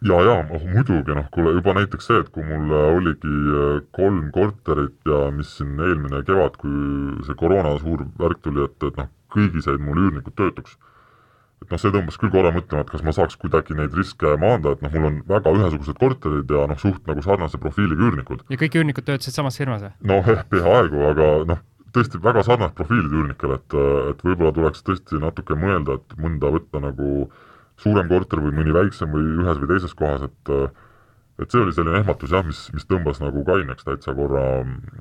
ja, 0.06 0.20
ja 0.24 0.36
oh, 0.40 0.62
muidugi, 0.64 1.12
noh, 1.16 1.26
kuule 1.34 1.52
juba 1.58 1.74
näiteks 1.76 2.06
see, 2.08 2.20
et 2.22 2.28
kui 2.32 2.44
mul 2.46 2.70
oligi 2.78 3.32
eh, 3.32 3.80
kolm 3.96 4.28
korterit 4.34 5.00
ja 5.08 5.26
mis 5.34 5.56
siin 5.58 5.74
eelmine 5.76 6.22
kevad, 6.28 6.60
kui 6.60 7.16
see 7.26 7.40
koroona 7.40 7.74
suur 7.82 8.06
värk 8.20 8.44
tuli, 8.46 8.64
et, 8.68 8.78
et 8.86 9.02
noh, 9.02 9.10
kõigis 9.34 9.66
jäid 9.68 9.82
mul 9.82 9.98
üürnikud 10.06 10.36
töötuks. 10.38 10.78
et 11.60 11.68
noh, 11.74 11.80
see 11.82 11.92
tõmbas 11.92 12.16
küll 12.16 12.32
korra 12.32 12.54
mõtlema, 12.54 12.86
et 12.86 12.92
kas 12.94 13.02
ma 13.04 13.12
saaks 13.12 13.36
kuidagi 13.36 13.74
neid 13.76 13.92
riske 13.98 14.30
maandada, 14.40 14.78
et 14.78 14.86
noh, 14.86 14.94
mul 14.94 15.08
on 15.10 15.18
väga 15.28 15.52
ühesugused 15.58 15.98
korterid 15.98 16.54
ja 16.54 16.68
noh, 16.70 16.78
suht 16.80 17.02
nagu 17.10 17.26
sarnase 17.26 17.60
profiiliga 17.60 18.06
üürnikud. 18.06 18.46
ja 18.48 18.60
kõik 18.62 18.78
üürnikud 18.78 19.10
töötasid 19.10 19.36
samas 19.36 19.58
firmas 19.60 19.84
või? 19.84 19.92
noh, 20.14 20.30
peaaegu, 20.54 21.04
aga 21.10 21.28
noh, 21.50 21.60
tõesti 21.94 22.20
väga 22.22 22.44
sarnased 22.46 22.76
profiilid 22.78 23.14
üürnikel, 23.14 23.56
et, 23.56 23.78
et 24.12 24.22
võib-olla 24.26 24.52
tuleks 24.56 24.84
tõesti 24.86 25.20
natuke 25.22 25.56
mõelda, 25.58 25.98
et 26.00 26.18
mõnda 26.20 26.52
võtta 26.54 26.82
nagu 26.82 27.30
suurem 27.80 28.10
korter 28.10 28.42
või 28.44 28.54
mõni 28.58 28.76
väiksem 28.76 29.12
või 29.14 29.26
ühes 29.40 29.60
või 29.62 29.72
teises 29.72 29.96
kohas, 29.96 30.28
et 30.28 30.54
et 31.40 31.48
see 31.48 31.62
oli 31.62 31.72
selline 31.72 32.02
ehmatus 32.02 32.34
jah, 32.34 32.44
mis, 32.44 32.66
mis 32.76 32.84
tõmbas 32.84 33.20
nagu 33.22 33.40
kaineks 33.46 33.86
täitsa 33.86 34.12
korra, 34.12 34.44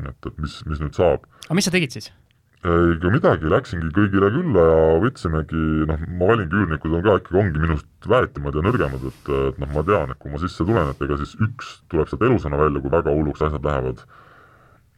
et, 0.07 0.27
et 0.29 0.37
mis, 0.39 0.53
mis 0.69 0.79
nüüd 0.79 0.95
saab. 0.95 1.25
aga 1.47 1.57
mis 1.57 1.67
sa 1.67 1.73
tegid 1.75 1.95
siis? 1.95 2.11
ega 2.59 3.11
midagi, 3.13 3.47
läksingi 3.47 3.87
kõigile 3.95 4.29
külla 4.35 4.63
ja 4.67 4.79
võtsimegi, 4.99 5.59
noh, 5.87 6.01
ma 6.19 6.27
valingi 6.33 6.57
üürnikud 6.59 6.95
on 6.97 7.03
ka 7.05 7.13
ikkagi, 7.21 7.37
ongi 7.39 7.61
minust 7.63 8.07
väetimad 8.11 8.57
ja 8.57 8.63
nõrgemad, 8.65 9.05
et, 9.07 9.29
et 9.51 9.61
noh, 9.63 9.69
ma 9.75 9.83
tean, 9.87 10.11
et 10.11 10.19
kui 10.19 10.33
ma 10.33 10.41
sisse 10.41 10.67
tulen, 10.67 10.91
et 10.91 11.05
ega 11.05 11.19
siis 11.21 11.37
üks 11.39 11.77
tuleb 11.91 12.11
sealt 12.11 12.25
elusana 12.27 12.59
välja, 12.59 12.81
kui 12.83 12.91
väga 12.91 13.15
hulluks 13.15 13.45
asjad 13.47 13.63
lähevad 13.63 14.03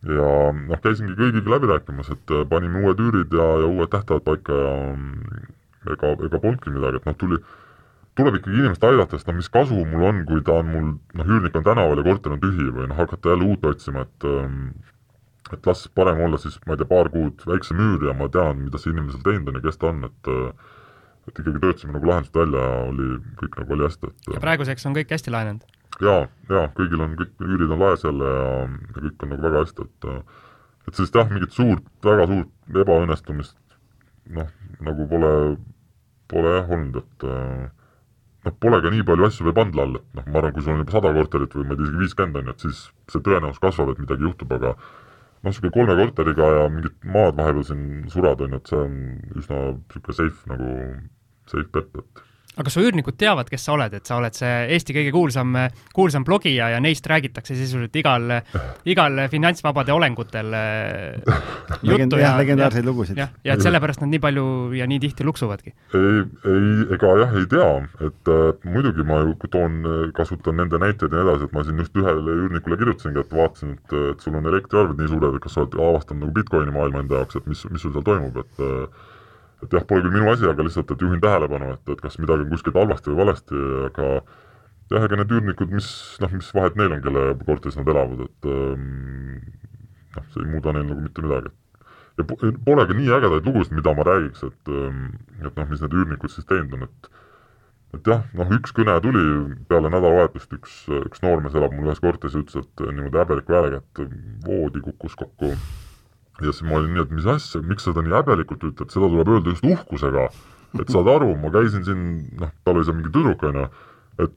ja 0.10 0.28
noh, 0.58 0.80
käisingi 0.82 1.16
kõigiga 1.18 1.56
läbi 1.56 1.70
rääkimas, 1.70 2.12
et 2.14 2.34
äh, 2.34 2.46
panime 2.50 2.82
uued 2.86 3.02
üürid 3.04 3.34
ja, 3.38 3.48
ja 3.64 3.68
uued 3.70 3.92
tähtpäevad 3.94 4.26
paika 4.26 4.56
ja 4.58 4.72
mm, 4.96 5.50
ega, 5.94 6.14
ega 6.28 6.40
polnudki 6.40 6.74
midagi, 6.74 7.02
et 7.02 7.10
noh, 7.10 7.18
tuli, 7.22 7.42
tuleb 8.18 8.40
ikkagi 8.40 8.64
inimest 8.64 8.88
aidata, 8.88 9.20
sest 9.20 9.30
noh, 9.30 9.38
mis 9.38 9.52
kasu 9.54 9.84
mul 9.92 10.08
on, 10.10 10.24
kui 10.30 10.42
ta 10.48 10.58
on 10.62 10.72
mul, 10.74 10.88
noh, 11.20 11.30
üürnik 11.30 11.58
on 11.58 11.68
tänaval 11.68 12.02
ja 12.02 12.08
korter 12.08 12.34
on 12.34 12.42
tühi 12.42 12.70
või 12.72 12.90
noh, 12.90 12.98
hakata 12.98 13.36
jälle 13.36 13.52
uut 13.52 13.68
otsima, 13.72 14.08
et 14.08 14.28
ähm, 14.30 14.64
et 15.52 15.68
las 15.68 15.84
parem 15.94 16.22
olla 16.24 16.38
siis, 16.40 16.56
ma 16.66 16.76
ei 16.76 16.80
tea, 16.80 16.88
paar 16.88 17.10
kuud 17.12 17.44
väiksem 17.50 17.80
üür 17.84 18.08
ja 18.08 18.14
ma 18.16 18.30
tean, 18.32 18.62
mida 18.66 18.80
see 18.80 18.94
inimene 18.94 19.14
seal 19.14 19.26
teinud 19.26 19.52
on 19.52 19.60
ja 19.60 19.66
kes 19.66 19.82
ta 19.82 19.90
on, 19.92 20.06
et 20.08 20.32
äh, 20.32 20.70
et 21.30 21.38
ikkagi 21.38 21.62
töötasime 21.62 21.94
nagu 21.94 22.10
lahendused 22.10 22.38
välja 22.40 22.64
ja 22.66 22.82
oli, 22.88 23.08
kõik 23.38 23.60
nagu 23.60 23.76
oli 23.76 23.86
hästi, 23.86 24.10
et 24.10 24.34
ja 24.34 24.42
praeguseks 24.42 24.88
on 24.90 24.98
kõik 24.98 25.14
hästi 25.14 25.34
lahenenud? 25.34 25.81
Jaa, 26.02 26.28
jaa, 26.50 26.68
kõigil 26.78 27.04
on, 27.06 27.18
kõik 27.20 27.46
üürid 27.48 27.74
on 27.74 27.84
laes 27.84 28.06
jälle 28.06 28.32
ja, 28.36 28.46
ja 28.68 29.02
kõik 29.02 29.26
on 29.26 29.34
nagu 29.36 29.48
väga 29.48 29.66
hästi, 29.66 29.90
et 29.90 30.14
et 30.90 30.98
sellist 30.98 31.16
jah, 31.16 31.28
mingit 31.30 31.54
suurt, 31.54 31.86
väga 32.06 32.26
suurt 32.30 32.82
ebaõnnestumist 32.84 33.58
noh, 34.30 34.50
nagu 34.86 35.08
pole, 35.10 35.32
pole 36.32 36.56
jah 36.56 36.74
olnud, 36.74 36.98
et 37.02 37.28
noh, 37.28 38.58
pole 38.64 38.82
ka 38.84 38.92
nii 38.94 39.06
palju 39.08 39.28
asju 39.28 39.48
veel 39.48 39.58
pandla 39.58 39.86
all, 39.86 40.00
et 40.00 40.18
noh, 40.18 40.28
ma 40.28 40.42
arvan, 40.42 40.56
kui 40.56 40.66
sul 40.66 40.76
on 40.76 40.84
juba 40.84 40.96
sada 40.96 41.14
korterit 41.18 41.56
või 41.58 41.68
ma 41.68 41.76
ei 41.76 41.80
tea, 41.80 41.88
isegi 41.88 42.04
viiskümmend 42.04 42.42
on 42.42 42.50
ju, 42.50 42.56
et 42.56 42.66
siis 42.66 42.82
see 43.14 43.24
tõenäosus 43.28 43.64
kasvab, 43.64 43.94
et 43.94 44.04
midagi 44.04 44.28
juhtub, 44.28 44.58
aga 44.58 44.74
noh, 44.74 45.50
niisugune 45.50 45.76
kolme 45.78 45.98
korteriga 46.00 46.50
ja 46.58 46.66
mingid 46.74 46.98
maad 47.16 47.38
vahepeal 47.40 47.68
siin 47.70 47.86
surad, 48.14 48.44
on 48.46 48.58
ju, 48.58 48.62
et 48.62 48.74
see 48.74 48.82
on 48.82 49.00
üsna 49.42 49.64
niisugune 49.72 50.20
safe 50.20 50.52
nagu, 50.52 50.76
safe 51.52 51.70
bet, 51.78 52.04
et 52.04 52.28
aga 52.52 52.68
kas 52.68 52.76
su 52.76 52.84
üürnikud 52.84 53.16
teavad, 53.20 53.48
kes 53.52 53.64
sa 53.64 53.76
oled, 53.78 53.94
et 53.96 54.08
sa 54.08 54.18
oled 54.20 54.36
see 54.36 54.50
Eesti 54.76 54.96
kõige 54.96 55.14
kuulsam, 55.16 55.56
kuulsam 55.96 56.26
blogija 56.28 56.68
ja 56.74 56.82
neist 56.84 57.06
räägitakse 57.08 57.56
sisuliselt 57.56 57.96
igal, 57.96 58.28
igal 58.92 59.22
finantsvabade 59.32 59.94
olengutel 59.96 60.52
äh, 60.58 61.38
juttu 61.88 62.20
ja, 62.20 62.34
ja 62.34 62.34
legendaarseid 62.42 62.88
lugusid. 62.88 63.22
jah, 63.22 63.32
ja 63.48 63.56
et 63.56 63.64
sellepärast 63.64 64.04
nad 64.04 64.12
nii 64.12 64.24
palju 64.24 64.46
ja 64.76 64.88
nii 64.92 65.00
tihti 65.06 65.28
luksuvadki. 65.28 65.74
ei, 65.96 66.26
ei, 66.52 66.74
ega 66.98 67.14
jah, 67.22 67.38
ei 67.40 67.48
tea, 67.56 67.70
et 68.10 68.34
äh, 68.36 68.44
muidugi 68.68 69.08
ma 69.08 69.22
ju 69.24 69.38
toon, 69.52 69.80
kasutan 70.18 70.60
nende 70.60 70.82
näiteid 70.82 71.08
ja 71.08 71.22
nii 71.22 71.30
edasi, 71.30 71.48
et 71.48 71.56
ma 71.56 71.64
siin 71.68 71.80
just 71.86 71.96
ühele 72.04 72.36
üürnikule 72.36 72.80
kirjutasingi, 72.84 73.24
et 73.24 73.32
vaatasin, 73.36 73.78
et, 73.80 73.96
et 74.12 74.28
sul 74.28 74.36
on 74.36 74.52
elektriarved 74.52 75.00
nii 75.00 75.14
suured, 75.14 75.40
et 75.40 75.48
kas 75.48 75.56
sa 75.56 75.64
oled 75.64 75.80
avastanud 75.80 76.26
nagu 76.26 76.36
Bitcoini 76.36 76.76
maailma 76.76 77.06
enda 77.06 77.24
jaoks, 77.24 77.40
et 77.40 77.48
mis, 77.48 77.64
mis 77.72 77.84
sul 77.84 77.96
seal 77.96 78.06
toimub, 78.06 78.44
et 78.44 78.64
äh, 78.68 79.08
et 79.62 79.74
jah, 79.76 79.86
pole 79.88 80.04
küll 80.04 80.14
minu 80.16 80.30
asi, 80.32 80.48
aga 80.50 80.66
lihtsalt, 80.66 80.92
et 80.94 81.04
juhin 81.06 81.22
tähelepanu, 81.24 81.74
et, 81.76 81.92
et 81.94 82.02
kas 82.02 82.18
midagi 82.22 82.46
on 82.46 82.54
kuskilt 82.54 82.80
halvasti 82.80 83.12
või 83.12 83.20
valesti, 83.22 83.64
aga 83.90 84.10
jah, 84.92 85.08
ega 85.08 85.20
need 85.22 85.34
üürnikud, 85.38 85.74
mis 85.74 85.90
noh, 86.24 86.36
mis 86.36 86.52
vahet 86.58 86.78
neil 86.80 86.96
on, 86.96 87.02
kelle 87.06 87.26
korteris 87.46 87.80
nad 87.80 87.92
elavad, 87.94 88.26
et 88.28 88.52
ähm, 88.52 88.86
noh, 90.18 90.30
see 90.34 90.44
ei 90.44 90.52
muuda 90.52 90.76
neil 90.76 90.88
nagu 90.90 91.02
mitte 91.06 91.26
midagi. 91.26 91.54
ja 92.20 92.28
pole 92.28 92.86
ka 92.88 92.98
nii 92.98 93.14
ägedaid 93.18 93.48
lugusid, 93.48 93.76
mida 93.78 93.94
ma 93.96 94.06
räägiks, 94.08 94.44
et 94.50 94.72
ähm, 94.76 95.04
et 95.40 95.52
noh, 95.56 95.70
mis 95.70 95.84
need 95.84 95.98
üürnikud 96.00 96.34
siis 96.34 96.48
teinud 96.50 96.76
on, 96.78 96.90
et 96.90 97.12
et 97.96 98.08
jah, 98.08 98.26
noh 98.40 98.52
üks 98.56 98.72
kõne 98.76 98.96
tuli 99.04 99.22
peale 99.68 99.92
nädalavahetust, 99.92 100.52
üks, 100.56 100.76
üks 101.12 101.24
noormees 101.24 101.56
elab 101.60 101.74
mul 101.76 101.90
ühes 101.90 102.00
korteris 102.04 102.38
ja 102.38 102.44
ütles, 102.44 102.66
et 102.68 102.84
niimoodi 102.88 103.20
häbeliku 103.20 103.56
häälega, 103.58 103.82
et 103.82 104.04
voodi 104.48 104.84
kukkus 104.86 105.18
kokku. 105.20 105.52
Ja 106.46 106.54
siis 106.54 106.66
ma 106.68 106.78
olin 106.80 106.96
nii, 106.96 107.06
et 107.06 107.14
mis 107.16 107.28
asja, 107.30 107.62
miks 107.66 107.86
sa 107.86 107.94
seda 107.94 108.06
nii 108.06 108.18
häbelikult 108.18 108.66
ütled, 108.72 108.94
seda 108.94 109.10
tuleb 109.12 109.32
öelda 109.36 109.56
just 109.56 109.68
uhkusega. 109.68 110.28
et 110.80 110.92
saad 110.94 111.10
aru, 111.12 111.34
ma 111.40 111.52
käisin 111.52 111.84
siin, 111.88 112.04
noh, 112.40 112.52
tal 112.66 112.80
oli 112.80 112.88
seal 112.88 112.98
mingi 113.00 113.12
tüdruk, 113.12 113.44
on 113.50 113.60
ju, 113.60 113.66
et 114.26 114.36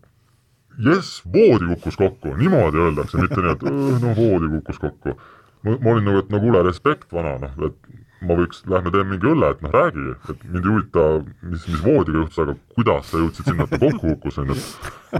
jess, 0.88 1.20
voodi 1.34 1.68
kukkus 1.74 1.98
kokku, 2.00 2.34
niimoodi 2.40 2.82
öeldakse, 2.86 3.20
mitte 3.22 3.40
nii, 3.40 3.54
et 3.54 3.66
no 4.02 4.14
voodi 4.18 4.50
kukkus 4.56 4.80
kokku. 4.82 5.18
ma, 5.64 5.76
olin 5.92 6.04
nagu, 6.04 6.24
et 6.24 6.32
no 6.34 6.40
kuule, 6.42 6.64
respekt, 6.66 7.12
vana, 7.14 7.36
noh, 7.40 7.68
et 7.68 7.94
ma 8.24 8.36
võiks, 8.38 8.62
lähme 8.70 8.92
teeme 8.92 9.14
mingi 9.14 9.30
õlle, 9.30 9.50
et 9.54 9.62
noh, 9.64 9.72
räägi, 9.74 10.04
et 10.32 10.44
mind 10.48 10.64
ei 10.64 10.72
huvita, 10.72 11.04
mis, 11.50 11.66
mis 11.70 11.82
voodiga 11.84 12.20
juhtus, 12.22 12.40
aga 12.44 12.56
kuidas 12.76 13.10
sa 13.10 13.20
jõudsid 13.20 13.50
sinna, 13.50 13.66
et 13.66 13.74
ta 13.74 13.80
kokku 13.82 14.14
kukkus, 14.14 14.40
on 14.42 14.52
ju. 14.52 14.58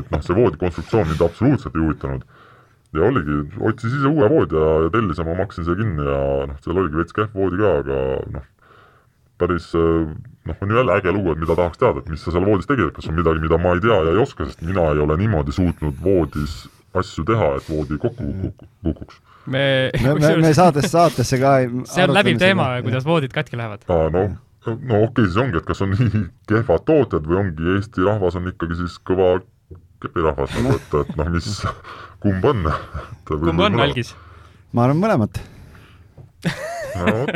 et 0.01 0.11
noh, 0.13 0.25
see 0.25 0.37
voodi 0.37 0.61
konstruktsioon 0.61 1.11
mind 1.11 1.25
absoluutselt 1.29 1.79
ei 1.79 1.85
huvitanud. 1.85 2.27
Ja 2.95 3.07
oligi, 3.09 3.39
otsis 3.61 3.95
ise 3.99 4.11
uue 4.11 4.29
voodi 4.31 4.59
ja, 4.59 4.73
ja 4.87 4.91
tellis 4.95 5.21
ja 5.21 5.27
ma 5.27 5.39
maksin 5.43 5.67
selle 5.67 5.81
kinni 5.83 6.09
ja 6.09 6.19
noh, 6.51 6.59
seal 6.65 6.83
oligi 6.83 7.01
veits 7.01 7.17
kehv 7.17 7.39
voodi 7.39 7.61
ka, 7.61 7.73
aga 7.83 8.03
noh, 8.37 8.47
päris 9.41 9.73
noh, 9.75 10.57
on 10.61 10.71
ju 10.71 10.77
jälle 10.77 10.97
äge 10.99 11.13
lugu, 11.13 11.33
et 11.33 11.39
mida 11.39 11.57
tahaks 11.57 11.79
teada, 11.79 11.99
et 11.99 12.09
mis 12.13 12.23
sa 12.23 12.35
seal 12.35 12.47
voodis 12.47 12.69
tegid, 12.71 12.89
et 12.89 12.97
kas 12.97 13.09
on 13.11 13.19
midagi, 13.19 13.43
mida 13.43 13.59
ma 13.59 13.75
ei 13.75 13.83
tea 13.85 13.99
ja 14.07 14.15
ei 14.15 14.23
oska, 14.23 14.47
sest 14.49 14.63
mina 14.63 14.87
ei 14.93 15.03
ole 15.05 15.17
niimoodi 15.21 15.55
suutnud 15.55 16.01
voodis 16.05 16.65
asju 16.95 17.25
teha, 17.27 17.55
et 17.59 17.71
voodi 17.71 17.99
kokku 17.99 18.31
kukuks. 18.85 19.21
Me 19.47 19.91
me, 20.03 20.15
me, 20.21 20.37
me 20.41 20.55
saates, 20.57 20.89
saatesse 20.93 21.39
ka 21.41 21.57
see 21.93 22.07
on 22.07 22.15
läbiv 22.17 22.39
teema, 22.41 22.71
kuidas 22.85 23.07
voodid 23.09 23.35
katki 23.35 23.59
lähevad. 23.61 23.85
aa, 23.89 24.11
no, 24.15 24.29
no 24.71 25.03
okei 25.03 25.09
okay,, 25.09 25.27
siis 25.27 25.41
ongi, 25.41 25.61
et 25.61 25.67
kas 25.69 25.83
on 25.85 25.93
nii 25.97 26.25
kehvad 26.51 26.87
tootjad 26.89 27.27
või 27.29 27.43
ongi 27.43 27.75
Eesti 27.77 28.07
rahvas 28.07 28.39
on 28.41 28.49
ikkagi 28.53 28.81
siis 28.85 28.97
kõva 29.11 29.37
kepirahvas 30.05 30.57
nagu, 30.59 30.79
et, 30.79 30.97
et 31.03 31.15
noh, 31.21 31.31
mis, 31.33 31.51
kumb 32.25 32.47
on? 32.51 32.71
kumb 33.29 33.67
on, 33.69 33.81
Algis? 33.87 34.15
ma 34.75 34.89
arvan 34.89 35.01
mõlemat 35.03 35.41
no 36.99 37.15
vot, 37.21 37.31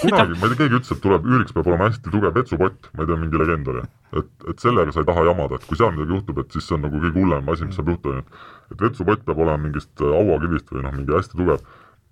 kunagi, 0.00 0.34
ma 0.38 0.48
ei 0.48 0.50
tea, 0.50 0.58
keegi 0.58 0.78
ütles, 0.78 0.92
et 0.92 1.02
tuleb, 1.04 1.28
üüriks 1.28 1.54
peab 1.56 1.68
olema 1.70 1.88
hästi 1.88 2.10
tugev 2.12 2.34
vetsupott, 2.36 2.90
ma 2.94 3.04
ei 3.04 3.10
tea, 3.10 3.20
mingi 3.20 3.40
legend 3.40 3.70
oli. 3.72 3.84
et, 4.20 4.32
et 4.50 4.64
sellega 4.64 4.94
sa 4.94 5.04
ei 5.04 5.08
taha 5.08 5.24
jamada, 5.28 5.58
et 5.58 5.68
kui 5.68 5.78
seal 5.80 5.94
midagi 5.94 6.16
juhtub, 6.16 6.42
et 6.42 6.56
siis 6.56 6.68
see 6.68 6.76
on 6.76 6.84
nagu 6.86 7.00
kõige 7.00 7.20
hullem 7.20 7.54
asi, 7.54 7.68
mis 7.68 7.78
saab 7.80 7.94
juhtuda, 7.94 8.24
et 8.24 8.42
et 8.72 8.80
vetsupott 8.80 9.24
peab 9.26 9.40
olema 9.44 9.60
mingist 9.66 10.04
hauakivist 10.04 10.70
või 10.72 10.84
noh, 10.86 10.94
mingi 10.96 11.16
hästi 11.16 11.38
tugev. 11.38 11.64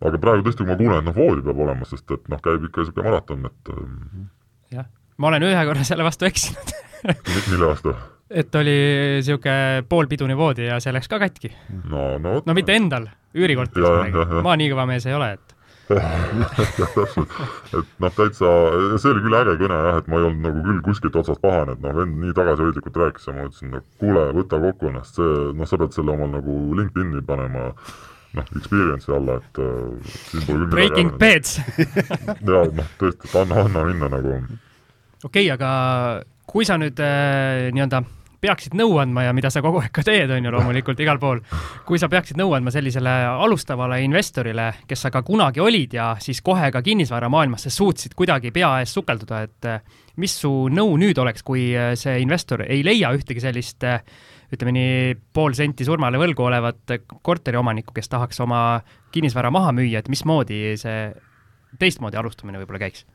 aga 0.02 0.18
praegu 0.22 0.46
tõesti, 0.46 0.64
kui 0.64 0.72
ma 0.72 0.78
kuulen, 0.80 0.98
et 1.00 1.08
noh, 1.08 1.16
voodi 1.16 1.44
peab 1.46 1.64
olema, 1.66 1.88
sest 1.88 2.10
et 2.10 2.30
noh, 2.32 2.40
käib 2.44 2.66
ikka 2.68 2.82
niisugune 2.82 3.08
maraton, 3.08 3.46
et 3.50 3.74
ähm, 3.74 4.30
jah, 4.78 4.88
ma 5.16 5.30
olen 5.30 5.48
ühe 5.48 5.66
korra 5.68 5.86
selle 5.86 6.06
vastu 6.06 6.28
eksinud 6.28 6.74
mille 7.50 7.66
vastu? 7.66 7.94
Et 8.32 8.54
oli 8.60 8.76
niisugune 9.20 9.84
poolpidune 9.88 10.36
voodi 10.38 10.68
ja 10.68 10.78
see 10.82 10.92
läks 10.94 11.10
ka 11.10 11.20
katki. 11.22 11.52
no, 11.90 12.18
no 12.18 12.40
no 12.46 12.56
mitte 12.56 12.76
endal, 12.76 13.08
üürikorteris, 13.36 14.42
ma 14.44 14.56
nii 14.58 14.70
kõva 14.72 14.86
mees 14.90 15.06
ei 15.08 15.16
ole, 15.16 15.34
et 15.38 15.52
et 15.92 17.88
noh, 18.00 18.12
täitsa, 18.14 18.48
see 19.02 19.10
oli 19.10 19.22
küll 19.24 19.36
äge 19.36 19.56
kõne 19.60 19.76
jah, 19.76 19.98
et 20.00 20.06
ma 20.08 20.14
ei 20.20 20.26
olnud 20.28 20.44
nagu 20.46 20.62
küll 20.64 20.80
kuskilt 20.86 21.18
otsast 21.20 21.42
pahane, 21.42 21.74
et 21.74 21.82
noh, 21.84 21.92
vend 21.96 22.14
nii 22.22 22.32
tagasihoidlikult 22.38 22.96
rääkis 23.02 23.28
ja 23.28 23.34
ma 23.36 23.44
ütlesin, 23.48 23.68
no 23.74 23.78
kuule, 24.00 24.22
võta 24.38 24.56
kokku 24.62 24.88
ennast, 24.88 25.12
see, 25.18 25.32
noh, 25.58 25.66
sa 25.68 25.80
pead 25.82 25.92
selle 25.96 26.14
omal 26.14 26.30
nagu 26.32 26.52
LinkedIn'i 26.78 27.20
panema 27.26 27.62
noh, 28.38 28.46
experience'i 28.56 29.12
alla, 29.18 29.34
et 29.42 29.54
äh, 29.60 30.14
siin 30.30 30.46
pole 30.46 30.62
küll 30.62 30.72
Breaking 30.72 31.10
Beds. 31.20 31.50
Jaa, 32.48 32.64
noh, 32.78 32.88
tõesti, 33.02 33.28
et 33.28 33.38
anna, 33.42 33.54
anna 33.66 33.80
minna 33.90 34.06
nagu. 34.14 34.30
okei 35.26 35.44
okay,, 35.44 35.46
aga 35.52 35.70
kui 36.48 36.64
sa 36.68 36.78
nüüd 36.80 36.98
äh, 37.02 37.68
nii-öelda 37.74 38.04
peaksid 38.42 38.74
nõu 38.74 38.96
andma 38.98 39.22
ja 39.28 39.32
mida 39.36 39.52
sa 39.54 39.62
kogu 39.62 39.78
aeg 39.78 39.92
ka 39.94 40.02
teed, 40.06 40.30
on 40.34 40.42
ju 40.42 40.50
loomulikult 40.50 40.98
igal 41.04 41.20
pool, 41.22 41.38
kui 41.86 42.00
sa 42.00 42.08
peaksid 42.10 42.40
nõu 42.40 42.56
andma 42.56 42.72
sellisele 42.74 43.12
alustavale 43.30 44.00
investorile, 44.02 44.68
kes 44.90 45.06
sa 45.06 45.12
ka 45.14 45.22
kunagi 45.26 45.62
olid 45.62 45.94
ja 45.94 46.08
siis 46.22 46.42
kohe 46.42 46.72
ka 46.74 46.82
kinnisvaramaailmasse 46.82 47.70
suutsid 47.70 48.16
kuidagi 48.18 48.50
pea 48.54 48.72
ees 48.82 48.94
sukelduda, 48.98 49.44
et 49.46 49.70
eh, 49.70 50.02
mis 50.18 50.34
su 50.42 50.50
nõu 50.74 50.98
nüüd 50.98 51.22
oleks, 51.22 51.46
kui 51.46 51.68
eh, 51.70 51.92
see 51.98 52.18
investor 52.24 52.66
ei 52.66 52.82
leia 52.82 53.14
ühtegi 53.14 53.44
sellist 53.44 53.86
eh, 53.86 54.02
ütleme 54.52 54.74
nii, 54.74 55.16
pool 55.32 55.54
senti 55.56 55.86
surmale 55.86 56.18
võlgu 56.20 56.44
olevat 56.44 56.98
korteriomanikku, 57.22 57.94
kes 57.94 58.10
tahaks 58.10 58.42
oma 58.42 58.82
kinnisvara 59.14 59.54
maha 59.54 59.70
müüa, 59.76 60.02
et 60.02 60.10
mismoodi 60.12 60.74
see 60.82 61.12
teistmoodi 61.78 62.18
alustamine 62.18 62.58
võib-olla 62.60 62.82
käiks? 62.82 63.06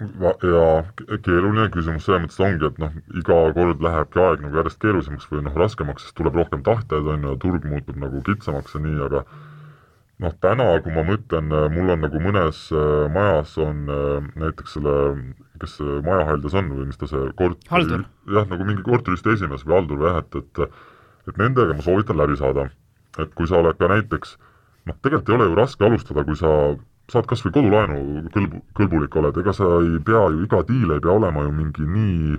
Ja 0.00 0.64
keeruline 1.24 1.68
küsimus 1.74 2.06
selles 2.06 2.24
mõttes 2.24 2.40
ongi, 2.44 2.70
et 2.70 2.80
noh, 2.80 2.96
iga 3.20 3.38
kord 3.56 3.84
lähebki 3.84 4.22
aeg 4.24 4.44
nagu 4.44 4.60
järjest 4.60 4.80
keerulisemaks 4.82 5.28
või 5.30 5.44
noh, 5.46 5.56
raskemaks, 5.60 6.06
sest 6.06 6.16
tuleb 6.18 6.38
rohkem 6.40 6.64
tahteid, 6.66 7.06
on 7.06 7.26
ju, 7.26 7.34
ja 7.34 7.40
turg 7.42 7.66
muutub 7.68 8.00
nagu 8.00 8.22
kitsamaks 8.26 8.76
ja 8.76 8.82
nii, 8.86 8.96
aga 9.08 9.24
noh, 10.24 10.36
täna, 10.44 10.68
kui 10.84 10.94
ma 10.96 11.04
mõtlen, 11.08 11.52
mul 11.76 11.94
on 11.96 12.04
nagu 12.06 12.22
mõnes 12.22 12.66
äh, 12.72 13.06
majas 13.12 13.56
on 13.60 13.84
äh, 13.92 14.30
näiteks 14.40 14.78
selle, 14.78 14.96
kes 15.60 15.76
see 15.80 15.98
majahaljas 16.06 16.56
on 16.60 16.72
või 16.76 16.88
mis 16.88 17.00
ta 17.00 17.08
see 17.10 17.32
kort-... 17.36 17.68
jah, 18.32 18.48
nagu 18.48 18.68
mingi 18.68 18.86
korteriühistu 18.86 19.36
esimees 19.36 19.66
või 19.66 19.78
haldur 19.78 20.00
või 20.00 20.12
jah, 20.12 20.24
et, 20.24 20.40
et 20.40 20.64
et 21.28 21.36
nendega 21.40 21.76
ma 21.76 21.84
soovitan 21.84 22.18
läbi 22.18 22.38
saada. 22.38 22.70
et 23.18 23.34
kui 23.34 23.48
sa 23.50 23.58
oled 23.58 23.76
ka 23.76 23.88
näiteks 23.90 24.36
noh, 24.86 24.96
tegelikult 25.02 25.28
ei 25.28 25.36
ole 25.36 25.48
ju 25.50 25.56
raske 25.58 25.84
alustada, 25.84 26.24
kui 26.24 26.38
sa 26.38 26.50
saad 27.10 27.26
kas 27.30 27.42
või 27.44 27.54
kodulaenu 27.56 28.00
kõlbu, 28.34 28.62
kõlbulik 28.78 29.16
oled, 29.18 29.38
ega 29.42 29.54
sa 29.56 29.66
ei 29.82 29.98
pea 30.06 30.22
ju, 30.30 30.44
iga 30.46 30.62
diil 30.68 30.94
ei 30.94 31.02
pea 31.02 31.14
olema 31.14 31.44
ju 31.46 31.54
mingi 31.54 31.86
nii 31.86 32.36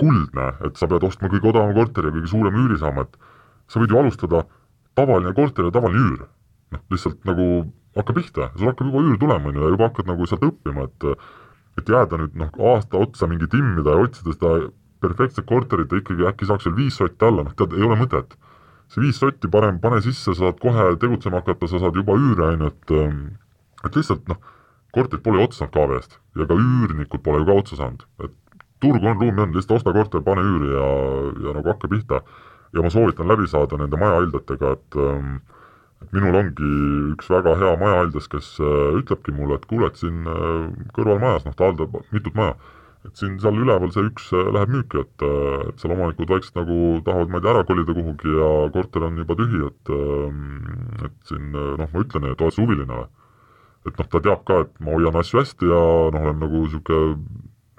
kuldne, 0.00 0.50
et 0.66 0.76
sa 0.80 0.88
pead 0.90 1.06
ostma 1.06 1.30
kõige 1.32 1.50
odavama 1.52 1.76
korteri 1.76 2.10
ja 2.10 2.16
kõige 2.16 2.30
suurema 2.32 2.60
üüri 2.64 2.78
saama, 2.80 3.06
et 3.06 3.16
sa 3.70 3.80
võid 3.80 3.94
ju 3.94 4.00
alustada 4.00 4.44
tavaline 4.98 5.32
korter 5.36 5.68
ja 5.68 5.74
tavaline 5.74 6.02
üür. 6.02 6.26
noh, 6.74 6.80
lihtsalt 6.90 7.20
nagu 7.28 7.44
hakka 7.94 8.14
pihta, 8.16 8.48
sul 8.58 8.66
hakkab 8.66 8.88
juba 8.88 9.02
üür 9.04 9.18
tulema, 9.20 9.48
on 9.48 9.58
ju, 9.58 9.62
ja 9.62 9.74
juba 9.74 9.88
hakkad 9.90 10.08
nagu 10.10 10.26
sealt 10.26 10.46
õppima, 10.48 10.88
et 10.88 11.10
et 11.78 11.90
jääda 11.90 12.18
nüüd 12.18 12.34
noh, 12.38 12.50
aasta 12.70 12.98
otsa 13.02 13.26
mingi 13.26 13.48
timmida 13.50 13.94
ja 13.94 14.02
otsida 14.06 14.34
seda 14.34 14.50
perfektset 15.02 15.46
korterit 15.46 15.90
ja 15.90 16.00
ikkagi 16.00 16.26
äkki 16.30 16.46
saaks 16.46 16.68
veel 16.68 16.76
viis 16.76 16.98
sotti 16.98 17.26
alla, 17.26 17.44
noh 17.46 17.54
tead, 17.58 17.74
ei 17.74 17.86
ole 17.86 17.98
mõtet. 17.98 18.36
see 18.88 19.00
viis 19.02 19.18
sotti 19.18 19.48
parem 19.50 19.80
pane 19.82 20.00
sisse, 20.04 20.34
saad 20.38 20.60
kohe 20.62 20.92
tegutsema 21.00 21.40
hakata, 21.40 21.66
sa 21.66 21.80
saad 21.82 21.96
juba 21.98 22.14
üüre, 22.14 22.52
on 22.52 22.66
ju, 22.66 22.70
et 22.70 22.94
et 23.86 23.98
lihtsalt 23.98 24.28
noh, 24.30 24.40
korterid 24.94 25.24
pole 25.24 25.40
ju 25.40 25.48
otsa 25.48 25.64
saanud 25.64 25.74
KV-st 25.74 26.18
ja 26.38 26.48
ka 26.48 26.58
üürnikud 26.58 27.22
pole 27.24 27.42
ju 27.42 27.48
ka 27.50 27.58
otsa 27.62 27.80
saanud, 27.80 28.06
et 28.24 28.34
turgu 28.84 29.08
on, 29.08 29.18
ruumi 29.20 29.42
on, 29.46 29.54
lihtsalt 29.56 29.80
osta 29.80 29.94
korter, 29.96 30.22
pane 30.26 30.44
üüri 30.44 30.70
ja, 30.74 30.86
ja 31.46 31.56
nagu 31.56 31.72
hakka 31.72 31.90
pihta. 31.90 32.22
ja 32.74 32.82
ma 32.82 32.90
soovitan 32.90 33.28
läbi 33.30 33.46
saada 33.46 33.76
nende 33.78 33.98
majahaldjatega, 34.00 34.70
et 34.74 34.96
ähm, 34.98 35.34
minul 36.12 36.38
ongi 36.40 36.70
üks 37.14 37.28
väga 37.30 37.52
hea 37.60 37.74
majahaljas, 37.78 38.26
kes 38.32 38.48
äh, 38.58 38.96
ütlebki 38.98 39.34
mulle, 39.36 39.60
et 39.60 39.66
kuule, 39.70 39.90
et 39.90 40.00
siin 40.00 40.24
äh, 40.26 40.64
kõrvalmajas, 40.96 41.46
noh 41.46 41.54
ta 41.54 41.68
haldab 41.68 41.94
mitut 42.10 42.34
maja, 42.34 42.56
et 43.06 43.20
siin 43.20 43.38
seal 43.38 43.60
üleval 43.62 43.92
see 43.94 44.08
üks 44.08 44.26
äh, 44.34 44.50
läheb 44.56 44.74
müüki, 44.74 45.04
et, 45.04 45.26
äh, 45.28 45.68
et 45.70 45.84
seal 45.84 45.94
omanikud 45.94 46.34
vaikselt 46.34 46.58
nagu 46.58 46.78
tahavad, 47.06 47.30
ma 47.30 47.38
ei 47.38 47.46
tea, 47.46 47.54
ära 47.54 47.66
kolida 47.70 47.96
kuhugi 47.96 48.36
ja 48.40 48.50
korter 48.74 49.06
on 49.06 49.22
juba 49.22 49.38
tühi, 49.38 49.62
et 49.70 49.94
äh, 49.94 51.06
et 51.06 51.30
siin 51.30 51.52
äh, 51.54 51.70
noh, 51.78 51.94
ma 51.94 52.02
ütlen, 52.02 52.26
et 52.32 52.42
oled 52.42 52.58
sa 52.58 52.64
huviline 52.64 53.04
või 53.04 53.12
et 53.84 53.98
noh, 53.98 54.08
ta 54.08 54.20
teab 54.24 54.44
ka, 54.48 54.62
et 54.64 54.78
ma 54.80 54.94
hoian 54.94 55.18
asju 55.20 55.40
hästi 55.42 55.68
ja 55.68 55.82
noh, 56.14 56.22
olen 56.28 56.40
nagu 56.42 56.64
niisugune 56.64 57.18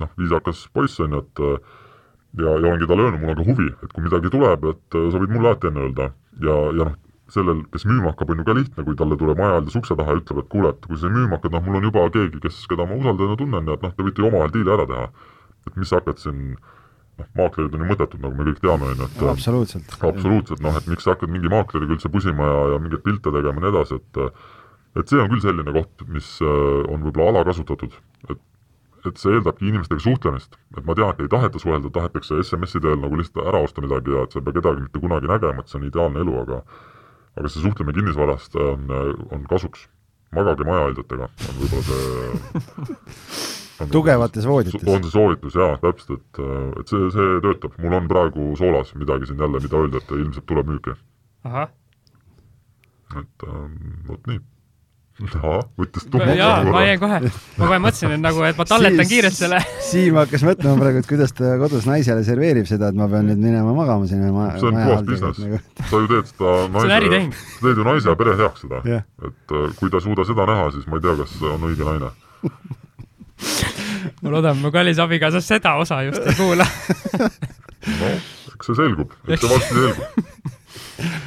noh, 0.01 0.12
viisakas 0.20 0.68
poiss, 0.76 0.99
on 1.03 1.18
ju, 1.18 1.24
et 1.24 1.43
ja, 1.45 2.51
ja 2.51 2.51
olengi 2.60 2.89
talle 2.89 3.08
öelnud, 3.08 3.24
mul 3.24 3.34
on 3.34 3.39
ka 3.39 3.47
huvi, 3.47 3.72
et 3.72 3.95
kui 3.95 4.06
midagi 4.06 4.32
tuleb, 4.34 4.70
et 4.74 4.99
sa 4.99 5.24
võid 5.24 5.34
mulle 5.34 5.51
alati 5.51 5.72
enne 5.72 5.88
öelda. 5.88 6.12
ja, 6.43 6.56
ja 6.76 6.88
noh, 6.89 6.95
sellel, 7.32 7.64
kes 7.74 7.88
müüma 7.89 8.12
hakkab, 8.12 8.32
on 8.32 8.41
ju 8.41 8.45
ka 8.45 8.53
lihtne, 8.53 8.86
kui 8.86 8.97
talle 8.99 9.18
tuleb 9.18 9.39
majahaldas 9.39 9.78
ukse 9.80 9.97
taha 9.97 10.14
ja 10.14 10.22
ütleb, 10.22 10.43
et 10.43 10.49
kuule, 10.51 10.72
et 10.76 10.86
kui 10.86 10.99
sa 11.01 11.10
müüma 11.10 11.39
hakkad, 11.39 11.56
noh, 11.56 11.64
mul 11.66 11.80
on 11.80 11.88
juba 11.88 12.06
keegi, 12.14 12.41
kes, 12.43 12.60
keda 12.70 12.86
ma 12.86 12.97
usaldan 12.99 13.34
ja 13.34 13.38
tunnen 13.39 13.72
ja 13.72 13.78
et 13.78 13.86
noh, 13.86 13.93
te 13.95 14.06
võite 14.06 14.22
ju 14.22 14.30
omavahel 14.30 14.53
diili 14.53 14.74
ära 14.76 14.86
teha. 14.91 15.06
et 15.66 15.78
mis 15.82 15.89
sa 15.89 15.97
hakkad 15.97 16.20
siin 16.22 16.41
noh, 16.53 17.30
maaklerid 17.39 17.74
on 17.74 17.82
ju 17.82 17.88
mõttetud, 17.89 18.22
nagu 18.22 18.38
me 18.38 18.45
kõik 18.51 18.60
teame, 18.62 18.91
on 18.91 19.01
ju, 19.01 19.08
et 19.08 19.24
absoluutselt, 19.32 19.95
absoluutselt, 20.12 20.62
noh, 20.62 20.78
et 20.78 20.91
miks 20.91 21.08
sa 21.08 21.16
hakkad 21.16 21.34
mingi 21.34 21.49
maakleriga 21.49 21.97
üldse 21.97 22.12
pusima 22.14 22.51
ja, 22.51 22.60
ja 22.76 22.84
mingeid 22.84 23.01
pilte 23.08 23.34
tegema 23.34 23.58
ja 23.58 23.64
nii 23.64 23.72
edasi, 23.74 23.97
et 23.97 24.22
et 24.96 25.12
see 25.12 25.22
on 25.22 25.32
küll 25.32 25.43
selline 25.43 25.74
koht, 25.76 26.06
mis 26.12 26.28
äh, 26.43 26.84
on 26.91 27.04
võib-olla 27.06 27.36
alakasutatud, 27.36 27.96
et 28.30 28.43
et 29.06 29.20
see 29.22 29.36
eeldabki 29.38 29.68
inimestega 29.70 30.02
suhtlemist, 30.02 30.56
et 30.78 30.86
ma 30.86 30.96
tean, 30.98 31.12
et 31.14 31.20
ei 31.22 31.30
taheta 31.30 31.60
suhelda, 31.62 31.91
tahetakse 31.93 32.39
SMS-i 32.41 32.82
teel 32.82 32.98
nagu 33.02 33.20
lihtsalt 33.20 33.46
ära 33.52 33.60
osta 33.66 33.84
midagi 33.84 34.14
ja 34.16 34.24
et 34.26 34.34
sa 34.34 34.39
ei 34.41 34.46
pea 34.48 34.56
kedagi 34.60 34.86
mitte 34.86 35.02
kunagi 35.04 35.30
nägema, 35.30 35.62
et 35.62 35.70
see 35.70 35.78
on 35.78 35.86
ideaalne 35.89 36.24
elu, 36.24 36.38
aga 36.41 36.62
aga 37.36 37.52
see 37.52 37.66
suhtlemine 37.66 37.98
kinnisvarast 38.00 38.58
on, 38.64 38.89
on 39.36 39.46
kasuks. 39.52 39.86
magage 40.36 40.66
majahaldjatega, 40.68 41.28
on 41.30 41.60
võib-olla 41.62 41.84
see 43.76 43.88
tugevates 43.93 44.48
voodites. 44.50 44.88
on 44.89 45.06
see 45.06 45.14
soovitus 45.14 45.60
jaa, 45.62 45.78
täpselt, 45.84 46.26
et, 46.26 46.41
et 46.82 46.91
see, 46.91 47.12
see 47.14 47.38
töötab, 47.46 47.78
mul 47.84 47.96
on 48.00 48.10
praegu 48.12 48.50
soolas 48.60 48.91
midagi 48.98 49.30
siin 49.30 49.46
jälle, 49.46 49.62
mida 49.64 49.80
öelda, 49.84 50.02
et 50.02 50.18
ilmselt 50.18 50.50
tuleb 50.50 50.74
müüki. 50.74 50.98
et 53.22 53.48
ähm, 53.48 53.80
vot 54.10 54.28
nii 54.28 54.41
võttis 55.16 56.07
jaa, 56.36 56.55
ma 56.68 56.82
jäin 56.84 56.99
kohe, 56.99 57.20
ma 57.55 57.68
kohe 57.70 57.78
mõtlesin, 57.80 58.16
et 58.18 58.24
nagu, 58.24 58.41
et 58.43 58.57
ma 58.59 58.66
talletan 58.68 59.07
kiirelt 59.07 59.38
selle. 59.38 59.61
Siim 59.86 60.18
hakkas 60.20 60.43
mõtlema 60.43 60.76
praegu, 60.82 60.99
et 60.99 61.07
kuidas 61.07 61.32
ta 61.36 61.53
kodus 61.61 61.88
naisele 61.88 62.26
serveerib 62.28 62.68
seda, 62.68 62.89
et 62.91 62.99
ma 62.99 63.07
pean 63.11 63.30
nüüd 63.30 63.39
minema 63.39 63.72
magama 63.78 64.09
sinna 64.09 64.34
ma, 64.36 64.49
see 64.59 64.68
on 64.68 64.80
puhas 64.82 65.05
business. 65.07 65.39
nagu. 65.39 65.61
sa 65.80 66.01
ju 66.01 66.09
teed 66.11 66.32
seda 66.34 66.55
naise, 66.76 67.22
sa 67.53 67.63
teed 67.63 67.80
ju 67.80 67.88
naise 67.88 68.11
ja 68.11 68.18
pere 68.20 68.36
heaks 68.41 68.66
seda. 68.66 68.82
Yeah.. 68.84 69.07
et 69.24 69.55
äh, 69.55 69.70
kui 69.80 69.93
ta 69.93 70.01
ei 70.01 70.07
suuda 70.09 70.28
seda 70.28 70.49
näha, 70.51 70.68
siis 70.76 70.89
ma 70.91 70.99
ei 70.99 71.07
tea, 71.07 71.16
kas 71.22 71.38
on 71.53 71.70
õige 71.70 71.88
naine. 71.88 72.11
Ma 74.24 74.32
loodan, 74.32 74.59
mu 74.59 74.72
kallis 74.72 74.99
abikaasa 75.01 75.41
seda 75.43 75.76
osa 75.80 76.01
just 76.09 76.28
ei 76.28 76.36
kuula. 76.39 76.68
No, 77.86 78.07
eks 78.49 78.66
see 78.66 78.78
selgub, 78.80 79.11
eks 79.30 79.43
see 79.43 79.49
varsti 79.51 79.76
selgub 79.78 80.55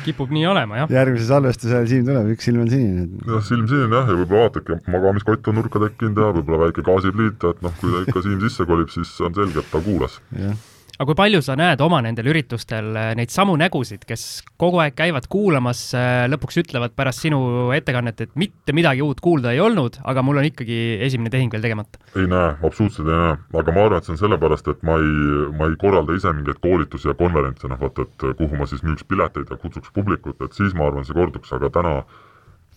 kipub 0.07 0.33
nii 0.35 0.47
olema, 0.51 0.83
jah. 0.83 0.95
järgmise 0.99 1.29
salvestuse 1.29 1.77
ajal 1.77 1.91
Siim 1.91 2.09
tuleb, 2.09 2.33
üks 2.35 2.49
silm 2.49 2.65
on 2.65 2.73
sinine. 2.73 3.07
jah, 3.27 3.45
silm 3.45 3.69
sinine 3.71 4.01
jah, 4.01 4.09
ja 4.09 4.17
võib-olla 4.23 4.49
vaadake, 4.49 4.81
magamiskott 4.95 5.53
on 5.53 5.61
nurka 5.61 5.83
tekkinud 5.85 6.23
ja 6.23 6.33
võib-olla 6.39 6.65
väike 6.67 6.87
gaasipliit, 6.87 7.47
et 7.53 7.63
noh, 7.67 7.79
kui 7.83 7.95
ta 7.95 8.03
ikka 8.07 8.23
Siim 8.27 8.43
sisse 8.47 8.69
kolib, 8.69 8.91
siis 8.95 9.15
on 9.25 9.37
selge, 9.39 9.65
et 9.65 9.73
ta 9.75 9.85
kuulas. 9.85 10.21
jah 10.39 10.59
aga 10.99 11.07
kui 11.07 11.19
palju 11.19 11.41
sa 11.47 11.55
näed 11.59 11.83
oma 11.85 12.01
nendel 12.03 12.27
üritustel 12.33 12.91
eh, 12.99 13.13
neid 13.19 13.31
samu 13.31 13.55
nägusid, 13.61 14.03
kes 14.09 14.25
kogu 14.59 14.81
aeg 14.83 14.97
käivad 14.99 15.29
kuulamas, 15.31 15.83
eh, 15.95 16.25
lõpuks 16.31 16.59
ütlevad 16.65 16.97
pärast 16.99 17.23
sinu 17.23 17.71
ettekannet, 17.77 18.25
et 18.27 18.35
mitte 18.39 18.75
midagi 18.75 19.05
uut 19.07 19.23
kuulda 19.23 19.55
ei 19.55 19.63
olnud, 19.63 20.01
aga 20.11 20.25
mul 20.27 20.43
on 20.43 20.49
ikkagi 20.51 20.99
esimene 21.07 21.31
tehing 21.35 21.55
veel 21.55 21.67
tegemata? 21.69 22.03
ei 22.19 22.27
näe, 22.27 22.57
absoluutselt 22.67 23.07
ei 23.07 23.15
näe, 23.15 23.37
aga 23.63 23.77
ma 23.77 23.85
arvan, 23.87 24.03
et 24.03 24.09
see 24.09 24.17
on 24.17 24.23
sellepärast, 24.25 24.73
et 24.75 24.83
ma 24.87 24.99
ei, 24.99 25.13
ma 25.55 25.71
ei 25.71 25.79
korralda 25.79 26.19
ise 26.19 26.35
mingeid 26.35 26.59
koolitusi 26.65 27.13
ja 27.13 27.15
konverentse, 27.19 27.71
noh 27.71 27.79
vot, 27.79 28.03
et 28.03 28.31
kuhu 28.41 28.59
ma 28.59 28.67
siis 28.67 28.83
müüks 28.87 29.07
pileteid 29.07 29.55
ja 29.55 29.61
kutsuks 29.61 29.95
publikut, 29.95 30.43
et 30.43 30.59
siis 30.59 30.75
ma 30.75 30.91
arvan, 30.91 31.07
see 31.07 31.15
korduks, 31.15 31.55
aga 31.55 31.71
täna 31.79 32.01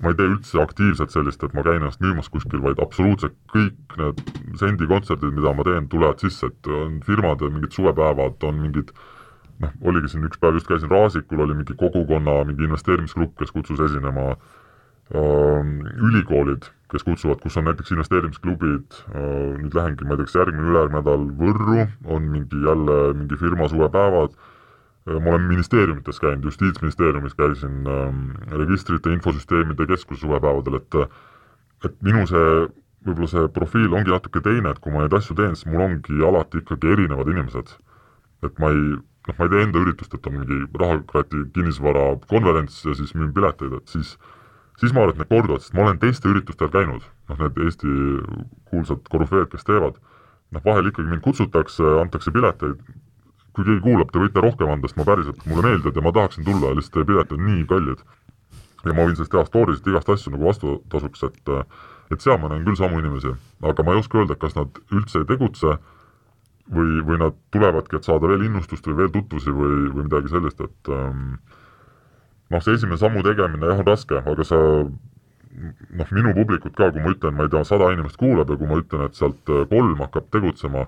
ma 0.02 0.10
ei 0.10 0.18
tee 0.18 0.30
üldse 0.32 0.62
aktiivselt 0.62 1.14
sellist, 1.14 1.43
et 1.45 1.54
ma 1.54 1.64
käin 1.66 1.80
ennast 1.80 2.02
müümas 2.02 2.30
kuskil, 2.34 2.62
vaid 2.64 2.82
absoluutselt 2.82 3.36
kõik 3.54 3.97
need 3.99 4.22
sendi 4.60 4.88
kontserdid, 4.89 5.34
mida 5.38 5.54
ma 5.54 5.66
teen, 5.68 5.88
tulevad 5.91 6.24
sisse, 6.24 6.49
et 6.49 6.70
on 6.74 6.99
firmad, 7.06 7.43
mingid 7.54 7.78
suvepäevad, 7.78 8.41
on 8.49 8.62
mingid 8.64 8.93
noh, 9.62 9.76
oligi 9.86 10.14
siin 10.14 10.26
üks 10.26 10.41
päev 10.41 10.58
just 10.58 10.70
käisin 10.70 10.89
Raasikul, 10.91 11.45
oli 11.45 11.58
mingi 11.60 11.78
kogukonna 11.78 12.41
mingi 12.49 12.66
investeerimisgrupp, 12.66 13.36
kes 13.39 13.54
kutsus 13.54 13.84
esinema 13.86 14.32
äh, 14.34 15.74
ülikoolid, 16.10 16.72
kes 16.91 17.06
kutsuvad, 17.06 17.43
kus 17.43 17.60
on 17.62 17.70
näiteks 17.70 17.93
investeerimisklubid 17.93 19.04
äh,, 19.14 19.60
nüüd 19.62 19.78
lähengi, 19.78 20.08
ma 20.08 20.18
ei 20.18 20.24
tea, 20.24 20.32
kas 20.32 20.39
järgmine, 20.41 20.72
ülejärgmine 20.72 21.04
nädal 21.04 21.30
Võrru, 21.43 21.86
on 22.10 22.32
mingi 22.34 22.66
jälle 22.66 22.97
mingi 23.22 23.38
firma 23.38 23.70
suvepäevad 23.70 24.34
ma 25.06 25.34
olen 25.34 25.47
ministeeriumites 25.49 26.20
käinud, 26.22 26.43
Justiitsministeeriumis 26.45 27.34
käisin 27.36 27.88
ähm, 27.89 28.26
registrite 28.52 29.14
infosüsteemide 29.14 29.88
keskuse 29.89 30.22
suvepäevadel, 30.22 30.78
et 30.82 30.97
et 31.86 31.95
minu 32.06 32.28
see, 32.30 32.49
võib-olla 33.08 33.30
see 33.32 33.47
profiil 33.56 33.95
ongi 33.97 34.14
natuke 34.14 34.43
teine, 34.45 34.70
et 34.70 34.82
kui 34.82 34.93
ma 34.93 35.02
neid 35.02 35.16
asju 35.18 35.34
teen, 35.39 35.56
siis 35.58 35.70
mul 35.72 35.82
ongi 35.88 36.20
alati 36.28 36.62
ikkagi 36.62 36.91
erinevad 36.93 37.32
inimesed. 37.34 37.74
et 38.45 38.60
ma 38.60 38.70
ei, 38.74 38.84
noh, 38.97 39.36
ma 39.38 39.45
ei 39.45 39.49
tee 39.54 39.64
enda 39.64 39.82
üritust, 39.82 40.14
et 40.18 40.28
on 40.28 40.38
mingi 40.38 40.62
rahakrati 40.82 41.43
kinnisvara 41.54 42.06
konverents 42.30 42.80
ja 42.86 42.93
siis 42.97 43.14
müün 43.14 43.34
pileteid, 43.34 43.74
et 43.78 43.88
siis 43.89 44.16
siis 44.82 44.93
ma 44.93 45.04
arvan, 45.04 45.14
et 45.14 45.22
need 45.22 45.30
korduvad, 45.30 45.62
sest 45.62 45.76
ma 45.78 45.86
olen 45.86 45.99
teiste 46.02 46.30
üritustel 46.30 46.72
käinud, 46.74 47.06
noh 47.30 47.41
need 47.41 47.60
Eesti 47.66 47.91
kuulsad 48.72 49.06
korüfeed, 49.14 49.49
kes 49.52 49.66
teevad, 49.68 49.99
noh 50.54 50.66
vahel 50.66 50.89
ikkagi 50.89 51.10
mind 51.10 51.22
kutsutakse, 51.26 51.86
antakse 52.02 52.34
pileteid, 52.34 52.82
kui 53.56 53.68
keegi 53.68 53.84
kuulab, 53.84 54.12
te 54.12 54.22
võite 54.22 54.43
rohkem 54.43 54.72
anda, 54.72 54.89
sest 54.89 54.99
ma 54.99 55.06
päriselt, 55.08 55.45
mulle 55.49 55.68
meeldivad 55.68 55.97
ja 55.99 56.04
ma 56.06 56.14
tahaksin 56.16 56.47
tulla, 56.47 56.74
lihtsalt 56.78 56.97
teie 56.97 57.08
piletid 57.10 57.38
on 57.38 57.47
nii 57.49 57.64
kallid. 57.70 58.04
ja 58.82 58.93
ma 58.97 59.06
võin 59.06 59.16
sellest 59.16 59.32
teha 59.36 59.45
story 59.45 59.76
sid 59.78 59.89
igast 59.91 60.10
asju 60.10 60.34
nagu 60.34 60.47
vastutasuks, 60.49 61.26
et 61.30 61.56
et 62.12 62.24
seal 62.24 62.39
ma 62.41 62.49
näen 62.52 62.66
küll 62.68 62.76
samu 62.76 62.99
inimesi, 62.99 63.32
aga 63.64 63.84
ma 63.88 63.93
ei 63.95 64.02
oska 64.02 64.20
öelda, 64.20 64.36
kas 64.39 64.56
nad 64.58 64.80
üldse 64.91 65.22
ei 65.22 65.28
tegutse 65.30 65.78
või, 66.72 66.99
või 67.08 67.20
nad 67.22 67.38
tulevadki, 67.56 67.99
et 67.99 68.08
saada 68.08 68.28
veel 68.32 68.43
innustust 68.47 68.88
või 68.88 68.97
veel 68.99 69.14
tutvusi 69.14 69.54
või, 69.56 69.86
või 69.93 70.08
midagi 70.08 70.32
sellist, 70.34 70.60
et 70.66 70.91
ähm, 70.91 71.38
noh, 72.52 72.64
see 72.64 72.76
esimene 72.76 72.99
sammu 72.99 73.24
tegemine 73.28 73.72
jah, 73.72 73.80
on 73.84 73.88
raske, 73.88 74.20
aga 74.20 74.47
sa 74.47 74.60
noh, 74.60 76.12
minu 76.16 76.34
publikut 76.36 76.76
ka, 76.76 76.91
kui 76.91 77.04
ma 77.04 77.14
ütlen, 77.16 77.38
ma 77.38 77.47
ei 77.47 77.54
tea, 77.54 77.64
sada 77.68 77.91
inimest 77.95 78.20
kuulab 78.20 78.52
ja 78.52 78.60
kui 78.60 78.70
ma 78.70 78.80
ütlen, 78.82 79.08
et 79.08 79.20
sealt 79.20 79.56
kolm 79.72 80.04
hakkab 80.04 80.30
tegutsema, 80.36 80.86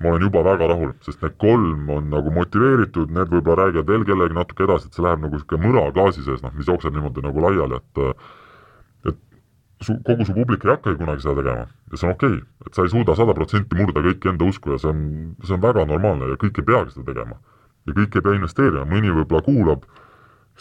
ma 0.00 0.08
olen 0.08 0.24
juba 0.24 0.42
väga 0.46 0.68
rahul, 0.70 0.92
sest 1.04 1.20
need 1.22 1.34
kolm 1.42 1.90
on 1.92 2.08
nagu 2.12 2.32
motiveeritud, 2.32 3.10
need 3.12 3.32
võib-olla 3.32 3.66
räägivad 3.66 3.90
veel 3.92 4.06
kellelegi 4.08 4.38
natuke 4.38 4.64
edasi, 4.64 4.88
et 4.88 4.96
see 4.96 5.04
läheb 5.04 5.20
nagu 5.20 5.36
niisugune 5.36 5.68
mõra 5.68 5.84
klaasi 5.92 6.24
sees, 6.24 6.40
noh, 6.44 6.54
mis 6.56 6.70
jookseb 6.70 6.96
niimoodi 6.96 7.24
nagu 7.26 7.44
laiali, 7.44 7.80
et 7.80 9.12
et 9.12 9.18
su, 9.84 9.98
kogu 10.06 10.24
su 10.24 10.34
publik 10.36 10.64
ei 10.64 10.72
hakkagi 10.72 11.00
kunagi 11.00 11.24
seda 11.24 11.36
tegema 11.42 11.66
ja 11.66 12.00
see 12.00 12.08
on 12.08 12.14
okei 12.16 12.38
okay., 12.38 12.44
et 12.66 12.78
sa 12.78 12.86
ei 12.86 12.92
suuda 12.94 13.16
sada 13.18 13.36
protsenti 13.36 13.76
murda 13.76 14.04
kõiki 14.06 14.32
enda 14.32 14.48
usku 14.48 14.72
ja 14.72 14.80
see 14.80 14.92
on, 14.94 15.02
see 15.44 15.56
on 15.58 15.64
väga 15.64 15.84
normaalne 15.90 16.32
ja 16.32 16.40
kõik 16.40 16.62
ei 16.62 16.68
peagi 16.72 16.94
seda 16.94 17.10
tegema. 17.12 17.36
ja 17.86 17.96
kõik 17.98 18.16
ei 18.16 18.24
pea 18.24 18.38
investeerima, 18.38 18.88
mõni 18.88 19.12
võib-olla 19.12 19.44
kuulab 19.44 19.88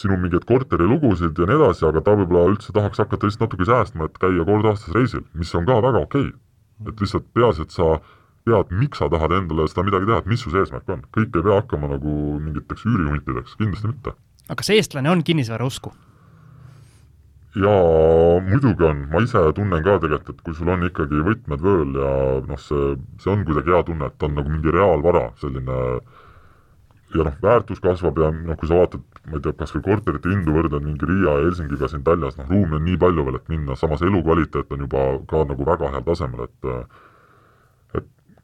sinu 0.02 0.18
mingeid 0.18 0.46
korterilugusid 0.50 1.38
ja 1.38 1.48
nii 1.48 1.60
edasi, 1.60 1.86
aga 1.88 2.02
ta 2.04 2.16
võib-olla 2.18 2.52
üldse 2.52 2.74
tahaks 2.76 3.00
hakata 3.04 3.28
lihtsalt 3.28 3.48
natuke 3.48 3.68
säästma, 3.68 4.08
et 4.08 4.18
käia 4.20 4.48
kord 4.48 4.68
aastas 4.72 4.96
reisil, 4.96 5.24
mis 5.38 5.52
on 5.56 5.68
ka 5.68 5.78
väga 5.84 6.02
okei 6.08 6.32
okay.. 6.32 6.90
et 6.90 7.04
lihtsalt 7.04 7.28
peaasi, 7.36 7.68
et 7.68 7.76
sa 7.76 8.00
tead, 8.48 8.72
miks 8.84 9.02
sa 9.02 9.10
tahad 9.12 9.36
endale 9.38 9.68
seda 9.72 9.86
midagi 9.88 10.10
teha, 10.10 10.22
et 10.24 10.30
mis 10.30 10.44
su 10.44 10.54
see 10.54 10.64
eesmärk 10.64 10.90
on. 10.94 11.04
kõik 11.18 11.36
ei 11.36 11.44
pea 11.48 11.60
hakkama 11.60 11.92
nagu 11.96 12.16
mingiteks 12.44 12.88
üürihuntideks, 12.90 13.58
kindlasti 13.60 13.92
mitte. 13.92 14.16
aga 14.48 14.62
kas 14.62 14.74
eestlane 14.76 15.12
on 15.12 15.24
kinnisvarausku? 15.24 15.94
jaa, 17.56 18.40
muidugi 18.48 18.86
on, 18.88 19.06
ma 19.12 19.20
ise 19.26 19.42
tunnen 19.56 19.84
ka 19.84 19.98
tegelikult, 20.00 20.38
et 20.40 20.44
kui 20.46 20.56
sul 20.56 20.72
on 20.72 20.88
ikkagi 20.88 21.20
võtmed 21.26 21.64
vööl 21.66 21.98
ja 22.00 22.12
noh, 22.48 22.60
see, 22.64 22.96
see 23.20 23.32
on 23.34 23.44
kuidagi 23.48 23.74
hea 23.76 23.84
tunne, 23.90 24.08
et 24.08 24.28
on 24.28 24.38
nagu 24.38 24.54
mingi 24.54 24.72
reaalvara, 24.72 25.26
selline 25.42 25.80
ja 27.12 27.26
noh, 27.28 27.36
väärtus 27.44 27.84
kasvab 27.84 28.24
ja 28.24 28.32
noh, 28.32 28.56
kui 28.56 28.72
sa 28.72 28.80
vaatad, 28.80 29.04
ma 29.28 29.38
ei 29.38 29.44
tea, 29.44 29.56
kas 29.60 29.76
või 29.76 29.84
korterite 29.90 30.32
hindu 30.32 30.56
võrdled 30.56 30.88
mingi 30.88 31.10
Riia 31.10 31.36
ja 31.36 31.46
Helsingiga 31.46 31.92
siin 31.92 32.06
Tallinnas, 32.08 32.40
noh 32.40 32.48
ruumi 32.48 32.80
on 32.80 32.88
nii 32.88 33.00
palju 33.04 33.28
veel, 33.28 33.40
et 33.42 33.52
minna, 33.52 33.76
samas 33.80 34.04
elukvaliteet 34.08 34.72
on 34.72 34.88
juba 34.88 35.06
ka 35.28 35.44
nagu 35.52 35.68
väga 35.68 35.92
heal 35.92 36.08
tasemel, 36.08 36.48
et 36.48 36.72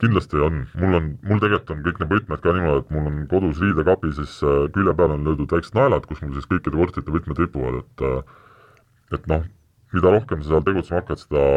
kindlasti 0.02 0.42
on, 0.46 0.64
mul 0.78 0.98
on, 1.00 1.10
mul 1.26 1.42
tegelikult 1.42 1.74
on 1.74 1.84
kõik 1.86 2.02
need 2.02 2.12
võtmed 2.14 2.42
ka 2.44 2.54
niimoodi, 2.54 2.84
et 2.84 2.92
mul 2.94 3.08
on 3.10 3.22
kodus 3.32 3.62
riidekapi, 3.64 4.12
siis 4.20 4.36
äh, 4.46 4.60
külje 4.76 4.94
peale 4.98 5.18
on 5.18 5.26
löödud 5.26 5.56
väiksed 5.58 5.78
naelad, 5.78 6.06
kus 6.10 6.22
mul 6.22 6.36
siis 6.38 6.50
kõikide 6.50 6.78
korterite 6.78 7.16
võtmed 7.16 7.42
ripuvad, 7.42 7.80
et 7.82 8.06
äh, 8.06 9.18
et 9.18 9.32
noh, 9.32 9.48
mida 9.96 10.12
rohkem 10.14 10.44
sa 10.44 10.54
seal 10.54 10.68
tegutsema 10.68 11.02
hakkad, 11.02 11.24
seda 11.24 11.48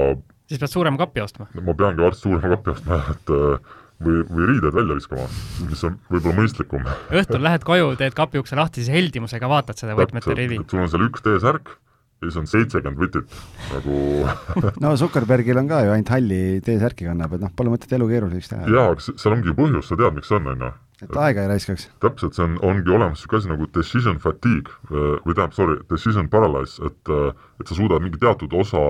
siis 0.50 0.62
pead 0.62 0.72
suurema 0.72 1.00
kapi 1.00 1.22
ostma? 1.24 1.50
ma 1.60 1.76
peangi 1.76 2.04
varsti 2.06 2.28
suurema 2.28 2.56
kapi 2.56 2.74
ostma, 2.74 3.02
et 3.14 3.34
äh, 3.36 3.76
või, 4.00 4.24
või 4.30 4.48
riided 4.54 4.76
välja 4.78 4.96
viskama, 4.98 5.28
mis 5.68 5.84
on 5.86 6.00
võib-olla 6.08 6.40
mõistlikum. 6.40 6.90
õhtul 7.20 7.44
lähed 7.44 7.68
koju, 7.68 7.92
teed 8.00 8.16
kapi 8.16 8.40
ukse 8.40 8.58
lahti, 8.58 8.80
siis 8.80 8.94
heldimusega 8.94 9.52
vaatad 9.52 9.80
seda 9.80 9.98
võtmete 9.98 10.36
rivi. 10.38 10.62
sul 10.64 10.84
on 10.86 10.92
seal 10.92 11.06
üks 11.10 11.24
T-särk 11.26 11.76
ja 12.20 12.28
siis 12.28 12.36
on 12.36 12.48
seitsekümmend 12.50 13.00
võtit 13.00 13.36
nagu 13.70 13.96
no 14.84 14.92
Zuckerbergil 15.00 15.56
on 15.56 15.70
ka 15.70 15.80
ju 15.86 15.94
ainult 15.94 16.12
halli 16.12 16.60
T-särki 16.64 17.08
kannab, 17.08 17.32
et 17.36 17.44
noh, 17.44 17.52
pole 17.56 17.72
mõtet 17.72 17.94
elu 17.96 18.08
keeruliseks 18.10 18.52
teha. 18.52 18.68
jaa, 18.68 18.92
aga 18.92 19.04
seal 19.08 19.36
ongi 19.36 19.48
ju 19.48 19.56
põhjus, 19.56 19.88
sa 19.88 19.96
tead, 19.96 20.16
miks 20.18 20.28
see 20.28 20.36
on, 20.36 20.50
on 20.52 20.66
ju. 20.66 20.70
et 21.06 21.18
aega 21.24 21.46
ei 21.46 21.50
raiskaks. 21.54 21.88
täpselt, 22.04 22.36
see 22.36 22.44
on, 22.44 22.58
ongi 22.68 22.92
olemas 22.92 23.22
niisugune 23.22 23.40
asi 23.40 23.52
nagu 23.54 23.68
decision 23.78 24.20
fatigue 24.20 24.76
või 24.92 25.32
tähendab, 25.32 25.56
sorry, 25.56 25.80
decision 25.88 26.28
paralysis, 26.32 26.80
et 26.90 27.14
et 27.16 27.72
sa 27.72 27.78
suudad 27.78 28.04
mingi 28.04 28.20
teatud 28.20 28.52
osa 28.60 28.84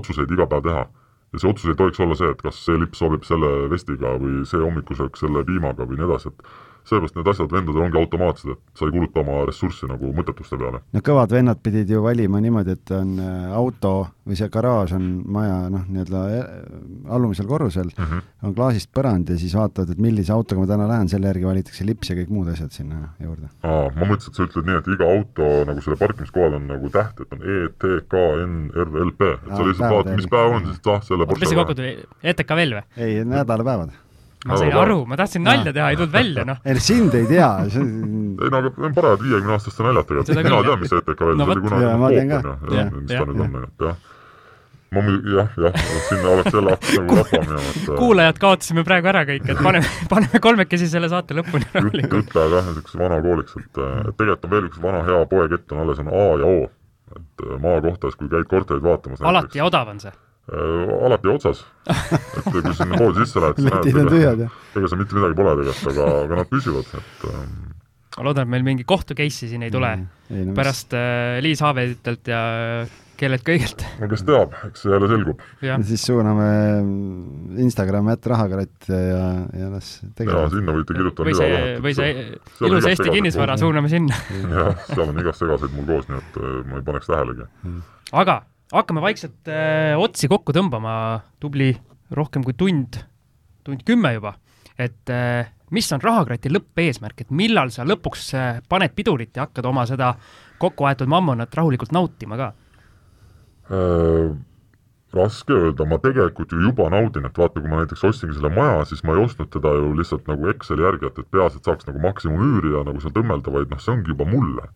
otsuseid 0.00 0.34
iga 0.34 0.50
päev 0.50 0.66
teha. 0.66 0.86
ja 1.34 1.42
see 1.42 1.50
otsus 1.52 1.70
ei 1.70 1.78
tohiks 1.78 2.02
olla 2.02 2.18
see, 2.18 2.34
et 2.34 2.42
kas 2.42 2.64
see 2.66 2.82
lipp 2.82 2.98
sobib 2.98 3.22
selle 3.28 3.68
vestiga 3.70 4.18
või 4.18 4.42
see 4.42 4.58
hommikusöök 4.62 5.22
selle 5.22 5.46
piimaga 5.46 5.86
või 5.86 6.00
nii 6.00 6.10
edasi, 6.10 6.34
et 6.34 6.50
sellepärast 6.86 7.16
need 7.18 7.30
asjad 7.32 7.52
vendadel 7.52 7.86
ongi 7.86 7.98
automaatsed, 8.00 8.52
et 8.54 8.78
sa 8.78 8.86
ei 8.86 8.94
kuluta 8.94 9.22
oma 9.22 9.40
ressurssi 9.48 9.88
nagu 9.90 10.12
mõttetuste 10.14 10.58
peale. 10.60 10.82
no 10.94 11.02
kõvad 11.08 11.34
vennad 11.34 11.60
pidid 11.62 11.90
ju 11.90 12.02
valima 12.04 12.40
niimoodi, 12.42 12.76
et 12.76 12.92
on 12.94 13.16
äh, 13.22 13.48
auto 13.56 13.94
või 14.26 14.38
see 14.38 14.50
garaaž 14.52 14.94
on 14.96 15.08
maja 15.36 15.56
noh, 15.72 15.84
nii-öelda 15.90 16.22
äh, 16.36 16.46
alumisel 17.16 17.48
korrusel 17.50 17.90
mm, 17.90 18.04
-hmm. 18.04 18.30
on 18.48 18.54
klaasist 18.54 18.90
põrand 18.94 19.30
ja 19.30 19.38
siis 19.40 19.54
vaatavad, 19.58 19.90
et 19.94 20.02
millise 20.02 20.32
autoga 20.34 20.62
ma 20.62 20.70
täna 20.70 20.88
lähen, 20.90 21.10
selle 21.10 21.30
järgi 21.32 21.50
valitakse 21.50 21.86
lips 21.86 22.10
ja 22.10 22.18
kõik 22.20 22.32
muud 22.38 22.52
asjad 22.54 22.72
sinna 22.74 23.12
juurde. 23.22 23.50
aa, 23.62 23.90
ma 23.96 24.10
mõtlesin, 24.12 24.30
et 24.30 24.40
sa 24.40 24.48
ütled 24.48 24.70
nii, 24.70 24.78
et 24.82 24.90
iga 24.96 25.10
auto 25.10 25.50
nagu 25.72 25.84
selle 25.84 26.00
parkimiskohal 26.00 26.58
on 26.60 26.70
nagu 26.70 26.90
täht, 26.94 27.20
et 27.20 27.36
on 27.36 27.46
E, 27.46 27.60
T, 27.74 27.92
K, 28.06 28.24
N, 28.46 28.56
R, 28.74 28.96
L, 29.06 29.12
P, 29.18 29.34
et 29.34 29.52
sa 29.52 29.62
lihtsalt 29.66 29.94
vaatad, 29.98 30.16
mis 30.22 30.32
päev 30.32 30.58
on, 30.58 30.72
siis 30.72 30.90
ah, 30.94 31.04
selle 31.06 31.30
mis 31.34 31.48
see 31.50 31.62
kokku 31.62 31.78
tuli, 31.78 31.94
ETK 32.22 32.58
veel 32.62 32.78
või? 32.78 32.90
ei, 32.96 33.22
nädalapäevad 33.26 34.05
ma 34.46 34.58
sain 34.60 34.74
aru, 34.80 34.98
ma 35.08 35.18
tahtsin 35.18 35.44
nalja 35.46 35.72
teha, 35.74 35.92
ei 35.92 35.98
tulnud 36.00 36.12
välja, 36.14 36.44
noh. 36.48 36.58
ei 36.64 36.76
no 36.76 36.82
sind 36.82 37.14
ei 37.18 37.28
tea 37.30 37.52
see.... 37.72 37.86
ei 38.42 38.50
no 38.52 38.60
aga 38.60 38.68
need 38.68 38.84
on 38.88 38.96
parajad 38.96 39.24
viiekümne 39.24 39.56
aastaste 39.56 39.86
naljad 39.86 40.10
tegelikult, 40.10 40.44
mina 40.44 40.60
tean, 40.66 40.82
mis 40.82 40.92
ETK 40.98 41.24
välja 41.24 41.38
no, 41.40 41.48
tuli 41.50 41.64
kunagi. 41.64 41.86
jaa, 41.86 41.96
ma 42.02 42.12
tean 42.12 42.34
ka. 42.34 42.54
mis 43.00 43.14
ta 43.14 43.24
nüüd 43.30 43.42
on, 43.46 43.56
et 43.62 43.86
jah. 43.86 43.96
ma 44.96 45.04
muidugi 45.06 45.38
jah, 45.38 45.56
jah, 45.66 45.78
sinna 46.08 46.34
oleks 46.34 46.58
jälle 46.58 46.74
hakkas 46.76 46.98
nagu 47.00 47.18
rappa 47.20 47.40
minema, 47.44 47.72
et 47.72 47.88
kuulajad 48.02 48.42
kaotasime 48.44 48.86
praegu 48.90 49.10
ära 49.12 49.24
kõik, 49.30 49.48
et 49.54 49.62
paneme, 49.68 49.94
paneme 50.14 50.42
kolmekesi 50.48 50.90
selle 50.92 51.10
saate 51.12 51.38
lõpuni 51.38 51.70
rahulikult. 51.72 52.20
jutt 52.22 52.38
läheb 52.38 52.58
jah, 52.58 52.70
niisuguse 52.70 53.02
vana 53.02 53.22
kooliks, 53.24 53.56
et, 53.62 53.82
et 53.82 54.20
tegelikult 54.20 54.48
on 54.50 54.56
veel 54.56 54.70
üks 54.70 54.84
vana 54.84 55.02
hea 55.08 55.24
poekett 55.32 55.74
on 55.74 55.84
alles, 55.86 56.04
on 56.04 56.12
A 56.12 56.28
ja 56.42 56.52
O. 56.52 56.70
et 57.16 57.48
maakohtas, 57.62 58.18
kui 58.20 58.30
käid 58.30 58.48
korterid 58.50 58.84
vaatamas 58.84 59.24
alati 59.26 59.62
ja 59.62 59.68
odav 59.68 59.92
on 59.94 60.00
see? 60.02 60.14
Alati 60.46 61.30
otsas. 61.32 61.64
et 62.38 62.50
kui 62.50 62.62
sinna 62.74 62.98
poodi 62.98 63.24
sisse 63.24 63.42
lähed, 63.42 63.62
siis 63.62 63.96
näed, 63.96 64.44
ega, 64.46 64.50
seal 64.76 65.00
mitte 65.00 65.18
midagi 65.18 65.38
pole 65.38 65.56
tegelikult, 65.62 65.88
aga, 65.94 66.10
aga 66.26 66.42
nad 66.42 66.52
püsivad, 66.52 66.92
et 67.00 67.26
ähm, 67.30 67.56
ma 68.16 68.28
loodan, 68.28 68.46
et 68.46 68.52
meil 68.54 68.64
mingi 68.66 68.86
kohtu 68.88 69.16
case'i 69.18 69.50
siin 69.50 69.66
ei 69.66 69.72
tule 69.74 69.90
mm, 69.90 70.06
ei, 70.30 70.46
no, 70.48 70.54
pärast 70.56 70.94
äh, 70.96 71.36
Liis 71.44 71.60
Aaveditelt 71.66 72.30
ja 72.30 72.40
kellelt 73.16 73.44
kõigelt. 73.46 73.84
no 74.00 74.08
kes 74.10 74.24
teab, 74.28 74.56
eks 74.68 74.84
see 74.84 74.92
jälle 74.92 75.10
selgub. 75.10 75.44
siis 75.88 76.06
suuname 76.08 76.48
Instagrami 77.64 78.12
ätt 78.14 78.28
rahakratt 78.32 78.90
ja, 78.92 79.22
ja 79.56 79.70
las 79.72 79.92
tegeleb. 80.16 80.42
jaa, 80.42 80.50
sinna 80.52 80.74
võite 80.76 80.96
kirjutada 80.96 81.28
või 81.28 81.38
see, 81.38 81.62
või 81.84 81.96
see 81.96 82.26
ilus 82.70 82.90
Eesti 82.92 83.14
kinnisvara 83.18 83.58
suuname 83.60 83.92
sinna. 83.92 84.18
jah, 84.56 84.84
seal 84.90 85.08
on 85.08 85.24
igast 85.24 85.42
segaseid 85.44 85.76
mul 85.76 85.88
koos, 85.90 86.10
nii 86.12 86.20
et 86.22 86.38
äh, 86.42 86.60
ma 86.68 86.80
ei 86.80 86.86
paneks 86.86 87.10
tähelegi. 87.12 87.48
aga 88.12 88.42
hakkame 88.72 89.02
vaikselt 89.04 89.50
äh, 89.50 89.94
otsi 89.98 90.30
kokku 90.30 90.54
tõmbama, 90.56 90.96
tubli 91.42 91.70
rohkem 92.16 92.44
kui 92.46 92.56
tund, 92.58 92.98
tund 93.66 93.84
kümme 93.86 94.14
juba, 94.16 94.36
et 94.78 95.12
äh, 95.12 95.52
mis 95.74 95.88
on 95.94 96.02
rahakrati 96.02 96.52
lõppeesmärk, 96.52 97.24
et 97.24 97.30
millal 97.34 97.72
sa 97.74 97.86
lõpuks 97.86 98.26
äh, 98.38 98.60
paned 98.68 98.94
pidurit 98.98 99.36
ja 99.36 99.46
hakkad 99.46 99.66
oma 99.66 99.86
seda 99.88 100.14
kokku 100.62 100.86
aetud 100.88 101.10
mammonat 101.10 101.54
rahulikult 101.54 101.94
nautima 101.94 102.38
ka 102.40 102.52
äh,? 103.70 104.36
raske 105.16 105.54
öelda, 105.54 105.86
ma 105.88 105.98
tegelikult 106.02 106.52
ju 106.52 106.60
juba 106.60 106.88
naudin, 106.92 107.24
et 107.28 107.38
vaata, 107.38 107.60
kui 107.60 107.70
ma 107.70 107.80
näiteks 107.80 108.04
ostsingi 108.08 108.36
selle 108.36 108.50
maja, 108.52 108.82
siis 108.90 109.02
ma 109.06 109.14
ei 109.14 109.22
ostnud 109.24 109.48
teda 109.54 109.72
ju 109.78 109.94
lihtsalt 109.96 110.28
nagu 110.30 110.50
Exceli 110.52 110.84
järgi, 110.84 111.08
et, 111.08 111.20
et 111.22 111.30
peaasi, 111.32 111.60
et 111.60 111.70
saaks 111.70 111.88
nagu 111.88 112.02
maksimumüüri 112.02 112.74
ja 112.74 112.82
nagu 112.86 113.00
seal 113.00 113.14
tõmmelda, 113.16 113.54
vaid 113.54 113.72
noh, 113.72 113.80
see 113.82 113.94
ongi 113.94 114.12
juba 114.12 114.26
mulle. 114.28 114.66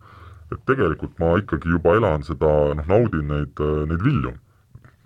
Et 0.51 0.63
tegelikult 0.67 1.19
ma 1.19 1.35
ikkagi 1.39 1.71
juba 1.71 1.95
elan 1.99 2.25
seda, 2.27 2.51
noh, 2.77 2.87
naudin 2.87 3.27
neid, 3.31 3.59
äh, 3.59 3.83
neid 3.89 4.05
vilju. 4.05 4.33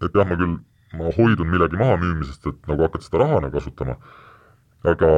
et 0.03 0.15
jah, 0.15 0.27
ma 0.27 0.38
küll, 0.39 0.59
ma 0.99 1.11
hoidun 1.15 1.49
millegi 1.49 1.80
mahamüümisest, 1.80 2.47
et 2.47 2.72
nagu 2.72 2.88
hakata 2.88 3.07
seda 3.07 3.23
rahana 3.23 3.51
kasutama 3.53 3.97
aga 4.85 5.09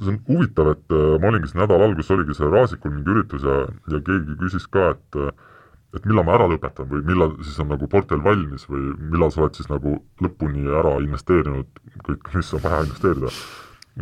see 0.00 0.12
on 0.12 0.18
huvitav, 0.28 0.72
et 0.72 0.94
äh, 0.96 1.16
ma 1.20 1.28
olingi 1.28 1.50
siin 1.50 1.62
nädala 1.62 1.88
alguses, 1.88 2.10
oligi 2.14 2.36
see 2.36 2.48
Raasikul 2.48 2.94
mingi 2.94 3.12
üritus 3.12 3.44
ja, 3.44 3.56
ja 3.92 4.00
keegi 4.06 4.36
küsis 4.40 4.68
ka, 4.72 4.92
et 4.96 5.18
äh, 5.20 5.32
et 5.92 6.06
millal 6.08 6.24
ma 6.24 6.36
ära 6.38 6.46
lõpetan 6.48 6.88
või 6.88 7.02
millal 7.04 7.34
siis 7.44 7.58
on 7.60 7.68
nagu 7.68 7.88
portfell 7.92 8.22
valmis 8.24 8.64
või 8.68 8.94
millal 9.12 9.32
sa 9.32 9.42
oled 9.42 9.58
siis 9.58 9.68
nagu 9.68 9.98
lõpuni 10.24 10.64
ära 10.80 10.94
investeerinud 11.04 11.68
kõik, 12.06 12.30
mis 12.32 12.52
on 12.56 12.62
vaja 12.64 12.86
investeerida. 12.86 13.32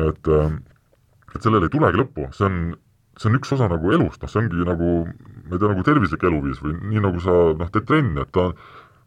et, 0.07 0.31
et 1.35 1.41
sellel 1.43 1.67
ei 1.67 1.73
tulegi 1.73 1.99
lõppu, 1.99 2.29
see 2.37 2.47
on, 2.47 2.61
see 3.21 3.29
on 3.29 3.37
üks 3.37 3.53
osa 3.57 3.69
nagu 3.69 3.93
elust, 3.93 4.23
noh 4.23 4.33
see 4.33 4.41
ongi 4.41 4.65
nagu, 4.65 4.93
ma 5.05 5.57
ei 5.57 5.59
tea, 5.61 5.69
nagu 5.69 5.85
tervislik 5.85 6.25
eluviis 6.25 6.63
või 6.65 6.77
nii, 6.79 7.03
nagu 7.05 7.21
sa 7.21 7.37
noh, 7.59 7.73
teed 7.75 7.89
trenni, 7.89 8.17
et 8.23 8.33
ta 8.33 8.51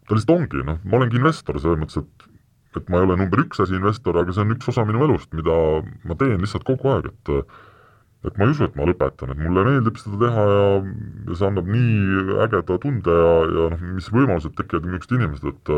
ta 0.04 0.18
lihtsalt 0.18 0.36
ongi, 0.36 0.64
noh, 0.68 0.80
ma 0.84 1.00
olengi 1.00 1.20
investor 1.20 1.58
selles 1.62 1.82
mõttes, 1.82 2.04
et 2.04 2.30
et 2.74 2.88
ma 2.90 3.00
ei 3.00 3.06
ole 3.06 3.16
number 3.20 3.44
üks 3.44 3.62
asi 3.62 3.76
investor, 3.78 4.18
aga 4.18 4.34
see 4.34 4.42
on 4.42 4.54
üks 4.56 4.70
osa 4.72 4.82
minu 4.90 5.04
elust, 5.06 5.30
mida 5.38 5.54
ma 6.10 6.18
teen 6.18 6.42
lihtsalt 6.42 6.66
kogu 6.66 6.90
aeg, 6.94 7.12
et 7.12 7.34
et 8.24 8.38
ma 8.40 8.48
ei 8.48 8.54
usu, 8.54 8.64
et 8.66 8.78
ma 8.80 8.88
lõpetan, 8.88 9.34
et 9.34 9.40
mulle 9.42 9.66
meeldib 9.68 9.98
seda 10.00 10.18
teha 10.22 10.44
ja, 10.50 10.64
ja 11.28 11.38
see 11.38 11.48
annab 11.50 11.68
nii 11.70 12.38
ägeda 12.46 12.78
tunde 12.86 13.18
ja, 13.20 13.34
ja 13.52 13.68
noh, 13.74 13.84
mis 13.98 14.08
võimalused 14.16 14.56
tekivad 14.58 14.88
niisugused 14.88 15.18
inimesed, 15.18 15.50
et 15.52 15.74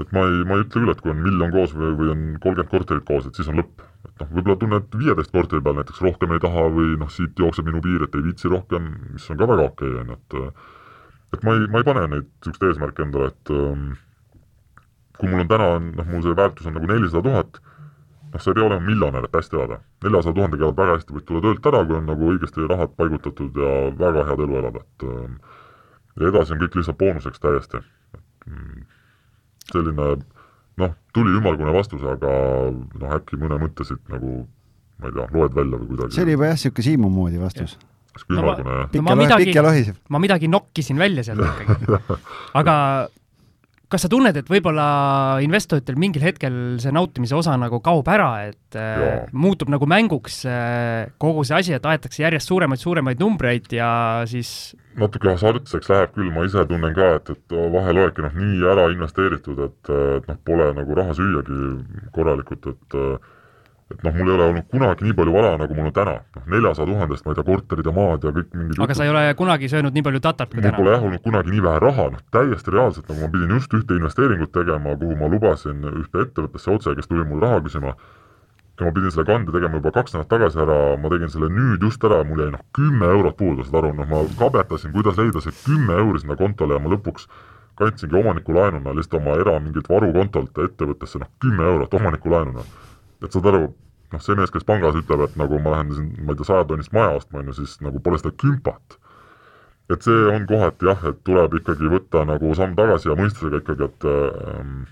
et 0.00 0.12
ma 0.16 0.24
ei, 0.26 0.42
ma 0.48 0.56
ei 0.56 0.64
ütle 0.64 0.80
küll, 0.80 0.92
et 0.92 1.00
kui 1.04 1.12
on 1.12 1.22
miljon 1.24 1.54
koos 1.54 1.72
või, 1.76 1.94
või 1.98 2.12
on 2.14 2.26
kolmkümmend 2.42 2.72
korterit 2.72 3.06
koos, 3.08 3.28
et 3.28 3.38
siis 3.38 3.48
on 3.52 3.60
lõpp. 3.60 3.86
et 4.08 4.22
noh, 4.22 4.28
võib-olla 4.32 4.58
tunned 4.60 4.98
viieteist 5.02 5.32
korteri 5.34 5.64
peal 5.64 5.76
näiteks 5.76 6.02
rohkem 6.04 6.34
ei 6.34 6.42
taha 6.42 6.66
või 6.72 6.94
noh, 7.00 7.10
siit 7.12 7.38
jookseb 7.38 7.68
minu 7.68 7.82
piir, 7.84 8.04
et 8.06 8.14
ei 8.16 8.24
viitsi 8.24 8.52
rohkem, 8.52 8.86
mis 9.14 9.26
on 9.32 9.40
ka 9.40 9.48
väga 9.50 9.66
okei 9.72 9.90
okay,, 9.90 10.04
on 10.04 10.14
ju, 10.14 10.20
et 10.20 11.36
et 11.36 11.42
ma 11.46 11.54
ei, 11.54 11.66
ma 11.70 11.80
ei 11.80 11.86
pane 11.86 12.06
neid 12.10 12.30
niisuguseid 12.30 12.70
eesmärke 12.72 13.04
endale, 13.06 13.30
et 13.30 13.52
ähm, 13.54 13.90
kui 15.18 15.28
mul 15.30 15.44
on 15.44 15.50
täna, 15.50 15.68
noh, 15.84 16.08
mul 16.08 16.24
see 16.24 16.38
väärtus 16.38 16.70
on 16.70 16.74
nagu 16.78 16.88
nelisada 16.90 17.22
tuhat, 17.26 17.60
noh, 18.32 18.40
sa 18.40 18.50
ei 18.50 18.58
pea 18.58 18.66
olema 18.66 18.86
miljonär, 18.86 19.26
et 19.28 19.36
hästi 19.38 19.58
elada. 19.58 19.80
neljasaja 20.04 20.36
tuhandega 20.38 20.66
elad 20.66 20.80
väga 20.80 20.96
hästi, 20.98 21.16
võid 21.16 21.26
tulla 21.28 21.44
töölt 21.46 21.68
ära, 21.70 21.82
kui 21.86 21.98
on 21.98 22.08
nagu 22.08 22.30
õigesti 22.32 22.68
rahad 22.70 22.96
paigutatud 22.98 23.60
ja 23.62 23.74
väga 24.00 24.24
head 24.30 24.44
elu 24.46 24.62
elada, 24.62 24.82
et 24.86 25.06
ähm, 25.12 25.36
ja 26.16 26.32
edasi 26.32 26.56
on 26.56 26.64
kõik 26.64 26.80
lihtsalt 26.80 26.98
boonuseks 27.00 27.42
täiesti. 27.44 27.82
Mm, 28.48 28.88
selline 29.72 30.08
noh, 30.80 30.96
tuli 31.14 31.36
ümmargune 31.36 31.74
vastus, 31.74 32.02
aga 32.06 32.32
noh, 32.72 33.14
äkki 33.18 33.38
mõne 33.40 33.60
mõtte 33.62 33.86
siit 33.88 34.02
nagu 34.12 34.42
ma 35.00 35.08
ei 35.08 35.14
tea, 35.16 35.28
loed 35.34 35.56
välja 35.56 35.80
või 35.80 35.88
kuidagi. 35.92 36.16
see 36.16 36.26
oli 36.26 36.36
juba 36.36 36.50
jah, 36.50 36.58
niisugune 36.58 36.86
Siimu 36.88 37.12
moodi 37.14 37.40
vastus. 37.40 37.78
No 38.28 38.42
ma, 38.42 38.56
no 38.58 39.02
ma 39.06 39.14
midagi, 39.16 39.54
ma 40.10 40.20
midagi 40.20 40.48
nokkisin 40.50 40.98
välja 41.00 41.24
sealt 41.24 41.44
ikkagi. 41.46 42.00
aga 42.60 42.74
kas 43.90 44.04
sa 44.04 44.10
tunned, 44.10 44.36
et 44.38 44.50
võib-olla 44.50 44.86
investoritel 45.42 45.96
mingil 45.98 46.22
hetkel 46.22 46.54
see 46.82 46.92
nautimise 46.94 47.34
osa 47.34 47.56
nagu 47.58 47.80
kaob 47.82 48.06
ära, 48.12 48.28
et 48.50 48.78
äh, 48.78 49.24
muutub 49.34 49.72
nagu 49.72 49.88
mänguks 49.90 50.44
äh, 50.46 51.10
kogu 51.22 51.42
see 51.46 51.56
asi, 51.58 51.74
et 51.74 51.88
aetakse 51.90 52.22
järjest 52.22 52.52
suuremaid, 52.52 52.82
suuremaid 52.82 53.22
numbreid 53.22 53.66
ja 53.74 53.90
siis 54.30 54.76
natuke 55.00 55.32
hasartseks 55.32 55.90
läheb 55.90 56.14
küll, 56.14 56.30
ma 56.34 56.46
ise 56.46 56.62
tunnen 56.70 56.94
ka, 56.94 57.16
et, 57.18 57.34
et 57.34 57.58
vahel 57.74 58.02
oledki 58.04 58.24
noh, 58.24 58.38
nii 58.38 58.62
ära 58.70 58.86
investeeritud, 58.94 59.66
et, 59.66 59.92
et 60.20 60.30
noh, 60.30 60.40
pole 60.46 60.70
nagu 60.78 60.98
raha 60.98 61.16
süüagi 61.18 61.60
korralikult, 62.14 62.70
et 62.70 62.98
äh, 62.98 63.36
et 63.90 64.04
noh, 64.06 64.14
mul 64.14 64.28
ei 64.28 64.34
ole 64.36 64.44
olnud 64.50 64.66
kunagi 64.70 65.06
nii 65.06 65.16
palju 65.18 65.32
vara, 65.34 65.56
nagu 65.58 65.74
mul 65.74 65.88
on 65.90 65.94
täna. 65.96 66.14
noh, 66.36 66.44
neljasaja 66.54 66.86
tuhandest, 66.86 67.24
ma 67.26 67.32
ei 67.32 67.38
tea, 67.40 67.46
korterid 67.48 67.90
ja 67.90 67.94
maad 67.96 68.24
ja 68.26 68.32
kõik 68.36 68.54
mingid 68.54 68.78
aga 68.78 68.86
jutud. 68.86 68.98
sa 69.00 69.06
ei 69.06 69.12
ole 69.12 69.24
kunagi 69.40 69.70
söönud 69.72 69.98
nii 69.98 70.06
palju 70.06 70.22
tatat 70.26 70.52
kui 70.52 70.62
täna? 70.62 70.70
mul 70.70 70.84
pole 70.84 70.94
jah 70.94 71.04
olnud 71.08 71.24
kunagi 71.26 71.54
nii 71.54 71.64
vähe 71.66 71.82
raha, 71.82 72.06
noh 72.14 72.22
täiesti 72.36 72.74
reaalselt, 72.76 73.10
nagu 73.10 73.26
ma 73.26 73.32
pidin 73.34 73.54
just 73.56 73.74
ühte 73.74 73.98
investeeringut 73.98 74.52
tegema, 74.54 74.96
kuhu 75.02 75.18
ma 75.18 75.30
lubasin 75.34 75.84
ühte 75.90 76.24
ettevõttesse 76.26 76.74
otse, 76.74 76.96
kes 76.98 77.10
tuli 77.10 77.26
mul 77.26 77.42
raha 77.42 77.62
küsima, 77.66 77.94
ja 78.80 78.86
ma 78.86 78.92
pidin 78.96 79.14
selle 79.14 79.26
kande 79.28 79.54
tegema 79.54 79.80
juba 79.80 79.92
kaks 79.98 80.14
nädalat 80.14 80.30
tagasi 80.34 80.60
ära, 80.64 80.80
ma 81.00 81.10
tegin 81.12 81.32
selle 81.32 81.50
nüüd 81.52 81.82
just 81.82 82.04
ära, 82.06 82.22
mul 82.24 82.44
jäi 82.44 82.52
noh, 82.54 82.62
kümme 82.76 83.10
eurot 83.16 83.36
puudu, 83.40 83.66
saad 83.66 83.80
aru, 83.82 83.94
noh 83.98 84.10
ma 84.10 84.22
kabetasin, 84.38 84.94
kuidas 84.94 85.18
leida 85.18 85.42
see 85.44 85.56
kümme 85.64 85.98
euri 85.98 86.22
sinna 86.22 86.38
kontole 86.38 86.78
ja 86.78 86.82
ma 86.82 86.94
lõpuks 86.94 87.26
kandsingi 87.80 88.16
omanikulaenuna 88.22 88.94
lihtsalt 88.94 89.18
oma 89.20 89.34
era 89.40 89.56
mingilt 89.58 89.88
varukontolt 89.88 90.62
ettevõttesse 90.64 91.20
noh, 91.22 91.30
kümme 91.42 91.66
eurot 91.66 91.94
omanikulaenuna 91.96 92.64
et 93.24 93.34
saad 93.34 93.48
aru, 93.50 93.68
noh, 94.12 94.22
see 94.24 94.38
mees, 94.38 94.52
kes 94.54 94.66
pangas 94.68 94.98
ütleb, 94.98 95.26
et 95.26 95.36
nagu 95.40 95.60
ma 95.62 95.76
lähen 95.76 95.92
siin, 95.96 96.08
ma 96.24 96.34
ei 96.34 96.40
tea, 96.40 96.48
sajatonnist 96.50 96.94
maja 96.96 97.18
ostma, 97.18 97.42
on 97.42 97.50
ju, 97.50 97.58
siis 97.60 97.76
nagu 97.84 98.02
pole 98.04 98.20
seda 98.20 98.32
kümpat. 98.42 98.98
et 99.90 100.06
see 100.06 100.18
on 100.30 100.44
kohati 100.46 100.86
jah, 100.86 101.00
et 101.10 101.16
tuleb 101.26 101.56
ikkagi 101.58 101.88
võtta 101.90 102.22
nagu 102.22 102.52
samm 102.54 102.76
tagasi 102.78 103.08
ja 103.10 103.16
mõistusega 103.18 103.58
ikkagi, 103.58 103.88
et 103.88 104.04
ähm, 104.06 104.84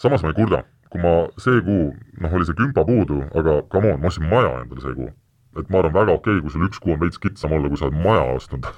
samas 0.00 0.24
ma 0.24 0.32
ei 0.32 0.38
kurda, 0.38 0.62
kui 0.88 1.02
ma 1.02 1.14
see 1.36 1.60
kuu, 1.66 1.90
noh, 2.22 2.36
oli 2.38 2.48
see 2.48 2.56
kümpa 2.56 2.86
puudu, 2.88 3.20
aga 3.36 3.58
come 3.68 3.92
on, 3.92 4.00
ma 4.00 4.08
ostsin 4.08 4.24
maja 4.30 4.54
endale 4.62 4.84
see 4.84 4.96
kuu. 4.96 5.10
et 5.58 5.70
ma 5.72 5.80
arvan, 5.80 5.92
väga 5.92 6.14
okei 6.14 6.38
okay,, 6.38 6.42
kui 6.44 6.54
sul 6.54 6.64
üks 6.68 6.80
kuu 6.80 6.94
on 6.94 7.00
veits 7.02 7.20
kitsam 7.20 7.52
olla, 7.56 7.68
kui 7.68 7.80
sa 7.80 7.88
oled 7.88 8.00
maja 8.00 8.24
ostnud 8.36 8.68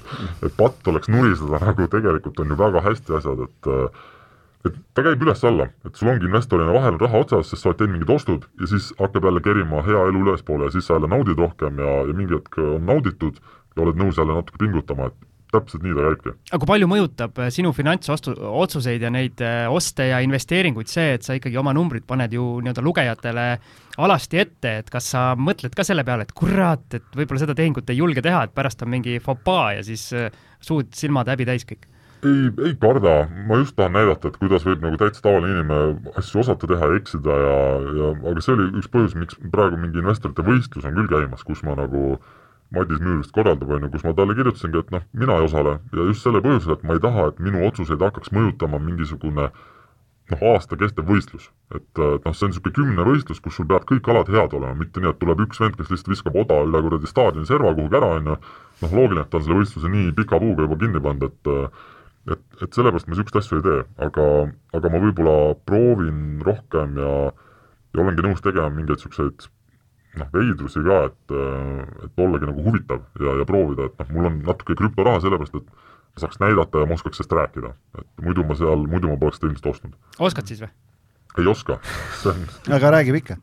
et 0.46 0.54
patt 0.58 0.90
oleks 0.90 1.10
nuriseda, 1.12 1.60
nagu 1.62 1.86
tegelikult 1.94 2.42
on 2.42 2.50
ju 2.50 2.58
väga 2.58 2.82
hästi 2.86 3.18
asjad, 3.18 3.46
et 3.46 3.70
äh, 3.70 4.08
et 4.68 4.76
ta 4.94 5.04
käib 5.06 5.22
üles-alla, 5.24 5.70
et 5.88 5.96
sul 5.96 6.10
ongi 6.12 6.28
investorina 6.28 6.74
vahel 6.76 6.98
raha 7.00 7.22
otsas, 7.24 7.48
sest 7.52 7.64
sa 7.64 7.70
oled 7.70 7.80
teinud 7.80 7.96
mingid 7.96 8.12
ostud 8.12 8.44
ja 8.60 8.68
siis 8.68 8.90
hakkab 8.98 9.30
jälle 9.30 9.40
kerima 9.44 9.80
hea 9.86 10.04
elu 10.10 10.26
ülespoole 10.26 10.68
ja 10.68 10.74
siis 10.76 10.90
sa 10.90 10.98
jälle 10.98 11.08
naudid 11.08 11.40
rohkem 11.40 11.80
ja, 11.80 11.96
ja 12.10 12.16
mingi 12.16 12.36
hetk 12.36 12.60
on 12.60 12.84
nauditud 12.88 13.40
ja 13.40 13.84
oled 13.86 14.00
nõus 14.00 14.20
jälle 14.20 14.36
natuke 14.36 14.60
pingutama, 14.60 15.08
et 15.08 15.28
täpselt 15.50 15.84
nii 15.84 15.94
ta 15.96 16.06
käibki. 16.06 16.32
aga 16.50 16.60
kui 16.62 16.70
palju 16.70 16.88
mõjutab 16.90 17.40
äh, 17.42 17.50
sinu 17.54 17.72
finantsostu, 17.76 18.34
otsuseid 18.36 19.02
ja 19.02 19.10
neid 19.12 19.40
äh, 19.44 19.64
oste 19.72 20.06
ja 20.10 20.20
investeeringuid 20.24 20.90
see, 20.90 21.16
et 21.16 21.26
sa 21.26 21.36
ikkagi 21.38 21.58
oma 21.60 21.74
numbrid 21.76 22.06
paned 22.08 22.34
ju 22.36 22.46
nii-öelda 22.60 22.84
lugejatele 22.84 23.46
alasti 24.00 24.42
ette, 24.44 24.76
et 24.82 24.90
kas 24.92 25.10
sa 25.14 25.24
mõtled 25.38 25.74
ka 25.76 25.86
selle 25.86 26.04
peale, 26.06 26.26
et 26.28 26.34
kurat, 26.36 26.86
et 26.96 27.16
võib-olla 27.16 27.42
seda 27.42 27.56
tehingut 27.58 27.90
ei 27.90 28.00
julge 28.00 28.22
teha, 28.24 28.44
et 28.46 28.54
pärast 28.54 28.84
on 28.86 28.92
mingi 28.92 29.18
fopaa 29.24 29.72
ja 29.78 29.86
siis 29.86 30.10
äh, 30.16 30.30
suud, 30.60 30.92
silmad 30.96 31.30
häbi 31.32 31.48
täis 31.48 31.66
kõik? 31.68 31.88
Ei, 32.26 32.50
ei 32.66 32.74
karda, 32.80 33.14
ma 33.48 33.60
just 33.60 33.76
tahan 33.78 33.94
näidata, 33.96 34.30
et 34.30 34.36
kuidas 34.40 34.66
võib 34.66 34.84
nagu 34.84 34.98
täitsa 35.00 35.24
tavaline 35.24 35.54
inimene 35.56 36.12
asju 36.20 36.42
osata 36.42 36.68
teha 36.70 36.90
ja 36.90 36.98
eksida 37.00 37.38
ja, 37.44 37.56
ja 38.00 38.12
aga 38.32 38.44
see 38.44 38.54
oli 38.56 38.68
üks 38.80 38.90
põhjus, 38.92 39.16
miks 39.18 39.40
praegu 39.54 39.80
mingi 39.80 40.02
investorite 40.02 40.44
võistlus 40.46 40.86
on 40.88 40.98
küll 40.98 41.10
käimas, 41.10 41.46
kus 41.46 41.64
ma 41.66 41.76
nagu 41.78 42.18
Madis 42.70 43.00
Müür 43.02 43.18
vist 43.18 43.34
korraldab, 43.34 43.70
on 43.74 43.82
ju, 43.82 43.90
kus 43.90 44.04
ma 44.06 44.14
talle 44.14 44.36
kirjutasingi, 44.38 44.78
et 44.78 44.92
noh, 44.94 45.02
mina 45.18 45.40
ei 45.40 45.48
osale. 45.48 45.72
Ja 45.90 46.04
just 46.06 46.22
selle 46.22 46.38
põhjusel, 46.44 46.76
et 46.76 46.84
ma 46.86 46.94
ei 46.94 47.02
taha, 47.02 47.24
et 47.32 47.40
minu 47.42 47.64
otsuseid 47.66 48.02
hakkaks 48.04 48.30
mõjutama 48.36 48.78
mingisugune 48.84 49.48
noh, 50.30 50.44
aasta 50.52 50.78
kestev 50.78 51.08
võistlus. 51.10 51.50
et 51.74 51.98
noh, 51.98 52.34
see 52.34 52.46
on 52.46 52.52
niisugune 52.52 52.76
kümne 52.76 53.06
võistlus, 53.06 53.42
kus 53.42 53.58
sul 53.58 53.66
peavad 53.66 53.88
kõik 53.90 54.10
alad 54.10 54.30
head 54.30 54.54
olema, 54.54 54.78
mitte 54.78 55.02
nii, 55.02 55.10
et 55.10 55.18
tuleb 55.18 55.42
üks 55.46 55.58
vend, 55.62 55.74
kes 55.78 55.90
lihtsalt 55.90 56.12
viskab 56.14 56.38
oda 56.44 56.60
üle 56.66 56.82
kuradi 56.86 57.10
staadioni 57.10 57.50
serva 57.50 57.74
kuhugi 57.74 57.98
ära, 57.98 58.12
on 58.18 58.30
ju, 58.30 58.36
noh, 58.84 58.94
loogiline, 58.98 59.24
et 59.26 59.32
ta 59.32 59.40
on 59.40 59.46
selle 59.46 59.58
võistluse 59.64 59.90
nii 59.90 60.12
pika 60.18 60.38
puuga 60.42 60.66
juba 60.66 60.78
kinni 60.84 61.02
pannud, 61.02 61.26
et 61.30 61.52
et, 62.28 62.42
et 62.60 62.74
sellepärast 62.76 63.08
ma 63.08 63.14
niisuguseid 63.14 63.40
asju 63.40 63.60
ei 63.60 63.64
tee, 63.68 63.84
aga, 64.06 64.26
aga 64.76 64.92
ma 64.92 65.00
võib-olla 65.06 65.36
proovin 65.68 66.42
rohkem 66.46 66.98
ja 67.00 67.14
ja 67.90 68.04
olengi 68.04 68.24
nõus 68.24 68.42
tegema 68.44 68.70
mingeid 68.70 69.00
niisuguseid 69.00 69.48
noh, 70.20 70.28
veidrusi 70.34 70.82
ka, 70.86 70.98
et, 71.10 71.34
et 72.06 72.22
ollagi 72.24 72.48
nagu 72.50 72.66
huvitav 72.66 73.02
ja, 73.22 73.36
ja 73.40 73.46
proovida, 73.48 73.88
et 73.90 74.02
noh, 74.02 74.12
mul 74.16 74.30
on 74.30 74.38
natuke 74.46 74.76
krüptoraha 74.78 75.22
sellepärast, 75.24 75.58
et 75.58 75.70
ma 75.70 76.24
saaks 76.24 76.40
näidata 76.42 76.82
ja 76.82 76.90
ma 76.90 76.98
oskaks 76.98 77.20
sellest 77.20 77.34
rääkida. 77.38 77.74
et 77.98 78.24
muidu 78.24 78.46
ma 78.46 78.56
seal, 78.58 78.86
muidu 78.90 79.10
ma 79.10 79.18
poleks 79.20 79.40
seda 79.40 79.50
ilmselt 79.50 79.70
ostnud. 79.74 79.98
oskad 80.18 80.50
siis 80.50 80.62
või? 80.64 80.72
ei 81.38 81.50
oska, 81.50 81.78
see 82.22 82.34
on 82.34 82.74
aga 82.78 82.94
räägib 82.98 83.20
ikka? 83.22 83.38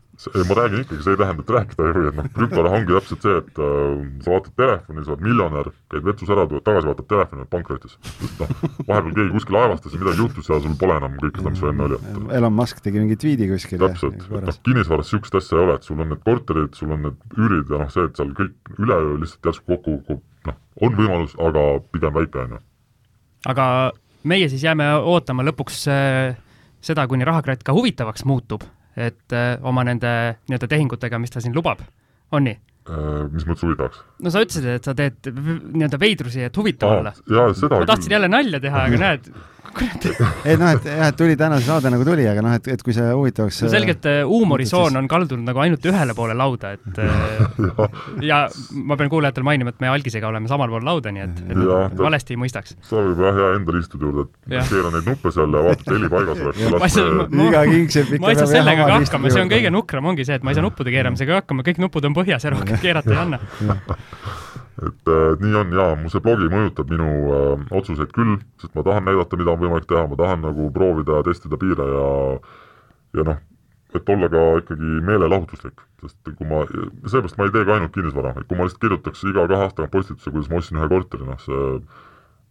Ma 0.50 0.56
räägin 0.58 0.82
ikkagi, 0.82 1.04
see 1.06 1.14
ei 1.14 1.20
tähenda, 1.20 1.44
et 1.44 1.52
rääkida 1.54 1.86
ei 1.86 1.94
või, 1.94 2.06
et 2.10 2.16
noh, 2.18 2.28
krüptoraha 2.34 2.78
ongi 2.80 2.96
täpselt 2.96 3.26
see, 3.26 3.36
et 3.42 3.60
äh, 3.62 4.00
sa 4.26 4.32
vaatad 4.34 4.56
telefoni, 4.58 5.04
sa 5.06 5.14
oled 5.14 5.26
miljonär, 5.28 5.70
käid 5.94 6.08
vetsus 6.08 6.32
ära, 6.34 6.46
tuled 6.50 6.66
tagasi, 6.66 6.90
vaatad 6.90 7.10
telefoni, 7.12 7.44
oled 7.44 7.52
pankrotis. 7.54 7.98
sest 8.08 8.42
noh, 8.42 8.54
vahepeal 8.88 9.14
keegi 9.20 9.36
kuskil 9.36 9.60
aevastas 9.62 9.94
ja 9.94 10.02
midagi 10.02 10.24
juhtus 10.24 10.50
ja 10.50 10.60
sul 10.64 10.78
pole 10.82 10.96
enam 10.98 11.20
kõike 11.22 11.44
seda, 11.44 11.54
mis 11.54 11.62
sul 11.62 11.72
enne 11.74 11.86
oli, 11.86 12.00
Elon 12.40 12.58
Musk 12.58 12.82
tegi 12.86 13.04
mingi 13.04 13.20
tweet'i 13.22 13.50
kuskil 13.52 13.84
täpselt, 13.84 14.26
et 14.26 14.50
noh, 14.50 14.60
kinnisvaras 14.66 15.12
niisugust 15.12 15.38
asja 15.42 15.60
ei 15.60 15.66
ole, 15.68 15.78
et 15.78 15.86
sul 15.92 16.02
on 16.02 16.12
need 16.14 16.24
korterid, 16.26 16.74
sul 16.80 16.96
on 16.98 17.06
need 17.06 17.38
üürid 17.38 17.76
ja 17.76 17.84
noh, 17.84 17.94
see, 17.94 18.08
et 18.10 18.18
seal 18.18 18.34
kõik 18.42 18.74
üleöö 18.78 19.20
lihtsalt 19.22 19.52
järsku 19.52 19.70
kokku 19.76 20.00
kukub, 20.02 20.26
noh, 20.50 20.58
on 20.82 20.98
võimalus, 20.98 21.38
aga 21.46 21.68
pigem 21.94 22.18
väike, 22.18 22.48
on 22.48 22.58
ju. 22.58 22.64
aga 23.54 23.68
meie 24.28 24.50
siis 24.50 24.66
jääme 24.66 24.90
ootama 24.98 25.46
lõpuks 25.46 25.86
äh, 25.94 26.34
seda, 26.82 27.06
kuni 27.10 27.28
rahakratt 27.28 27.64
ka 27.66 27.76
huvitavaks 27.76 28.26
muutub, 28.28 28.66
et 28.98 29.36
äh, 29.36 29.54
oma 29.62 29.86
nende 29.88 30.10
nii-öelda 30.50 30.70
tehingutega, 30.72 31.20
mis 31.22 31.34
ta 31.34 31.44
siin 31.44 31.56
lubab, 31.56 31.84
on 32.32 32.48
nii? 32.50 32.58
Äh, 32.88 33.28
mis 33.34 33.46
mõttes 33.48 33.66
huvitavaks? 33.68 34.02
No 34.24 34.34
sa 34.34 34.42
ütlesid, 34.46 34.70
et 34.78 34.88
sa 34.88 34.96
teed 34.98 35.30
nii-öelda 35.32 36.00
veidrusi, 36.02 36.48
et 36.48 36.58
huvitav 36.58 36.98
olla. 37.00 37.14
ma 37.14 37.52
tahtsin 37.54 38.08
küll. 38.08 38.18
jälle 38.18 38.32
nalja 38.32 38.62
teha, 38.64 38.88
aga 38.90 39.04
näed, 39.04 39.30
ei 40.48 40.58
noh, 40.58 40.72
et 40.74 40.86
jah, 40.88 41.10
et 41.12 41.18
tuli 41.18 41.36
tänase 41.38 41.68
saade 41.68 41.92
nagu 41.94 42.06
tuli, 42.08 42.26
aga 42.30 42.42
noh, 42.44 42.56
et, 42.58 42.68
et 42.74 42.84
kui 42.84 42.96
see 42.96 43.06
huvitavaks 43.06 43.60
no 43.66 43.72
selgelt 43.72 44.08
äh, 44.10 44.20
huumorisoon 44.28 44.98
on 45.00 45.10
kaldunud 45.12 45.46
nagu 45.48 45.62
ainult 45.64 45.86
ühele 45.90 46.16
poole 46.18 46.36
lauda, 46.38 46.74
et 46.78 47.00
äh, 47.04 48.00
ja 48.26 48.44
ma 48.74 48.98
pean 49.00 49.12
kuulajatele 49.14 49.48
mainima, 49.48 49.74
et 49.74 49.84
me 49.84 49.92
Algisega 49.92 50.30
oleme 50.30 50.50
samal 50.52 50.72
pool 50.74 50.86
lauda, 50.88 51.14
nii 51.14 51.26
et, 51.26 51.42
et 51.46 51.62
ja, 51.68 51.80
valesti 52.00 52.36
ei 52.36 52.42
mõistaks. 52.42 52.78
sa 52.88 53.02
võib 53.02 53.24
jah, 53.28 53.38
hea 53.38 53.52
endale 53.60 53.84
istuda 53.84 54.10
juurde, 54.10 54.28
et 54.50 54.72
keera 54.72 54.94
neid 54.96 55.12
nuppe 55.12 55.34
seal 55.36 55.58
ja 55.60 55.66
vaata, 55.70 55.86
et 55.86 55.94
heli 55.94 56.12
paigas 56.16 56.44
oleks. 56.48 57.00
iga 57.48 57.66
kingsepp 57.72 58.14
ikka 58.18 58.26
ma 58.26 58.34
ei 58.34 58.42
saa 58.42 58.52
sellega 58.54 58.88
ka 58.90 59.00
hakkama, 59.02 59.34
see 59.34 59.46
on 59.46 59.54
kõige 59.54 59.74
nukram, 59.74 60.12
ongi 60.14 60.28
see, 60.28 60.40
et 60.40 60.48
ma 60.48 60.54
ei 60.54 60.60
saa 60.60 60.66
nuppude 60.66 60.94
keeramisega 60.94 61.42
hakkama, 61.42 61.66
kõik 61.68 61.84
nupud 61.86 62.10
on 62.10 62.18
põhjas 62.18 62.48
ja 62.48 62.56
rohkem 62.56 62.82
keerata 62.82 63.14
ei 63.14 63.22
anna 63.26 63.42
et 64.78 65.10
äh, 65.10 65.34
nii 65.42 65.56
on 65.58 65.74
jaa, 65.74 65.96
mu 65.98 66.12
see 66.14 66.22
blogi 66.24 66.50
mõjutab 66.54 66.92
minu 66.94 67.10
äh, 67.34 67.68
otsuseid 67.80 68.14
küll, 68.16 68.38
sest 68.62 68.76
ma 68.78 68.86
tahan 68.86 69.08
näidata, 69.10 69.40
mida 69.40 69.54
on 69.56 69.62
võimalik 69.64 69.88
teha, 69.90 70.06
ma 70.10 70.18
tahan 70.20 70.44
nagu 70.46 70.70
proovida 70.76 71.24
testida 71.26 71.58
piire 71.62 71.88
ja 71.94 72.10
ja 73.18 73.26
noh, 73.32 73.40
et 73.98 74.10
olla 74.14 74.30
ka 74.30 74.44
ikkagi 74.62 74.92
meelelahutuslik, 75.08 75.82
sest 76.04 76.34
kui 76.38 76.50
ma, 76.50 76.66
seepärast 77.08 77.40
ma 77.40 77.48
ei 77.48 77.56
tee 77.56 77.66
ka 77.66 77.78
ainult 77.78 77.96
kinnisvara, 77.96 78.36
et 78.38 78.46
kui 78.50 78.60
ma 78.60 78.68
lihtsalt 78.68 78.84
kirjutaks 78.84 79.26
iga 79.32 79.48
kahe 79.50 79.66
aasta 79.66 79.82
tagant 79.82 79.96
postituse, 79.96 80.34
kuidas 80.34 80.52
ma 80.52 80.62
ostsin 80.62 80.82
ühe 80.82 80.92
korteri, 80.92 81.26
noh 81.26 81.42
see 81.42 81.64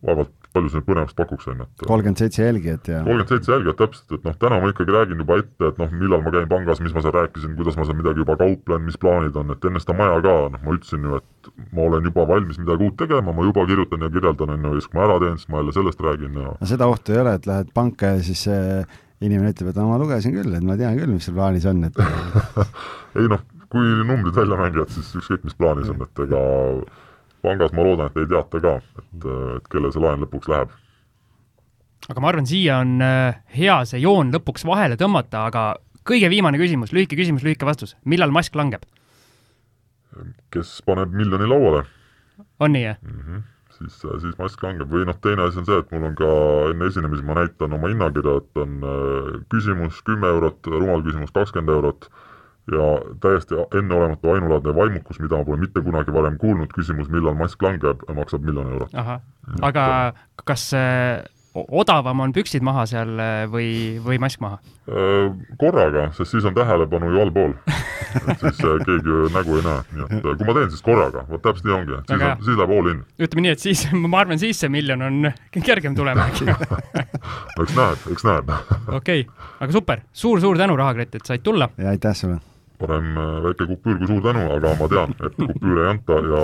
vaevalt 0.07 0.46
palju 0.57 0.73
see 0.73 0.85
põnevust 0.87 1.17
pakuks, 1.19 1.49
on 1.53 1.63
ju, 1.63 1.69
et 1.69 1.87
kolmkümmend 1.87 2.23
seitse 2.23 2.43
jälgijat 2.43 2.91
ja 2.91 3.03
kolmkümmend 3.05 3.33
seitse 3.35 3.55
jälgijat, 3.55 3.79
täpselt, 3.83 4.17
et 4.19 4.27
noh, 4.27 4.37
täna 4.43 4.61
ma 4.63 4.73
ikkagi 4.73 4.97
räägin 4.97 5.23
juba 5.23 5.39
ette, 5.43 5.71
et 5.71 5.81
noh, 5.83 5.95
millal 6.03 6.25
ma 6.25 6.35
käin 6.35 6.51
pangas, 6.51 6.83
mis 6.85 6.97
ma 6.97 7.05
seal 7.05 7.17
rääkisin, 7.17 7.55
kuidas 7.61 7.79
ma 7.79 7.87
seal 7.89 7.99
midagi 8.01 8.25
juba 8.25 8.39
kauplen, 8.41 8.85
mis 8.89 8.99
plaanid 9.03 9.39
on, 9.41 9.55
et 9.55 9.71
enne 9.71 9.83
seda 9.85 9.97
maja 10.01 10.21
ka, 10.27 10.37
noh, 10.57 10.67
ma 10.67 10.77
ütlesin 10.77 11.09
ju, 11.09 11.23
et 11.23 11.51
ma 11.77 11.89
olen 11.89 12.11
juba 12.11 12.29
valmis 12.29 12.61
midagi 12.63 12.89
uut 12.89 13.01
tegema, 13.01 13.35
ma 13.37 13.49
juba 13.49 13.67
kirjutan 13.71 14.07
ja 14.07 14.13
kirjeldan, 14.13 14.55
on 14.57 14.69
ju, 14.69 14.75
ja 14.75 14.83
siis 14.83 14.93
kui 14.93 15.01
ma 15.01 15.09
ära 15.09 15.19
teen, 15.23 15.41
siis 15.41 15.53
ma 15.53 15.63
jälle 15.63 15.77
sellest 15.77 16.07
räägin 16.09 16.39
ja 16.41 16.53
no 16.53 16.71
seda 16.75 16.89
ohtu 16.91 17.15
ei 17.15 17.23
ole, 17.23 17.35
et 17.39 17.51
lähed 17.51 17.75
panka 17.77 18.17
ja 18.17 18.23
siis 18.27 18.47
äh, 18.53 18.99
inimene 19.25 19.53
ütleb, 19.55 19.73
et 19.73 19.81
no 19.81 19.89
ma 19.91 19.99
lugesin 20.01 20.35
küll, 20.37 20.57
et 20.57 20.67
ma 20.67 20.77
tean 20.79 20.97
küll, 20.99 21.13
mis 21.15 21.27
sul 21.29 21.37
plaanis 21.37 21.67
on, 21.71 21.85
et 21.89 22.01
ei 23.21 23.31
noh, 23.33 23.43
kui 23.73 23.89
numbrid 24.05 24.37
välja 24.37 24.59
mängivad, 24.61 24.93
siis 24.95 25.15
ükskõik, 25.21 25.47
mis 25.47 25.57
plaanis 25.59 25.91
on, 25.93 26.03
et 26.05 26.25
ega 26.27 26.43
pangas 27.45 27.73
ma 27.77 27.87
loodan, 27.87 28.11
et 28.11 28.21
ei 28.23 28.29
teata 28.31 28.61
ka, 28.63 28.75
et, 29.01 29.27
et 29.57 29.71
kellele 29.73 29.93
see 29.95 30.05
laen 30.05 30.23
lõpuks 30.25 30.51
läheb. 30.53 30.75
aga 32.09 32.23
ma 32.23 32.31
arvan, 32.33 32.47
siia 32.49 32.81
on 32.85 33.01
äh, 33.05 33.41
hea 33.57 33.81
see 33.89 34.03
joon 34.05 34.33
lõpuks 34.35 34.67
vahele 34.69 34.99
tõmmata, 35.01 35.47
aga 35.51 35.67
kõige 36.07 36.31
viimane 36.33 36.61
küsimus, 36.61 36.95
lühike 36.95 37.19
küsimus, 37.19 37.45
lühike 37.47 37.69
vastus, 37.69 37.97
millal 38.05 38.35
mask 38.35 38.55
langeb? 38.59 38.87
kes 40.55 40.79
paneb 40.87 41.13
miljoni 41.13 41.49
lauale. 41.51 41.85
on 42.61 42.73
nii, 42.73 42.87
jah 42.87 42.97
mm? 43.03 43.21
-hmm 43.21 43.45
siis, 43.77 43.97
siis 44.23 44.37
mask 44.39 44.63
langeb 44.65 44.89
või 44.93 45.05
noh, 45.09 45.17
teine 45.21 45.47
asi 45.47 45.61
on 45.61 45.67
see, 45.69 45.81
et 45.83 45.91
mul 45.93 46.07
on 46.09 46.15
ka 46.19 46.31
enne 46.71 46.89
esinemisi, 46.91 47.25
ma 47.27 47.37
näitan 47.37 47.75
oma 47.77 47.91
hinnakirja, 47.93 48.39
et 48.41 48.61
on 48.63 48.79
äh, 48.81 49.29
küsimus 49.53 50.01
kümme 50.07 50.31
eurot, 50.33 50.71
rumal 50.73 51.05
küsimus 51.05 51.35
kakskümmend 51.37 51.75
eurot 51.75 52.09
ja 52.73 52.89
täiesti 53.23 53.55
enneolematu 53.79 54.33
ainulaadne 54.35 54.75
vaimukus, 54.75 55.21
mida 55.23 55.39
ma 55.39 55.47
pole 55.47 55.61
mitte 55.63 55.83
kunagi 55.87 56.15
varem 56.15 56.39
kuulnud, 56.39 56.73
küsimus, 56.75 57.09
millal 57.13 57.39
mask 57.39 57.63
langeb, 57.63 58.03
maksab 58.15 58.43
miljon 58.47 58.73
eurot. 58.75 58.97
aga 59.63 59.87
kas 60.45 60.71
äh, 60.75 61.23
odavam 61.55 62.21
on 62.21 62.33
püksid 62.37 62.65
maha 62.67 62.85
seal 62.89 63.13
äh, 63.21 63.45
või, 63.51 63.69
või 64.05 64.19
mask 64.23 64.41
maha? 64.43 64.59
Äh, 64.89 65.31
korraga, 65.61 66.11
sest 66.17 66.35
siis 66.35 66.49
on 66.49 66.57
tähelepanu 66.57 67.11
ju 67.13 67.23
allpool 67.23 67.55
et 68.31 68.43
siis 68.43 68.61
äh, 68.65 68.77
keegi 68.87 69.13
ju 69.13 69.29
nägu 69.35 69.59
ei 69.59 69.67
näe, 69.67 69.85
nii 69.93 70.07
et 70.07 70.25
kui 70.25 70.49
ma 70.49 70.57
teen, 70.59 70.73
siis 70.73 70.85
korraga, 70.87 71.25
vot 71.31 71.45
täpselt 71.45 71.69
nii 71.69 71.77
ongi, 71.77 72.01
siis, 72.09 72.27
on, 72.27 72.45
siis 72.49 72.61
läheb 72.61 72.75
all 72.79 72.91
in. 72.93 73.05
ütleme 73.29 73.47
nii, 73.47 73.55
et 73.57 73.65
siis, 73.65 73.87
ma 74.03 74.25
arvan, 74.25 74.43
siis 74.43 74.65
see 74.65 74.73
miljon 74.73 75.07
on 75.07 75.31
kergem 75.57 75.97
tulema 75.99 76.27
äkki 76.31 76.51
eks 76.51 77.79
näeb, 77.79 78.11
eks 78.13 78.29
näeb. 78.29 78.53
okei 78.91 79.25
okay., 79.25 79.49
aga 79.61 79.73
super 79.73 80.05
suur,, 80.13 80.37
suur-suur 80.37 80.61
tänu, 80.61 80.79
Rahakret, 80.79 81.17
et 81.21 81.33
said 81.33 81.47
tulla! 81.47 81.71
ja 81.81 81.95
aitäh 81.95 82.17
sulle! 82.17 82.43
Parem 82.81 83.13
äh, 83.17 83.31
väike 83.47 83.69
kupüür 83.71 83.99
kui 84.01 84.11
suur 84.11 84.23
tänu, 84.25 84.45
aga 84.57 84.75
ma 84.81 84.89
tean, 84.93 85.15
et 85.27 85.39
kupüüre 85.39 85.85
ei 85.85 85.91
anta 85.95 86.19
ja 86.27 86.43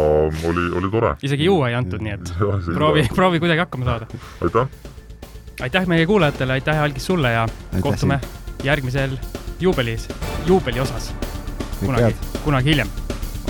oli, 0.51 0.69
oli 0.81 0.93
tore. 0.95 1.13
isegi 1.29 1.49
juua 1.49 1.73
ei 1.73 1.79
antud, 1.79 2.05
nii 2.05 2.17
et 2.17 2.33
ja, 2.41 2.59
proovi, 2.73 3.07
proovi 3.19 3.43
kuidagi 3.43 3.65
hakkama 3.65 3.91
saada. 3.91 4.25
aitäh! 4.45 4.67
aitäh 5.69 5.91
meie 5.91 6.07
kuulajatele, 6.07 6.59
aitäh, 6.59 6.83
Algis, 6.83 7.07
sulle 7.07 7.33
ja 7.37 7.47
aitäh 7.47 7.83
kohtume 7.83 8.21
siin. 8.23 8.67
järgmisel 8.71 9.19
juubelis, 9.61 10.09
juubeli 10.47 10.81
osas. 10.81 11.15
kunagi, 11.85 12.17
kunagi 12.45 12.75
hiljem. 12.75 12.97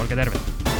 olge 0.01 0.17
terved! 0.17 0.72